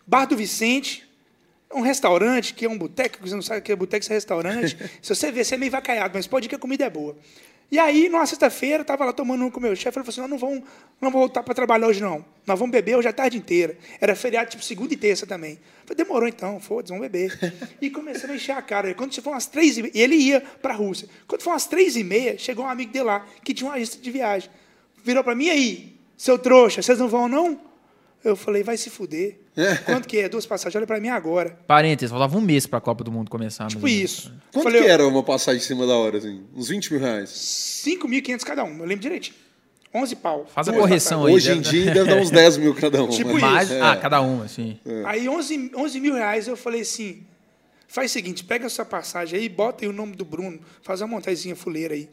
Bar 0.07 0.27
do 0.27 0.37
Vicente, 0.37 1.09
um 1.75 1.81
restaurante, 1.81 2.53
que 2.55 2.65
é 2.67 2.69
um 2.69 2.77
boteco, 2.77 3.19
que 3.19 3.29
você 3.29 3.35
não 3.35 3.43
sabe 3.43 3.61
o 3.61 3.63
que 3.63 3.73
é 3.73 3.77
boteco, 3.77 4.03
isso 4.03 4.13
é 4.13 4.15
restaurante. 4.15 4.77
Se 5.01 5.15
você 5.15 5.33
ver, 5.33 5.45
você 5.45 5.55
é 5.55 5.59
meio 5.59 5.73
vacaiado, 5.73 6.13
mas 6.15 6.27
pode 6.27 6.47
ir 6.47 6.49
que 6.49 6.55
a 6.55 6.59
comida 6.59 6.85
é 6.85 6.91
boa. 6.91 7.17
E 7.73 7.79
aí, 7.79 8.07
numa 8.11 8.27
sexta-feira, 8.27 8.83
eu 8.83 8.85
tava 8.85 9.07
lá 9.07 9.15
tomando 9.15 9.47
um 9.47 9.51
com 9.51 9.59
o 9.59 9.63
meu 9.63 9.75
chefe, 9.75 9.99
ele 9.99 10.05
falou 10.05 10.11
assim, 10.11 10.21
nós 10.21 10.29
não 10.29 10.37
vamos, 10.37 10.59
não 11.01 11.11
vamos 11.11 11.19
voltar 11.21 11.43
para 11.43 11.55
trabalhar 11.55 11.87
hoje, 11.87 12.03
não. 12.03 12.23
Nós 12.47 12.59
vamos 12.59 12.71
beber 12.71 12.99
hoje 12.99 13.09
a 13.09 13.15
tarde 13.15 13.39
inteira. 13.39 13.79
Era 13.99 14.15
feriado, 14.15 14.51
tipo, 14.51 14.63
segunda 14.63 14.93
e 14.93 14.97
terça 14.99 15.27
também. 15.27 15.53
Eu 15.53 15.87
falei, 15.87 16.05
demorou 16.05 16.29
então, 16.29 16.61
foda-se, 16.61 16.93
vamos 16.93 17.09
beber. 17.09 17.35
E 17.81 17.89
começamos 17.89 18.33
a 18.33 18.35
encher 18.35 18.53
a 18.53 18.61
cara. 18.61 18.91
E 18.91 18.95
quando 18.95 19.19
foi 19.19 19.33
umas 19.33 19.47
três 19.47 19.79
e 19.79 19.85
meia, 19.85 19.93
ele 19.95 20.17
ia 20.17 20.43
para 20.61 20.75
a 20.75 20.77
Rússia. 20.77 21.09
Quando 21.27 21.41
foi 21.41 21.51
umas 21.51 21.65
três 21.65 21.97
e 21.97 22.05
meia, 22.05 22.37
chegou 22.37 22.67
um 22.67 22.69
amigo 22.69 22.93
dele 22.93 23.07
lá, 23.07 23.27
que 23.43 23.55
tinha 23.55 23.71
uma 23.71 23.77
agência 23.77 23.99
de 23.99 24.11
viagem. 24.11 24.51
Virou 25.03 25.25
para 25.25 25.35
mim, 25.35 25.47
e 25.47 25.51
aí, 25.51 25.97
seu 26.15 26.39
trouxa, 26.39 26.83
vocês 26.83 26.99
não 26.99 27.09
vão, 27.09 27.27
não? 27.27 27.59
Eu 28.25 28.37
falei, 28.37 28.63
vai 28.63 28.77
se 28.77 28.89
fuder. 28.89 29.39
Quanto 29.85 30.07
que 30.07 30.19
é? 30.19 30.29
Duas 30.29 30.47
passagens, 30.47 30.77
olha 30.77 30.87
para 30.87 31.01
mim 31.01 31.09
agora. 31.09 31.59
Parênteses, 31.67 32.11
faltava 32.11 32.37
um 32.37 32.41
mês 32.41 32.67
pra 32.67 32.81
Copa 32.81 33.03
do 33.03 33.11
Mundo 33.11 33.31
começar. 33.31 33.67
Tipo 33.67 33.85
menos. 33.85 34.01
isso. 34.03 34.33
Quanto 34.53 34.65
falei, 34.65 34.83
que 34.83 34.89
era 34.89 35.07
uma 35.07 35.23
passagem 35.23 35.61
em 35.61 35.65
cima 35.65 35.87
da 35.87 35.95
hora, 35.97 36.19
assim? 36.19 36.45
Uns 36.55 36.69
20 36.69 36.93
mil 36.93 37.01
reais. 37.01 37.31
5.500 37.31 38.45
cada 38.45 38.65
um, 38.65 38.79
eu 38.79 38.85
lembro 38.85 38.99
direitinho. 39.03 39.37
11 39.95 40.17
pau. 40.17 40.47
Faz 40.55 40.69
a 40.69 40.73
correção 40.73 41.23
passagens. 41.23 41.47
aí. 41.49 41.53
Hoje 41.53 41.59
em 41.59 41.61
dia 41.83 41.93
deve 41.93 42.09
dar 42.11 42.17
uns 42.17 42.31
10 42.31 42.57
mil 42.57 42.75
cada 42.75 43.03
um. 43.05 43.09
Tipo 43.09 43.33
mas- 43.35 43.43
Mas, 43.43 43.71
isso. 43.71 43.83
ah, 43.83 43.97
cada 43.97 44.21
uma, 44.23 44.45
assim. 44.45 44.79
Aí 45.05 45.29
11, 45.29 45.71
11 45.77 46.01
mil 46.01 46.15
reais 46.15 46.49
eu 46.49 46.57
falei 46.57 46.81
assim, 46.81 47.23
faz 47.89 48.11
o 48.11 48.15
seguinte, 48.15 48.43
pega 48.45 48.65
essa 48.65 48.85
passagem 48.87 49.39
aí, 49.39 49.49
bota 49.51 49.85
aí 49.85 49.89
o 49.89 49.93
nome 49.93 50.17
do 50.17 50.25
Bruno, 50.25 50.61
faz 50.81 51.03
uma 51.03 51.09
montagemzinha 51.09 51.55
fuleira 51.55 51.93
aí. 51.95 52.09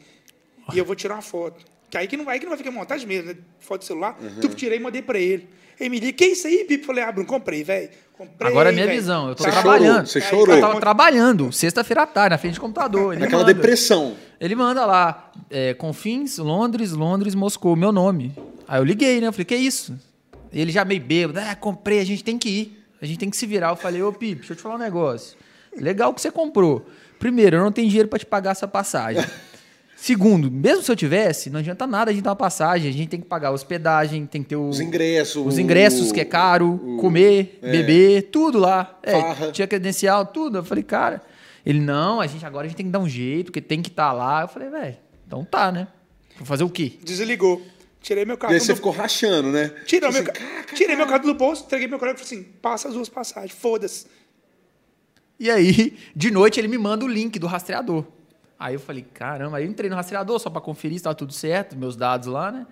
E 0.74 0.78
eu 0.78 0.84
vou 0.84 0.94
tirar 0.94 1.14
uma 1.14 1.22
foto. 1.22 1.64
Que 1.88 1.96
aí 1.96 2.06
que 2.06 2.16
não 2.16 2.24
vai, 2.24 2.34
aí 2.34 2.38
que 2.38 2.44
não 2.44 2.50
vai 2.50 2.58
ficar 2.58 2.70
montagem 2.70 3.06
mesmo, 3.08 3.28
né? 3.28 3.36
Foto 3.58 3.80
de 3.80 3.86
celular. 3.86 4.16
Uhum. 4.20 4.40
Tu 4.40 4.48
tirei 4.50 4.78
e 4.78 4.80
mandei 4.80 5.00
pra 5.02 5.18
ele. 5.18 5.48
Ele 5.80 5.88
me 5.90 5.98
disse, 6.00 6.12
que 6.12 6.26
isso 6.26 6.46
aí, 6.46 6.64
Pipo? 6.64 6.86
Falei, 6.86 7.02
ah, 7.04 7.10
Bruno, 7.10 7.26
comprei, 7.26 7.64
velho. 7.64 7.88
Comprei, 8.16 8.50
Agora 8.50 8.68
é 8.68 8.72
minha 8.72 8.86
velho. 8.86 8.98
visão. 9.00 9.28
Eu 9.30 9.34
tô 9.34 9.44
Você 9.44 9.50
trabalhando. 9.50 10.06
chorou, 10.06 10.06
você 10.06 10.18
Aí, 10.18 10.24
chorou. 10.24 10.54
Eu 10.56 10.60
tava 10.60 10.78
trabalhando, 10.80 11.50
sexta-feira 11.52 12.02
à 12.02 12.06
tarde, 12.06 12.30
na 12.34 12.38
frente 12.38 12.54
do 12.56 12.60
computador. 12.60 13.14
Ele 13.14 13.22
Naquela 13.22 13.42
manda. 13.42 13.54
depressão. 13.54 14.14
Ele 14.38 14.54
manda 14.54 14.84
lá, 14.84 15.32
é, 15.50 15.72
Confins, 15.74 16.36
Londres, 16.38 16.92
Londres, 16.92 17.34
Moscou, 17.34 17.74
meu 17.76 17.90
nome. 17.92 18.34
Aí 18.68 18.78
eu 18.78 18.84
liguei, 18.84 19.20
né? 19.20 19.28
Eu 19.28 19.32
falei, 19.32 19.44
que 19.46 19.56
isso? 19.56 19.98
Ele 20.52 20.70
já 20.70 20.84
meio 20.84 21.00
bêbado, 21.00 21.40
ah, 21.40 21.54
comprei, 21.54 22.00
a 22.00 22.04
gente 22.04 22.22
tem 22.22 22.36
que 22.38 22.48
ir. 22.48 22.84
A 23.00 23.06
gente 23.06 23.18
tem 23.18 23.30
que 23.30 23.36
se 23.36 23.46
virar. 23.46 23.70
Eu 23.70 23.76
falei, 23.76 24.02
ô 24.02 24.12
Pipe, 24.12 24.36
deixa 24.40 24.52
eu 24.52 24.56
te 24.56 24.62
falar 24.62 24.74
um 24.74 24.78
negócio. 24.78 25.36
Legal 25.78 26.12
que 26.12 26.20
você 26.20 26.30
comprou. 26.30 26.84
Primeiro, 27.18 27.56
eu 27.56 27.62
não 27.62 27.72
tenho 27.72 27.88
dinheiro 27.88 28.08
pra 28.08 28.18
te 28.18 28.26
pagar 28.26 28.50
essa 28.50 28.68
passagem. 28.68 29.24
Segundo, 30.02 30.50
mesmo 30.50 30.82
se 30.82 30.90
eu 30.90 30.96
tivesse, 30.96 31.50
não 31.50 31.60
adianta 31.60 31.86
nada 31.86 32.10
a 32.10 32.14
gente 32.14 32.22
dar 32.22 32.30
uma 32.30 32.36
passagem. 32.36 32.88
A 32.88 32.92
gente 32.92 33.08
tem 33.10 33.20
que 33.20 33.26
pagar 33.26 33.48
a 33.48 33.50
hospedagem, 33.50 34.24
tem 34.24 34.42
que 34.42 34.48
ter 34.48 34.56
o- 34.56 34.68
Os 34.68 34.80
ingressos. 34.80 35.46
os 35.46 35.56
o- 35.56 35.60
ingressos, 35.60 36.10
que 36.10 36.20
é 36.20 36.24
caro, 36.24 36.80
o- 36.82 36.96
comer, 36.96 37.58
é. 37.60 37.70
beber, 37.70 38.22
tudo 38.30 38.58
lá. 38.58 38.98
É, 39.02 39.50
tinha 39.50 39.66
credencial, 39.68 40.24
tudo. 40.24 40.56
Eu 40.58 40.64
falei, 40.64 40.82
cara, 40.82 41.20
ele, 41.66 41.80
não, 41.80 42.18
a 42.18 42.26
gente 42.26 42.46
agora 42.46 42.64
a 42.64 42.68
gente 42.68 42.78
tem 42.78 42.86
que 42.86 42.92
dar 42.92 42.98
um 43.00 43.08
jeito, 43.08 43.46
porque 43.46 43.60
tem 43.60 43.82
que 43.82 43.90
estar 43.90 44.10
lá. 44.12 44.40
Eu 44.42 44.48
falei, 44.48 44.70
velho, 44.70 44.96
então 45.26 45.44
tá, 45.44 45.70
né? 45.70 45.86
Vou 46.38 46.46
fazer 46.46 46.64
o 46.64 46.70
quê? 46.70 46.92
Desligou. 47.04 47.60
Tirei 48.00 48.24
meu 48.24 48.36
E 48.36 48.38
cartão 48.38 48.54
aí 48.54 48.60
você 48.60 48.72
do... 48.72 48.76
ficou 48.76 48.92
rachando, 48.92 49.50
né? 49.50 49.68
Tirou 49.84 50.10
Tipo 50.10 50.22
meu... 50.24 50.32
assim, 50.32 50.44
ca- 50.66 50.74
Tirei 50.74 50.96
meu 50.96 51.06
cartão 51.06 51.30
do 51.30 51.36
bolso, 51.36 51.64
entreguei 51.64 51.86
meu 51.86 51.98
colega 51.98 52.18
e 52.18 52.24
falei 52.24 52.40
assim, 52.42 52.50
passa 52.62 52.88
as 52.88 52.94
duas 52.94 53.10
passagens, 53.10 53.52
foda-se. 53.52 54.06
E 55.38 55.50
aí, 55.50 55.96
de 56.16 56.30
noite, 56.30 56.58
ele 56.58 56.68
me 56.68 56.78
manda 56.78 57.04
o 57.04 57.08
link 57.08 57.38
do 57.38 57.46
rastreador. 57.46 58.06
Aí 58.60 58.74
eu 58.74 58.80
falei, 58.80 59.06
caramba, 59.14 59.56
aí 59.56 59.64
eu 59.64 59.70
entrei 59.70 59.88
no 59.88 59.96
rastreador 59.96 60.38
só 60.38 60.50
pra 60.50 60.60
conferir 60.60 60.98
se 60.98 61.04
tava 61.04 61.14
tudo 61.14 61.32
certo, 61.32 61.74
meus 61.78 61.96
dados 61.96 62.28
lá, 62.28 62.52
né? 62.52 62.66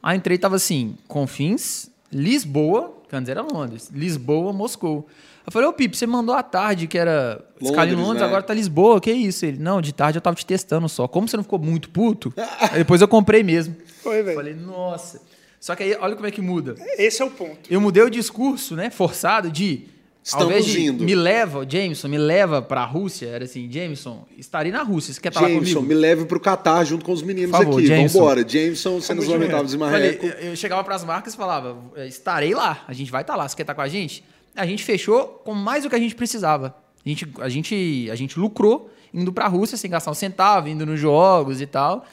Aí 0.00 0.16
entrei 0.16 0.38
tava 0.38 0.54
assim, 0.54 0.96
Confins, 1.08 1.90
Lisboa, 2.12 2.96
que 3.08 3.16
antes 3.16 3.28
era 3.28 3.42
Londres, 3.42 3.90
Lisboa, 3.92 4.52
Moscou. 4.52 5.08
Eu 5.44 5.50
falei, 5.50 5.68
ô 5.68 5.72
Pipe, 5.72 5.96
você 5.96 6.06
mandou 6.06 6.32
à 6.32 6.44
tarde 6.44 6.86
que 6.86 6.96
era 6.96 7.44
escala 7.60 7.88
em 7.88 7.90
Londres, 7.90 8.06
Londres, 8.06 8.20
né? 8.20 8.26
agora 8.28 8.42
tá 8.44 8.54
Lisboa, 8.54 9.00
que 9.00 9.10
isso? 9.10 9.44
Ele, 9.44 9.58
não, 9.58 9.80
de 9.80 9.92
tarde 9.92 10.18
eu 10.18 10.22
tava 10.22 10.36
te 10.36 10.46
testando 10.46 10.88
só. 10.88 11.08
Como 11.08 11.26
você 11.26 11.36
não 11.36 11.42
ficou 11.42 11.58
muito 11.58 11.90
puto, 11.90 12.32
aí 12.70 12.78
depois 12.78 13.00
eu 13.00 13.08
comprei 13.08 13.42
mesmo. 13.42 13.74
Foi, 14.04 14.22
velho. 14.22 14.36
Falei, 14.36 14.54
nossa. 14.54 15.20
Só 15.58 15.74
que 15.74 15.82
aí, 15.82 15.96
olha 16.00 16.14
como 16.14 16.28
é 16.28 16.30
que 16.30 16.40
muda. 16.40 16.76
Esse 16.96 17.20
é 17.20 17.24
o 17.24 17.30
ponto. 17.32 17.68
Eu 17.68 17.80
mudei 17.80 18.04
o 18.04 18.10
discurso, 18.10 18.76
né, 18.76 18.90
forçado 18.90 19.50
de 19.50 19.88
Estamos 20.26 20.46
invés 20.52 20.64
de 20.66 20.80
indo. 20.86 21.04
me 21.04 21.14
leva, 21.14 21.64
Jameson, 21.68 22.08
me 22.08 22.18
leva 22.18 22.60
pra 22.60 22.84
Rússia, 22.84 23.26
era 23.28 23.44
assim, 23.44 23.70
Jameson, 23.70 24.26
estarei 24.36 24.72
na 24.72 24.82
Rússia, 24.82 25.14
você 25.14 25.20
quer 25.20 25.28
estar 25.28 25.40
lá 25.40 25.48
Jameson, 25.48 25.74
comigo? 25.74 25.94
me 25.94 25.94
leve 25.94 26.24
pro 26.24 26.40
Catar 26.40 26.82
junto 26.84 27.04
com 27.04 27.12
os 27.12 27.22
meninos 27.22 27.52
Por 27.52 27.58
favor, 27.64 27.78
aqui. 27.78 27.86
Jameson. 27.86 28.18
Vambora. 28.18 28.48
Jameson, 28.48 29.00
você 29.00 29.14
nos 29.14 29.28
lamentáveis 29.28 29.72
e 29.74 29.78
Falei, 29.78 30.18
marreco. 30.18 30.26
eu 30.26 30.56
chegava 30.56 30.82
pras 30.82 31.04
marcas 31.04 31.34
e 31.34 31.36
falava, 31.36 31.76
"É, 31.94 32.06
estarei 32.08 32.54
lá, 32.54 32.84
a 32.88 32.92
gente 32.92 33.10
vai 33.10 33.20
estar 33.22 33.36
lá, 33.36 33.46
você 33.48 33.54
quer 33.54 33.62
estar 33.62 33.74
com 33.74 33.82
a 33.82 33.88
gente? 33.88 34.24
A 34.56 34.66
gente 34.66 34.82
fechou 34.82 35.42
com 35.44 35.54
mais 35.54 35.84
do 35.84 35.90
que 35.90 35.94
a 35.94 35.98
gente 36.00 36.14
precisava. 36.14 36.74
A 37.04 37.08
gente, 37.08 37.28
a 37.40 37.48
gente, 37.48 38.08
a 38.10 38.14
gente 38.16 38.36
lucrou 38.38 38.90
indo 39.14 39.32
pra 39.32 39.46
Rússia 39.46 39.76
sem 39.78 39.88
gastar 39.90 40.10
um 40.10 40.14
centavo, 40.14 40.68
indo 40.68 40.84
nos 40.84 40.98
jogos 40.98 41.60
e 41.60 41.66
tal. 41.66 42.04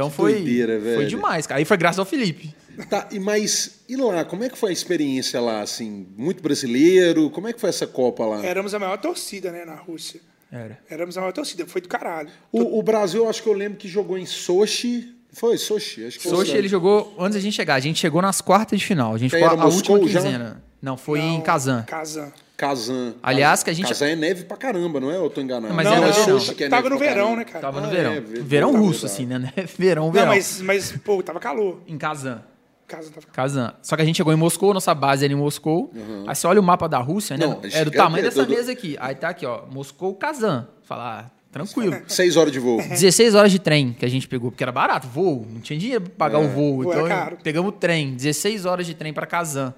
Então 0.00 0.10
foi, 0.10 0.34
doideira, 0.34 0.80
foi 0.80 0.96
velho. 0.96 1.08
demais, 1.08 1.46
cara. 1.46 1.58
Aí 1.58 1.64
foi 1.64 1.76
graças 1.76 1.98
ao 1.98 2.04
Felipe. 2.04 2.54
Tá, 2.88 3.08
e 3.10 3.18
mas 3.20 3.80
e 3.88 3.96
lá, 3.96 4.24
como 4.24 4.42
é 4.44 4.48
que 4.48 4.56
foi 4.56 4.70
a 4.70 4.72
experiência 4.72 5.40
lá, 5.40 5.60
assim? 5.60 6.06
Muito 6.16 6.42
brasileiro? 6.42 7.28
Como 7.30 7.46
é 7.48 7.52
que 7.52 7.60
foi 7.60 7.68
essa 7.68 7.86
Copa 7.86 8.24
lá? 8.24 8.44
Éramos 8.44 8.72
a 8.74 8.78
maior 8.78 8.96
torcida, 8.98 9.50
né, 9.52 9.64
na 9.64 9.74
Rússia. 9.74 10.20
Era. 10.50 10.78
Éramos 10.88 11.16
a 11.16 11.20
maior 11.20 11.32
torcida, 11.32 11.66
foi 11.66 11.80
do 11.80 11.88
caralho. 11.88 12.30
O, 12.50 12.78
o 12.78 12.82
Brasil, 12.82 13.22
eu 13.24 13.30
acho 13.30 13.42
que 13.42 13.48
eu 13.48 13.52
lembro 13.52 13.78
que 13.78 13.86
jogou 13.86 14.16
em 14.18 14.26
Sochi 14.26 15.14
Foi, 15.32 15.56
Sochi. 15.58 16.06
Acho 16.06 16.18
que 16.18 16.24
foi 16.28 16.36
Sochi, 16.38 16.56
ele 16.56 16.66
jogou 16.68 17.14
antes 17.18 17.34
da 17.34 17.40
gente 17.40 17.54
chegar. 17.54 17.74
A 17.74 17.80
gente 17.80 18.00
chegou 18.00 18.20
nas 18.20 18.40
quartas 18.40 18.78
de 18.78 18.84
final. 18.86 19.14
A 19.14 19.18
gente 19.18 19.30
ficou 19.30 19.48
a 19.48 19.56
Moscou 19.56 19.96
última 19.96 20.10
já? 20.10 20.20
quinzena. 20.22 20.62
Não, 20.82 20.96
foi 20.96 21.20
em 21.20 21.34
Não, 21.34 21.42
Kazan. 21.42 21.82
Kazan. 21.82 22.32
Kazan. 22.60 23.14
Aliás, 23.22 23.62
que 23.62 23.70
a 23.70 23.72
gente- 23.72 23.88
Kazan 23.88 24.08
é 24.08 24.16
neve 24.16 24.44
pra 24.44 24.54
caramba, 24.56 25.00
não 25.00 25.10
é? 25.10 25.16
Eu 25.16 25.30
tô 25.30 25.40
enganado? 25.40 25.72
Mas 25.72 25.86
Não, 25.86 25.94
era 25.94 26.06
não. 26.08 26.12
Sochi 26.12 26.54
que 26.54 26.64
é 26.64 26.68
tava 26.68 26.90
no 26.90 26.98
verão, 26.98 27.14
caramba. 27.14 27.36
né, 27.36 27.44
cara? 27.44 27.60
Tava 27.60 27.80
no 27.80 27.86
Ah, 27.86 27.90
verão. 27.90 28.12
é, 28.12 28.20
ver- 28.20 28.42
verão 28.42 28.72
tá 28.74 28.78
russo, 28.78 29.08
verdade. 29.08 29.12
assim, 29.14 29.60
né? 29.60 29.66
Verão, 29.78 30.04
Não, 30.06 30.12
verão. 30.12 30.26
mas, 30.28 30.60
mas, 30.60 30.92
pô, 30.92 31.22
tava 31.22 31.40
calor. 31.40 31.80
Em 31.86 31.96
Kazan. 31.96 32.42
Kazan 32.86 33.08
tava 33.12 33.26
calor. 33.26 33.32
Kazan. 33.34 33.74
Só 33.82 33.96
que 33.96 34.02
a 34.02 34.04
gente 34.04 34.16
chegou 34.16 34.30
em 34.32 34.36
Moscou, 34.36 34.74
nossa 34.74 34.94
base 34.94 35.24
era 35.24 35.32
em 35.32 35.36
Moscou. 35.36 35.90
Aí 36.26 36.34
você 36.36 36.46
olha 36.46 36.60
o 36.60 36.62
mapa 36.62 36.86
da 36.86 36.98
Rússia, 36.98 37.36
né? 37.38 37.46
Não, 37.46 37.60
é 37.72 37.82
do 37.84 37.90
tamanho 37.90 38.22
dessa 38.24 38.44
do- 38.44 38.50
mesa 38.54 38.72
aqui. 38.72 38.94
Aí 39.00 39.14
tá 39.14 39.30
aqui, 39.30 39.46
ó. 39.46 39.62
Moscou, 39.72 40.14
Kazan. 40.14 40.68
Falar, 40.82 41.30
ah, 41.30 41.30
tranquilo. 41.50 41.96
Seis 42.08 42.36
horas 42.36 42.52
de 42.52 42.58
voo. 42.58 42.76
16 42.90 43.34
horas 43.34 43.50
de 43.50 43.58
trem 43.58 43.94
que 43.98 44.04
a 44.04 44.08
gente 44.08 44.28
pegou, 44.28 44.50
porque 44.50 44.62
era 44.62 44.72
barato, 44.72 45.06
voo. 45.08 45.46
Não 45.50 45.60
tinha 45.62 45.78
dinheiro 45.78 46.02
pra 46.02 46.10
pagar 46.30 46.40
o 46.40 46.48
voo. 46.48 46.82
Pô, 46.82 46.92
Então 46.92 47.08
caro. 47.08 47.38
pegamos 47.42 47.70
o 47.70 47.72
trem, 47.72 48.14
16 48.14 48.66
horas 48.66 48.84
de 48.86 48.92
trem 48.94 49.14
pra 49.14 49.24
Kazan. 49.26 49.72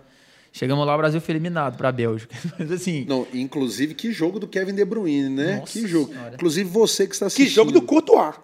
Chegamos 0.53 0.87
lá, 0.87 0.95
o 0.95 0.99
Brasil 0.99 1.21
foi 1.21 1.33
eliminado 1.35 1.77
pra 1.79 1.91
Bélgica. 1.91 2.35
Mas 2.59 2.71
assim, 2.71 3.07
Não, 3.09 3.27
inclusive, 3.33 3.95
que 3.95 4.13
jogo 4.13 4.39
do 4.39 4.47
Kevin 4.47 4.75
De 4.75 4.85
Bruyne, 4.85 5.29
né? 5.31 5.57
Nossa 5.57 5.73
que 5.73 5.87
jogo. 5.89 6.13
Senhora. 6.13 6.35
Inclusive, 6.35 6.69
você 6.69 7.07
que 7.07 7.15
está 7.15 7.27
Que 7.27 7.29
assistindo. 7.33 7.55
jogo 7.55 7.73
do 7.73 7.81
Courtois. 7.83 8.35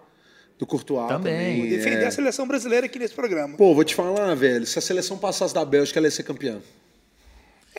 Do 0.57 0.65
Courtois 0.65 1.07
Também. 1.07 1.57
também. 1.61 1.69
Defender 1.69 2.03
é. 2.03 2.07
a 2.07 2.11
seleção 2.11 2.47
brasileira 2.47 2.85
aqui 2.87 2.97
nesse 2.99 3.13
programa. 3.13 3.55
Pô, 3.55 3.73
vou 3.75 3.83
te 3.83 3.93
falar, 3.95 4.33
velho. 4.35 4.65
Se 4.65 4.77
a 4.79 4.81
seleção 4.81 5.17
passasse 5.17 5.53
da 5.53 5.63
Bélgica, 5.63 5.99
ela 5.99 6.07
ia 6.07 6.11
ser 6.11 6.23
campeã. 6.23 6.59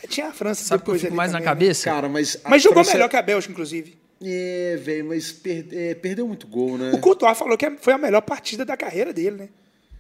É, 0.03 0.07
tinha 0.07 0.29
a 0.29 0.33
França 0.33 0.65
sabe 0.65 0.81
o 0.81 0.85
que 0.85 0.91
eu 0.91 0.95
depois 0.95 1.03
fico 1.03 1.15
mais 1.17 1.33
na 1.33 1.39
também, 1.39 1.47
né? 1.49 1.53
cabeça? 1.55 1.85
Cara, 1.91 2.09
mas. 2.09 2.39
a 2.45 2.49
Mas 2.49 2.63
jogou 2.63 2.77
França- 2.85 2.93
melhor 2.97 3.09
que 3.09 3.17
a 3.17 3.23
Bélgica, 3.23 3.53
inclusive. 3.53 3.99
É, 4.23 4.79
velho, 4.83 5.07
mas 5.07 5.33
per- 5.33 5.67
é, 5.73 5.95
perdeu 5.95 6.27
muito 6.29 6.47
gol, 6.47 6.79
né? 6.79 6.93
O 6.95 6.99
Courtois 6.99 7.37
falou 7.39 7.57
que 7.59 7.69
foi 7.81 7.93
a 7.95 7.99
melhor 7.99 8.21
partida 8.21 8.65
da 8.65 8.77
carreira 8.77 9.13
dele, 9.13 9.37
né? 9.37 9.49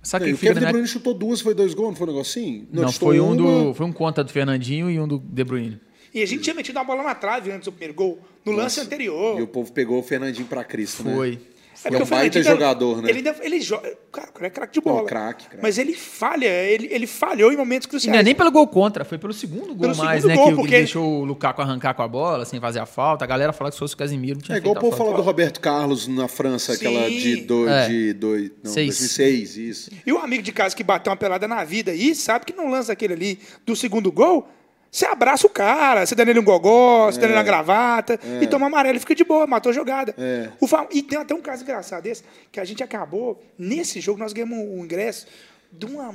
Sabe 0.02 0.26
Não, 0.26 0.32
o 0.32 0.34
e 0.34 0.38
que 0.38 0.44
o 0.44 0.48
Kevin 0.48 0.54
De 0.54 0.60
minha... 0.60 0.72
Bruyne 0.72 0.88
chutou 0.88 1.14
duas, 1.14 1.40
foi 1.40 1.54
dois 1.54 1.74
gols, 1.74 1.90
não 1.90 1.96
foi 1.96 2.06
um 2.06 2.10
negocinho? 2.10 2.68
Não, 2.72 2.88
chutou 2.88 3.08
foi 3.08 3.20
um 3.20 3.32
uma. 3.32 3.36
do. 3.36 3.74
Foi 3.74 3.86
um 3.86 3.92
contra 3.92 4.24
do 4.24 4.30
Fernandinho 4.30 4.90
e 4.90 4.98
um 4.98 5.06
do 5.06 5.18
De 5.18 5.44
Bruyne. 5.44 5.80
E 6.12 6.22
a 6.22 6.26
gente 6.26 6.42
tinha 6.42 6.54
metido 6.54 6.76
uma 6.76 6.84
bola 6.84 7.02
na 7.02 7.14
trave 7.14 7.52
antes 7.52 7.66
do 7.66 7.72
primeiro 7.72 7.94
gol, 7.94 8.18
no 8.44 8.52
lance 8.52 8.78
Nossa, 8.78 8.82
anterior. 8.82 9.38
E 9.38 9.42
o 9.42 9.46
povo 9.46 9.70
pegou 9.72 10.00
o 10.00 10.02
Fernandinho 10.02 10.46
pra 10.46 10.64
Cristo, 10.64 11.04
né? 11.04 11.14
Foi. 11.14 11.38
É 11.82 11.94
É 11.94 12.02
um 12.02 12.04
baita 12.06 12.42
jogador, 12.42 13.00
né? 13.02 13.08
Ele, 13.10 13.22
ele 13.40 13.60
joga. 13.60 13.96
Cara, 14.12 14.28
o 14.28 14.32
cara 14.32 14.46
é 14.46 14.50
craque 14.50 14.74
de 14.74 14.80
bola. 14.80 15.06
craque, 15.06 15.44
craque. 15.46 15.62
Mas 15.62 15.78
ele 15.78 15.94
falha, 15.94 16.46
ele, 16.46 16.88
ele 16.90 17.06
falhou 17.06 17.52
em 17.52 17.56
momentos 17.56 17.86
E 17.86 17.88
cruciais. 17.90 18.12
não 18.12 18.20
é 18.20 18.22
nem 18.22 18.34
pelo 18.34 18.50
gol 18.50 18.66
contra, 18.68 19.04
foi 19.04 19.16
pelo 19.18 19.32
segundo 19.32 19.68
gol 19.74 19.88
Pelo 19.90 19.96
mais, 19.96 20.22
segundo 20.22 20.28
né? 20.28 20.34
gol, 20.36 20.44
que, 20.46 20.50
que 20.50 20.56
porque- 20.56 20.74
ele 20.74 20.82
deixou 20.84 21.20
o 21.20 21.24
Lukaku 21.24 21.62
arrancar 21.62 21.94
com 21.94 22.02
a 22.02 22.08
bola, 22.08 22.44
sem 22.44 22.60
fazer 22.60 22.80
a 22.80 22.86
falta. 22.86 23.24
A 23.24 23.28
galera 23.28 23.52
fala 23.52 23.70
que 23.70 23.76
se 23.76 23.78
fosse 23.78 23.94
o 23.94 23.96
Casimiro, 23.96 24.34
não 24.34 24.42
tinha 24.42 24.56
É 24.56 24.58
igual 24.58 24.74
o 24.74 24.78
povo 24.78 24.96
falta. 24.96 25.04
fala 25.12 25.16
do 25.16 25.24
Roberto 25.24 25.60
Carlos 25.60 26.06
na 26.08 26.28
França, 26.28 26.74
Sim. 26.74 26.86
aquela 26.86 27.08
de, 27.08 27.36
do, 27.42 27.68
É. 27.68 27.88
de 27.88 28.12
dois, 28.12 28.50
não, 28.62 28.72
Seis. 28.72 28.98
2006, 28.98 29.56
isso. 29.56 29.90
E 30.04 30.12
o 30.12 30.18
amigo 30.18 30.42
de 30.42 30.52
casa 30.52 30.74
que 30.76 30.82
bateu 30.84 31.10
uma 31.10 31.16
pelada 31.16 31.46
na 31.48 31.64
vida 31.64 31.92
aí, 31.92 32.14
sabe 32.14 32.44
que 32.44 32.52
não 32.52 32.68
lança 32.70 32.92
aquele 32.92 33.14
ali 33.14 33.38
do 33.64 33.74
segundo 33.74 34.10
gol, 34.12 34.48
você 34.90 35.06
abraça 35.06 35.46
o 35.46 35.50
cara, 35.50 36.04
você 36.04 36.14
dá 36.14 36.24
nele 36.24 36.40
um 36.40 36.44
gogó, 36.44 37.06
você 37.06 37.20
dá 37.20 37.26
nele 37.28 37.38
uma 37.38 37.44
gravata, 37.44 38.18
e 38.42 38.46
toma 38.46 38.66
amarelo 38.66 38.96
e 38.96 39.00
fica 39.00 39.14
de 39.14 39.24
boa, 39.24 39.46
matou 39.46 39.70
a 39.70 39.72
jogada. 39.72 40.14
É. 40.18 40.50
O 40.60 40.66
fa- 40.66 40.86
E 40.90 41.02
tem 41.02 41.18
até 41.18 41.34
um 41.34 41.40
caso 41.40 41.62
engraçado 41.62 42.02
desse, 42.02 42.24
que 42.50 42.58
a 42.58 42.64
gente 42.64 42.82
acabou, 42.82 43.40
nesse 43.58 44.00
jogo, 44.00 44.18
nós 44.18 44.32
ganhamos 44.32 44.58
um 44.58 44.84
ingresso 44.84 45.26
de 45.72 45.86
uma 45.86 46.12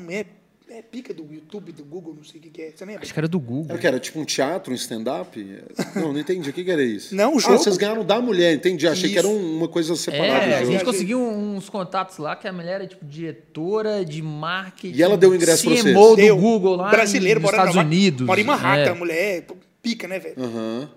é, 0.69 0.77
é 0.79 0.81
pica 0.81 1.13
do 1.13 1.23
YouTube, 1.31 1.71
do 1.71 1.83
Google, 1.83 2.13
não 2.15 2.23
sei 2.23 2.39
o 2.39 2.43
que, 2.43 2.49
que 2.49 2.61
é. 2.61 2.71
Você 2.71 2.85
lembra? 2.85 3.03
Acho 3.03 3.13
que 3.13 3.19
era 3.19 3.27
do 3.27 3.39
Google. 3.39 3.65
Era 3.69 3.75
o 3.75 3.79
que? 3.79 3.87
Era 3.87 3.99
tipo 3.99 4.19
um 4.19 4.25
teatro, 4.25 4.71
um 4.71 4.75
stand-up? 4.75 5.39
Não, 5.95 6.11
não 6.13 6.19
entendi. 6.19 6.49
O 6.49 6.53
que, 6.53 6.63
que 6.63 6.71
era 6.71 6.83
isso? 6.83 7.15
Não, 7.15 7.33
o 7.33 7.37
Ah, 7.37 7.39
jogo- 7.39 7.57
vocês 7.57 7.77
ganharam 7.77 8.03
da 8.03 8.19
mulher, 8.21 8.53
entendi. 8.53 8.87
Achei 8.87 9.09
que 9.09 9.17
Isso. 9.17 9.25
era 9.25 9.27
um- 9.27 9.57
uma 9.57 9.67
coisa 9.67 9.95
separada 9.95 10.43
É, 10.45 10.59
do 10.61 10.67
a 10.67 10.71
gente 10.71 10.83
conseguiu 10.83 11.21
uns 11.21 11.69
contatos 11.69 12.17
lá 12.17 12.35
que 12.35 12.47
a 12.47 12.53
mulher 12.53 12.75
era 12.75 12.87
tipo 12.87 13.05
diretora 13.05 14.03
de 14.03 14.21
marketing. 14.21 14.95
E 14.97 15.01
ela 15.03 15.17
deu 15.17 15.29
o 15.31 15.35
ingresso 15.35 15.63
pra 15.63 15.71
vocês? 15.75 15.83
CMO 15.95 16.09
do 16.11 16.15
Deu. 16.17 16.37
Google 16.37 16.75
lá 16.75 16.89
Brasileiro, 16.89 17.39
nos 17.39 17.49
Estados 17.49 17.75
na- 17.75 17.81
Unidos. 17.81 18.27
Mora 18.27 18.41
em 18.41 18.43
Manhattan, 18.43 18.81
É. 18.81 18.89
a 18.89 18.95
mulher, 18.95 19.45
pica, 19.81 20.07
né, 20.07 20.19
velho? 20.19 20.35
Aham. 20.37 20.89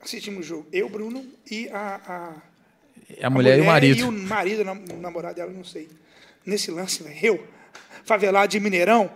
Assistimos 0.00 0.40
o 0.40 0.42
jogo. 0.48 0.66
Eu, 0.72 0.88
Bruno 0.90 1.24
e 1.50 1.68
a, 1.70 2.00
a, 2.06 3.26
A 3.26 3.30
mulher 3.30 3.58
e 3.58 3.62
o 3.62 3.64
marido. 3.64 3.98
E 4.00 4.02
o 4.04 4.12
marido, 4.12 4.64
namorado 5.00 5.36
dela, 5.36 5.50
não 5.50 5.64
sei. 5.64 5.88
Nesse 6.44 6.70
lance, 6.70 7.02
velho, 7.02 7.16
eu, 7.22 7.44
favelado 8.04 8.48
de 8.48 8.60
Mineirão, 8.60 9.10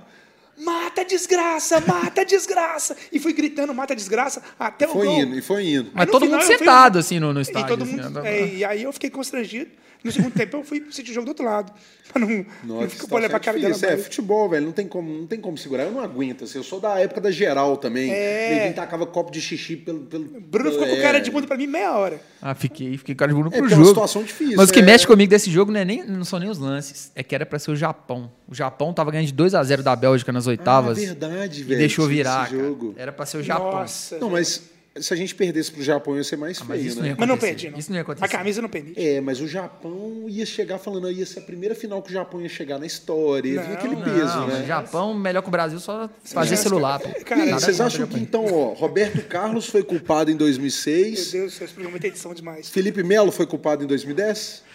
mata 0.57 1.03
a 1.03 1.05
desgraça, 1.05 1.81
mata 1.87 2.23
a 2.23 2.25
desgraça. 2.25 2.97
E 3.13 3.19
fui 3.19 3.33
gritando, 3.33 3.73
mata 3.75 3.93
a 3.93 3.97
desgraça, 3.97 4.43
até 4.59 4.87
o 4.87 4.91
Foi 4.93 5.07
gol. 5.07 5.19
indo, 5.21 5.39
e 5.39 5.43
foi 5.43 5.67
indo. 5.69 5.91
Mas 5.95 6.07
todo 6.11 6.25
final 6.25 6.41
mundo 6.41 6.43
eu 6.43 6.47
fui- 6.59 6.59
sentado, 6.59 6.99
assim, 6.99 7.19
no, 7.21 7.33
no 7.33 7.41
E, 7.41 7.43
estádio. 7.43 7.69
todo 7.69 7.83
assim, 7.85 7.97
mundo, 7.97 8.23
né? 8.23 8.41
é, 8.41 8.55
e 8.55 8.65
aí 8.65 8.83
eu 8.83 8.93
fiquei 8.93 9.11
constrangido. 9.11 9.71
No 10.03 10.13
segundo 10.13 10.33
tempo 10.33 10.57
eu 10.57 10.63
fui 10.65 10.85
assistir 10.89 11.11
o 11.11 11.15
jogo 11.15 11.25
do 11.27 11.29
outro 11.31 11.45
lado. 11.45 11.73
Pra 12.09 12.21
não, 12.23 12.29
não 12.65 12.77
Nossa, 12.77 12.89
ficar 12.89 13.17
olhando 13.17 13.31
pra 13.31 13.39
cara 13.39 13.59
é 13.59 13.61
dela. 13.61 13.73
difícil. 13.75 13.89
É, 13.91 13.93
mais. 13.93 14.05
futebol, 14.05 14.49
velho, 14.49 14.65
não 14.65 14.73
tem, 14.73 14.87
como, 14.89 15.13
não 15.13 15.27
tem 15.27 15.39
como 15.39 15.59
segurar. 15.59 15.83
Eu 15.83 15.91
não 15.91 16.01
aguento, 16.01 16.45
assim. 16.45 16.57
Eu 16.57 16.65
sou 16.65 16.81
da 16.81 16.99
época 16.99 17.21
da 17.21 17.31
geral 17.31 17.77
também. 17.77 18.11
É. 18.11 18.55
Ninguém 18.55 18.73
tacava 18.73 19.05
copo 19.05 19.31
de 19.31 19.43
xixi 19.43 19.77
pelo... 19.77 20.01
pelo 20.01 20.25
Bruno 20.41 20.73
ficou 20.73 20.87
com 20.87 20.95
é. 20.95 21.03
cara 21.03 21.21
de 21.21 21.31
bunda 21.31 21.47
pra 21.47 21.59
mim 21.59 21.67
meia 21.67 21.93
hora. 21.99 22.19
Ah, 22.41 22.55
fiquei, 22.55 22.97
fiquei 22.97 23.15
cara 23.15 23.31
de 23.31 23.37
bunda 23.37 23.49
É, 23.49 23.51
pro 23.51 23.61
porque 23.61 23.75
é 23.75 23.77
uma 23.77 23.85
jogo. 23.85 23.95
situação 23.95 24.23
difícil, 24.23 24.57
Mas 24.57 24.71
o 24.71 24.73
que 24.73 24.79
é. 24.79 24.83
mexe 24.83 25.07
comigo 25.07 25.29
desse 25.29 25.51
jogo 25.51 25.71
não, 25.71 25.81
é 25.81 25.85
nem, 25.85 26.03
não 26.07 26.25
são 26.25 26.39
nem 26.39 26.49
os 26.49 26.59
lances. 26.59 27.13
É 27.15 27.23
que 27.23 27.35
era 27.35 27.45
pra 27.45 27.59
ser 27.59 27.73
o 27.73 27.77
Japão. 27.77 28.33
O 28.49 28.55
Japão 28.55 28.95
tava 28.95 29.11
ganhando 29.11 29.27
de 29.27 29.35
2 29.35 29.55
a 29.55 29.63
0 29.63 29.83
da 29.83 29.95
Bélgica 29.95 30.33
nas 30.33 30.47
oitavas. 30.47 30.97
Ah, 30.97 31.01
verdade, 31.03 31.61
e 31.61 31.65
velho. 31.65 31.79
deixou 31.79 32.07
tinha 32.07 32.17
virar, 32.17 32.49
jogo. 32.49 32.95
Era 32.97 33.13
pra 33.13 33.27
ser 33.27 33.37
o 33.37 33.43
Japão. 33.43 33.73
Nossa. 33.73 34.19
Não, 34.19 34.31
mas 34.31 34.63
se 35.01 35.13
a 35.13 35.17
gente 35.17 35.35
perdesse 35.35 35.71
pro 35.73 35.83
Japão 35.83 36.17
ia 36.17 36.25
ser 36.25 36.37
mais 36.37 36.61
Ah, 36.61 36.65
mas 36.69 36.79
feio, 36.79 36.89
isso 36.89 36.97
não 36.97 37.03
né? 37.05 37.09
ia 37.11 37.17
Mas 37.19 37.29
não 37.29 37.39
perdi, 37.39 37.71
não. 37.71 37.79
Isso 37.79 37.91
não 37.91 37.97
ia 37.97 38.03
acontecer. 38.03 38.25
A 38.25 38.29
camisa 38.29 38.63
não 38.63 38.69
permite. 38.69 39.01
É, 39.01 39.21
mas 39.21 39.41
o 39.41 39.47
Japão 39.49 40.25
ia 40.29 40.45
chegar 40.47 40.79
falando, 40.79 41.11
ia 41.11 41.25
ser 41.27 41.41
a 41.41 41.43
primeira 41.43 41.75
final 41.75 42.03
que 42.03 42.11
o 42.11 42.13
Japão 42.13 42.41
ia 42.41 42.49
chegar 42.49 42.79
na 42.79 42.87
história, 42.87 43.49
ia 43.49 43.61
vir 43.63 43.69
Não, 43.69 43.75
aquele 43.75 43.95
não, 43.97 44.03
peso, 44.03 44.37
Não, 44.37 44.47
mas 44.47 44.59
né? 44.61 44.67
Japão, 44.67 45.15
melhor 45.15 45.43
que 45.43 45.49
o 45.49 45.51
Brasil, 45.51 45.79
só 45.81 46.09
fazer 46.25 46.51
chance, 46.51 46.63
celular. 46.63 47.01
cara. 47.01 47.15
pô. 47.15 47.25
Cara, 47.25 47.43
aí, 47.43 47.53
vocês 47.53 47.81
acham 47.81 48.05
o 48.05 48.09
que 48.09 48.19
então, 48.19 48.45
ó, 48.47 48.73
Roberto 48.75 49.23
Carlos 49.27 49.67
foi 49.69 49.83
culpado 49.83 50.31
em 50.31 50.35
Meu 50.35 50.39
2006, 50.39 51.33
Deus, 51.33 51.61
esse 51.61 51.73
programa 51.73 51.99
tem 51.99 52.11
edição 52.11 52.35
demais. 52.35 52.69
Felipe 52.69 53.03
Melo 53.03 53.31
foi 53.33 53.47
culpado 53.47 53.85
em 53.85 53.87
2010? 53.87 54.68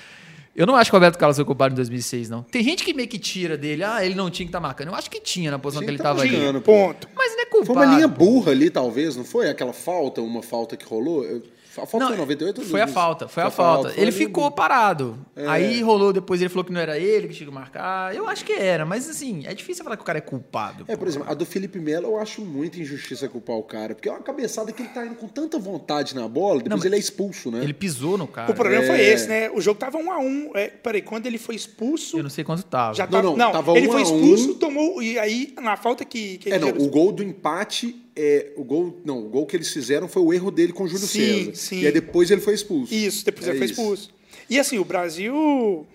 Eu 0.55 0.67
não 0.67 0.75
acho 0.75 0.91
que 0.91 0.95
o 0.95 0.99
Roberto 0.99 1.17
Carlos 1.17 1.35
foi 1.35 1.45
culpado 1.45 1.73
em 1.73 1.75
2006, 1.75 2.29
não. 2.29 2.43
Tem 2.43 2.63
gente 2.63 2.83
que 2.83 2.93
meio 2.93 3.07
que 3.07 3.17
tira 3.17 3.57
dele. 3.57 3.83
Ah, 3.83 4.05
ele 4.05 4.13
não 4.13 4.29
tinha 4.29 4.45
que 4.45 4.49
estar 4.49 4.59
marcando. 4.59 4.89
Eu 4.89 4.95
acho 4.95 5.09
que 5.09 5.19
tinha 5.19 5.49
na 5.49 5.57
posição 5.57 5.83
que 5.83 5.89
ele 5.89 5.97
que 5.97 6.03
tá 6.03 6.11
ali. 6.11 6.61
Ponto. 6.61 7.07
Mas 7.15 7.31
não 7.35 7.41
é 7.41 7.45
culpado. 7.45 7.73
Foi 7.73 7.85
uma 7.87 7.95
linha 7.95 8.07
burra 8.07 8.51
ali, 8.51 8.69
talvez, 8.69 9.15
não 9.15 9.23
foi? 9.25 9.49
Aquela 9.49 9.73
falta, 9.73 10.21
uma 10.21 10.43
falta 10.43 10.77
que 10.77 10.85
rolou? 10.85 11.23
Eu- 11.25 11.41
A 11.81 11.85
falta 11.87 11.99
Não, 11.99 12.07
foi 12.07 12.15
em 12.15 12.19
98 12.19 12.61
ou 12.61 12.67
Foi 12.67 12.81
a 12.81 12.85
2000? 12.85 12.93
falta, 13.03 13.27
foi 13.27 13.43
a 13.43 13.49
falta. 13.49 13.89
foi 13.89 13.97
Ele 13.97 14.07
ali 14.09 14.11
ficou 14.11 14.51
parado. 14.51 15.17
É. 15.35 15.47
Aí 15.47 15.81
rolou, 15.81 16.13
depois 16.13 16.39
ele 16.41 16.49
falou 16.49 16.63
que 16.63 16.71
não 16.71 16.79
era 16.79 16.99
ele 16.99 17.27
que 17.27 17.33
tinha 17.33 17.47
que 17.49 17.53
marcar. 17.53 18.15
Eu 18.15 18.27
acho 18.27 18.45
que 18.45 18.53
era, 18.53 18.85
mas 18.85 19.09
assim, 19.09 19.43
é 19.45 19.53
difícil 19.53 19.83
falar 19.83 19.95
que 19.97 20.03
o 20.03 20.05
cara 20.05 20.19
é 20.19 20.21
culpado. 20.21 20.83
É, 20.87 20.93
pô. 20.93 20.99
por 20.99 21.07
exemplo, 21.07 21.29
a 21.29 21.33
do 21.33 21.45
Felipe 21.45 21.79
Melo 21.79 22.07
eu 22.07 22.19
acho 22.19 22.41
muita 22.41 22.79
injustiça 22.79 23.27
culpar 23.27 23.55
o 23.55 23.63
cara, 23.63 23.95
porque 23.95 24.07
é 24.07 24.11
uma 24.11 24.21
cabeçada 24.21 24.71
que 24.71 24.81
ele 24.83 24.89
tá 24.89 25.05
indo 25.05 25.15
com 25.15 25.27
tanta 25.27 25.57
vontade 25.57 26.15
na 26.15 26.27
bola, 26.27 26.61
depois 26.61 26.79
Não, 26.81 26.87
ele 26.87 26.95
é 26.95 26.99
expulso, 26.99 27.49
né? 27.49 27.63
Ele 27.63 27.73
pisou 27.73 28.17
no 28.17 28.27
cara. 28.27 28.51
O 28.51 28.55
problema 28.55 28.83
É. 28.83 28.87
foi 28.87 28.99
esse, 29.01 29.27
né? 29.27 29.49
O 29.51 29.59
jogo 29.59 29.79
tava 29.79 29.97
um 29.97 30.11
a 30.11 30.19
um. 30.19 30.51
É, 30.55 30.67
peraí, 30.67 31.01
quando 31.01 31.25
ele 31.25 31.37
foi 31.37 31.55
expulso. 31.55 32.17
Eu 32.17 32.23
não 32.23 32.29
sei 32.29 32.43
quanto 32.43 32.63
tava. 32.63 32.93
Já 32.93 33.05
Não, 33.05 33.11
tava, 33.11 33.23
não, 33.23 33.35
não, 33.37 33.51
tava 33.51 33.77
ele 33.77 33.87
um 33.87 33.91
foi 33.91 34.01
a 34.01 34.03
expulso, 34.03 34.51
um. 34.51 34.53
tomou. 34.55 35.01
E 35.01 35.17
aí, 35.17 35.53
na 35.61 35.75
falta 35.75 36.05
que. 36.05 36.37
que 36.37 36.49
É, 36.51 36.55
ele 36.55 36.59
não, 36.65 36.67
gerou- 36.71 36.85
o 36.85 36.89
gol 36.89 37.11
do 37.11 37.23
empate, 37.23 38.02
é, 38.15 38.51
o 38.55 38.63
gol, 38.63 38.99
não, 39.03 39.19
o 39.25 39.29
gol 39.29 39.45
que 39.45 39.55
eles 39.55 39.71
fizeram 39.71 40.07
foi 40.07 40.21
o 40.21 40.33
erro 40.33 40.51
dele 40.51 40.71
com 40.73 40.83
o 40.83 40.87
Júlio 40.87 41.05
Sim, 41.07 41.45
César. 41.45 41.55
sim. 41.55 41.79
E 41.81 41.85
aí 41.87 41.91
depois 41.91 42.29
ele 42.31 42.41
foi 42.41 42.53
expulso. 42.53 42.93
Isso, 42.93 43.25
depois 43.25 43.47
É 43.47 43.51
ele 43.51 43.57
foi 43.59 43.65
isso. 43.65 43.79
expulso. 43.81 44.09
E 44.49 44.59
assim, 44.59 44.77
o 44.77 44.85
Brasil 44.85 45.85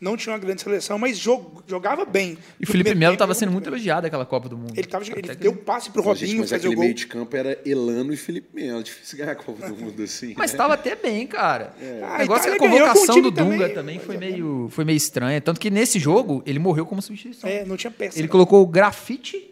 não 0.00 0.14
tinha 0.16 0.32
uma 0.34 0.38
grande 0.38 0.60
seleção, 0.62 0.98
mas 0.98 1.18
jog- 1.18 1.62
jogava 1.66 2.04
bem. 2.04 2.36
E 2.60 2.64
o 2.64 2.66
Felipe 2.66 2.94
Melo 2.94 3.12
tempo, 3.12 3.18
tava 3.18 3.32
jogou 3.32 3.40
sendo 3.40 3.52
muito 3.52 3.64
bem. 3.64 3.74
elogiado 3.74 4.02
naquela 4.04 4.24
Copa 4.26 4.48
do 4.48 4.56
Mundo. 4.56 4.72
Ele, 4.76 4.86
tava, 4.86 5.04
ele 5.04 5.22
que- 5.22 5.34
deu 5.36 5.54
passe 5.56 5.90
pro 5.90 6.04
Mas, 6.04 6.18
gente, 6.18 6.28
Robinho 6.28 6.40
mas 6.40 6.50
fazer 6.50 6.60
aquele 6.60 6.74
o 6.74 6.76
gol. 6.76 6.84
meio 6.84 6.94
de 6.94 7.06
campo 7.06 7.34
era 7.36 7.58
Elano 7.64 8.12
e 8.12 8.16
Felipe 8.16 8.48
Melo. 8.54 8.82
Difícil 8.82 9.18
ganhar 9.18 9.32
a 9.32 9.34
Copa 9.36 9.66
do 9.68 9.74
Mundo 9.76 10.02
assim. 10.02 10.34
Mas 10.36 10.52
né? 10.52 10.58
tava 10.58 10.74
até 10.74 10.94
bem, 10.94 11.26
cara. 11.26 11.74
Ah, 12.02 12.14
O 12.16 12.18
negócio 12.18 12.46
é 12.46 12.50
a 12.50 12.52
a 12.52 12.56
Itália 12.56 12.58
ganhou 12.58 12.86
com 12.86 12.92
o 12.92 12.94
convocação 12.94 13.22
do 13.22 13.30
Dunga 13.30 13.68
também, 13.70 13.74
também, 13.74 13.98
foi, 13.98 14.16
mas 14.16 14.28
é 14.28 14.30
meio, 14.32 14.68
foi 14.70 14.84
meio 14.84 14.96
estranha. 14.96 15.40
Tanto 15.40 15.58
que 15.58 15.70
nesse 15.70 15.98
jogo 15.98 16.42
ele 16.46 16.58
morreu 16.58 16.84
como 16.86 17.00
substituição. 17.02 17.48
É, 17.48 17.64
não 17.64 17.76
tinha 17.76 17.90
peça. 17.90 18.18
Ele 18.18 18.28
não. 18.28 18.32
colocou 18.32 18.62
o 18.62 18.66
Grafite 18.66 19.50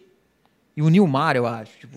e 0.76 0.82
o 0.82 0.88
Nilmar, 0.88 1.36
eu 1.36 1.46
acho. 1.46 1.72
Tipo, 1.78 1.96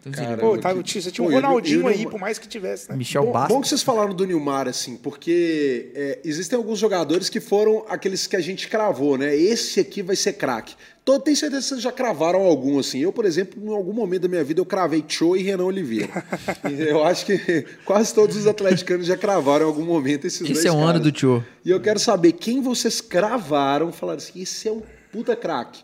então, 0.00 0.12
assim, 0.12 0.22
Cara, 0.24 0.36
Pô, 0.38 0.54
eu 0.54 0.60
tava, 0.60 0.82
te- 0.82 1.00
tinha, 1.00 1.12
tinha 1.12 1.26
um 1.26 1.30
Pô, 1.30 1.34
Ronaldinho 1.36 1.80
e 1.80 1.82
o 1.82 1.86
aí, 1.88 1.94
Neymar- 1.96 2.10
por 2.12 2.20
mais 2.20 2.38
que 2.38 2.46
tivesse, 2.46 2.88
né? 2.88 2.96
Michel 2.96 3.24
Bom, 3.24 3.32
Bastos. 3.32 3.54
bom 3.56 3.60
que 3.60 3.68
vocês 3.68 3.82
falaram 3.82 4.14
do 4.14 4.24
Nilmar, 4.24 4.68
assim, 4.68 4.96
porque 4.96 5.90
é, 5.94 6.20
existem 6.24 6.56
alguns 6.56 6.78
jogadores 6.78 7.28
que 7.28 7.40
foram 7.40 7.84
aqueles 7.88 8.26
que 8.26 8.36
a 8.36 8.40
gente 8.40 8.68
cravou, 8.68 9.18
né? 9.18 9.34
Esse 9.34 9.80
aqui 9.80 10.00
vai 10.02 10.14
ser 10.14 10.34
craque. 10.34 10.74
Tô, 11.04 11.18
tenho 11.18 11.36
certeza 11.36 11.62
que 11.62 11.68
vocês 11.68 11.82
já 11.82 11.90
cravaram 11.90 12.40
algum, 12.42 12.78
assim. 12.78 13.00
Eu, 13.00 13.12
por 13.12 13.24
exemplo, 13.24 13.60
em 13.60 13.74
algum 13.74 13.92
momento 13.92 14.22
da 14.22 14.28
minha 14.28 14.44
vida, 14.44 14.60
eu 14.60 14.66
cravei 14.66 15.02
Cho 15.08 15.36
e 15.36 15.42
Renan 15.42 15.64
Oliveira. 15.64 16.22
Eu 16.68 17.02
acho 17.02 17.24
que 17.26 17.64
quase 17.84 18.14
todos 18.14 18.36
os 18.36 18.46
atleticanos 18.46 19.06
já 19.06 19.16
cravaram 19.16 19.64
em 19.64 19.68
algum 19.68 19.84
momento 19.84 20.26
esses 20.26 20.40
dois 20.46 20.58
Esse 20.58 20.68
é 20.68 20.72
o 20.72 20.76
ano 20.78 21.00
do 21.00 21.10
Tio. 21.10 21.44
E 21.64 21.70
eu 21.70 21.80
quero 21.80 21.98
saber 21.98 22.32
quem 22.32 22.60
vocês 22.60 23.00
cravaram, 23.00 23.90
falaram 23.90 24.18
assim, 24.18 24.40
esse 24.42 24.68
é 24.68 24.72
um 24.72 24.82
puta 25.10 25.34
craque. 25.34 25.82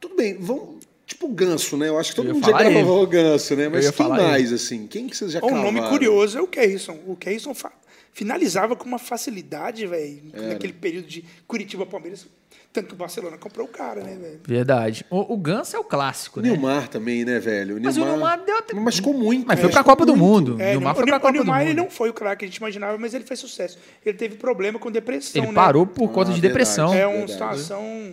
Tudo 0.00 0.16
bem, 0.16 0.36
vamos... 0.38 0.77
Tipo 1.18 1.26
o 1.26 1.34
Ganso, 1.34 1.76
né? 1.76 1.88
Eu 1.88 1.98
acho 1.98 2.10
que 2.10 2.16
todo 2.16 2.32
mundo 2.32 2.46
já 2.46 2.56
gravou 2.56 3.02
o 3.02 3.06
Ganso, 3.06 3.56
né? 3.56 3.68
Mas 3.68 3.90
quem 3.90 4.08
mais, 4.08 4.52
assim? 4.52 4.86
Quem 4.86 5.08
que 5.08 5.16
vocês 5.16 5.32
já 5.32 5.40
Um 5.44 5.50
nome 5.62 5.82
curioso 5.88 6.38
é 6.38 6.40
o 6.40 6.46
Keyson. 6.46 6.96
O 7.08 7.16
Keyson 7.16 7.52
fa- 7.54 7.72
finalizava 8.12 8.76
com 8.76 8.84
uma 8.86 9.00
facilidade, 9.00 9.84
velho, 9.84 10.22
naquele 10.32 10.72
período 10.72 11.08
de 11.08 11.24
Curitiba-Palmeiras. 11.48 12.26
Tanto 12.72 12.88
que 12.88 12.94
o 12.94 12.96
Barcelona 12.96 13.36
comprou 13.38 13.66
o 13.66 13.68
cara, 13.68 14.02
né, 14.04 14.14
velho? 14.20 14.40
Verdade. 14.46 15.04
O, 15.10 15.32
o 15.34 15.36
Ganso 15.38 15.74
é 15.74 15.78
o 15.78 15.82
clássico, 15.84 16.40
né? 16.40 16.50
Nilmar 16.50 16.86
também, 16.88 17.24
né, 17.24 17.40
velho? 17.40 17.78
O 17.78 17.82
Mas 17.82 17.96
o 17.96 18.04
Nilmar 18.04 18.44
deu 18.44 18.58
até- 18.58 18.74
Machucou 18.74 19.14
muito. 19.14 19.44
Mas 19.48 19.58
foi 19.58 19.70
pra 19.70 19.82
Copa 19.82 20.06
do 20.06 20.14
Muito. 20.14 20.50
Mundo. 20.52 20.62
É, 20.62 20.70
Nilmar 20.72 20.92
o 20.92 20.96
foi 20.96 21.04
pra 21.04 21.14
Nil- 21.14 21.20
Copa 21.20 21.30
o 21.30 21.32
Nilmar 21.32 21.58
do 21.60 21.62
ele 21.64 21.70
Mundo. 21.70 21.84
não 21.84 21.90
foi 21.90 22.10
o 22.10 22.12
craque 22.12 22.40
que 22.40 22.44
a 22.44 22.48
gente 22.48 22.58
imaginava, 22.58 22.96
mas 22.98 23.12
ele 23.14 23.24
fez 23.24 23.40
sucesso. 23.40 23.76
Ele 24.06 24.16
teve 24.16 24.36
problema 24.36 24.78
com 24.78 24.88
depressão, 24.90 25.40
Ele 25.42 25.48
né? 25.48 25.54
parou 25.54 25.84
por 25.86 26.08
conta 26.12 26.30
Ah, 26.30 26.34
de 26.34 26.40
verdade. 26.40 26.48
depressão. 26.48 26.94
É 26.94 27.06
uma 27.06 27.26
Verdade. 27.26 27.32
situação 27.32 28.12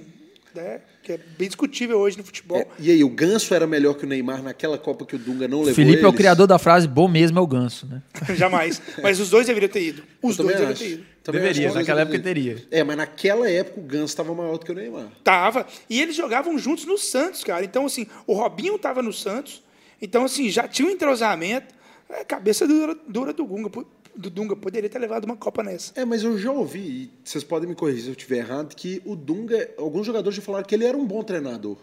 né, 0.55 0.79
que 1.05 1.11
é 1.11 1.19
bem 1.37 1.47
discutível 1.47 1.99
hoje 1.99 2.17
no 2.17 2.23
futebol. 2.23 2.57
É, 2.57 2.67
e 2.79 2.89
aí, 2.89 3.03
o 3.03 3.09
Ganso 3.09 3.53
era 3.53 3.67
melhor 3.67 3.93
que 3.93 4.05
o 4.05 4.07
Neymar 4.07 4.41
naquela 4.41 4.75
Copa 4.75 5.05
que 5.05 5.15
o 5.15 5.19
Dunga 5.19 5.47
não 5.47 5.59
levou 5.59 5.75
Felipe 5.75 6.01
é 6.01 6.05
o 6.05 6.09
eles? 6.09 6.17
criador 6.17 6.47
da 6.47 6.57
frase 6.57 6.87
bom 6.87 7.07
mesmo 7.07 7.37
é 7.37 7.41
o 7.41 7.45
Ganso, 7.45 7.85
né? 7.85 8.01
Jamais. 8.35 8.81
Mas 9.03 9.19
os 9.19 9.29
dois 9.29 9.45
deveriam 9.45 9.71
ter 9.71 9.83
ido. 9.83 10.03
Os 10.21 10.35
dois 10.35 10.49
deveriam 10.49 10.71
acho. 10.71 10.83
ter 10.83 10.89
ido. 10.93 11.05
Também 11.23 11.41
Deveria, 11.41 11.73
naquela 11.73 12.01
época 12.01 12.19
teria. 12.19 12.63
É, 12.69 12.83
mas 12.83 12.97
naquela 12.97 13.49
época 13.49 13.79
o 13.79 13.83
Ganso 13.83 14.05
estava 14.05 14.33
maior 14.33 14.57
do 14.57 14.65
que 14.65 14.71
o 14.71 14.75
Neymar. 14.75 15.07
Tava. 15.23 15.67
E 15.89 16.01
eles 16.01 16.15
jogavam 16.15 16.57
juntos 16.57 16.85
no 16.85 16.97
Santos, 16.97 17.43
cara. 17.43 17.63
Então, 17.63 17.85
assim, 17.85 18.07
o 18.25 18.33
Robinho 18.33 18.77
tava 18.77 19.01
no 19.01 19.13
Santos. 19.13 19.63
Então, 20.01 20.25
assim, 20.25 20.49
já 20.49 20.67
tinha 20.67 20.87
um 20.87 20.91
entrosamento. 20.91 21.73
É, 22.09 22.23
cabeça 22.23 22.67
dura, 22.67 22.95
dura 23.07 23.33
do 23.33 23.45
Gunga. 23.45 23.69
Do 24.17 24.29
Dunga 24.29 24.55
poderia 24.55 24.89
ter 24.89 24.99
levado 24.99 25.25
uma 25.25 25.35
Copa 25.35 25.61
nessa. 25.63 25.91
É, 25.99 26.05
mas 26.05 26.23
eu 26.23 26.37
já 26.37 26.51
ouvi, 26.51 26.79
e 26.79 27.11
vocês 27.23 27.43
podem 27.43 27.67
me 27.67 27.75
corrigir 27.75 28.03
se 28.03 28.07
eu 28.09 28.13
estiver 28.13 28.37
errado, 28.37 28.75
que 28.75 29.01
o 29.05 29.15
Dunga, 29.15 29.69
alguns 29.77 30.05
jogadores 30.05 30.35
já 30.35 30.41
falaram 30.41 30.65
que 30.65 30.73
ele 30.73 30.85
era 30.85 30.97
um 30.97 31.05
bom 31.05 31.23
treinador. 31.23 31.77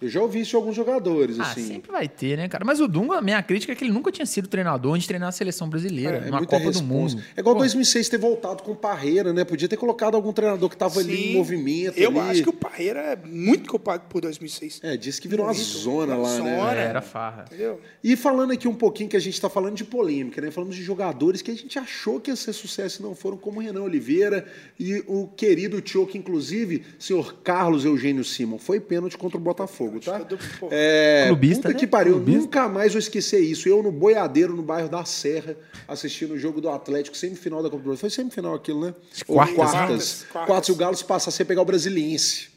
Eu 0.00 0.08
já 0.08 0.20
ouvi 0.22 0.40
isso 0.40 0.50
de 0.50 0.56
alguns 0.56 0.76
jogadores, 0.76 1.40
Ah, 1.40 1.44
assim. 1.44 1.66
sempre 1.66 1.90
vai 1.90 2.08
ter, 2.08 2.36
né, 2.36 2.48
cara? 2.48 2.64
Mas 2.64 2.80
o 2.80 2.86
Dunga, 2.86 3.16
a 3.18 3.20
minha 3.22 3.42
crítica 3.42 3.72
é 3.72 3.74
que 3.76 3.84
ele 3.84 3.92
nunca 3.92 4.12
tinha 4.12 4.24
sido 4.26 4.46
treinador 4.46 4.92
antes 4.92 5.02
de 5.02 5.08
treinar 5.08 5.28
a 5.30 5.32
seleção 5.32 5.68
brasileira, 5.68 6.18
É 6.18 6.20
numa 6.26 6.38
muita 6.38 6.56
Copa 6.56 6.70
do 6.70 6.78
responsa. 6.78 7.16
Mundo. 7.16 7.24
É 7.36 7.40
igual 7.40 7.54
Pô, 7.56 7.60
2006 7.60 8.08
ter 8.08 8.18
voltado 8.18 8.62
com 8.62 8.72
o 8.72 8.76
Parreira, 8.76 9.32
né? 9.32 9.44
Podia 9.44 9.68
ter 9.68 9.76
colocado 9.76 10.14
algum 10.14 10.32
treinador 10.32 10.68
que 10.68 10.74
estava 10.76 11.00
ali 11.00 11.30
em 11.32 11.36
movimento. 11.36 11.98
Eu 11.98 12.10
ali. 12.10 12.30
acho 12.30 12.42
que 12.44 12.48
o 12.48 12.52
Parreira 12.52 13.00
é 13.00 13.16
muito 13.16 13.68
culpado 13.68 14.04
por 14.08 14.20
2006. 14.20 14.80
É, 14.82 14.96
disse 14.96 15.20
que 15.20 15.26
virou 15.26 15.46
uma 15.46 15.52
Muito. 15.52 15.66
zona 15.66 16.14
Uma 16.16 16.22
lá, 16.28 16.38
né? 16.38 16.56
zona. 16.58 16.74
é, 16.74 16.84
era 16.84 17.02
farra. 17.02 17.44
Entendeu? 17.48 17.80
E 18.04 18.14
falando 18.14 18.52
aqui 18.52 18.68
um 18.68 18.74
pouquinho 18.74 19.08
que 19.08 19.16
a 19.16 19.20
gente 19.20 19.34
está 19.34 19.48
falando 19.50 19.74
de 19.74 19.84
polêmica, 19.84 20.40
né? 20.40 20.50
Falamos 20.50 20.76
de 20.76 20.82
jogadores 20.82 21.42
que 21.42 21.50
a 21.50 21.54
gente 21.54 21.78
achou 21.78 22.20
que 22.20 22.30
ia 22.30 22.36
ser 22.36 22.52
sucesso 22.52 23.00
e 23.00 23.04
não 23.04 23.14
foram, 23.14 23.36
como 23.36 23.58
o 23.58 23.62
Renan 23.62 23.82
Oliveira 23.82 24.46
e 24.78 25.02
o 25.06 25.26
querido 25.26 25.80
tio, 25.80 26.06
que 26.06 26.16
inclusive, 26.18 26.84
senhor 26.98 27.34
Carlos 27.42 27.84
Eugênio 27.84 28.22
Simon, 28.24 28.58
foi 28.58 28.78
pênalti 28.78 29.16
contra 29.18 29.36
o 29.36 29.40
Botafogo, 29.40 29.87
tá? 30.00 30.20
Todo- 30.20 30.38
pô. 30.60 30.68
É, 30.70 31.24
Clubista, 31.28 31.62
puta 31.62 31.74
né? 31.74 31.80
que 31.80 31.86
pariu, 31.86 32.14
Clubista. 32.14 32.40
nunca 32.42 32.68
mais 32.68 32.92
vou 32.92 32.98
esquecer 32.98 33.40
isso. 33.40 33.68
Eu 33.68 33.82
no 33.82 33.90
Boiadeiro, 33.90 34.54
no 34.54 34.62
bairro 34.62 34.88
da 34.88 35.04
Serra, 35.04 35.56
assistindo 35.86 36.34
o 36.34 36.38
jogo 36.38 36.60
do 36.60 36.68
Atlético, 36.68 37.16
semifinal 37.16 37.62
da 37.62 37.68
Copa 37.70 37.82
do 37.82 37.84
Brasil. 37.86 38.00
Foi 38.00 38.10
semifinal 38.10 38.54
aquilo, 38.54 38.84
né? 38.86 38.94
Ou 39.26 39.34
Quartas. 39.36 39.54
quartas. 39.56 39.78
Quartas, 39.78 40.24
quartas. 40.30 40.46
Quartas, 40.46 40.68
e 40.68 40.72
o 40.72 40.74
Galo 40.76 40.96
se 40.96 41.04
passasse 41.04 41.42
a 41.42 41.46
pegar 41.46 41.62
o 41.62 41.64
Brasiliense. 41.64 42.48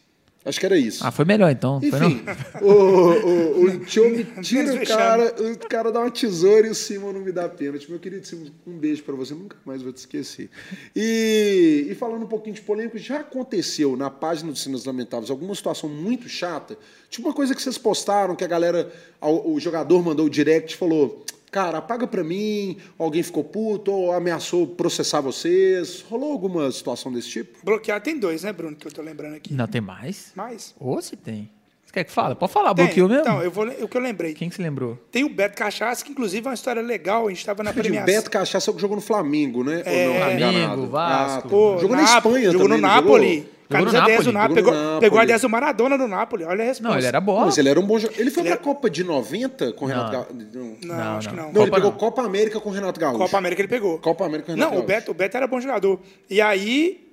Acho 0.44 0.60
que 0.60 0.66
era 0.66 0.76
isso. 0.76 1.06
Ah, 1.06 1.12
foi 1.12 1.24
melhor 1.24 1.52
então. 1.52 1.80
Foi 1.80 1.88
Enfim, 1.90 2.24
não? 2.26 2.62
o, 2.68 3.62
o, 3.62 3.66
o 3.66 3.80
Tio 3.82 4.10
me 4.10 4.24
tira 4.42 4.74
o 4.74 4.88
cara, 4.88 5.36
o 5.40 5.58
cara 5.70 5.92
dá 5.92 6.00
uma 6.00 6.10
tesoura 6.10 6.66
e 6.66 6.72
o 6.72 6.76
Simon 6.76 7.14
não 7.14 7.22
me 7.22 7.32
dá 7.32 7.48
pênalti. 7.48 7.88
Meu 7.88 8.00
querido 8.00 8.26
Simon, 8.26 8.48
um 8.66 8.78
beijo 8.78 9.04
pra 9.04 9.16
você, 9.16 9.36
nunca 9.36 9.56
mais 9.64 9.84
vou 9.84 9.94
te 9.94 9.98
esquecer. 9.98 10.50
E, 10.96 11.88
e 11.92 11.96
falando 11.96 12.24
um 12.24 12.28
pouquinho 12.28 12.56
de 12.56 12.62
polêmica, 12.62 12.98
já 12.98 13.20
aconteceu 13.20 13.96
na 13.96 14.10
página 14.10 14.52
dos 14.52 14.64
Sinos 14.64 14.84
Lamentáveis 14.86 15.30
alguma 15.30 15.54
situação 15.54 15.88
muito 15.88 16.28
chata? 16.28 16.76
Tipo 17.08 17.28
uma 17.28 17.36
coisa 17.36 17.54
que 17.54 17.62
vocês 17.62 17.78
postaram, 17.78 18.36
que 18.36 18.44
a 18.44 18.48
galera, 18.48 18.92
o, 19.22 19.54
o 19.54 19.60
jogador 19.60 20.04
mandou 20.04 20.26
o 20.26 20.30
direct 20.30 20.74
e 20.74 20.78
falou. 20.78 21.24
Cara, 21.52 21.80
apaga 21.80 22.08
pra 22.08 22.24
mim, 22.24 22.78
alguém 22.98 23.22
ficou 23.22 23.44
puto 23.44 23.92
ou 23.92 24.14
ameaçou 24.14 24.66
processar 24.66 25.20
vocês. 25.20 26.02
Rolou 26.10 26.32
alguma 26.32 26.72
situação 26.72 27.12
desse 27.12 27.30
tipo? 27.30 27.60
Bloquear 27.62 28.02
tem 28.02 28.18
dois, 28.18 28.44
né, 28.44 28.54
Bruno? 28.54 28.74
Que 28.74 28.88
eu 28.88 28.92
tô 28.92 29.02
lembrando 29.02 29.36
aqui. 29.36 29.54
Não, 29.54 29.68
tem 29.68 29.82
mais? 29.82 30.32
Mais? 30.34 30.74
Ou 30.80 31.02
se 31.02 31.18
tem. 31.18 31.52
Você 31.92 31.96
quer 31.96 32.04
que 32.06 32.12
fala? 32.14 32.36
Pode 32.36 32.54
falar, 32.54 32.74
Tem. 32.74 32.86
bloqueou 32.86 33.10
mesmo? 33.10 33.22
Então, 33.24 33.42
eu 33.44 33.52
vou, 33.52 33.68
o 33.68 33.86
que 33.88 33.98
eu 33.98 34.02
lembrei. 34.02 34.34
Quem 34.34 34.48
que 34.48 34.56
se 34.56 34.62
lembrou? 34.62 34.98
Tem 35.12 35.26
o 35.26 35.30
Beto 35.30 35.58
Cachaça, 35.58 36.06
que 36.06 36.12
inclusive 36.12 36.46
é 36.48 36.50
uma 36.50 36.54
história 36.56 36.82
legal. 36.82 37.26
A 37.26 37.30
gente 37.30 37.40
estava 37.40 37.62
na 37.64 37.74
premiação. 37.74 38.06
Beto 38.06 38.32
Cachaça 38.32 38.70
é 38.70 38.72
o 38.72 38.76
que 38.76 38.82
jogou 38.82 38.96
no 38.96 39.02
Flamengo, 39.02 39.62
né? 39.62 39.82
É, 39.86 40.08
Ou 40.08 40.14
não? 40.14 40.20
Flamengo, 40.22 40.48
Enganado. 40.58 40.88
Vasco. 40.88 41.50
Pô, 41.50 41.78
jogou 41.80 41.98
na 41.98 42.04
Espanha 42.04 42.52
Jogou 42.52 42.68
também, 42.70 42.82
no 42.82 42.88
Napoli. 42.88 43.36
jogou? 43.40 43.52
Camisa 43.72 43.92
Jogou 43.92 44.02
no 44.02 44.08
10 44.08 44.24
do 44.26 44.32
Napoli, 44.32 44.34
Napoli. 44.34 44.56
Pegou, 44.56 44.74
no 44.74 45.00
pegou 45.02 45.18
a 45.18 45.22
Napoli. 45.22 45.28
10 45.28 45.42
do 45.42 45.50
Maradona 45.50 45.98
no 45.98 46.08
Napoli. 46.08 46.44
Olha 46.46 46.62
a 46.64 46.66
resposta. 46.68 46.90
Não, 46.90 46.98
ele 46.98 47.08
era 47.08 47.20
bola. 47.22 47.46
Mas 47.46 47.58
ele 47.58 47.70
era 47.70 47.80
um 47.80 47.86
bom 47.86 48.00
jogador. 48.00 48.22
Ele 48.22 48.32
foi 48.32 48.44
Ele 48.44 48.50
pra 48.52 48.60
é- 48.60 48.64
Copa 48.64 48.90
de 48.90 49.04
90 49.04 49.74
com 49.74 49.84
o 49.86 49.88
Renato 49.90 50.06
Não. 50.06 50.12
Gaúcho? 50.12 50.34
Não. 50.34 50.78
Não, 50.96 50.96
Não, 51.06 51.18
acho 51.18 51.30
que 51.30 51.36
não. 51.36 51.44
não. 51.44 51.52
Não, 51.54 51.62
ele 51.62 51.70
Copa 51.72 51.76
pegou 51.76 51.92
não. 51.92 51.98
Copa 51.98 52.22
América 52.24 52.60
com 52.62 52.70
o 52.70 52.72
Renato 52.74 53.00
Gaúcho. 53.00 53.18
Copa 53.20 53.38
América 53.38 53.62
ele 53.62 53.68
pegou. 53.68 53.98
Copa 54.00 54.26
América 54.26 54.46
com 54.48 54.52
o 54.54 54.56
Renato 54.56 54.72
Não, 54.74 54.78
o 54.80 54.86
Gaúcho. 54.86 55.00
Beto, 55.02 55.12
o 55.12 55.14
Beto 55.14 55.36
era 55.38 55.46
bom 55.48 55.60
jogador. 55.60 56.00
E 56.30 56.40
aí, 56.42 57.10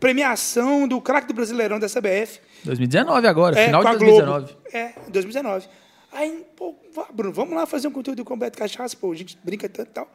premiação 0.00 0.86
do 0.88 1.00
craque 1.00 1.28
do 1.28 1.34
Brasileirão 1.34 1.78
da 1.78 1.86
CBF. 1.88 2.40
2019 2.64 3.26
agora, 3.26 3.58
É, 3.58 3.66
final 3.66 3.82
de 3.82 3.88
a 3.88 3.90
2019. 3.92 4.46
Globo. 4.46 4.62
É, 4.72 4.92
2019. 5.10 5.68
Aí, 6.12 6.46
pô, 6.56 6.74
Bruno, 7.12 7.32
vamos 7.32 7.54
lá 7.54 7.66
fazer 7.66 7.88
um 7.88 7.92
conteúdo 7.92 8.24
com 8.24 8.34
o 8.34 8.36
Beto 8.36 8.58
Cachaça, 8.58 8.96
pô, 8.96 9.10
a 9.12 9.14
gente 9.14 9.38
brinca 9.42 9.68
tanto 9.68 9.88
e 9.88 9.92
tal. 9.92 10.14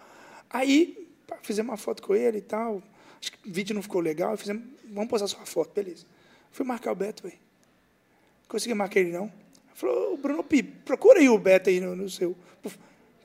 Aí, 0.50 1.08
fizemos 1.42 1.72
uma 1.72 1.78
foto 1.78 2.02
com 2.04 2.16
ele 2.16 2.38
e 2.38 2.42
tal. 2.42 2.82
Acho 3.20 3.32
que 3.32 3.50
o 3.50 3.52
vídeo 3.52 3.74
não 3.74 3.82
ficou 3.82 4.00
legal. 4.00 4.38
Fizemos, 4.38 4.64
vamos 4.92 5.10
postar 5.10 5.28
sua 5.28 5.46
foto, 5.46 5.74
beleza. 5.74 6.06
Fui 6.52 6.66
marcar 6.66 6.92
o 6.92 6.96
Beto, 6.96 7.24
velho. 7.24 7.38
Consegui 8.48 8.74
marcar 8.74 9.00
ele, 9.00 9.12
não. 9.12 9.32
Falou, 9.74 10.18
Bruno, 10.18 10.44
Pi, 10.44 10.64
procura 10.64 11.20
aí 11.20 11.30
o 11.30 11.38
Beto 11.38 11.70
aí 11.70 11.80
no, 11.80 11.96
no 11.96 12.10
seu. 12.10 12.36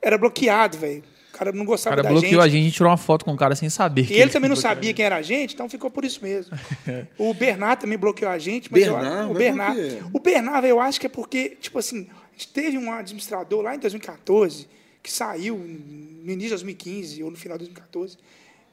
Era 0.01 0.19
bloqueado, 0.19 0.79
velho. 0.79 1.05
O 1.35 1.39
cara 1.39 1.51
não 1.53 1.63
O 1.63 1.67
gostava 1.67 1.97
cara 1.97 2.03
da 2.03 2.11
bloqueou 2.11 2.31
gente. 2.33 2.41
a 2.41 2.49
gente, 2.49 2.61
a 2.61 2.65
gente 2.65 2.75
tirou 2.75 2.91
uma 2.91 2.97
foto 2.99 3.25
com 3.25 3.33
o 3.33 3.37
cara 3.37 3.55
sem 3.57 3.71
saber. 3.71 4.07
que 4.07 4.13
E 4.15 4.21
ele 4.21 4.31
também 4.31 4.49
não 4.49 4.55
bloqueou. 4.55 4.75
sabia 4.75 4.93
quem 4.93 5.05
era 5.05 5.17
a 5.17 5.23
gente, 5.23 5.55
então 5.55 5.69
ficou 5.69 5.91
por 5.91 6.05
isso 6.05 6.21
mesmo. 6.23 6.57
o 7.17 7.33
Bernard 7.33 7.81
também 7.81 7.97
bloqueou 7.99 8.31
a 8.31 8.39
gente, 8.39 8.71
mas 8.71 8.83
eu- 8.87 8.95
Bernard? 8.95 9.25
o 9.25 9.29
Mas 9.29 9.39
Bernard, 9.39 9.81
por 9.81 9.89
quê? 9.91 10.03
o 10.13 10.21
Bernard, 10.21 10.67
eu 10.69 10.81
acho 10.81 11.01
que 11.01 11.07
é 11.07 11.09
porque, 11.09 11.57
tipo 11.61 11.79
assim, 11.79 12.07
a 12.11 12.33
gente 12.33 12.49
teve 12.49 12.77
um 12.79 12.93
administrador 12.93 13.63
lá 13.63 13.75
em 13.75 13.79
2014 13.79 14.69
que 15.03 15.11
saiu 15.11 15.57
no 15.57 16.31
início 16.31 16.43
de 16.43 16.49
2015 16.51 17.23
ou 17.25 17.31
no 17.31 17.37
final 17.37 17.57
de 17.59 17.65
2014, 17.65 18.17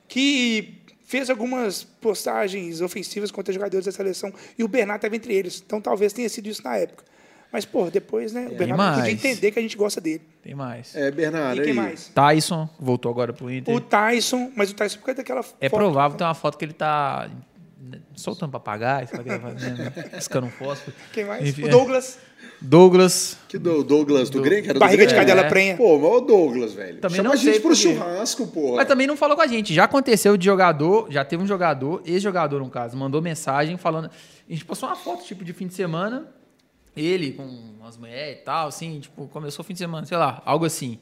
que 0.08 0.76
fez 1.06 1.30
algumas 1.30 1.84
postagens 1.84 2.82
ofensivas 2.82 3.32
contra 3.32 3.54
jogadores 3.54 3.86
da 3.86 3.92
seleção 3.92 4.32
e 4.58 4.64
o 4.64 4.68
Bernard 4.68 4.98
estava 5.00 5.16
entre 5.16 5.34
eles. 5.34 5.64
Então 5.66 5.82
talvez 5.82 6.14
tenha 6.14 6.30
sido 6.30 6.48
isso 6.48 6.62
na 6.64 6.76
época. 6.78 7.04
Mas, 7.52 7.66
pô, 7.66 7.90
depois, 7.90 8.32
né, 8.32 8.48
o 8.52 8.56
Bernard 8.56 8.98
podia 9.00 9.12
entender 9.12 9.52
que 9.52 9.58
a 9.58 9.62
gente 9.62 9.76
gosta 9.76 10.00
dele. 10.00 10.22
Tem 10.44 10.54
mais. 10.54 10.96
É, 10.96 11.10
Bernardo, 11.10 11.60
E 11.60 11.64
quem 11.64 11.72
aí. 11.72 11.76
mais? 11.76 12.08
Tyson 12.14 12.70
voltou 12.80 13.12
agora 13.12 13.34
pro 13.34 13.52
Inter. 13.52 13.74
O 13.76 13.82
Tyson, 13.82 14.52
mas 14.56 14.70
o 14.70 14.76
Tyson 14.76 15.00
por 15.00 15.06
causa 15.06 15.18
daquela 15.18 15.40
É 15.60 15.68
foto- 15.70 15.80
provável 15.80 16.16
ter 16.18 16.24
uma 16.24 16.36
foto 16.36 16.58
que 16.58 16.66
ele 16.66 16.74
tá 16.74 17.28
soltando 18.16 18.52
papagaio, 18.52 19.08
que 19.08 19.16
ele 19.16 19.24
tá 19.24 19.40
fazendo? 19.40 19.92
Piscando 20.16 20.48
um 20.48 20.52
fósforo. 20.52 20.96
Quem 21.12 21.26
mais? 21.26 21.48
Enfim, 21.48 21.64
o 21.64 21.68
é. 21.68 21.70
Douglas. 21.72 22.20
Douglas. 22.62 23.38
Que 23.48 23.58
do 23.58 23.84
Douglas 23.84 24.30
do, 24.30 24.42
Grêmio? 24.42 24.64
que 24.64 24.70
era 24.70 24.78
do 24.78 24.80
Barriga 24.82 25.08
de 25.08 25.14
Grêmio? 25.14 25.28
cadela 25.28 25.48
É. 25.48 25.50
prenha. 25.50 25.78
Pô, 25.78 25.98
mas 25.98 26.12
o 26.12 26.22
Douglas, 26.22 26.74
velho. 26.74 27.00
Também 27.00 27.16
Chama 27.18 27.30
não 27.30 27.34
a 27.34 27.36
gente 27.38 27.52
sei 27.54 27.60
pro 27.62 27.76
churrasco, 27.76 28.48
porra. 28.48 28.76
Mas 28.78 28.88
também 28.88 29.08
não 29.08 29.16
falou 29.18 29.36
com 29.36 29.42
a 29.42 29.48
gente. 29.48 29.74
Já 29.74 29.86
aconteceu 29.86 30.36
de 30.38 30.46
jogador, 30.46 31.08
já 31.10 31.24
teve 31.26 31.42
um 31.42 31.48
jogador, 31.48 32.02
ex-jogador 32.06 32.60
no 32.60 32.70
caso, 32.70 32.96
mandou 32.98 33.22
mensagem 33.22 33.78
falando. 33.78 34.06
A 34.08 34.52
gente 34.54 34.66
postou 34.66 34.88
uma 34.90 34.96
foto, 34.96 35.24
tipo, 35.24 35.44
de 35.44 35.54
fim 35.54 35.68
de 35.68 35.74
semana, 35.74 36.28
ele 36.96 37.32
com 37.34 37.86
as 37.88 37.98
mulheres 37.98 38.40
e 38.40 38.44
tal, 38.44 38.68
assim, 38.68 39.00
tipo, 39.00 39.28
começou 39.28 39.64
o 39.64 39.66
fim 39.66 39.74
de 39.74 39.80
semana, 39.80 40.06
sei 40.06 40.18
lá, 40.18 40.42
algo 40.46 40.66
assim. 40.66 41.00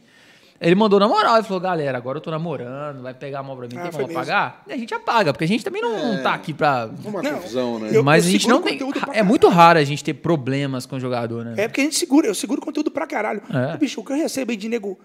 Ele 0.60 0.74
mandou 0.74 1.00
na 1.00 1.08
moral, 1.08 1.36
ele 1.36 1.44
falou, 1.44 1.60
galera, 1.60 1.96
agora 1.98 2.18
eu 2.18 2.22
tô 2.22 2.32
namorando, 2.32 3.04
vai 3.04 3.14
pegar 3.14 3.40
a 3.40 3.44
mão 3.44 3.56
pra 3.56 3.68
mim, 3.68 3.78
Ah, 3.78 3.82
tem 3.84 3.92
como 3.92 4.08
mesmo. 4.08 4.20
apagar? 4.20 4.64
E 4.68 4.74
a 4.74 4.78
gente 4.78 4.92
apaga, 4.92 5.32
porque 5.32 5.44
a 5.46 5.48
gente 5.48 5.64
também 5.64 5.84
não, 5.84 6.16
não 6.16 6.24
tá 6.24 6.34
aqui 6.34 6.52
pra. 6.52 6.90
Uma 7.06 7.22
Não, 7.22 7.36
confusão, 7.36 7.78
né? 7.78 7.90
eu- 7.94 8.04
Mas 8.04 8.26
a 8.26 8.30
gente 8.32 8.48
não 8.48 8.60
tem. 8.64 8.80
É 9.14 9.22
muito 9.22 9.48
raro 9.50 9.78
a 9.78 9.84
gente 9.84 10.04
ter 10.04 10.16
problemas 10.16 10.88
com 10.88 10.96
o 10.96 11.00
jogador, 11.00 11.46
né? 11.46 11.54
É 11.58 11.68
porque 11.68 11.82
a 11.82 11.84
gente 11.84 11.96
segura, 11.96 12.26
eu 12.26 12.34
seguro 12.34 12.60
conteúdo 12.60 12.90
pra 12.90 13.06
caralho. 13.06 13.44
É. 13.54 13.76
O 13.76 13.78
bicho, 13.78 14.02
o 14.02 14.04
que 14.04 14.12
eu 14.12 14.18
recebo 14.18 14.50
aí 14.50 14.58
de 14.58 14.68
nego 14.68 14.98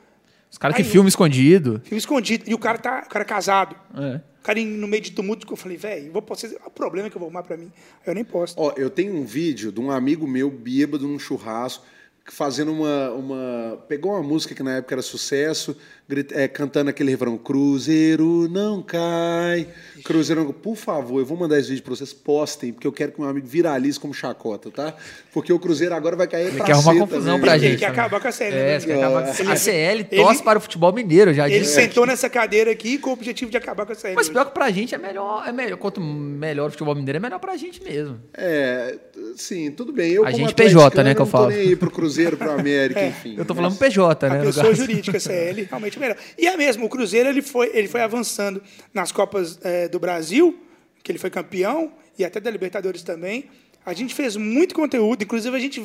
Os 0.52 0.58
caras 0.58 0.76
que 0.76 0.84
filmam 0.84 1.08
escondido. 1.08 1.80
filme 1.82 1.98
escondido. 1.98 2.44
E 2.46 2.52
o 2.52 2.58
cara 2.58 2.76
tá, 2.76 3.04
o 3.06 3.08
cara 3.08 3.24
é 3.24 3.26
casado. 3.26 3.74
É. 3.96 4.20
O 4.38 4.42
cara 4.42 4.62
no 4.62 4.86
meio 4.86 5.02
de 5.02 5.12
tumulto, 5.12 5.46
que 5.46 5.52
eu 5.52 5.56
falei, 5.56 5.78
velho, 5.78 6.12
vou 6.12 6.20
postar. 6.20 6.50
O 6.66 6.70
problema 6.70 7.06
é 7.06 7.10
que 7.10 7.16
eu 7.16 7.20
vou 7.20 7.28
arrumar 7.28 7.42
pra 7.42 7.56
mim. 7.56 7.72
Aí 7.74 8.10
eu 8.10 8.14
nem 8.14 8.22
posto. 8.24 8.60
Ó, 8.60 8.74
eu 8.76 8.90
tenho 8.90 9.14
um 9.16 9.24
vídeo 9.24 9.72
de 9.72 9.80
um 9.80 9.90
amigo 9.90 10.28
meu 10.28 10.50
bêbado 10.50 11.08
num 11.08 11.18
churrasco 11.18 11.84
fazendo 12.26 12.72
uma, 12.72 13.10
uma 13.10 13.84
pegou 13.88 14.12
uma 14.12 14.22
música 14.22 14.54
que 14.54 14.62
na 14.62 14.76
época 14.76 14.94
era 14.94 15.02
sucesso, 15.02 15.76
grita- 16.08 16.34
é, 16.34 16.46
cantando 16.48 16.90
aquele 16.90 17.10
refrão 17.10 17.36
Cruzeiro 17.38 18.48
não 18.50 18.82
cai, 18.82 19.66
Cruzeiro 20.04 20.44
não... 20.44 20.52
Por 20.52 20.76
favor, 20.76 21.18
eu 21.20 21.24
vou 21.26 21.36
mandar 21.38 21.58
esse 21.58 21.68
vídeo 21.70 21.82
pra 21.82 21.94
vocês, 21.94 22.12
postem, 22.12 22.72
porque 22.72 22.86
eu 22.86 22.92
quero 22.92 23.12
que 23.12 23.20
meu 23.20 23.28
amigo 23.30 23.46
viralize 23.46 23.98
como 23.98 24.12
chacota, 24.12 24.70
tá? 24.70 24.94
Porque 25.32 25.52
o 25.52 25.58
Cruzeiro 25.58 25.94
agora 25.94 26.14
vai 26.16 26.26
cair 26.26 26.46
Ele 26.48 26.56
pra 26.56 26.66
quer 26.66 26.72
arrumar 26.72 26.94
confusão 26.96 27.34
também. 27.34 27.40
pra 27.40 27.56
Ele 27.56 27.68
gente. 27.70 27.78
quer 27.78 27.86
também. 27.86 28.00
acabar 28.00 28.20
com 28.20 28.28
a 28.28 28.32
série. 28.32 28.56
É, 28.56 28.78
né? 28.78 28.84
quer 28.84 28.94
acabar 28.98 29.22
com- 29.34 29.42
Ele- 29.42 29.52
a 29.52 29.56
CL 29.56 30.00
ele- 30.00 30.04
torce 30.04 30.42
para 30.42 30.58
o 30.58 30.62
futebol 30.62 30.92
mineiro, 30.92 31.32
já 31.32 31.48
Ele 31.48 31.60
disse. 31.60 31.74
sentou 31.74 32.06
nessa 32.06 32.28
cadeira 32.28 32.70
aqui 32.70 32.98
com 32.98 33.10
o 33.10 33.12
objetivo 33.14 33.50
de 33.50 33.56
acabar 33.56 33.86
com 33.86 33.92
a 33.92 33.94
série. 33.94 34.14
Mas 34.14 34.26
hoje. 34.26 34.32
pior 34.34 34.44
que 34.46 34.52
pra 34.52 34.70
gente 34.70 34.94
é 34.94 34.98
melhor, 34.98 35.44
é 35.46 35.52
melhor. 35.52 35.76
Quanto 35.78 36.00
melhor 36.00 36.68
o 36.68 36.70
futebol 36.70 36.94
mineiro, 36.94 37.16
é 37.16 37.20
melhor 37.20 37.38
pra 37.38 37.56
gente 37.56 37.82
mesmo. 37.82 38.20
É, 38.34 38.96
sim, 39.36 39.70
tudo 39.70 39.92
bem. 39.92 40.12
Eu, 40.12 40.26
A 40.26 40.30
gente 40.30 40.54
PJ, 40.54 41.02
né, 41.02 41.14
que 41.14 41.20
eu 41.20 41.26
falo. 41.26 41.44
Não 41.46 41.52
tô 41.52 41.56
nem 41.58 41.68
aí 41.68 41.76
pro 41.76 41.90
Cruzeiro, 41.90 42.36
pro 42.36 42.50
América, 42.52 43.04
enfim. 43.04 43.34
Eu 43.38 43.44
tô 43.44 43.54
falando 43.54 43.76
PJ, 43.76 44.28
né? 44.28 44.40
A 44.40 44.44
pessoa 44.44 44.74
jurídica, 44.74 45.18
CL, 45.18 45.62
realmente 45.68 45.96
é 45.96 46.00
melhor. 46.02 46.18
E 46.38 46.46
é 46.46 46.56
mesmo, 46.56 46.86
o 46.86 46.88
Cruzeiro 46.88 47.28
ele 47.28 47.42
foi, 47.42 47.70
ele 47.74 47.88
foi 47.88 48.02
avançando 48.02 48.62
nas 48.92 49.10
Copas 49.12 49.58
eh, 49.62 49.88
do 49.88 49.98
Brasil, 49.98 50.58
que 51.02 51.10
ele 51.10 51.18
foi 51.18 51.30
campeão, 51.30 51.92
e 52.18 52.24
até 52.24 52.40
da 52.40 52.50
Libertadores 52.50 53.02
também. 53.02 53.48
A 53.84 53.92
gente 53.92 54.14
fez 54.14 54.36
muito 54.36 54.74
conteúdo, 54.74 55.22
inclusive 55.24 55.56
a 55.56 55.60
gente, 55.60 55.82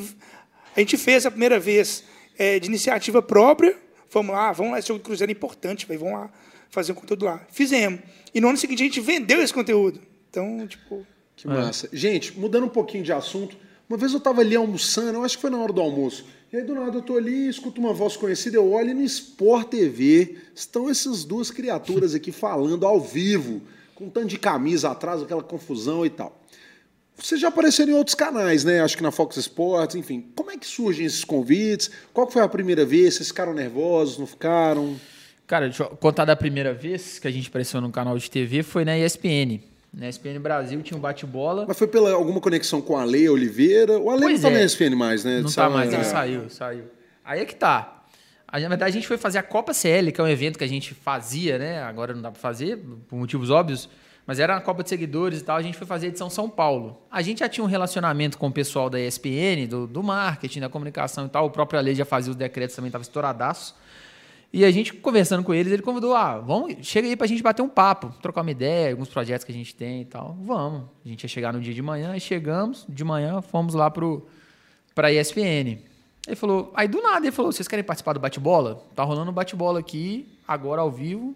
a 0.76 0.80
gente 0.80 0.96
fez 0.96 1.26
a 1.26 1.30
primeira 1.30 1.58
vez 1.58 2.04
é, 2.38 2.58
de 2.58 2.68
iniciativa 2.68 3.20
própria. 3.20 3.76
Vamos 4.10 4.34
lá, 4.34 4.52
vamos 4.52 4.72
lá, 4.72 4.78
esse 4.78 4.88
jogo 4.88 5.00
do 5.00 5.04
Cruzeiro 5.04 5.30
é 5.30 5.34
importante, 5.34 5.86
véio, 5.86 6.00
vamos 6.00 6.14
lá 6.14 6.30
fazer 6.70 6.92
um 6.92 6.94
conteúdo 6.94 7.24
lá. 7.24 7.44
Fizemos. 7.50 8.00
E 8.34 8.40
no 8.40 8.48
ano 8.48 8.58
seguinte 8.58 8.82
a 8.82 8.86
gente 8.86 9.00
vendeu 9.00 9.42
esse 9.42 9.52
conteúdo. 9.52 10.00
Então, 10.30 10.66
tipo. 10.66 11.06
Que 11.36 11.46
massa. 11.46 11.88
É. 11.92 11.96
Gente, 11.96 12.38
mudando 12.38 12.64
um 12.64 12.68
pouquinho 12.68 13.04
de 13.04 13.12
assunto, 13.12 13.56
uma 13.88 13.96
vez 13.96 14.12
eu 14.12 14.18
estava 14.18 14.40
ali 14.40 14.54
almoçando, 14.54 15.18
eu 15.18 15.24
acho 15.24 15.36
que 15.36 15.40
foi 15.40 15.50
na 15.50 15.58
hora 15.58 15.72
do 15.72 15.80
almoço. 15.80 16.24
E 16.52 16.56
aí 16.56 16.62
do 16.62 16.74
nada 16.74 16.96
eu 16.96 17.02
tô 17.02 17.16
ali, 17.16 17.48
escuto 17.48 17.80
uma 17.80 17.92
voz 17.92 18.16
conhecida, 18.16 18.56
eu 18.56 18.70
olho 18.70 18.90
e 18.90 18.94
no 18.94 19.02
Sport 19.02 19.68
TV 19.68 20.36
estão 20.54 20.88
essas 20.88 21.24
duas 21.24 21.50
criaturas 21.50 22.14
aqui 22.14 22.32
falando 22.32 22.86
ao 22.86 23.00
vivo, 23.00 23.62
com 23.94 24.06
um 24.06 24.10
tanto 24.10 24.28
de 24.28 24.38
camisa 24.38 24.90
atrás, 24.90 25.22
aquela 25.22 25.42
confusão 25.42 26.06
e 26.06 26.10
tal. 26.10 26.38
Você 27.16 27.36
já 27.36 27.48
apareceu 27.48 27.86
em 27.88 27.92
outros 27.92 28.14
canais, 28.14 28.62
né? 28.62 28.80
Acho 28.80 28.96
que 28.96 29.02
na 29.02 29.10
Fox 29.10 29.36
Sports, 29.36 29.96
enfim. 29.96 30.24
Como 30.36 30.52
é 30.52 30.56
que 30.56 30.66
surgem 30.66 31.04
esses 31.04 31.24
convites? 31.24 31.90
Qual 32.14 32.30
foi 32.30 32.42
a 32.42 32.48
primeira 32.48 32.84
vez? 32.84 33.14
Vocês 33.14 33.28
ficaram 33.28 33.52
nervosos, 33.52 34.18
não 34.18 34.26
ficaram? 34.26 34.98
Cara, 35.46 35.66
deixa 35.66 35.82
eu 35.82 35.88
contar 35.96 36.24
da 36.24 36.36
primeira 36.36 36.72
vez 36.72 37.18
que 37.18 37.26
a 37.26 37.30
gente 37.30 37.48
apareceu 37.48 37.80
no 37.80 37.90
canal 37.90 38.16
de 38.16 38.30
TV, 38.30 38.62
foi 38.62 38.84
na 38.84 38.96
ESPN. 38.96 39.60
Na 39.92 40.08
ESPN 40.08 40.38
Brasil 40.40 40.82
tinha 40.82 40.96
um 40.96 41.00
bate-bola. 41.00 41.64
Mas 41.66 41.78
foi 41.78 41.88
pela 41.88 42.12
alguma 42.12 42.40
conexão 42.40 42.80
com 42.80 42.96
a 42.96 43.04
Lei 43.04 43.28
Oliveira? 43.28 43.98
O 43.98 44.10
Ale 44.10 44.22
pois 44.22 44.42
não 44.42 44.50
tá 44.50 44.56
é. 44.56 44.60
na 44.60 44.64
ESPN 44.64 44.96
mais, 44.96 45.24
né? 45.24 45.40
Não 45.40 45.50
tá 45.50 45.68
mais, 45.68 45.92
ele 45.92 46.04
saiu, 46.04 46.48
saiu. 46.50 46.84
Aí 47.24 47.40
é 47.40 47.44
que 47.44 47.54
tá. 47.54 48.04
Na 48.50 48.58
verdade, 48.60 48.84
a 48.84 48.90
gente 48.90 49.06
foi 49.06 49.18
fazer 49.18 49.38
a 49.38 49.42
Copa 49.42 49.74
CL, 49.74 50.10
que 50.10 50.20
é 50.20 50.24
um 50.24 50.28
evento 50.28 50.58
que 50.58 50.64
a 50.64 50.68
gente 50.68 50.94
fazia, 50.94 51.58
né? 51.58 51.82
Agora 51.82 52.14
não 52.14 52.22
dá 52.22 52.30
para 52.30 52.40
fazer, 52.40 52.78
por 53.06 53.16
motivos 53.16 53.50
óbvios. 53.50 53.88
Mas 54.26 54.38
era 54.38 54.56
a 54.56 54.60
Copa 54.60 54.82
de 54.82 54.90
Seguidores 54.90 55.40
e 55.40 55.44
tal, 55.44 55.56
a 55.56 55.62
gente 55.62 55.76
foi 55.76 55.86
fazer 55.86 56.06
a 56.06 56.08
edição 56.10 56.28
São 56.28 56.50
Paulo. 56.50 57.02
A 57.10 57.22
gente 57.22 57.38
já 57.38 57.48
tinha 57.48 57.64
um 57.64 57.66
relacionamento 57.66 58.36
com 58.36 58.48
o 58.48 58.52
pessoal 58.52 58.90
da 58.90 59.00
ESPN, 59.00 59.66
do, 59.68 59.86
do 59.86 60.02
marketing, 60.02 60.60
da 60.60 60.68
comunicação 60.68 61.24
e 61.24 61.28
tal. 61.30 61.46
O 61.46 61.50
próprio 61.50 61.78
Ale 61.78 61.94
já 61.94 62.04
fazia 62.04 62.30
os 62.30 62.36
decretos, 62.36 62.76
também 62.76 62.88
estava 62.88 63.00
estouradaço. 63.00 63.74
E 64.52 64.64
a 64.64 64.70
gente 64.70 64.94
conversando 64.94 65.44
com 65.44 65.52
eles, 65.52 65.72
ele 65.72 65.82
convidou, 65.82 66.14
ah, 66.14 66.38
vamos, 66.38 66.74
chega 66.80 67.06
aí 67.06 67.16
pra 67.16 67.26
gente 67.26 67.42
bater 67.42 67.60
um 67.60 67.68
papo, 67.68 68.14
trocar 68.22 68.40
uma 68.40 68.50
ideia, 68.50 68.90
alguns 68.92 69.08
projetos 69.08 69.44
que 69.44 69.52
a 69.52 69.54
gente 69.54 69.74
tem 69.74 70.02
e 70.02 70.04
tal. 70.06 70.36
Vamos. 70.40 70.84
A 71.04 71.08
gente 71.08 71.22
ia 71.22 71.28
chegar 71.28 71.52
no 71.52 71.60
dia 71.60 71.74
de 71.74 71.82
manhã, 71.82 72.16
e 72.16 72.20
chegamos, 72.20 72.86
de 72.88 73.04
manhã 73.04 73.42
fomos 73.42 73.74
lá 73.74 73.90
pro, 73.90 74.26
pra 74.94 75.12
ESPN. 75.12 75.82
Ele 76.26 76.36
falou, 76.36 76.72
aí 76.74 76.88
do 76.88 77.00
nada 77.02 77.26
ele 77.26 77.32
falou, 77.32 77.52
vocês 77.52 77.68
querem 77.68 77.84
participar 77.84 78.14
do 78.14 78.20
bate-bola? 78.20 78.82
Tá 78.94 79.02
rolando 79.04 79.30
um 79.30 79.34
bate-bola 79.34 79.80
aqui, 79.80 80.26
agora 80.46 80.80
ao 80.80 80.90
vivo, 80.90 81.34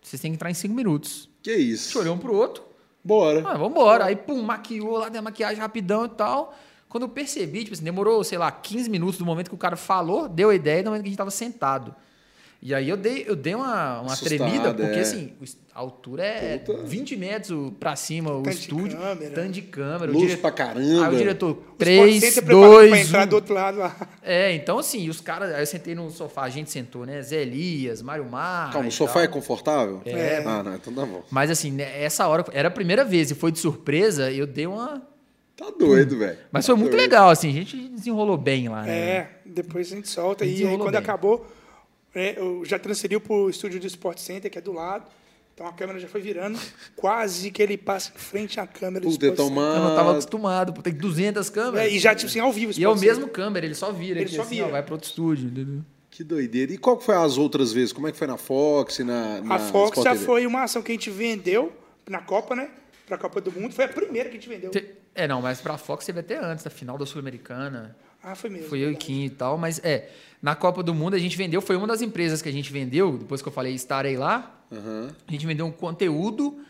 vocês 0.00 0.22
têm 0.22 0.30
que 0.30 0.36
entrar 0.36 0.50
em 0.50 0.54
cinco 0.54 0.74
minutos. 0.74 1.28
Que 1.42 1.54
isso? 1.54 1.84
A 1.84 1.86
gente 1.86 1.98
olhou 1.98 2.14
um 2.14 2.18
pro 2.18 2.34
outro. 2.34 2.62
Bora. 3.02 3.42
Ah, 3.46 3.56
vambora. 3.56 4.04
Aí, 4.04 4.16
pum, 4.16 4.42
maquiou 4.42 4.98
lá, 4.98 5.08
deu 5.08 5.22
maquiagem 5.22 5.58
rapidão 5.58 6.04
e 6.04 6.10
tal. 6.10 6.54
Quando 6.88 7.04
eu 7.04 7.08
percebi, 7.08 7.64
tipo 7.64 7.74
assim, 7.74 7.84
demorou, 7.84 8.22
sei 8.24 8.38
lá, 8.38 8.50
15 8.50 8.88
minutos 8.88 9.18
do 9.18 9.24
momento 9.24 9.48
que 9.48 9.54
o 9.54 9.58
cara 9.58 9.76
falou, 9.76 10.28
deu 10.28 10.50
a 10.50 10.54
ideia 10.54 10.82
do 10.82 10.86
momento 10.86 11.02
que 11.02 11.08
a 11.08 11.10
gente 11.10 11.18
tava 11.18 11.30
sentado. 11.30 11.94
E 12.60 12.74
aí 12.74 12.88
eu 12.88 12.96
dei, 12.96 13.24
eu 13.26 13.36
dei 13.36 13.54
uma, 13.54 14.00
uma 14.00 14.16
tremida, 14.16 14.74
porque 14.74 14.98
é. 14.98 15.00
assim, 15.00 15.32
a 15.72 15.78
altura 15.78 16.24
é 16.24 16.58
Puta. 16.58 16.82
20 16.82 17.16
metros 17.16 17.72
pra 17.78 17.94
cima, 17.94 18.32
o 18.32 18.48
estúdio, 18.48 18.98
tanto 19.32 19.52
de 19.52 19.62
câmera. 19.62 20.10
Luz 20.10 20.22
diretor, 20.22 20.40
pra 20.40 20.50
caramba. 20.50 21.06
Aí 21.06 21.14
o 21.14 21.16
diretor, 21.16 21.56
3, 21.78 22.34
2, 22.44 22.90
pra 22.90 23.00
entrar 23.00 23.24
do 23.26 23.36
outro 23.36 23.54
lado 23.54 23.78
lá. 23.78 23.94
É, 24.20 24.52
então 24.52 24.76
assim, 24.76 25.08
os 25.08 25.20
caras, 25.20 25.54
aí 25.54 25.62
eu 25.62 25.66
sentei 25.66 25.94
no 25.94 26.10
sofá, 26.10 26.42
a 26.42 26.48
gente 26.48 26.68
sentou, 26.68 27.06
né, 27.06 27.22
Zé 27.22 27.42
Elias, 27.42 28.02
Mário 28.02 28.24
Mar. 28.24 28.72
Calma, 28.72 28.88
o 28.88 28.92
sofá 28.92 29.14
tal. 29.14 29.22
é 29.22 29.28
confortável? 29.28 30.02
É. 30.04 30.42
Ah, 30.44 30.62
não, 30.64 30.74
então 30.74 30.92
tá 30.92 31.06
bom. 31.06 31.22
Mas 31.30 31.52
assim, 31.52 31.70
né, 31.70 32.02
essa 32.02 32.26
hora, 32.26 32.44
era 32.52 32.66
a 32.66 32.72
primeira 32.72 33.04
vez 33.04 33.30
e 33.30 33.36
foi 33.36 33.52
de 33.52 33.60
surpresa, 33.60 34.32
eu 34.32 34.48
dei 34.48 34.66
uma... 34.66 35.00
Tá 35.56 35.72
doido, 35.76 36.18
velho. 36.18 36.38
Mas 36.50 36.66
foi 36.66 36.74
tá 36.74 36.80
muito 36.80 36.96
legal, 36.96 37.30
assim, 37.30 37.50
a 37.50 37.52
gente 37.52 37.76
desenrolou 37.88 38.36
bem 38.36 38.68
lá, 38.68 38.82
né? 38.82 38.98
É, 38.98 39.30
depois 39.46 39.92
a 39.92 39.94
gente 39.94 40.08
solta 40.08 40.44
e 40.44 40.66
aí 40.66 40.76
quando 40.76 40.90
bem. 40.90 41.00
acabou 41.00 41.46
é, 41.46 41.57
eu 42.14 42.64
já 42.64 42.78
transferiu 42.78 43.20
para 43.20 43.32
o 43.32 43.50
estúdio 43.50 43.78
do 43.80 43.86
Sport 43.86 44.18
Center, 44.18 44.50
que 44.50 44.58
é 44.58 44.60
do 44.60 44.72
lado. 44.72 45.06
Então 45.54 45.66
a 45.66 45.72
câmera 45.72 45.98
já 45.98 46.06
foi 46.06 46.20
virando, 46.20 46.56
quase 46.94 47.50
que 47.50 47.60
ele 47.60 47.76
passa 47.76 48.12
em 48.14 48.18
frente 48.18 48.60
à 48.60 48.66
câmera 48.66 49.04
do 49.04 49.10
Puta, 49.10 49.26
Sport 49.26 49.48
Center. 49.48 49.62
Eu 49.62 49.80
não 49.80 49.88
estava 49.90 50.12
acostumado, 50.12 50.82
tem 50.82 50.94
200 50.94 51.50
câmeras. 51.50 51.88
É, 51.88 51.90
e 51.90 51.98
já, 51.98 52.14
tipo 52.14 52.30
assim, 52.30 52.38
ao 52.38 52.52
vivo. 52.52 52.72
E 52.78 52.84
é 52.84 52.88
o 52.88 52.96
mesmo 52.96 53.28
câmera, 53.28 53.66
ele 53.66 53.74
só 53.74 53.90
vira. 53.90 54.20
Ele 54.20 54.26
aqui, 54.26 54.36
só 54.36 54.42
assim, 54.42 54.56
vira. 54.56 54.68
Ó, 54.68 54.70
vai 54.70 54.82
para 54.82 54.94
outro 54.94 55.08
estúdio. 55.08 55.48
Entendeu? 55.48 55.84
Que 56.10 56.22
doideira. 56.22 56.72
E 56.72 56.78
qual 56.78 57.00
foi 57.00 57.16
as 57.16 57.36
outras 57.38 57.72
vezes? 57.72 57.92
Como 57.92 58.06
é 58.06 58.12
que 58.12 58.18
foi 58.18 58.26
na 58.26 58.36
Fox, 58.36 59.00
na, 59.00 59.40
na 59.40 59.54
A 59.56 59.58
Fox 59.58 59.90
Sport 59.98 60.04
já 60.04 60.12
TV? 60.12 60.24
foi 60.24 60.46
uma 60.46 60.62
ação 60.62 60.80
que 60.80 60.92
a 60.92 60.94
gente 60.94 61.10
vendeu 61.10 61.72
na 62.08 62.20
Copa, 62.20 62.54
né? 62.54 62.70
Para 63.06 63.16
a 63.16 63.18
Copa 63.18 63.40
do 63.40 63.50
Mundo. 63.50 63.74
Foi 63.74 63.84
a 63.84 63.88
primeira 63.88 64.28
que 64.28 64.36
a 64.36 64.40
gente 64.40 64.48
vendeu. 64.48 64.70
É, 65.14 65.26
não, 65.26 65.42
mas 65.42 65.60
para 65.60 65.74
a 65.74 65.78
Fox 65.78 66.06
teve 66.06 66.20
até 66.20 66.38
antes, 66.38 66.64
da 66.64 66.70
final 66.70 66.96
da 66.96 67.04
Sul-Americana. 67.04 67.96
Ah, 68.30 68.34
foi 68.34 68.50
mesmo. 68.50 68.68
Foi 68.68 68.78
eu 68.80 68.92
e 68.92 68.96
Kim 68.96 69.24
e 69.24 69.30
tal, 69.30 69.56
mas 69.56 69.80
é. 69.82 70.10
Na 70.40 70.54
Copa 70.54 70.82
do 70.82 70.94
Mundo 70.94 71.14
a 71.14 71.18
gente 71.18 71.36
vendeu, 71.36 71.60
foi 71.60 71.76
uma 71.76 71.86
das 71.86 72.02
empresas 72.02 72.42
que 72.42 72.48
a 72.48 72.52
gente 72.52 72.70
vendeu, 72.70 73.16
depois 73.18 73.42
que 73.42 73.48
eu 73.48 73.52
falei 73.52 73.74
estarei 73.74 74.16
lá. 74.16 74.62
Uhum. 74.70 75.08
A 75.26 75.32
gente 75.32 75.46
vendeu 75.46 75.66
um 75.66 75.72
conteúdo 75.72 76.60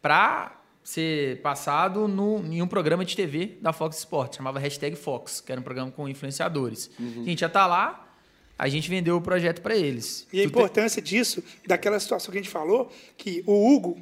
para 0.00 0.60
ser 0.84 1.40
passado 1.40 2.06
no, 2.06 2.44
em 2.44 2.62
um 2.62 2.68
programa 2.68 3.04
de 3.04 3.16
TV 3.16 3.58
da 3.60 3.72
Fox 3.72 3.98
Sports, 3.98 4.36
chamava 4.36 4.60
Hashtag 4.60 4.94
Fox, 4.94 5.40
que 5.40 5.50
era 5.50 5.60
um 5.60 5.64
programa 5.64 5.90
com 5.90 6.08
influenciadores. 6.08 6.90
Uhum. 7.00 7.22
A 7.22 7.24
gente 7.24 7.40
já 7.40 7.48
tá 7.48 7.66
lá, 7.66 8.06
a 8.56 8.68
gente 8.68 8.88
vendeu 8.88 9.16
o 9.16 9.20
projeto 9.20 9.62
para 9.62 9.74
eles. 9.74 10.28
E 10.32 10.40
a 10.40 10.44
importância 10.44 11.02
disso, 11.02 11.42
daquela 11.66 11.98
situação 11.98 12.30
que 12.30 12.38
a 12.38 12.42
gente 12.42 12.52
falou, 12.52 12.92
que 13.16 13.42
o 13.46 13.74
Hugo, 13.74 13.98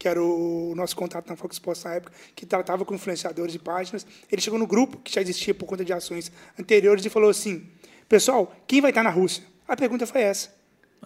que 0.00 0.08
era 0.08 0.20
o 0.22 0.72
nosso 0.74 0.96
contato 0.96 1.28
na 1.28 1.36
Fox 1.36 1.56
Sports 1.56 1.84
na 1.84 1.92
época, 1.94 2.12
que 2.34 2.46
tratava 2.46 2.86
com 2.86 2.94
influenciadores 2.94 3.54
e 3.54 3.58
páginas, 3.58 4.06
ele 4.32 4.40
chegou 4.40 4.58
no 4.58 4.66
grupo, 4.66 4.96
que 4.96 5.12
já 5.12 5.20
existia 5.20 5.52
por 5.52 5.66
conta 5.66 5.84
de 5.84 5.92
ações 5.92 6.32
anteriores, 6.58 7.04
e 7.04 7.10
falou 7.10 7.28
assim: 7.28 7.66
Pessoal, 8.08 8.50
quem 8.66 8.80
vai 8.80 8.90
estar 8.92 9.02
na 9.02 9.10
Rússia? 9.10 9.42
A 9.68 9.76
pergunta 9.76 10.06
foi 10.06 10.22
essa. 10.22 10.48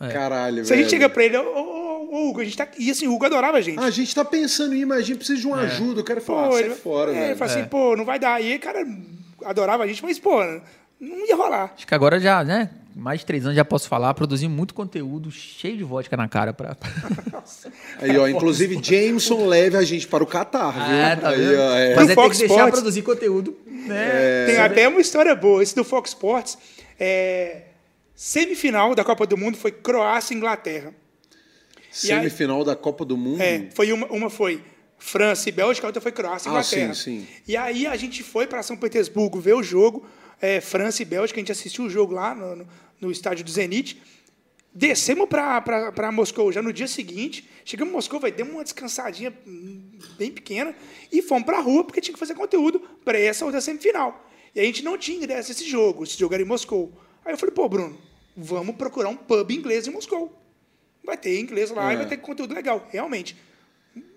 É. 0.01 0.09
Caralho, 0.13 0.65
Se 0.65 0.71
velho. 0.71 0.81
a 0.81 0.83
gente 0.83 0.91
chega 0.91 1.09
pra 1.09 1.25
ele, 1.25 1.37
ô, 1.37 1.43
ô, 1.43 2.09
ô, 2.15 2.29
Hugo, 2.31 2.41
a 2.41 2.45
gente 2.45 2.57
tá. 2.57 2.69
E 2.79 2.89
assim, 2.89 3.09
o 3.09 3.15
Hugo 3.15 3.25
adorava 3.27 3.59
a 3.59 3.61
gente. 3.61 3.79
Ah, 3.81 3.87
a 3.87 3.91
gente 3.91 4.15
tá 4.15 4.25
pensando 4.25 4.75
em 4.75 4.83
ir, 4.83 4.85
mas 4.87 4.99
a 4.99 5.03
gente 5.03 5.17
precisa 5.19 5.41
de 5.41 5.47
uma 5.47 5.61
É. 5.63 5.67
ajuda. 5.67 6.01
O 6.01 6.05
cara 6.05 6.21
fala, 6.21 6.47
ah, 6.49 6.53
sai 6.53 6.63
ele, 6.63 6.75
fora, 6.77 7.11
é, 7.11 7.15
velho. 7.15 7.27
ele 7.27 7.35
falou 7.37 7.53
É. 7.55 7.59
assim, 7.59 7.69
pô, 7.69 7.97
não 7.97 8.05
vai 8.05 8.19
dar. 8.21 8.41
E 8.41 8.53
aí, 8.53 8.59
cara, 8.61 8.87
adorava 9.45 9.83
a 9.83 9.87
gente, 9.89 10.03
mas, 10.05 10.19
pô, 10.21 10.39
não 11.09 11.27
ia 11.27 11.37
rolar. 11.37 11.73
Acho 11.77 11.87
que 11.87 11.95
agora 11.95 12.19
já, 12.21 12.43
né? 12.45 12.71
Mais 12.97 13.21
de 13.21 13.27
três 13.27 13.45
anos 13.45 13.57
já 13.57 13.65
posso 13.65 13.89
falar, 13.89 14.15
produzi 14.15 14.47
muito 14.47 14.73
conteúdo 14.73 15.29
cheio 15.31 15.77
de 15.77 15.83
vodka 15.83 16.17
na 16.17 16.29
cara 16.29 16.53
para. 16.53 16.77
Aí, 18.01 18.17
ó, 18.17 18.29
inclusive, 18.29 18.79
Jameson 18.83 19.47
leve 19.47 19.77
a 19.77 19.83
gente 19.83 20.07
para 20.07 20.23
o 20.23 20.27
Catar, 20.27 20.71
viu? 20.71 20.83
Ah, 20.83 21.17
tá 21.17 21.29
aí, 21.31 21.57
ó, 21.57 21.75
é. 21.77 21.95
Mas 21.97 21.99
aí 22.01 22.07
tem 22.07 22.15
Fox 22.15 22.37
que 22.37 22.41
deixar 22.43 22.55
Sports. 22.55 22.77
produzir 22.81 23.03
conteúdo, 23.03 23.57
né? 23.67 24.47
Tem 24.47 24.59
até 24.59 24.87
uma 24.89 25.01
história 25.01 25.35
boa. 25.35 25.61
Esse 25.63 25.75
do 25.75 25.83
Fox 25.83 26.11
Sports, 26.11 26.57
é, 26.99 27.63
semifinal 28.15 28.95
da 28.95 29.03
Copa 29.03 29.27
do 29.27 29.37
Mundo 29.37 29.57
foi 29.57 29.73
Croácia 29.73 30.33
e 30.33 30.37
Inglaterra. 30.37 30.95
Semifinal 31.91 32.65
da 32.65 32.75
Copa 32.77 33.05
do 33.05 33.17
Mundo. 33.17 33.41
É, 33.43 33.69
foi 33.75 33.93
uma, 33.93 34.07
uma 34.07 34.31
foi 34.31 34.63
França 34.99 35.49
e 35.49 35.53
Bélgica, 35.53 35.87
a 35.87 35.89
outra 35.89 36.01
foi 36.01 36.13
Croácia 36.13 36.49
e 36.49 36.51
Ah, 36.51 36.53
Inglaterra. 36.59 36.95
sim, 36.95 37.21
sim. 37.21 37.27
E 37.47 37.57
aí 37.57 37.87
a 37.87 37.97
gente 37.97 38.23
foi 38.23 38.47
para 38.47 38.63
São 38.63 38.77
Petersburgo 38.77 39.41
ver 39.41 39.55
o 39.55 39.63
jogo, 39.63 40.07
é, 40.41 40.61
França 40.61 41.03
e 41.03 41.05
Bélgica, 41.05 41.39
a 41.39 41.43
gente 41.43 41.53
assistiu 41.53 41.85
o 41.85 41.91
jogo 41.91 42.15
lá 42.15 42.35
no, 42.35 42.57
no, 42.57 42.69
no 43.01 43.11
estádio 43.11 43.45
do 43.45 43.51
Zenit. 43.51 44.01
Descemos 44.77 45.29
para 45.29 46.11
Moscou 46.13 46.51
já 46.51 46.61
no 46.61 46.73
dia 46.73 46.89
seguinte. 46.89 47.49
Chegamos 47.65 47.93
em 47.93 47.95
Moscou, 47.95 48.19
vai 48.19 48.33
demos 48.33 48.55
uma 48.55 48.65
descansadinha 48.65 49.33
bem 50.19 50.33
pequena 50.33 50.75
e 51.13 51.23
fomos 51.23 51.45
para 51.45 51.59
a 51.59 51.61
rua 51.61 51.85
porque 51.85 52.01
tinha 52.01 52.13
que 52.13 52.19
fazer 52.19 52.35
conteúdo 52.35 52.81
para 53.05 53.19
essa 53.19 53.45
outra 53.45 53.61
semifinal. 53.61 54.29
E 54.55 54.61
a 54.61 54.65
gente 54.65 54.83
não 54.83 54.99
tinha 54.99 55.17
ingresso 55.17 55.51
a 55.51 55.55
esse 55.55 55.69
jogo, 55.69 56.03
esse 56.03 56.19
jogo 56.19 56.35
era 56.35 56.43
em 56.43 56.47
Moscou. 56.47 56.93
Aí 57.25 57.33
eu 57.33 57.39
falei, 57.39 57.55
pô, 57.55 57.69
Bruno, 57.69 57.97
vamos 58.37 58.75
procurar 58.77 59.09
um 59.09 59.17
pub 59.17 59.51
inglês 59.53 59.87
em 59.87 59.91
Moscou. 59.91 60.37
Vai 61.05 61.17
ter 61.17 61.39
inglês 61.39 61.71
lá 61.71 61.93
e 61.93 61.95
É. 61.95 61.99
vai 61.99 62.07
ter 62.09 62.17
conteúdo 62.17 62.53
legal. 62.53 62.89
Realmente. 62.91 63.37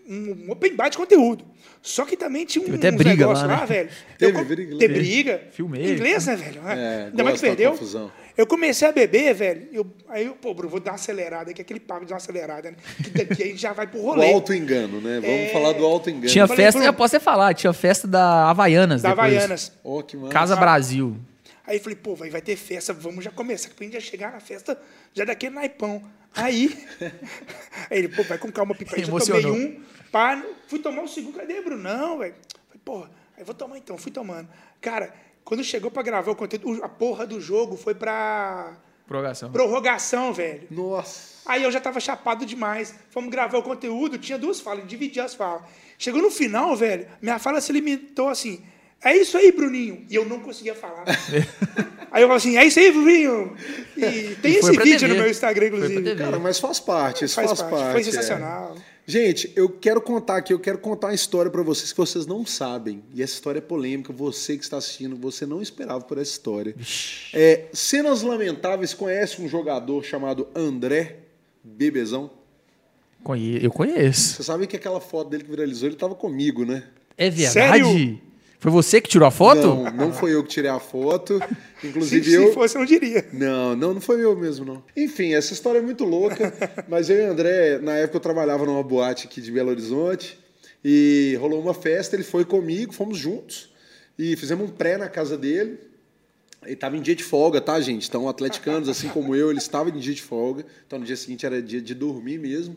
Um, 0.10 0.46
um 0.48 0.52
open 0.52 0.74
bar 0.76 0.90
de 0.90 0.98
conteúdo. 0.98 1.44
Só 1.82 2.06
que 2.06 2.16
também 2.16 2.46
tinha 2.46 2.62
um 2.62 2.66
Teve 2.66 2.78
até 2.78 2.92
briga 2.92 3.10
negócio 3.18 3.46
lá, 3.46 3.54
lá, 3.56 3.60
né? 3.62 3.66
velho. 3.66 3.90
Teve 4.18 4.40
Eu 4.40 4.46
briga. 4.46 4.78
Teve 4.78 4.94
briga. 4.94 5.42
Filmei. 5.52 5.94
Inglês, 5.94 6.26
né, 6.28 6.36
velho? 6.36 6.62
É, 6.68 7.06
Ainda 7.08 7.24
mais 7.24 7.36
que 7.42 7.48
perdeu. 7.48 7.72
confusão. 7.72 8.12
Eu 8.38 8.46
comecei 8.48 8.88
a 8.88 8.92
beber, 8.92 9.34
velho. 9.34 9.68
Eu, 9.74 9.86
aí 10.08 10.26
eu, 10.26 10.34
pô, 10.36 10.54
Bruno, 10.54 10.70
vou 10.70 10.80
dar 10.80 10.92
uma 10.92 10.96
acelerada 10.96 11.52
aqui, 11.52 11.62
aquele 11.62 11.80
papo 11.80 12.06
de 12.06 12.14
uma 12.14 12.18
acelerada, 12.18 12.72
né? 12.72 12.78
Que 13.04 13.10
daqui 13.10 13.44
a 13.44 13.46
gente 13.48 13.58
já 13.58 13.74
vai 13.74 13.88
pro 13.88 14.00
O 14.00 14.04
rolê. 14.04 14.32
auto-engano, 14.32 15.02
né? 15.02 15.20
Vamos 15.20 15.28
É. 15.42 15.50
falar 15.50 15.74
do 15.74 15.86
auto-engano. 15.86 16.28
Tinha 16.32 16.48
falei, 16.48 16.64
festa, 16.66 16.78
Bruno- 16.80 16.90
eu 16.90 16.94
posso 16.98 17.16
até 17.16 17.24
falar, 17.24 17.54
tinha 17.54 17.74
festa 17.74 18.08
da 18.08 18.50
Havaianas 18.50 19.02
da 19.02 19.10
depois. 19.10 19.34
Havaianas. 19.34 19.72
Ó, 19.84 20.02
que 20.04 20.16
massa. 20.16 20.32
Casa 20.32 20.56
Brasil. 20.56 21.18
Aí 21.66 21.78
eu 21.78 21.82
falei, 21.84 21.98
pô, 22.02 22.16
vai, 22.16 22.30
vai 22.30 22.42
ter 22.42 22.56
festa, 22.56 22.94
vamos 22.94 23.26
já 23.26 23.32
começar, 23.32 23.68
que 23.70 23.76
a 23.78 23.84
gente 23.84 23.94
já 23.96 24.00
chegar 24.00 24.32
na 24.32 24.40
festa 24.40 24.80
já 25.14 25.26
daquele 25.26 25.56
naipão. 25.56 26.02
Aí, 26.36 26.78
aí 27.90 27.98
ele, 28.00 28.08
pô, 28.10 28.24
vai 28.24 28.38
com 28.38 28.52
calma, 28.52 28.76
pipa. 28.76 28.96
Aí 28.96 29.04
já 29.04 29.12
tomei 29.12 29.46
um, 29.48 29.80
pá, 30.12 30.44
fui 30.68 30.80
tomar 30.80 31.04
o 31.04 31.08
segundo, 31.08 31.38
cadê, 31.38 31.62
Bruno? 31.62 31.84
Não, 31.84 32.18
velho. 32.18 32.36
Falei, 32.68 32.82
porra, 32.84 33.12
aí 33.38 33.44
vou 33.44 33.56
tomar 33.56 33.78
então, 33.78 33.98
fui 33.98 34.12
tomando. 34.12 34.48
Cara, 34.82 35.14
quando 35.44 35.64
chegou 35.64 35.90
pra 35.90 36.04
gravar 36.04 36.32
o 36.32 36.36
conteúdo, 36.36 36.84
a 36.84 36.90
porra 36.90 37.26
do 37.26 37.40
jogo 37.40 37.78
foi 37.78 37.96
pra, 37.96 38.78
Prorrogação. 39.08 39.52
Prorrogação, 39.52 40.34
velho. 40.34 40.68
Nossa. 40.70 41.38
Aí 41.46 41.64
eu 41.64 41.72
já 41.72 41.80
tava 41.80 42.00
chapado 42.00 42.46
demais. 42.46 42.94
Fomos 43.10 43.30
gravar 43.32 43.58
o 43.58 43.64
conteúdo, 43.64 44.18
tinha 44.18 44.38
duas 44.38 44.60
falas, 44.60 44.86
dividir 44.86 45.24
as 45.24 45.34
falas. 45.34 45.62
Chegou 45.98 46.22
no 46.22 46.30
final, 46.30 46.76
velho, 46.76 47.08
minha 47.22 47.40
fala 47.40 47.62
se 47.62 47.72
limitou 47.72 48.28
assim. 48.28 48.62
É 49.02 49.16
isso 49.16 49.38
aí, 49.38 49.52
Bruninho. 49.52 50.06
E 50.10 50.16
eu 50.16 50.26
não 50.26 50.40
conseguia 50.42 50.76
falar. 50.76 51.06
aí 52.12 52.22
eu 52.22 52.28
falo 52.28 52.34
assim, 52.34 52.58
é 52.58 52.66
isso 52.66 52.80
aí, 52.80 52.92
Bruninho. 52.92 53.56
E 53.96 54.36
tem 54.42 54.54
E 54.54 54.58
esse 54.58 54.72
vídeo 54.72 55.00
TV. 55.00 55.08
no 55.08 55.16
meu 55.16 55.30
Instagram, 55.30 55.68
inclusive. 55.68 56.16
Cara, 56.16 56.40
mas 56.40 56.60
faz 56.60 56.80
parte, 56.80 57.24
isso 57.24 57.36
faz, 57.36 57.48
Faz 57.48 57.62
parte. 57.62 57.76
parte. 57.76 58.12
Foi 58.12 58.20
é. 58.20 58.97
Gente, 59.10 59.54
eu 59.56 59.70
quero 59.70 60.02
contar 60.02 60.36
aqui, 60.36 60.52
eu 60.52 60.60
quero 60.60 60.78
contar 60.80 61.08
uma 61.08 61.14
história 61.14 61.50
pra 61.50 61.64
vocês 61.64 61.94
que 61.94 61.98
vocês 61.98 62.26
não 62.26 62.46
sabem. 62.46 63.02
E 63.16 63.24
essa 63.24 63.36
história 63.36 63.60
é 63.60 63.62
polêmica, 63.62 64.12
você 64.12 64.58
que 64.58 64.64
está 64.66 64.76
assistindo, 64.78 65.16
você 65.16 65.46
não 65.46 65.62
esperava 65.62 66.02
por 66.04 66.18
essa 66.18 66.32
história. 66.32 66.76
É, 67.34 67.68
cenas 67.72 68.22
lamentáveis, 68.22 68.94
conhece 68.94 69.42
um 69.42 69.48
jogador 69.48 70.04
chamado 70.04 70.48
André 70.54 71.20
Bebezão? 71.64 72.30
Conhe- 73.24 73.64
Eu 73.64 73.72
conheço. 73.72 74.36
Você 74.36 74.44
sabe 74.44 74.68
que 74.68 74.76
aquela 74.76 75.00
foto 75.00 75.30
dele 75.30 75.46
que 75.46 75.50
viralizou, 75.50 75.88
ele 75.88 75.96
tava 75.96 76.14
comigo, 76.14 76.66
né? 76.66 76.84
É 77.18 77.30
verdade? 77.30 77.54
Sério? 77.86 78.22
Foi 78.60 78.72
você 78.72 79.00
que 79.00 79.08
tirou 79.08 79.28
a 79.28 79.32
foto? 79.32 79.68
Não, 79.68 79.92
não 79.92 80.14
foi 80.14 80.34
eu 80.34 80.44
que 80.44 80.50
tirei 80.50 80.70
a 80.70 80.80
foto. 80.80 81.40
Se, 81.80 81.88
Inclusive 81.88 82.26
se 82.28 82.34
eu. 82.34 82.54
fosse, 82.54 82.76
eu 82.76 82.80
não 82.80 82.88
diria. 82.88 83.24
Não, 83.32 83.76
não, 83.76 83.94
não 83.94 84.02
foi 84.02 84.24
eu 84.24 84.36
mesmo, 84.36 84.66
não. 84.66 84.84
Enfim, 84.96 85.36
essa 85.36 85.54
história 85.54 85.78
é 85.78 85.82
muito 85.82 86.04
louca, 86.04 86.52
mas 86.90 87.08
eu 87.08 87.18
e 87.18 87.28
o 87.28 87.32
André, 87.32 87.78
na 87.78 87.96
época 87.98 88.18
eu 88.18 88.22
trabalhava 88.22 88.66
numa 88.66 88.82
boate 88.82 89.28
aqui 89.28 89.40
de 89.40 89.52
Belo 89.52 89.70
Horizonte 89.70 90.40
e 90.84 91.38
rolou 91.40 91.62
uma 91.62 91.76
festa, 91.76 92.16
ele 92.16 92.24
foi 92.24 92.44
comigo, 92.46 92.94
fomos 92.94 93.20
juntos 93.20 93.72
e 94.18 94.36
fizemos 94.36 94.68
um 94.68 94.72
pré 94.74 94.98
na 94.98 95.08
casa 95.08 95.38
dele. 95.38 95.78
Estava 96.68 96.98
em 96.98 97.02
dia 97.02 97.16
de 97.16 97.24
folga, 97.24 97.62
tá, 97.62 97.80
gente? 97.80 98.08
Então, 98.08 98.28
atleticanos, 98.28 98.90
assim 98.90 99.08
como 99.10 99.36
eu, 99.36 99.50
ele 99.50 99.60
estava 99.60 99.90
em 99.90 99.98
dia 99.98 100.14
de 100.14 100.22
folga. 100.22 100.66
Então, 100.86 101.00
no 101.00 101.06
dia 101.06 101.16
seguinte 101.16 101.46
era 101.46 101.62
dia 101.62 101.82
de 101.82 101.94
dormir 101.94 102.38
mesmo. 102.38 102.76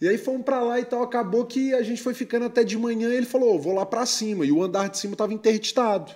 E 0.00 0.08
aí 0.08 0.18
fomos 0.18 0.42
pra 0.42 0.60
lá 0.60 0.80
e 0.80 0.84
tal. 0.84 1.02
Acabou 1.02 1.44
que 1.46 1.74
a 1.74 1.82
gente 1.82 2.02
foi 2.02 2.14
ficando 2.14 2.46
até 2.46 2.64
de 2.64 2.76
manhã 2.76 3.08
e 3.10 3.16
ele 3.16 3.26
falou: 3.26 3.54
"Ô, 3.54 3.58
vou 3.58 3.74
lá 3.74 3.86
pra 3.86 4.04
cima. 4.06 4.44
E 4.44 4.50
o 4.52 4.62
andar 4.62 4.88
de 4.88 4.98
cima 4.98 5.14
estava 5.14 5.32
interditado. 5.32 6.12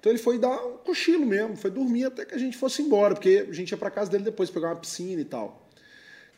Então 0.00 0.10
ele 0.10 0.18
foi 0.18 0.38
dar 0.38 0.56
um 0.64 0.78
cochilo 0.78 1.26
mesmo, 1.26 1.56
foi 1.56 1.70
dormir 1.70 2.06
até 2.06 2.24
que 2.24 2.34
a 2.34 2.38
gente 2.38 2.56
fosse 2.56 2.80
embora, 2.80 3.14
porque 3.14 3.46
a 3.48 3.52
gente 3.52 3.70
ia 3.70 3.76
pra 3.76 3.90
casa 3.90 4.10
dele 4.10 4.24
depois 4.24 4.48
pegar 4.48 4.68
uma 4.68 4.76
piscina 4.76 5.20
e 5.20 5.24
tal. 5.24 5.69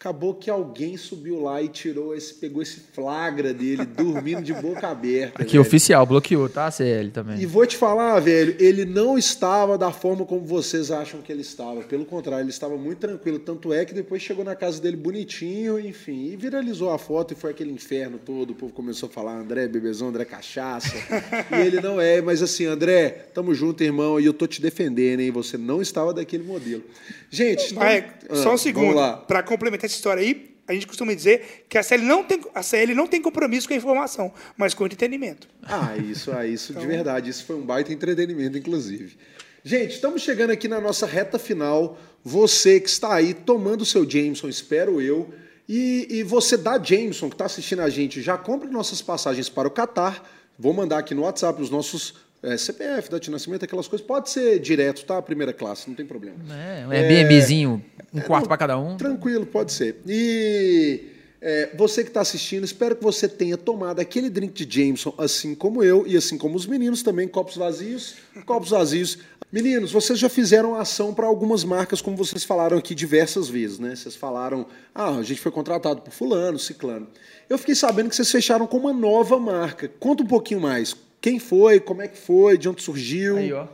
Acabou 0.03 0.35
que 0.35 0.51
alguém 0.51 0.97
subiu 0.97 1.41
lá 1.43 1.63
e 1.63 1.69
tirou 1.69 2.13
esse, 2.13 2.35
pegou 2.35 2.61
esse 2.61 2.81
flagra 2.93 3.55
dele 3.55 3.85
dormindo 3.87 4.43
de 4.43 4.53
boca 4.53 4.89
aberta. 4.89 5.41
Aqui, 5.41 5.53
velho. 5.53 5.61
oficial, 5.61 6.05
bloqueou, 6.05 6.49
tá? 6.49 6.69
CL 6.73 7.11
também. 7.13 7.41
E 7.41 7.47
vou 7.47 7.65
te 7.65 7.77
falar, 7.77 8.19
velho, 8.19 8.57
ele 8.59 8.85
não 8.85 9.17
estava 9.17 9.79
da 9.79 9.93
forma 9.93 10.27
como 10.27 10.41
vocês 10.45 10.91
acham 10.91 11.23
que 11.23 11.31
ele 11.31 11.43
estava. 11.43 11.83
Pelo 11.83 12.05
contrário, 12.05 12.43
ele 12.43 12.51
estava 12.51 12.77
muito 12.77 12.99
tranquilo. 12.99 13.39
Tanto 13.39 13.73
é 13.73 13.85
que 13.85 13.95
depois 13.95 14.21
chegou 14.21 14.45
na 14.45 14.57
casa 14.57 14.83
dele 14.83 14.97
bonitinho, 14.97 15.79
enfim, 15.79 16.33
e 16.33 16.37
viralizou 16.37 16.91
a 16.91 16.99
foto 16.99 17.33
e 17.35 17.37
foi 17.37 17.53
aquele 17.53 17.71
inferno 17.71 18.19
todo. 18.19 18.51
O 18.51 18.55
povo 18.57 18.73
começou 18.73 19.09
a 19.09 19.13
falar: 19.13 19.39
André, 19.39 19.69
bebezão, 19.69 20.09
André, 20.09 20.25
cachaça. 20.25 20.97
e 21.57 21.65
ele 21.65 21.81
não 21.81 22.01
é, 22.01 22.21
mas 22.21 22.43
assim, 22.43 22.67
André, 22.67 23.09
tamo 23.33 23.55
junto, 23.55 23.85
irmão, 23.85 24.19
e 24.19 24.27
eu 24.27 24.35
tô 24.35 24.49
te 24.49 24.61
defendendo, 24.61 25.21
hein? 25.21 25.31
Você 25.31 25.57
não 25.57 25.81
estava 25.81 26.13
daquele 26.13 26.43
modelo. 26.43 26.83
Gente, 27.31 27.67
então- 27.73 27.85
Mas, 27.85 28.05
Ah, 28.29 28.37
só 28.37 28.55
um 28.55 28.59
segundo. 28.59 28.83
Vamos 28.87 28.97
lá. 28.97 29.17
Para 29.17 29.43
complementar 29.43 29.92
história 29.95 30.23
aí, 30.23 30.55
a 30.67 30.73
gente 30.73 30.87
costuma 30.87 31.13
dizer 31.13 31.67
que 31.69 31.77
a 31.77 31.83
CL 31.83 32.03
não 32.05 32.23
tem, 32.25 32.41
a 32.55 32.63
CL 32.63 32.95
não 32.95 33.07
tem 33.07 33.21
compromisso 33.21 33.67
com 33.67 33.75
a 33.75 33.77
informação, 33.77 34.33
mas 34.57 34.75
com 34.75 34.85
o 34.85 34.87
entretenimento. 34.87 35.49
Ah, 35.63 35.97
isso, 35.97 36.31
ah, 36.33 36.47
isso 36.47 36.73
Então- 36.73 36.83
de 36.83 36.89
verdade. 36.89 37.31
Isso 37.31 37.45
foi 37.45 37.57
um 37.57 37.63
baita 37.63 37.93
entretenimento, 37.93 38.57
inclusive. 38.57 39.17
Gente, 39.65 39.95
estamos 39.95 40.23
chegando 40.23 40.51
aqui 40.51 40.67
na 40.69 40.81
nossa 40.81 41.07
reta 41.07 41.39
final. 41.39 41.99
Você 42.25 42.81
que 42.81 42.89
está 42.89 43.15
aí 43.15 43.35
tomando 43.35 43.83
o 43.83 43.87
seu 43.87 44.09
Jameson, 44.09 44.49
espero 44.49 45.01
eu. 45.01 45.33
E, 45.69 46.07
e 46.11 46.23
você 46.23 46.57
da 46.57 46.83
Jameson, 46.83 47.29
que 47.29 47.35
está 47.35 47.45
assistindo 47.47 47.81
a 47.81 47.89
gente, 47.89 48.21
já 48.21 48.37
compre 48.37 48.69
nossas 48.69 49.01
passagens 49.01 49.49
para 49.49 49.69
o 49.69 49.71
Catar. 49.71 50.29
Vou 50.59 50.73
mandar 50.73 50.99
aqui 50.99 51.15
no 51.15 51.23
WhatsApp 51.23 51.61
os 51.63 51.71
nossos 51.71 52.15
é, 52.43 52.57
CPF, 52.57 53.09
data 53.09 53.21
de 53.21 53.31
nascimento, 53.31 53.65
aquelas 53.65 53.87
coisas. 53.87 54.05
Pode 54.07 54.31
ser 54.31 54.59
direto, 54.59 55.05
tá? 55.05 55.23
Primeira 55.23 55.53
classe, 55.53 55.89
não 55.89 55.95
tem 55.95 56.05
problema. 56.05 56.37
É, 56.51 56.87
um 56.87 56.91
Airbnbzinho, 56.91 57.83
um 58.13 58.21
quarto 58.21 58.49
pra 58.49 58.57
cada 58.57 58.79
um. 58.79 58.97
Tranquilo, 58.97 59.47
pode 59.47 59.73
ser. 59.73 60.01
E 60.07 61.13
é, 61.41 61.71
você 61.77 62.03
que 62.03 62.11
está 62.11 62.21
assistindo, 62.21 62.65
espero 62.65 62.97
que 62.97 63.03
você 63.03 63.29
tenha 63.29 63.57
tomado 63.57 64.01
aquele 64.01 64.29
drink 64.29 64.65
de 64.65 64.83
Jameson, 64.85 65.15
assim 65.19 65.55
como 65.55 65.85
eu 65.85 66.05
e 66.07 66.17
assim 66.17 66.37
como 66.37 66.57
os 66.57 66.67
meninos 66.67 67.03
também, 67.03 67.29
copos 67.29 67.57
vazios, 67.57 68.17
copos 68.45 68.71
vazios. 68.71 69.19
Meninos, 69.53 69.93
vocês 69.93 70.19
já 70.19 70.29
fizeram 70.29 70.75
ação 70.75 71.13
para 71.13 71.27
algumas 71.27 71.63
marcas, 71.63 72.01
como 72.01 72.17
vocês 72.17 72.43
falaram 72.43 72.79
aqui 72.79 72.95
diversas 72.95 73.49
vezes, 73.49 73.79
né? 73.79 73.95
Vocês 73.95 74.17
falaram, 74.17 74.67
ah, 74.95 75.17
a 75.17 75.23
gente 75.23 75.41
foi 75.41 75.53
contratado 75.53 76.01
por 76.01 76.11
fulano, 76.11 76.59
ciclano. 76.59 77.07
Eu 77.51 77.59
fiquei 77.59 77.75
sabendo 77.75 78.09
que 78.09 78.17
vocês 78.17 78.31
fecharam 78.31 78.67
com 78.67 78.79
uma 78.79 78.93
nova 78.93 79.39
marca. 79.39 79.89
Conta 80.01 80.23
um 80.23 80.27
pouquinho 80.27 80.61
mais. 80.61 80.97
Quem 81.23 81.39
foi, 81.39 81.79
como 81.79 82.03
é 82.03 82.09
que 82.09 82.19
foi, 82.19 82.59
de 82.59 82.69
onde 82.69 82.83
surgiu? 82.83 83.37
Aí, 83.37 83.53
ó. 83.53 83.69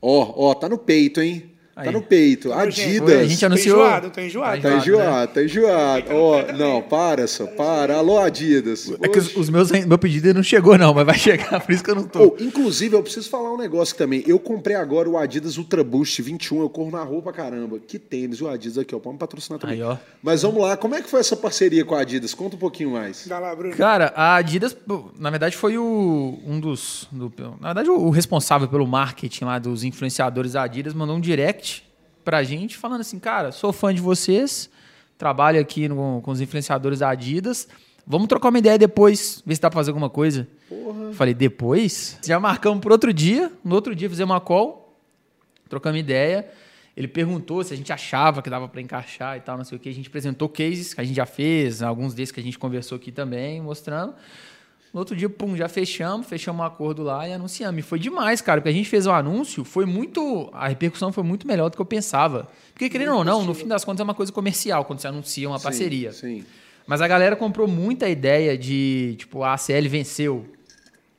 Ó, 0.00 0.50
ó, 0.50 0.54
tá 0.54 0.68
no 0.68 0.76
peito, 0.76 1.22
hein? 1.22 1.55
Tá 1.84 1.92
no 1.92 2.00
peito. 2.00 2.52
Adidas. 2.54 3.20
A 3.20 3.24
gente 3.26 3.44
anunciou. 3.44 3.76
enjoado, 3.80 4.10
tô 4.10 4.20
enjoado. 4.22 4.62
Tá 4.62 4.70
Tá 4.70 4.76
enjoado, 4.78 5.32
tá 5.34 5.42
enjoado. 5.44 6.06
Ó, 6.10 6.52
não, 6.54 6.80
para, 6.80 7.26
só, 7.26 7.46
para. 7.46 7.96
Alô, 7.96 8.18
Adidas. 8.18 8.90
É 9.02 9.08
que 9.08 9.18
os, 9.18 9.36
os 9.36 9.50
meus, 9.50 9.70
meu 9.70 9.98
pedido 9.98 10.32
não 10.32 10.42
chegou, 10.42 10.78
não, 10.78 10.94
mas 10.94 11.04
vai 11.04 11.18
chegar, 11.18 11.60
por 11.60 11.70
isso 11.72 11.84
que 11.84 11.90
eu 11.90 11.94
não 11.96 12.04
tô. 12.04 12.34
Oh, 12.38 12.42
inclusive, 12.42 12.96
eu 12.96 13.02
preciso 13.02 13.28
falar 13.28 13.52
um 13.52 13.58
negócio 13.58 13.94
também. 13.94 14.24
Eu 14.26 14.38
comprei 14.38 14.74
agora 14.74 15.06
o 15.06 15.18
Adidas 15.18 15.58
Ultra 15.58 15.84
Boost 15.84 16.22
21, 16.22 16.62
eu 16.62 16.70
corro 16.70 16.90
na 16.90 17.02
rua 17.02 17.20
pra 17.20 17.32
caramba. 17.34 17.78
Que 17.78 17.98
tênis, 17.98 18.40
o 18.40 18.48
Adidas 18.48 18.78
aqui, 18.78 18.94
ó. 18.94 19.12
Me 19.12 19.18
patrocinar 19.18 19.58
também. 19.60 19.76
Aí, 19.76 19.82
ó. 19.82 19.98
Mas 20.22 20.40
vamos 20.42 20.62
lá, 20.62 20.78
como 20.78 20.94
é 20.94 21.02
que 21.02 21.10
foi 21.10 21.20
essa 21.20 21.36
parceria 21.36 21.84
com 21.84 21.94
a 21.94 22.00
Adidas? 22.00 22.32
Conta 22.32 22.56
um 22.56 22.58
pouquinho 22.58 22.92
mais. 22.92 23.26
Dá 23.26 23.38
lá, 23.38 23.54
Bruno. 23.54 23.76
Cara, 23.76 24.14
a 24.16 24.36
Adidas, 24.36 24.74
na 25.18 25.28
verdade, 25.28 25.54
foi 25.54 25.76
o, 25.76 26.38
um 26.46 26.58
dos. 26.58 27.06
do- 27.12 27.30
na 27.60 27.68
verdade, 27.68 27.90
o, 27.90 27.98
o 27.98 28.08
responsável 28.10 28.66
pelo 28.66 28.86
marketing 28.86 29.44
lá 29.44 29.58
dos 29.58 29.84
influenciadores 29.84 30.52
da 30.52 30.62
Adidas 30.62 30.94
mandou 30.94 31.14
um 31.16 31.20
direct 31.20 31.65
pra 32.26 32.42
gente 32.42 32.76
falando 32.76 33.00
assim: 33.02 33.18
cara, 33.20 33.52
sou 33.52 33.72
fã 33.72 33.94
de 33.94 34.00
vocês, 34.00 34.68
trabalho 35.16 35.60
aqui 35.60 35.88
no- 35.88 36.20
com 36.22 36.30
os 36.32 36.40
influenciadores 36.40 36.98
da 36.98 37.08
Adidas. 37.08 37.68
Vamos 38.06 38.26
trocar 38.28 38.48
uma 38.50 38.58
ideia 38.58 38.76
depois, 38.78 39.42
ver 39.46 39.54
se 39.54 39.60
dá 39.60 39.70
pra 39.70 39.78
fazer 39.80 39.90
alguma 39.90 40.10
coisa. 40.10 40.46
Porra. 40.68 41.12
Falei, 41.12 41.34
depois? 41.34 42.18
Já 42.24 42.38
marcamos 42.38 42.80
por 42.80 42.92
outro 42.92 43.12
dia. 43.12 43.50
No 43.64 43.74
outro 43.74 43.94
dia 43.94 44.08
fizemos 44.10 44.32
uma 44.34 44.40
call, 44.40 44.96
trocamos 45.68 45.98
ideia. 46.00 46.48
Ele 46.96 47.08
perguntou 47.08 47.62
se 47.62 47.74
a 47.74 47.76
gente 47.76 47.92
achava 47.92 48.40
que 48.42 48.48
dava 48.50 48.68
para 48.68 48.80
encaixar 48.80 49.36
e 49.36 49.40
tal, 49.40 49.56
não 49.58 49.64
sei 49.64 49.76
o 49.76 49.80
que. 49.80 49.88
A 49.88 49.92
gente 49.94 50.08
apresentou 50.08 50.48
cases 50.48 50.94
que 50.94 51.00
a 51.00 51.04
gente 51.04 51.16
já 51.16 51.26
fez, 51.26 51.82
alguns 51.82 52.14
desses 52.14 52.32
que 52.32 52.40
a 52.40 52.42
gente 52.42 52.58
conversou 52.58 52.96
aqui 52.96 53.12
também, 53.12 53.60
mostrando. 53.60 54.14
No 54.96 55.00
outro 55.00 55.14
dia, 55.14 55.28
pum, 55.28 55.54
já 55.54 55.68
fechamos, 55.68 56.26
fechamos 56.26 56.58
um 56.58 56.64
acordo 56.64 57.02
lá 57.02 57.28
e 57.28 57.32
anunciamos. 57.34 57.80
E 57.80 57.82
foi 57.82 57.98
demais, 57.98 58.40
cara, 58.40 58.62
porque 58.62 58.70
a 58.70 58.72
gente 58.72 58.88
fez 58.88 59.06
o 59.06 59.10
anúncio, 59.10 59.62
foi 59.62 59.84
muito. 59.84 60.48
A 60.54 60.68
repercussão 60.68 61.12
foi 61.12 61.22
muito 61.22 61.46
melhor 61.46 61.68
do 61.68 61.76
que 61.76 61.82
eu 61.82 61.84
pensava. 61.84 62.48
Porque, 62.72 62.88
querendo 62.88 63.14
ou 63.14 63.22
não, 63.22 63.44
no 63.44 63.52
fim 63.52 63.68
das 63.68 63.84
contas 63.84 64.00
é 64.00 64.04
uma 64.04 64.14
coisa 64.14 64.32
comercial 64.32 64.86
quando 64.86 65.00
você 65.00 65.06
anuncia 65.06 65.46
uma 65.46 65.58
Sim, 65.58 65.64
parceria. 65.64 66.12
Sim. 66.12 66.46
Mas 66.86 67.02
a 67.02 67.08
galera 67.08 67.36
comprou 67.36 67.68
muita 67.68 68.08
ideia 68.08 68.56
de, 68.56 69.16
tipo, 69.18 69.42
a 69.42 69.52
ACL 69.52 69.86
venceu. 69.86 70.46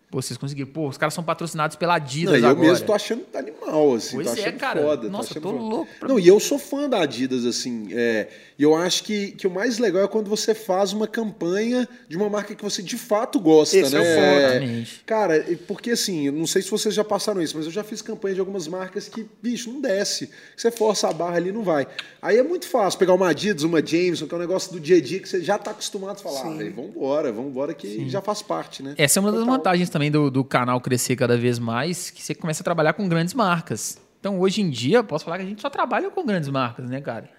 Pô, 0.10 0.22
vocês 0.22 0.38
conseguiram. 0.38 0.70
Pô, 0.72 0.88
os 0.88 0.98
caras 0.98 1.14
são 1.14 1.22
patrocinados 1.22 1.76
pela 1.76 1.96
Adidas 1.96 2.40
Não, 2.42 2.48
eu 2.48 2.52
agora. 2.56 2.70
mesmo 2.70 2.86
tô 2.86 2.94
achando 2.94 3.26
animal, 3.34 3.94
assim. 3.96 4.16
Pois 4.16 4.28
tô 4.32 4.38
é, 4.38 4.42
achando 4.42 4.58
cara. 4.58 4.82
foda. 4.82 5.10
Nossa, 5.10 5.32
achando 5.32 5.44
tô 5.44 5.50
foda. 5.52 5.62
louco 5.62 5.92
pra- 6.00 6.08
Não, 6.08 6.18
e 6.18 6.26
eu 6.26 6.40
sou 6.40 6.58
fã 6.58 6.88
da 6.88 7.02
Adidas, 7.02 7.44
assim. 7.46 7.90
É, 7.92 8.30
e 8.58 8.64
eu 8.64 8.74
acho 8.74 9.04
que, 9.04 9.32
que 9.32 9.46
o 9.46 9.52
mais 9.52 9.80
legal 9.80 10.04
é 10.04 10.08
quando 10.08 10.30
você 10.30 10.56
faz 10.56 10.94
uma 10.94 11.08
campanha 11.08 11.86
de 12.08 12.16
uma 12.16 12.30
marca 12.30 12.56
que 12.56 12.64
você 12.64 12.82
de 12.82 12.98
fato 12.98 13.38
gosta, 13.38 13.76
Esse 13.76 13.94
é 13.96 14.00
né? 14.00 14.02
o 14.02 14.16
foda. 14.16 14.46
Exatamente. 14.56 15.04
Cara, 15.06 15.46
porque 15.68 15.92
assim, 15.92 16.28
eu 16.28 16.32
não 16.32 16.48
sei 16.48 16.62
se 16.62 16.72
vocês 16.72 16.96
já 16.96 17.04
passaram 17.04 17.42
isso, 17.42 17.58
mas 17.58 17.66
eu 17.66 17.72
já 17.74 17.84
fiz 17.84 18.02
campanha 18.02 18.36
de 18.36 18.40
algumas 18.40 18.66
marcas 18.66 19.10
que, 19.10 19.26
bicho, 19.44 19.70
não 19.74 19.82
desce. 19.82 20.30
Você 20.56 20.72
força 20.72 21.10
a 21.10 21.14
barra 21.14 21.36
ali, 21.36 21.52
não 21.52 21.64
vai. 21.64 21.86
Aí 22.22 22.38
é 22.38 22.44
muito 22.44 22.66
fácil 22.66 22.98
pegar 22.98 23.14
uma 23.14 23.28
Adidas, 23.28 23.64
uma 23.64 23.86
Jameson, 23.86 24.26
que 24.26 24.34
é 24.34 24.38
um 24.38 24.40
negócio 24.40 24.72
do 24.72 24.80
dia 24.80 24.96
a 24.96 25.02
dia 25.02 25.20
que 25.20 25.28
você 25.28 25.42
já 25.42 25.58
tá 25.58 25.72
acostumado 25.72 26.16
a 26.18 26.24
falar, 26.24 26.46
ah, 26.50 26.56
velho, 26.56 26.74
vambora, 26.74 27.30
vambora, 27.34 27.74
que 27.74 28.08
já 28.08 28.22
faz 28.22 28.42
parte, 28.42 28.82
né? 28.82 28.96
Essa 28.98 29.20
é 29.20 29.22
uma 29.22 29.32
das 29.34 29.42
Total. 29.42 29.58
vantagens 29.58 29.90
também 29.90 29.97
do, 30.12 30.30
do 30.30 30.44
canal 30.44 30.80
crescer 30.80 31.16
cada 31.16 31.38
vez 31.38 31.60
mais, 31.60 32.10
que 32.10 32.22
você 32.22 32.36
começa 32.36 32.62
a 32.62 32.64
trabalhar 32.64 32.94
com 32.94 33.08
grandes 33.08 33.34
marcas. 33.34 34.00
Então, 34.20 34.40
hoje 34.40 34.62
em 34.62 34.70
dia, 34.70 35.04
posso 35.04 35.26
falar 35.26 35.38
que 35.38 35.44
a 35.44 35.48
gente 35.48 35.62
só 35.62 35.70
trabalha 35.70 36.10
com 36.10 36.26
grandes 36.26 36.50
marcas, 36.50 36.90
né, 36.90 37.02
cara? 37.02 37.30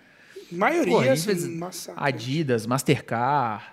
maioria, 0.50 0.92
Pô, 0.92 1.00
a 1.00 1.14
gente 1.14 1.30
assim, 1.30 1.58
fez. 1.60 1.90
Adidas, 1.96 2.66
Mastercard, 2.66 3.64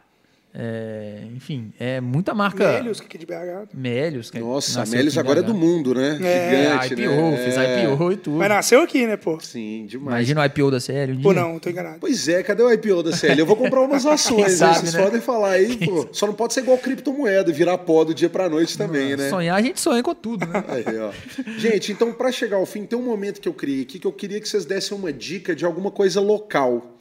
É, 0.57 1.17
enfim, 1.35 1.73
é 1.77 1.99
muita 1.99 2.33
marca. 2.33 2.65
Melios, 2.71 3.01
que 3.01 3.17
é 3.17 3.19
de 3.19 3.25
BH. 3.25 3.73
Melios. 3.73 4.31
que 4.31 4.39
Nossa, 4.39 4.71
a 4.71 4.79
nasceu 4.79 4.97
Melios 4.97 5.17
agora 5.17 5.39
é 5.39 5.43
do 5.43 5.53
mundo, 5.53 5.93
né? 5.93 6.17
É, 6.23 6.79
Gigante, 6.79 6.93
IPO, 6.93 7.11
né? 7.11 7.37
fez 7.37 7.57
É. 7.57 7.83
IPO 7.83 8.11
e 8.13 8.17
tudo. 8.17 8.37
Mas 8.37 8.47
nasceu 8.49 8.81
aqui, 8.81 9.05
né, 9.05 9.17
pô? 9.17 9.37
Sim, 9.41 9.85
demais. 9.85 10.15
Imagina 10.29 10.41
o 10.41 10.45
IPO 10.45 10.71
da 10.71 10.79
série. 10.79 11.11
Um 11.11 11.21
Pô, 11.21 11.33
dia. 11.33 11.41
não, 11.41 11.59
tô 11.59 11.69
enganado. 11.69 11.97
Pois 11.99 12.29
é, 12.29 12.41
cadê 12.41 12.63
o 12.63 12.71
IPO 12.71 13.03
da 13.03 13.11
CL? 13.11 13.37
Eu 13.37 13.45
vou 13.45 13.57
comprar 13.57 13.81
umas 13.81 14.05
ações, 14.07 14.43
né? 14.43 14.49
sabe, 14.49 14.79
vocês 14.79 14.93
né? 14.93 15.03
podem 15.03 15.19
falar 15.19 15.51
aí, 15.51 15.75
pô. 15.77 16.07
Só 16.13 16.25
não 16.25 16.33
pode 16.33 16.53
ser 16.53 16.61
igual 16.61 16.77
criptomoeda, 16.77 17.51
virar 17.51 17.77
pó 17.79 18.05
do 18.05 18.13
dia 18.13 18.29
pra 18.29 18.47
noite 18.47 18.77
também, 18.77 19.17
né? 19.17 19.29
Sonhar, 19.29 19.57
a 19.57 19.61
gente 19.61 19.81
sonha 19.81 20.01
com 20.01 20.15
tudo, 20.15 20.45
né? 20.45 20.63
Aí, 20.69 20.85
ó. 20.99 21.11
Gente, 21.57 21.91
então 21.91 22.13
pra 22.13 22.31
chegar 22.31 22.55
ao 22.55 22.65
fim, 22.65 22.85
tem 22.85 22.97
um 22.97 23.03
momento 23.03 23.41
que 23.41 23.49
eu 23.49 23.53
criei 23.53 23.81
aqui 23.81 23.99
que 23.99 24.07
eu 24.07 24.13
queria 24.13 24.39
que 24.39 24.47
vocês 24.47 24.63
dessem 24.63 24.97
uma 24.97 25.11
dica 25.11 25.53
de 25.53 25.65
alguma 25.65 25.91
coisa 25.91 26.21
local. 26.21 26.95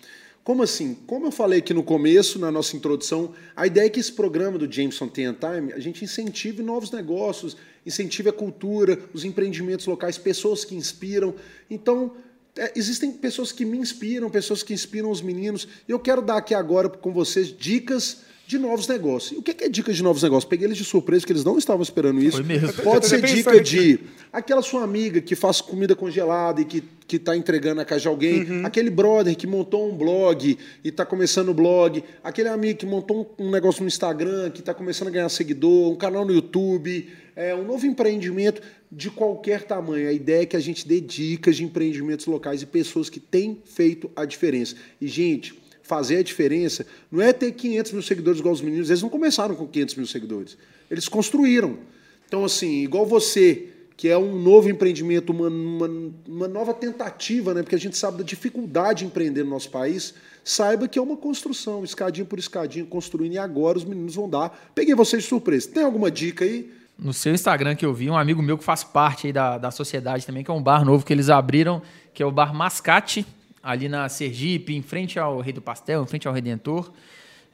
Como 0.44 0.62
assim? 0.62 0.94
Como 1.06 1.26
eu 1.26 1.32
falei 1.32 1.60
aqui 1.60 1.72
no 1.72 1.82
começo, 1.82 2.38
na 2.38 2.52
nossa 2.52 2.76
introdução, 2.76 3.32
a 3.56 3.66
ideia 3.66 3.86
é 3.86 3.88
que 3.88 3.98
esse 3.98 4.12
programa 4.12 4.58
do 4.58 4.70
Jameson 4.70 5.08
Ten 5.08 5.32
Time, 5.32 5.72
a 5.72 5.80
gente 5.80 6.04
incentive 6.04 6.62
novos 6.62 6.90
negócios, 6.90 7.56
incentive 7.86 8.28
a 8.28 8.32
cultura, 8.32 8.98
os 9.14 9.24
empreendimentos 9.24 9.86
locais, 9.86 10.18
pessoas 10.18 10.62
que 10.62 10.74
inspiram. 10.76 11.34
Então, 11.70 12.12
é, 12.58 12.72
existem 12.76 13.10
pessoas 13.10 13.52
que 13.52 13.64
me 13.64 13.78
inspiram, 13.78 14.28
pessoas 14.28 14.62
que 14.62 14.74
inspiram 14.74 15.10
os 15.10 15.22
meninos. 15.22 15.66
E 15.88 15.92
eu 15.92 15.98
quero 15.98 16.20
dar 16.20 16.36
aqui 16.36 16.54
agora 16.54 16.90
com 16.90 17.10
vocês 17.10 17.48
dicas 17.48 18.18
de 18.46 18.58
novos 18.58 18.86
negócios. 18.86 19.32
E 19.32 19.36
o 19.36 19.42
que 19.42 19.64
é 19.64 19.68
dicas 19.68 19.96
de 19.96 20.02
novos 20.02 20.22
negócios? 20.22 20.48
Peguei 20.48 20.66
eles 20.66 20.76
de 20.76 20.84
surpresa, 20.84 21.22
porque 21.22 21.32
eles 21.32 21.44
não 21.44 21.56
estavam 21.56 21.82
esperando 21.82 22.20
isso. 22.22 22.36
Foi 22.36 22.46
mesmo. 22.46 22.72
Pode 22.82 23.06
ser 23.06 23.22
dica 23.22 23.52
aqui. 23.52 23.62
de 23.62 24.00
aquela 24.32 24.60
sua 24.60 24.82
amiga 24.82 25.20
que 25.20 25.34
faz 25.34 25.60
comida 25.60 25.94
congelada 25.96 26.60
e 26.60 26.64
que, 26.64 26.82
que 27.06 27.18
tá 27.18 27.34
entregando 27.36 27.76
na 27.76 27.84
casa 27.84 28.02
de 28.02 28.08
alguém, 28.08 28.42
Uhum. 28.44 28.66
aquele 28.66 28.90
brother 28.90 29.34
que 29.36 29.46
montou 29.46 29.88
um 29.90 29.96
blog 29.96 30.58
e 30.82 30.90
tá 30.90 31.06
começando 31.06 31.48
o 31.48 31.54
blog, 31.54 32.02
aquele 32.22 32.48
amigo 32.48 32.78
que 32.80 32.86
montou 32.86 33.34
um, 33.38 33.50
negócio 33.50 33.80
no 33.82 33.88
Instagram, 33.88 34.50
que 34.50 34.60
tá 34.62 34.74
começando 34.74 35.08
a 35.08 35.10
ganhar 35.10 35.28
seguidor, 35.28 35.90
um 35.90 35.96
canal 35.96 36.24
no 36.24 36.32
YouTube, 36.32 37.08
é, 37.36 37.54
um 37.54 37.64
novo 37.64 37.86
empreendimento 37.86 38.60
de 38.92 39.10
qualquer 39.10 39.62
tamanho. 39.62 40.08
A 40.08 40.12
ideia 40.12 40.42
é 40.42 40.46
que 40.46 40.56
a 40.56 40.60
gente 40.60 40.86
dê 40.86 41.00
dicas 41.00 41.56
de 41.56 41.64
empreendimentos 41.64 42.26
locais 42.26 42.60
e 42.62 42.66
pessoas 42.66 43.08
que 43.08 43.18
têm 43.18 43.58
feito 43.64 44.10
a 44.14 44.24
diferença. 44.24 44.76
E, 45.00 45.06
gente, 45.08 45.54
fazer 45.84 46.16
a 46.16 46.22
diferença 46.22 46.84
não 47.12 47.22
é 47.22 47.32
ter 47.32 47.52
500 47.52 47.92
mil 47.92 48.02
seguidores 48.02 48.40
igual 48.40 48.54
os 48.54 48.60
meninos, 48.60 48.90
eles 48.90 49.02
não 49.02 49.08
começaram 49.08 49.54
com 49.54 49.66
500 49.66 49.94
mil 49.94 50.06
seguidores, 50.06 50.56
eles 50.90 51.08
construíram. 51.08 51.78
Então, 52.26 52.44
assim, 52.44 52.82
igual 52.82 53.06
você, 53.06 53.68
que 53.96 54.08
é 54.08 54.18
um 54.18 54.34
novo 54.36 54.68
empreendimento, 54.68 55.30
uma, 55.30 55.48
uma, 55.48 56.12
uma 56.26 56.48
nova 56.48 56.72
tentativa, 56.72 57.54
né? 57.54 57.62
porque 57.62 57.76
a 57.76 57.78
gente 57.78 57.96
sabe 57.96 58.18
da 58.18 58.24
dificuldade 58.24 59.00
de 59.00 59.04
empreender 59.04 59.44
no 59.44 59.50
nosso 59.50 59.70
país, 59.70 60.14
saiba 60.42 60.88
que 60.88 60.98
é 60.98 61.02
uma 61.02 61.16
construção, 61.16 61.84
escadinha 61.84 62.24
por 62.24 62.38
escadinha, 62.38 62.84
construindo, 62.86 63.34
e 63.34 63.38
agora 63.38 63.78
os 63.78 63.84
meninos 63.84 64.14
vão 64.14 64.28
dar. 64.28 64.72
Peguei 64.74 64.94
vocês 64.94 65.22
de 65.22 65.28
surpresa. 65.28 65.70
Tem 65.70 65.84
alguma 65.84 66.10
dica 66.10 66.44
aí? 66.44 66.72
No 66.98 67.12
seu 67.12 67.34
Instagram 67.34 67.74
que 67.74 67.84
eu 67.84 67.92
vi, 67.92 68.08
um 68.08 68.16
amigo 68.16 68.42
meu 68.42 68.56
que 68.56 68.64
faz 68.64 68.82
parte 68.82 69.26
aí 69.26 69.32
da, 69.32 69.58
da 69.58 69.70
sociedade 69.70 70.24
também, 70.24 70.42
que 70.42 70.50
é 70.50 70.54
um 70.54 70.62
bar 70.62 70.84
novo 70.84 71.04
que 71.04 71.12
eles 71.12 71.28
abriram, 71.28 71.82
que 72.14 72.22
é 72.22 72.26
o 72.26 72.30
Bar 72.30 72.54
Mascate, 72.54 73.26
ali 73.64 73.88
na 73.88 74.08
Sergipe, 74.08 74.74
em 74.74 74.82
frente 74.82 75.18
ao 75.18 75.40
Rei 75.40 75.52
do 75.52 75.62
Pastel, 75.62 76.02
em 76.02 76.06
frente 76.06 76.28
ao 76.28 76.34
Redentor. 76.34 76.92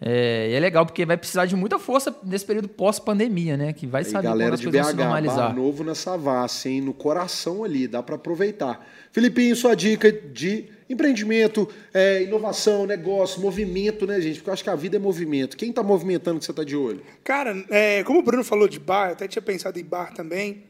É, 0.03 0.49
e 0.51 0.55
é 0.55 0.61
legal 0.61 0.87
porque 0.87 1.05
vai 1.05 1.17
precisar 1.17 1.45
de 1.45 1.55
muita 1.55 1.79
força 1.79 2.15
nesse 2.25 2.45
período 2.45 2.69
pós-pandemia, 2.69 3.57
né? 3.57 3.73
Que 3.75 3.87
vai 3.87 4.03
saber 4.03 4.29
galera 4.29 4.51
quando 4.51 4.55
as 4.55 4.61
de 4.61 4.67
coisas 4.67 4.83
vão 4.83 4.91
se 4.91 4.97
BH, 4.97 5.03
normalizar. 5.03 5.49
bar 5.51 5.57
novo 5.57 5.85
na 5.85 5.95
Savassi, 5.95 6.71
hein? 6.71 6.81
No 6.81 6.95
coração 6.95 7.63
ali, 7.63 7.87
dá 7.87 8.03
para 8.03 8.15
aproveitar. 8.15 8.85
Filipinho, 9.13 9.55
sua 9.55 9.75
dica 9.75 10.11
de 10.11 10.65
empreendimento, 10.89 11.69
é, 11.93 12.23
inovação, 12.23 12.87
negócio, 12.87 13.43
movimento, 13.43 14.07
né, 14.07 14.21
gente? 14.23 14.37
Porque 14.37 14.49
eu 14.49 14.55
acho 14.55 14.65
que 14.65 14.71
a 14.71 14.75
vida 14.75 14.97
é 14.97 14.99
movimento. 14.99 15.55
Quem 15.57 15.71
tá 15.71 15.83
movimentando 15.83 16.39
que 16.39 16.47
você 16.47 16.53
tá 16.53 16.65
de 16.65 16.77
olho? 16.77 17.03
Cara, 17.23 17.63
é, 17.69 18.03
como 18.03 18.21
o 18.21 18.23
Bruno 18.23 18.43
falou 18.43 18.67
de 18.67 18.81
bar, 18.81 19.09
eu 19.09 19.13
até 19.13 19.29
tinha 19.29 19.43
pensado 19.43 19.79
em 19.79 19.85
bar 19.85 20.15
também. 20.15 20.65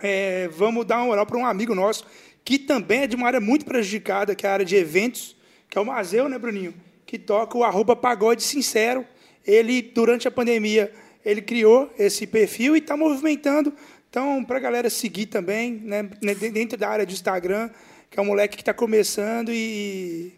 é, 0.00 0.48
vamos 0.48 0.86
dar 0.86 0.96
uma 0.96 1.06
moral 1.06 1.26
para 1.26 1.36
um 1.38 1.46
amigo 1.46 1.74
nosso 1.74 2.04
que 2.44 2.58
também 2.58 3.02
é 3.02 3.06
de 3.06 3.16
uma 3.16 3.26
área 3.26 3.40
muito 3.40 3.64
prejudicada, 3.64 4.34
que 4.34 4.46
é 4.46 4.50
a 4.50 4.52
área 4.52 4.66
de 4.66 4.76
eventos, 4.76 5.34
que 5.70 5.78
é 5.78 5.80
o 5.80 5.86
Mazeu, 5.86 6.28
né, 6.28 6.38
Bruninho? 6.38 6.74
Que 7.06 7.18
toca 7.18 7.56
o 7.56 7.64
arroba 7.64 7.96
pagode 7.96 8.42
sincero. 8.42 9.06
Ele, 9.46 9.80
durante 9.80 10.28
a 10.28 10.30
pandemia, 10.30 10.92
ele 11.24 11.40
criou 11.40 11.90
esse 11.98 12.26
perfil 12.26 12.76
e 12.76 12.80
está 12.80 12.96
movimentando. 12.96 13.72
Então, 14.10 14.44
para 14.44 14.58
a 14.58 14.60
galera 14.60 14.90
seguir 14.90 15.26
também, 15.26 15.80
né, 15.82 16.02
dentro 16.52 16.78
da 16.78 16.88
área 16.88 17.06
de 17.06 17.14
Instagram, 17.14 17.70
que 18.10 18.18
é 18.18 18.22
um 18.22 18.26
moleque 18.26 18.56
que 18.56 18.62
está 18.62 18.74
começando 18.74 19.50
e. 19.52 20.32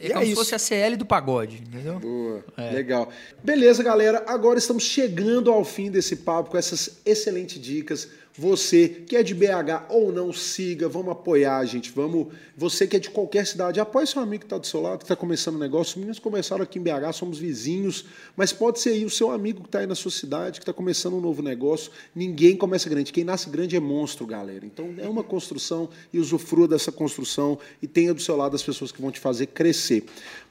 É 0.00 0.10
como 0.10 0.24
se 0.24 0.34
fosse 0.36 0.54
a 0.54 0.58
CL 0.60 0.96
do 0.96 1.04
pagode, 1.04 1.56
entendeu? 1.66 1.98
Boa, 1.98 2.44
legal. 2.72 3.10
Beleza, 3.42 3.82
galera. 3.82 4.22
Agora 4.28 4.56
estamos 4.56 4.84
chegando 4.84 5.50
ao 5.50 5.64
fim 5.64 5.90
desse 5.90 6.14
papo 6.14 6.50
com 6.50 6.56
essas 6.56 7.00
excelentes 7.04 7.60
dicas. 7.60 8.08
Você 8.38 8.88
que 8.88 9.16
é 9.16 9.22
de 9.24 9.34
BH 9.34 9.86
ou 9.88 10.12
não, 10.12 10.32
siga, 10.32 10.88
vamos 10.88 11.10
apoiar, 11.10 11.64
gente. 11.64 11.90
Vamos. 11.90 12.28
Você 12.56 12.86
que 12.86 12.94
é 12.94 13.00
de 13.00 13.10
qualquer 13.10 13.44
cidade, 13.44 13.80
apoie 13.80 14.06
seu 14.06 14.22
amigo 14.22 14.42
que 14.42 14.46
está 14.46 14.56
do 14.56 14.64
seu 14.64 14.80
lado, 14.80 14.98
que 14.98 15.04
está 15.04 15.16
começando 15.16 15.56
um 15.56 15.58
negócio. 15.58 15.90
Os 15.90 15.96
meninos 15.96 16.20
começaram 16.20 16.62
aqui 16.62 16.78
em 16.78 16.82
BH, 16.82 17.14
somos 17.14 17.36
vizinhos, 17.36 18.04
mas 18.36 18.52
pode 18.52 18.78
ser 18.78 18.90
aí 18.90 19.04
o 19.04 19.10
seu 19.10 19.32
amigo 19.32 19.62
que 19.62 19.66
está 19.66 19.80
aí 19.80 19.88
na 19.88 19.96
sua 19.96 20.12
cidade, 20.12 20.60
que 20.60 20.62
está 20.62 20.72
começando 20.72 21.14
um 21.14 21.20
novo 21.20 21.42
negócio. 21.42 21.90
Ninguém 22.14 22.56
começa 22.56 22.88
grande. 22.88 23.12
Quem 23.12 23.24
nasce 23.24 23.50
grande 23.50 23.74
é 23.74 23.80
monstro, 23.80 24.24
galera. 24.24 24.64
Então 24.64 24.94
é 24.98 25.08
uma 25.08 25.24
construção 25.24 25.88
e 26.12 26.20
usufrua 26.20 26.68
dessa 26.68 26.92
construção 26.92 27.58
e 27.82 27.88
tenha 27.88 28.14
do 28.14 28.22
seu 28.22 28.36
lado 28.36 28.54
as 28.54 28.62
pessoas 28.62 28.92
que 28.92 29.02
vão 29.02 29.10
te 29.10 29.18
fazer 29.18 29.46
crescer. 29.46 30.04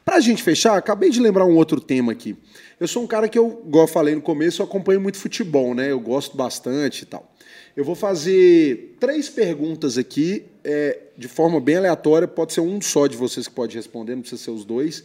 Pra 0.04 0.20
gente 0.20 0.44
fechar, 0.44 0.78
acabei 0.78 1.10
de 1.10 1.22
lembrar 1.22 1.46
um 1.46 1.56
outro 1.56 1.80
tema 1.80 2.12
aqui. 2.12 2.36
Eu 2.80 2.88
sou 2.88 3.02
um 3.02 3.08
cara 3.08 3.30
que 3.30 3.40
eu, 3.40 3.64
igual 3.66 3.86
eu 3.86 3.88
falei 3.92 4.14
no 4.14 4.22
começo, 4.22 4.62
eu 4.62 4.66
acompanho 4.66 5.00
muito 5.00 5.18
futebol, 5.18 5.74
né? 5.74 5.90
Eu 5.90 6.02
gosto 6.02 6.36
bastante 6.36 7.04
e 7.04 7.06
tal. 7.06 7.34
Eu 7.78 7.84
vou 7.84 7.94
fazer 7.94 8.96
três 9.00 9.30
perguntas 9.30 10.00
aqui, 10.00 10.46
é, 10.64 11.00
de 11.16 11.28
forma 11.28 11.62
bem 11.62 11.76
aleatória, 11.78 12.28
pode 12.28 12.52
ser 12.52 12.62
um 12.62 12.82
só 12.82 13.06
de 13.06 13.16
vocês 13.16 13.48
que 13.48 13.54
pode 13.54 13.76
responder, 13.78 14.16
não 14.16 14.22
precisa 14.22 14.42
ser 14.42 14.50
os 14.50 14.66
dois, 14.66 15.04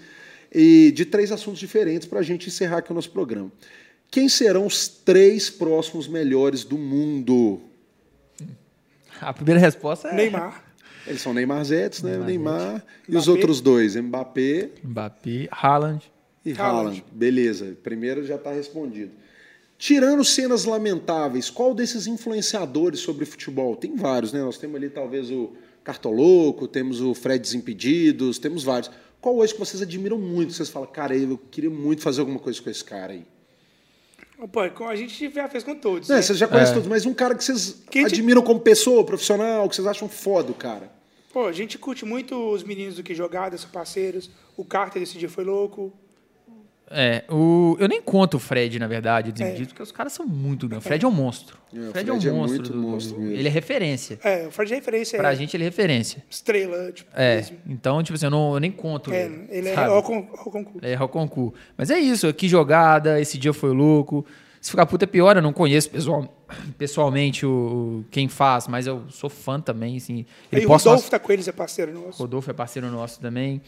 e 0.51 0.91
de 0.93 1.05
três 1.05 1.31
assuntos 1.31 1.61
diferentes 1.61 2.09
para 2.09 2.20
a 2.20 2.23
gente 2.23 2.49
encerrar 2.49 2.79
aqui 2.79 2.91
o 2.91 2.95
nosso 2.95 3.11
programa. 3.11 3.53
Quem 4.11 4.27
serão 4.27 4.64
os 4.64 4.89
três 4.89 5.51
próximos 5.51 6.09
melhores 6.09 6.64
do 6.64 6.79
mundo? 6.79 7.61
A 9.20 9.35
primeira 9.35 9.61
resposta 9.61 10.09
é 10.09 10.14
Neymar. 10.14 10.64
Eles 11.07 11.20
são 11.20 11.35
Neymar 11.35 11.62
Zetes, 11.64 12.03
né? 12.03 12.12
Neymar 12.12 12.27
Neymar, 12.27 12.87
e 13.07 13.16
os 13.16 13.27
Mbappé. 13.27 13.31
outros 13.31 13.61
dois, 13.61 13.97
Mbappé 13.97 14.70
Mbappé, 14.83 15.49
Haaland. 15.51 16.11
E 16.43 16.53
Haaland. 16.53 16.62
Haaland. 16.62 17.05
Beleza, 17.12 17.77
primeiro 17.83 18.25
já 18.25 18.37
está 18.37 18.51
respondido. 18.51 19.11
Tirando 19.83 20.24
cenas 20.24 20.64
lamentáveis, 20.64 21.51
qual 21.51 21.74
desses 21.74 22.07
influenciadores 22.07 23.01
sobre 23.01 23.24
futebol? 23.24 23.74
Tem 23.74 23.97
vários, 23.97 24.33
né? 24.33 24.41
Nós 24.41 24.57
temos 24.57 24.76
ali 24.76 24.89
talvez 24.89 25.28
o 25.28 25.55
Cartoloco, 25.83 26.68
temos 26.68 27.01
o 27.01 27.12
Fred 27.14 27.43
Desimpedidos, 27.43 28.39
temos 28.39 28.62
vários. 28.62 28.93
Qual 29.20 29.37
hoje 29.37 29.53
que 29.53 29.59
vocês 29.59 29.83
admiram 29.83 30.16
muito? 30.16 30.53
Vocês 30.53 30.68
falam, 30.68 30.89
cara, 30.89 31.16
eu 31.16 31.37
queria 31.51 31.68
muito 31.68 32.01
fazer 32.01 32.20
alguma 32.20 32.39
coisa 32.39 32.62
com 32.62 32.70
esse 32.70 32.85
cara 32.85 33.14
aí. 33.14 33.24
Pô, 34.53 34.61
a 34.85 34.95
gente 34.95 35.28
já 35.28 35.49
fez 35.49 35.64
com 35.64 35.74
todos. 35.74 36.09
Né, 36.09 36.14
né? 36.14 36.22
vocês 36.22 36.39
já 36.39 36.47
conhecem 36.47 36.70
É. 36.70 36.74
todos, 36.74 36.89
mas 36.89 37.05
um 37.05 37.12
cara 37.12 37.35
que 37.35 37.43
vocês 37.43 37.83
Que 37.91 38.05
admiram 38.05 38.41
como 38.41 38.61
pessoa, 38.61 39.05
profissional, 39.05 39.68
que 39.68 39.74
vocês 39.74 39.89
acham 39.89 40.09
foda 40.09 40.53
o 40.53 40.55
cara. 40.55 40.93
Pô, 41.33 41.47
a 41.47 41.53
gente 41.53 41.76
curte 41.76 42.05
muito 42.05 42.37
os 42.37 42.62
meninos 42.62 42.95
do 42.95 43.03
que 43.03 43.16
jogadas, 43.16 43.62
são 43.62 43.70
parceiros. 43.70 44.30
O 44.57 44.64
Carter 44.64 45.03
esse 45.03 45.18
dia 45.18 45.28
foi 45.28 45.43
louco. 45.43 45.93
É, 46.95 47.24
o, 47.30 47.76
eu 47.80 47.88
nem 47.88 48.03
conto 48.03 48.36
o 48.36 48.38
Fred, 48.40 48.78
na 48.78 48.86
verdade, 48.86 49.30
o 49.30 49.43
É. 49.43 49.64
Porque 49.64 49.82
os 49.82 49.90
caras 49.90 50.12
são 50.12 50.26
muito 50.26 50.68
grandes. 50.68 50.84
O 50.84 50.88
Fred 50.88 51.05
é 51.05 51.09
um 51.09 51.11
monstro. 51.11 51.57
É, 51.74 51.78
o 51.78 51.90
Fred 51.93 52.11
é 52.11 52.12
um 52.12 52.16
Fred 52.20 52.28
é 52.28 52.32
monstro. 52.32 52.57
muito 52.61 52.72
do- 52.72 52.78
monstro 52.78 53.18
mesmo. 53.20 53.34
ele 53.34 53.49
é 53.49 53.51
referência. 53.51 54.18
É, 54.22 54.47
o 54.47 54.51
Fred 54.51 54.72
é 54.72 54.76
referência. 54.76 55.18
Pra 55.18 55.32
é 55.32 55.36
gente, 55.36 55.57
ele 55.57 55.64
é 55.64 55.66
referência. 55.66 56.22
estrela, 56.30 56.93
tipo, 56.93 57.11
É, 57.14 57.36
mesmo. 57.36 57.59
então, 57.66 58.03
tipo 58.03 58.14
assim, 58.16 58.26
eu, 58.26 58.30
não, 58.30 58.55
eu 58.55 58.61
nem 58.61 58.70
conto 58.70 59.11
É, 59.12 59.24
ele. 59.24 59.47
ele 59.49 59.68
é 59.70 59.74
concurso. 60.03 60.78
É, 60.82 60.95
Roconcu. 60.95 61.55
Mas 61.76 61.90
é 61.90 61.99
isso, 61.99 62.32
que 62.34 62.47
jogada, 62.49 63.20
esse 63.20 63.38
dia 63.38 63.53
foi 63.53 63.70
louco. 63.72 64.24
Se 64.61 64.70
ficar 64.70 64.86
puta 64.86 65.05
é 65.05 65.09
pior, 65.09 65.34
eu 65.34 65.43
não 65.43 65.53
conheço 65.53 65.90
pessoal, 65.90 66.24
pessoalmente 66.78 67.45
o, 67.45 68.05
quem 68.11 68.28
faz, 68.28 68.68
mas 68.68 68.86
eu 68.86 69.03
sou 69.09 69.28
fã 69.28 69.61
também, 69.61 69.97
assim. 69.97 70.24
E 70.53 70.57
o 70.59 70.68
Rodolfo 70.68 70.88
umas- 70.88 71.09
tá 71.09 71.18
com 71.18 71.32
eles, 71.32 71.49
é 71.49 71.53
parceiro 71.53 71.93
nosso. 71.93 72.22
Rodolfo 72.22 72.51
é 72.51 72.55
parceiro 72.55 72.88
nosso 72.90 73.18
também. 73.20 73.61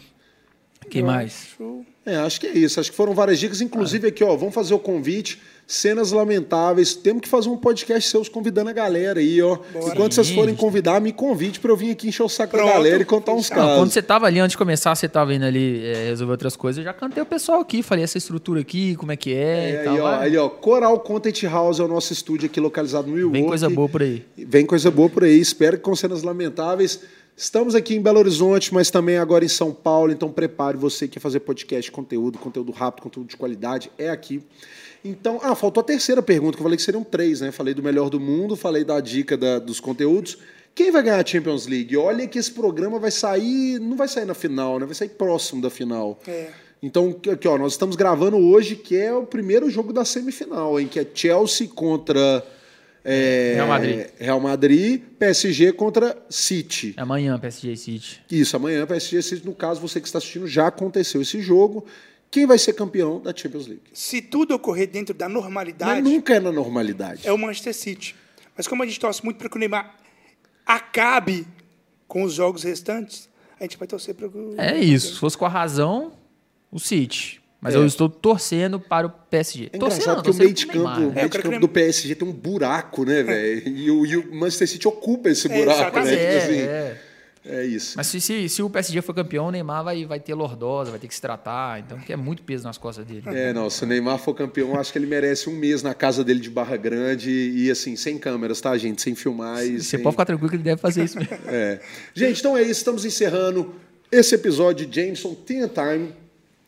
Quem 0.91 1.03
mais? 1.03 1.49
acho- 1.55 1.85
É, 2.07 2.17
acho 2.17 2.39
que 2.41 2.47
é 2.47 2.53
isso. 2.53 2.79
Acho 2.79 2.91
que 2.91 2.97
foram 2.97 3.15
várias 3.15 3.39
dicas. 3.39 3.61
Inclusive, 3.63 4.09
aqui, 4.09 4.23
ó, 4.23 4.37
vamos 4.37 4.55
fazer 4.55 4.75
o 4.75 4.79
convite. 4.79 5.41
Cenas 5.67 6.13
lamentáveis. 6.13 6.95
Temos 6.95 7.23
que 7.23 7.29
fazer 7.29 7.49
um 7.49 7.57
podcast 7.57 8.11
seus 8.11 8.29
convidando 8.29 8.69
a 8.69 8.73
galera 8.75 9.19
aí, 9.21 9.41
ó. 9.41 9.57
Bora. 9.73 9.95
Enquanto 9.95 10.13
vocês 10.13 10.29
forem 10.31 10.55
convidar, 10.55 11.01
me 11.01 11.11
convide 11.11 11.59
para 11.59 11.71
eu 11.71 11.77
vir 11.79 11.91
aqui 11.93 12.09
encher 12.09 12.23
o 12.23 12.29
saco 12.29 12.51
Pronto. 12.51 12.67
da 12.67 12.73
galera 12.75 13.01
e 13.01 13.05
contar 13.07 13.33
uns 13.33 13.49
Não, 13.49 13.57
Não, 13.57 13.65
quando 13.65 13.77
casos. 13.79 13.95
você 13.95 14.03
tava 14.03 14.27
ali, 14.27 14.39
antes 14.41 14.51
de 14.53 14.59
começar, 14.59 14.95
você 14.95 15.09
tava 15.09 15.33
indo 15.33 15.47
ali 15.47 15.83
é, 15.87 16.09
resolver 16.09 16.33
outras 16.33 16.55
coisas, 16.55 16.77
eu 16.79 16.85
já 16.85 16.93
cantei 16.93 17.23
o 17.23 17.27
pessoal 17.27 17.61
aqui, 17.63 17.83
falei 17.83 18.05
essa 18.05 18.19
estrutura 18.19 18.61
aqui, 18.61 18.95
como 18.97 19.11
é 19.13 19.17
que 19.17 19.33
é, 19.33 19.37
É, 19.71 19.73
e 19.73 19.77
aí, 19.79 19.85
tal. 19.85 19.97
ó, 19.97 20.03
vai. 20.19 20.29
aí, 20.29 20.37
ó, 20.37 20.49
Coral 20.51 21.01
Content 21.01 21.43
House 21.45 21.79
é 21.81 21.83
o 21.83 21.89
nosso 21.89 22.13
estúdio 22.13 22.45
aqui 22.45 22.61
localizado 22.61 23.07
no 23.09 23.15
Milwaukee. 23.15 23.39
Vem 23.41 23.49
coisa 23.49 23.71
boa 23.71 23.89
por 23.89 24.03
aí. 24.03 24.23
Vem 24.37 24.67
coisa 24.67 24.91
boa 24.91 25.09
por 25.09 25.25
aí. 25.25 25.41
Espero 25.41 25.79
que 25.79 25.83
com 25.83 25.97
cenas 25.97 26.23
lamentáveis. 26.23 27.01
Estamos 27.37 27.75
aqui 27.75 27.97
em 27.97 28.01
Belo 28.01 28.21
Horizonte, 28.21 28.73
mas 28.73 28.93
também 28.93 29.19
agora 29.19 29.45
em 29.45 29.49
São 29.49 29.73
Paulo, 29.73 30.13
então 30.13 30.31
prepare 30.31 30.77
você 30.77 31.09
que 31.09 31.15
quer 31.15 31.21
fazer 31.21 31.41
podcast, 31.41 31.91
conteúdo, 31.91 32.39
conteúdo 32.39 32.71
rápido, 32.71 33.03
conteúdo 33.03 33.29
de 33.29 33.37
qualidade, 33.37 33.91
é 33.99 34.09
aqui. 34.09 34.41
Então, 35.05 35.41
ah, 35.43 35.55
faltou 35.57 35.81
a 35.81 35.85
terceira 35.85 36.23
pergunta, 36.23 36.53
que 36.53 36.61
eu 36.61 36.63
falei 36.63 36.77
que 36.77 36.83
seriam 36.83 37.03
três, 37.03 37.41
né? 37.41 37.51
Falei 37.51 37.75
do 37.75 37.83
melhor 37.83 38.09
do 38.09 38.21
mundo, 38.21 38.55
falei 38.55 38.85
da 38.85 39.01
dica 39.01 39.37
da, 39.37 39.59
dos 39.59 39.81
conteúdos. 39.81 40.39
Quem 40.77 40.93
vai 40.93 41.03
ganhar 41.03 41.21
a 41.21 41.27
Champions 41.27 41.67
League? 41.67 41.97
Olha 41.97 42.27
que 42.29 42.39
esse 42.39 42.53
programa 42.53 43.01
vai 43.01 43.11
sair, 43.11 43.81
não 43.81 43.97
vai 43.97 44.07
sair 44.07 44.25
na 44.25 44.35
final, 44.35 44.79
né? 44.79 44.87
Vai 44.87 44.95
sair 44.95 45.11
próximo 45.11 45.61
da 45.61 45.71
final. 45.71 46.21
É. 46.29 46.51
Então, 46.81 47.17
aqui, 47.33 47.49
ó, 47.49 47.59
nós 47.59 47.73
estamos 47.73 47.97
gravando 47.97 48.37
hoje, 48.37 48.77
que 48.77 48.97
é 48.97 49.13
o 49.13 49.25
primeiro 49.25 49.69
jogo 49.69 49.93
da 49.93 50.05
semifinal, 50.05 50.79
em 50.79 50.87
que 50.87 51.01
é 51.01 51.07
Chelsea 51.13 51.67
contra 51.67 52.47
é, 53.05 53.53
Real 53.57 53.69
Madrid. 53.69 54.07
Real 54.19 54.41
Madrid, 54.41 55.03
PSG 55.19 55.73
contra 55.73 56.17
City. 56.31 56.95
Amanhã, 56.97 57.39
PSG 57.39 57.73
e 57.73 57.77
City. 57.77 58.21
Isso, 58.31 58.57
amanhã 58.57 58.87
PSG 58.87 59.21
City, 59.23 59.47
no 59.47 59.55
caso, 59.55 59.81
você 59.81 60.01
que 60.01 60.07
está 60.07 60.19
assistindo, 60.19 60.47
já 60.47 60.69
aconteceu 60.69 61.21
esse 61.21 61.41
jogo. 61.43 61.85
Quem 62.31 62.47
vai 62.47 62.59
ser 62.59 62.73
campeão 62.73 63.21
da 63.21 63.33
Champions 63.37 63.67
League? 63.67 63.83
Se 63.93 64.21
tudo 64.21 64.55
ocorrer 64.55 64.89
dentro 64.89 65.15
da 65.15 65.29
normalidade, 65.29 66.03
Mas 66.03 66.13
nunca 66.13 66.35
é 66.35 66.41
na 66.41 66.51
normalidade. 66.51 67.21
é 67.29 67.33
o 67.33 67.39
Manchester 67.39 67.75
City. 67.75 68.17
Mas 68.57 68.67
como 68.67 68.83
a 68.83 68.87
gente 68.87 68.99
torce 68.99 69.23
muito 69.25 69.37
para 69.37 69.49
que 69.49 69.57
o 69.57 69.59
Neymar 69.61 69.95
acabe 70.67 71.47
com 72.09 72.23
os 72.23 72.35
jogos 72.35 72.63
restantes, 72.63 73.29
a 73.61 73.65
gente 73.65 73.77
vai 73.77 73.87
torcer 73.87 74.15
para 74.15 74.27
o. 74.27 74.55
É 74.59 74.79
isso. 74.81 75.15
Se 75.15 75.21
fosse 75.21 75.37
com 75.39 75.45
a 75.45 75.49
razão, 75.49 76.13
o 76.73 76.79
City. 76.81 77.41
Mas 77.65 77.75
É. 77.75 77.79
eu 77.79 77.87
estou 77.87 78.09
torcendo 78.11 78.79
para 78.79 79.07
o 79.07 79.11
PSG. 79.11 79.71
É 79.73 79.79
torcendo, 79.79 80.03
engraçado 80.03 80.17
não, 80.17 80.23
que 80.23 80.31
o 80.31 80.35
meio 80.35 80.53
de 80.53 80.67
campo, 80.67 80.79
o 80.79 80.85
né? 80.85 80.99
meio 80.99 81.19
É, 81.19 81.23
de 81.29 81.39
campo 81.39 81.51
que 81.51 81.59
do 81.59 81.69
PSG 81.69 82.15
tem 82.15 82.29
um 82.29 82.33
buraco, 82.33 83.05
né, 83.07 83.23
velho? 83.23 83.69
E, 83.69 83.91
o, 83.91 84.05
e 84.07 84.17
o 84.19 84.35
Manchester 84.35 84.69
City 84.69 84.87
ocupa 84.87 85.31
esse 85.31 85.51
É, 85.51 85.57
buraco, 85.65 85.99
né? 86.01 86.15
É, 86.15 86.17
Tipo 86.41 86.45
assim, 86.45 86.59
é. 86.61 87.01
é 87.47 87.65
isso. 87.67 87.95
Mas 87.97 88.07
se, 88.09 88.21
se, 88.21 88.49
se 88.51 88.63
o 88.63 88.69
PSG 88.69 89.01
for 89.01 89.15
campeão, 89.15 89.47
o 89.47 89.51
Neymar 89.51 89.83
vai, 89.83 90.05
vai 90.05 90.21
ter 90.21 90.35
lordosa, 90.35 90.91
vai 90.91 91.01
ter 91.01 91.09
que 91.09 91.15
se 91.15 91.21
tratar. 91.23 91.81
Então, 91.81 91.97
porque 91.97 92.13
é 92.13 92.17
muito 92.17 92.43
peso 92.43 92.65
nas 92.65 92.77
costas 92.77 93.07
dele. 93.07 93.23
É, 93.27 93.53
não, 93.55 93.71
se 93.71 93.83
o 93.83 93.87
Neymar 93.87 94.19
for 94.19 94.35
campeão, 94.35 94.71
eu 94.75 94.79
acho 94.81 94.93
que 94.93 94.99
ele 94.99 95.07
merece 95.07 95.49
um 95.49 95.57
mês 95.57 95.83
na 95.83 95.95
casa 95.95 96.23
dele 96.23 96.41
de 96.41 96.51
Barra 96.51 96.77
Grande 96.77 97.31
e, 97.31 97.71
assim, 97.71 97.97
sem 97.97 98.19
câmeras, 98.19 98.61
tá, 98.61 98.77
gente? 98.77 99.01
Sem 99.01 99.15
filmar 99.15 99.65
e 99.65 99.79
Você 99.81 99.85
sem... 99.97 100.03
pode 100.03 100.13
ficar 100.15 100.27
tranquilo 100.27 100.51
que 100.51 100.57
ele 100.57 100.63
deve 100.65 100.81
fazer 100.83 101.05
isso 101.05 101.19
mesmo. 101.19 101.35
É. 101.47 101.81
Gente, 102.15 102.41
então 102.41 102.57
é 102.57 102.61
isso. 102.63 102.73
Estamos 102.73 103.05
encerrando 103.07 103.75
esse 104.13 104.35
episódio 104.35 104.87
de 104.87 105.01
Jameson 105.03 105.35
Tea 105.35 105.67
Time, 105.69 106.13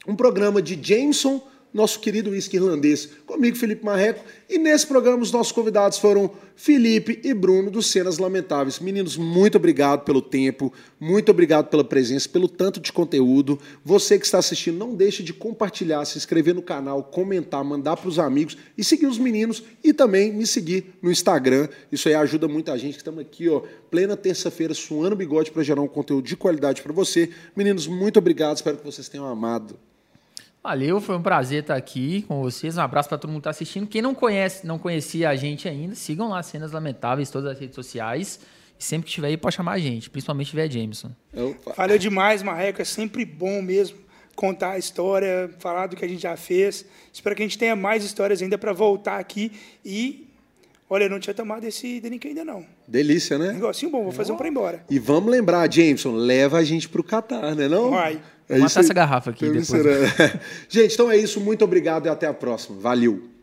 um 0.06 0.14
programa 0.14 0.62
de 0.62 0.78
Jameson, 0.80 1.42
nosso 1.76 2.00
querido 2.00 2.30
whisky 2.30 2.56
irlandês, 2.56 3.06
comigo, 3.26 3.54
Felipe 3.54 3.84
Marreco. 3.84 4.24
E 4.48 4.56
nesse 4.58 4.86
programa, 4.86 5.22
os 5.22 5.30
nossos 5.30 5.52
convidados 5.52 5.98
foram 5.98 6.30
Felipe 6.54 7.20
e 7.22 7.34
Bruno 7.34 7.70
dos 7.70 7.88
Cenas 7.88 8.16
Lamentáveis. 8.16 8.80
Meninos, 8.80 9.18
muito 9.18 9.56
obrigado 9.56 10.02
pelo 10.02 10.22
tempo, 10.22 10.72
muito 10.98 11.30
obrigado 11.30 11.68
pela 11.68 11.84
presença, 11.84 12.30
pelo 12.30 12.48
tanto 12.48 12.80
de 12.80 12.90
conteúdo. 12.90 13.58
Você 13.84 14.18
que 14.18 14.24
está 14.24 14.38
assistindo, 14.38 14.78
não 14.78 14.94
deixe 14.94 15.22
de 15.22 15.34
compartilhar, 15.34 16.02
se 16.06 16.16
inscrever 16.16 16.54
no 16.54 16.62
canal, 16.62 17.04
comentar, 17.04 17.62
mandar 17.62 17.98
para 17.98 18.08
os 18.08 18.18
amigos 18.18 18.56
e 18.78 18.82
seguir 18.82 19.06
os 19.06 19.18
meninos 19.18 19.62
e 19.84 19.92
também 19.92 20.32
me 20.32 20.46
seguir 20.46 20.94
no 21.02 21.10
Instagram. 21.10 21.68
Isso 21.92 22.08
aí 22.08 22.14
ajuda 22.14 22.48
muita 22.48 22.78
gente. 22.78 22.96
Estamos 22.96 23.20
aqui, 23.20 23.50
ó, 23.50 23.60
plena 23.90 24.16
terça-feira, 24.16 24.72
suando 24.72 25.14
bigode 25.14 25.50
para 25.50 25.62
gerar 25.62 25.82
um 25.82 25.88
conteúdo 25.88 26.26
de 26.26 26.36
qualidade 26.36 26.80
para 26.80 26.92
você. 26.94 27.28
Meninos, 27.54 27.86
muito 27.86 28.18
obrigado. 28.18 28.56
Espero 28.56 28.78
que 28.78 28.84
vocês 28.84 29.10
tenham 29.10 29.26
amado. 29.26 29.78
Valeu, 30.66 31.00
foi 31.00 31.16
um 31.16 31.22
prazer 31.22 31.60
estar 31.60 31.76
aqui 31.76 32.22
com 32.22 32.42
vocês. 32.42 32.76
Um 32.76 32.80
abraço 32.80 33.08
para 33.08 33.16
todo 33.16 33.30
mundo 33.30 33.36
que 33.40 33.42
está 33.42 33.50
assistindo. 33.50 33.86
Quem 33.86 34.02
não 34.02 34.12
conhece, 34.12 34.66
não 34.66 34.80
conhecia 34.80 35.28
a 35.28 35.36
gente 35.36 35.68
ainda, 35.68 35.94
sigam 35.94 36.30
lá 36.30 36.42
Cenas 36.42 36.72
Lamentáveis, 36.72 37.30
todas 37.30 37.52
as 37.52 37.60
redes 37.60 37.76
sociais. 37.76 38.40
E 38.76 38.82
sempre 38.82 39.06
que 39.06 39.12
tiver 39.12 39.28
aí, 39.28 39.36
pode 39.36 39.54
chamar 39.54 39.74
a 39.74 39.78
gente, 39.78 40.10
principalmente 40.10 40.46
se 40.46 40.50
tiver 40.50 40.68
Jameson. 40.68 41.12
Opa. 41.32 41.72
Valeu 41.76 41.96
demais, 41.98 42.42
Marreco. 42.42 42.82
É 42.82 42.84
sempre 42.84 43.24
bom 43.24 43.62
mesmo 43.62 43.96
contar 44.34 44.72
a 44.72 44.78
história, 44.78 45.48
falar 45.60 45.86
do 45.86 45.94
que 45.94 46.04
a 46.04 46.08
gente 46.08 46.22
já 46.22 46.36
fez. 46.36 46.84
Espero 47.12 47.36
que 47.36 47.42
a 47.42 47.46
gente 47.46 47.58
tenha 47.58 47.76
mais 47.76 48.02
histórias 48.02 48.42
ainda 48.42 48.58
para 48.58 48.72
voltar 48.72 49.20
aqui. 49.20 49.52
E, 49.84 50.26
olha, 50.90 51.04
eu 51.04 51.10
não 51.10 51.20
tinha 51.20 51.32
tomado 51.32 51.62
esse 51.62 52.00
drink 52.00 52.26
ainda 52.26 52.44
não. 52.44 52.66
Delícia, 52.88 53.38
né? 53.38 53.52
Negocinho 53.52 53.92
bom, 53.92 54.02
vou 54.02 54.10
fazer 54.10 54.32
um 54.32 54.36
para 54.36 54.48
ir 54.48 54.50
embora. 54.50 54.84
E 54.90 54.98
vamos 54.98 55.30
lembrar, 55.30 55.72
Jameson, 55.72 56.16
leva 56.16 56.58
a 56.58 56.64
gente 56.64 56.88
pro 56.88 57.04
Catar, 57.04 57.54
né 57.54 57.68
não? 57.68 57.90
Vai. 57.90 58.20
É 58.48 58.58
Vou 58.58 58.66
isso 58.66 58.74
matar 58.74 58.80
essa 58.80 58.94
garrafa 58.94 59.30
aqui 59.30 59.48
depois. 59.50 59.68
gente, 60.68 60.94
então 60.94 61.10
é 61.10 61.16
isso. 61.16 61.40
Muito 61.40 61.64
obrigado 61.64 62.06
e 62.06 62.08
até 62.08 62.26
a 62.26 62.34
próxima. 62.34 62.78
Valeu. 62.80 63.35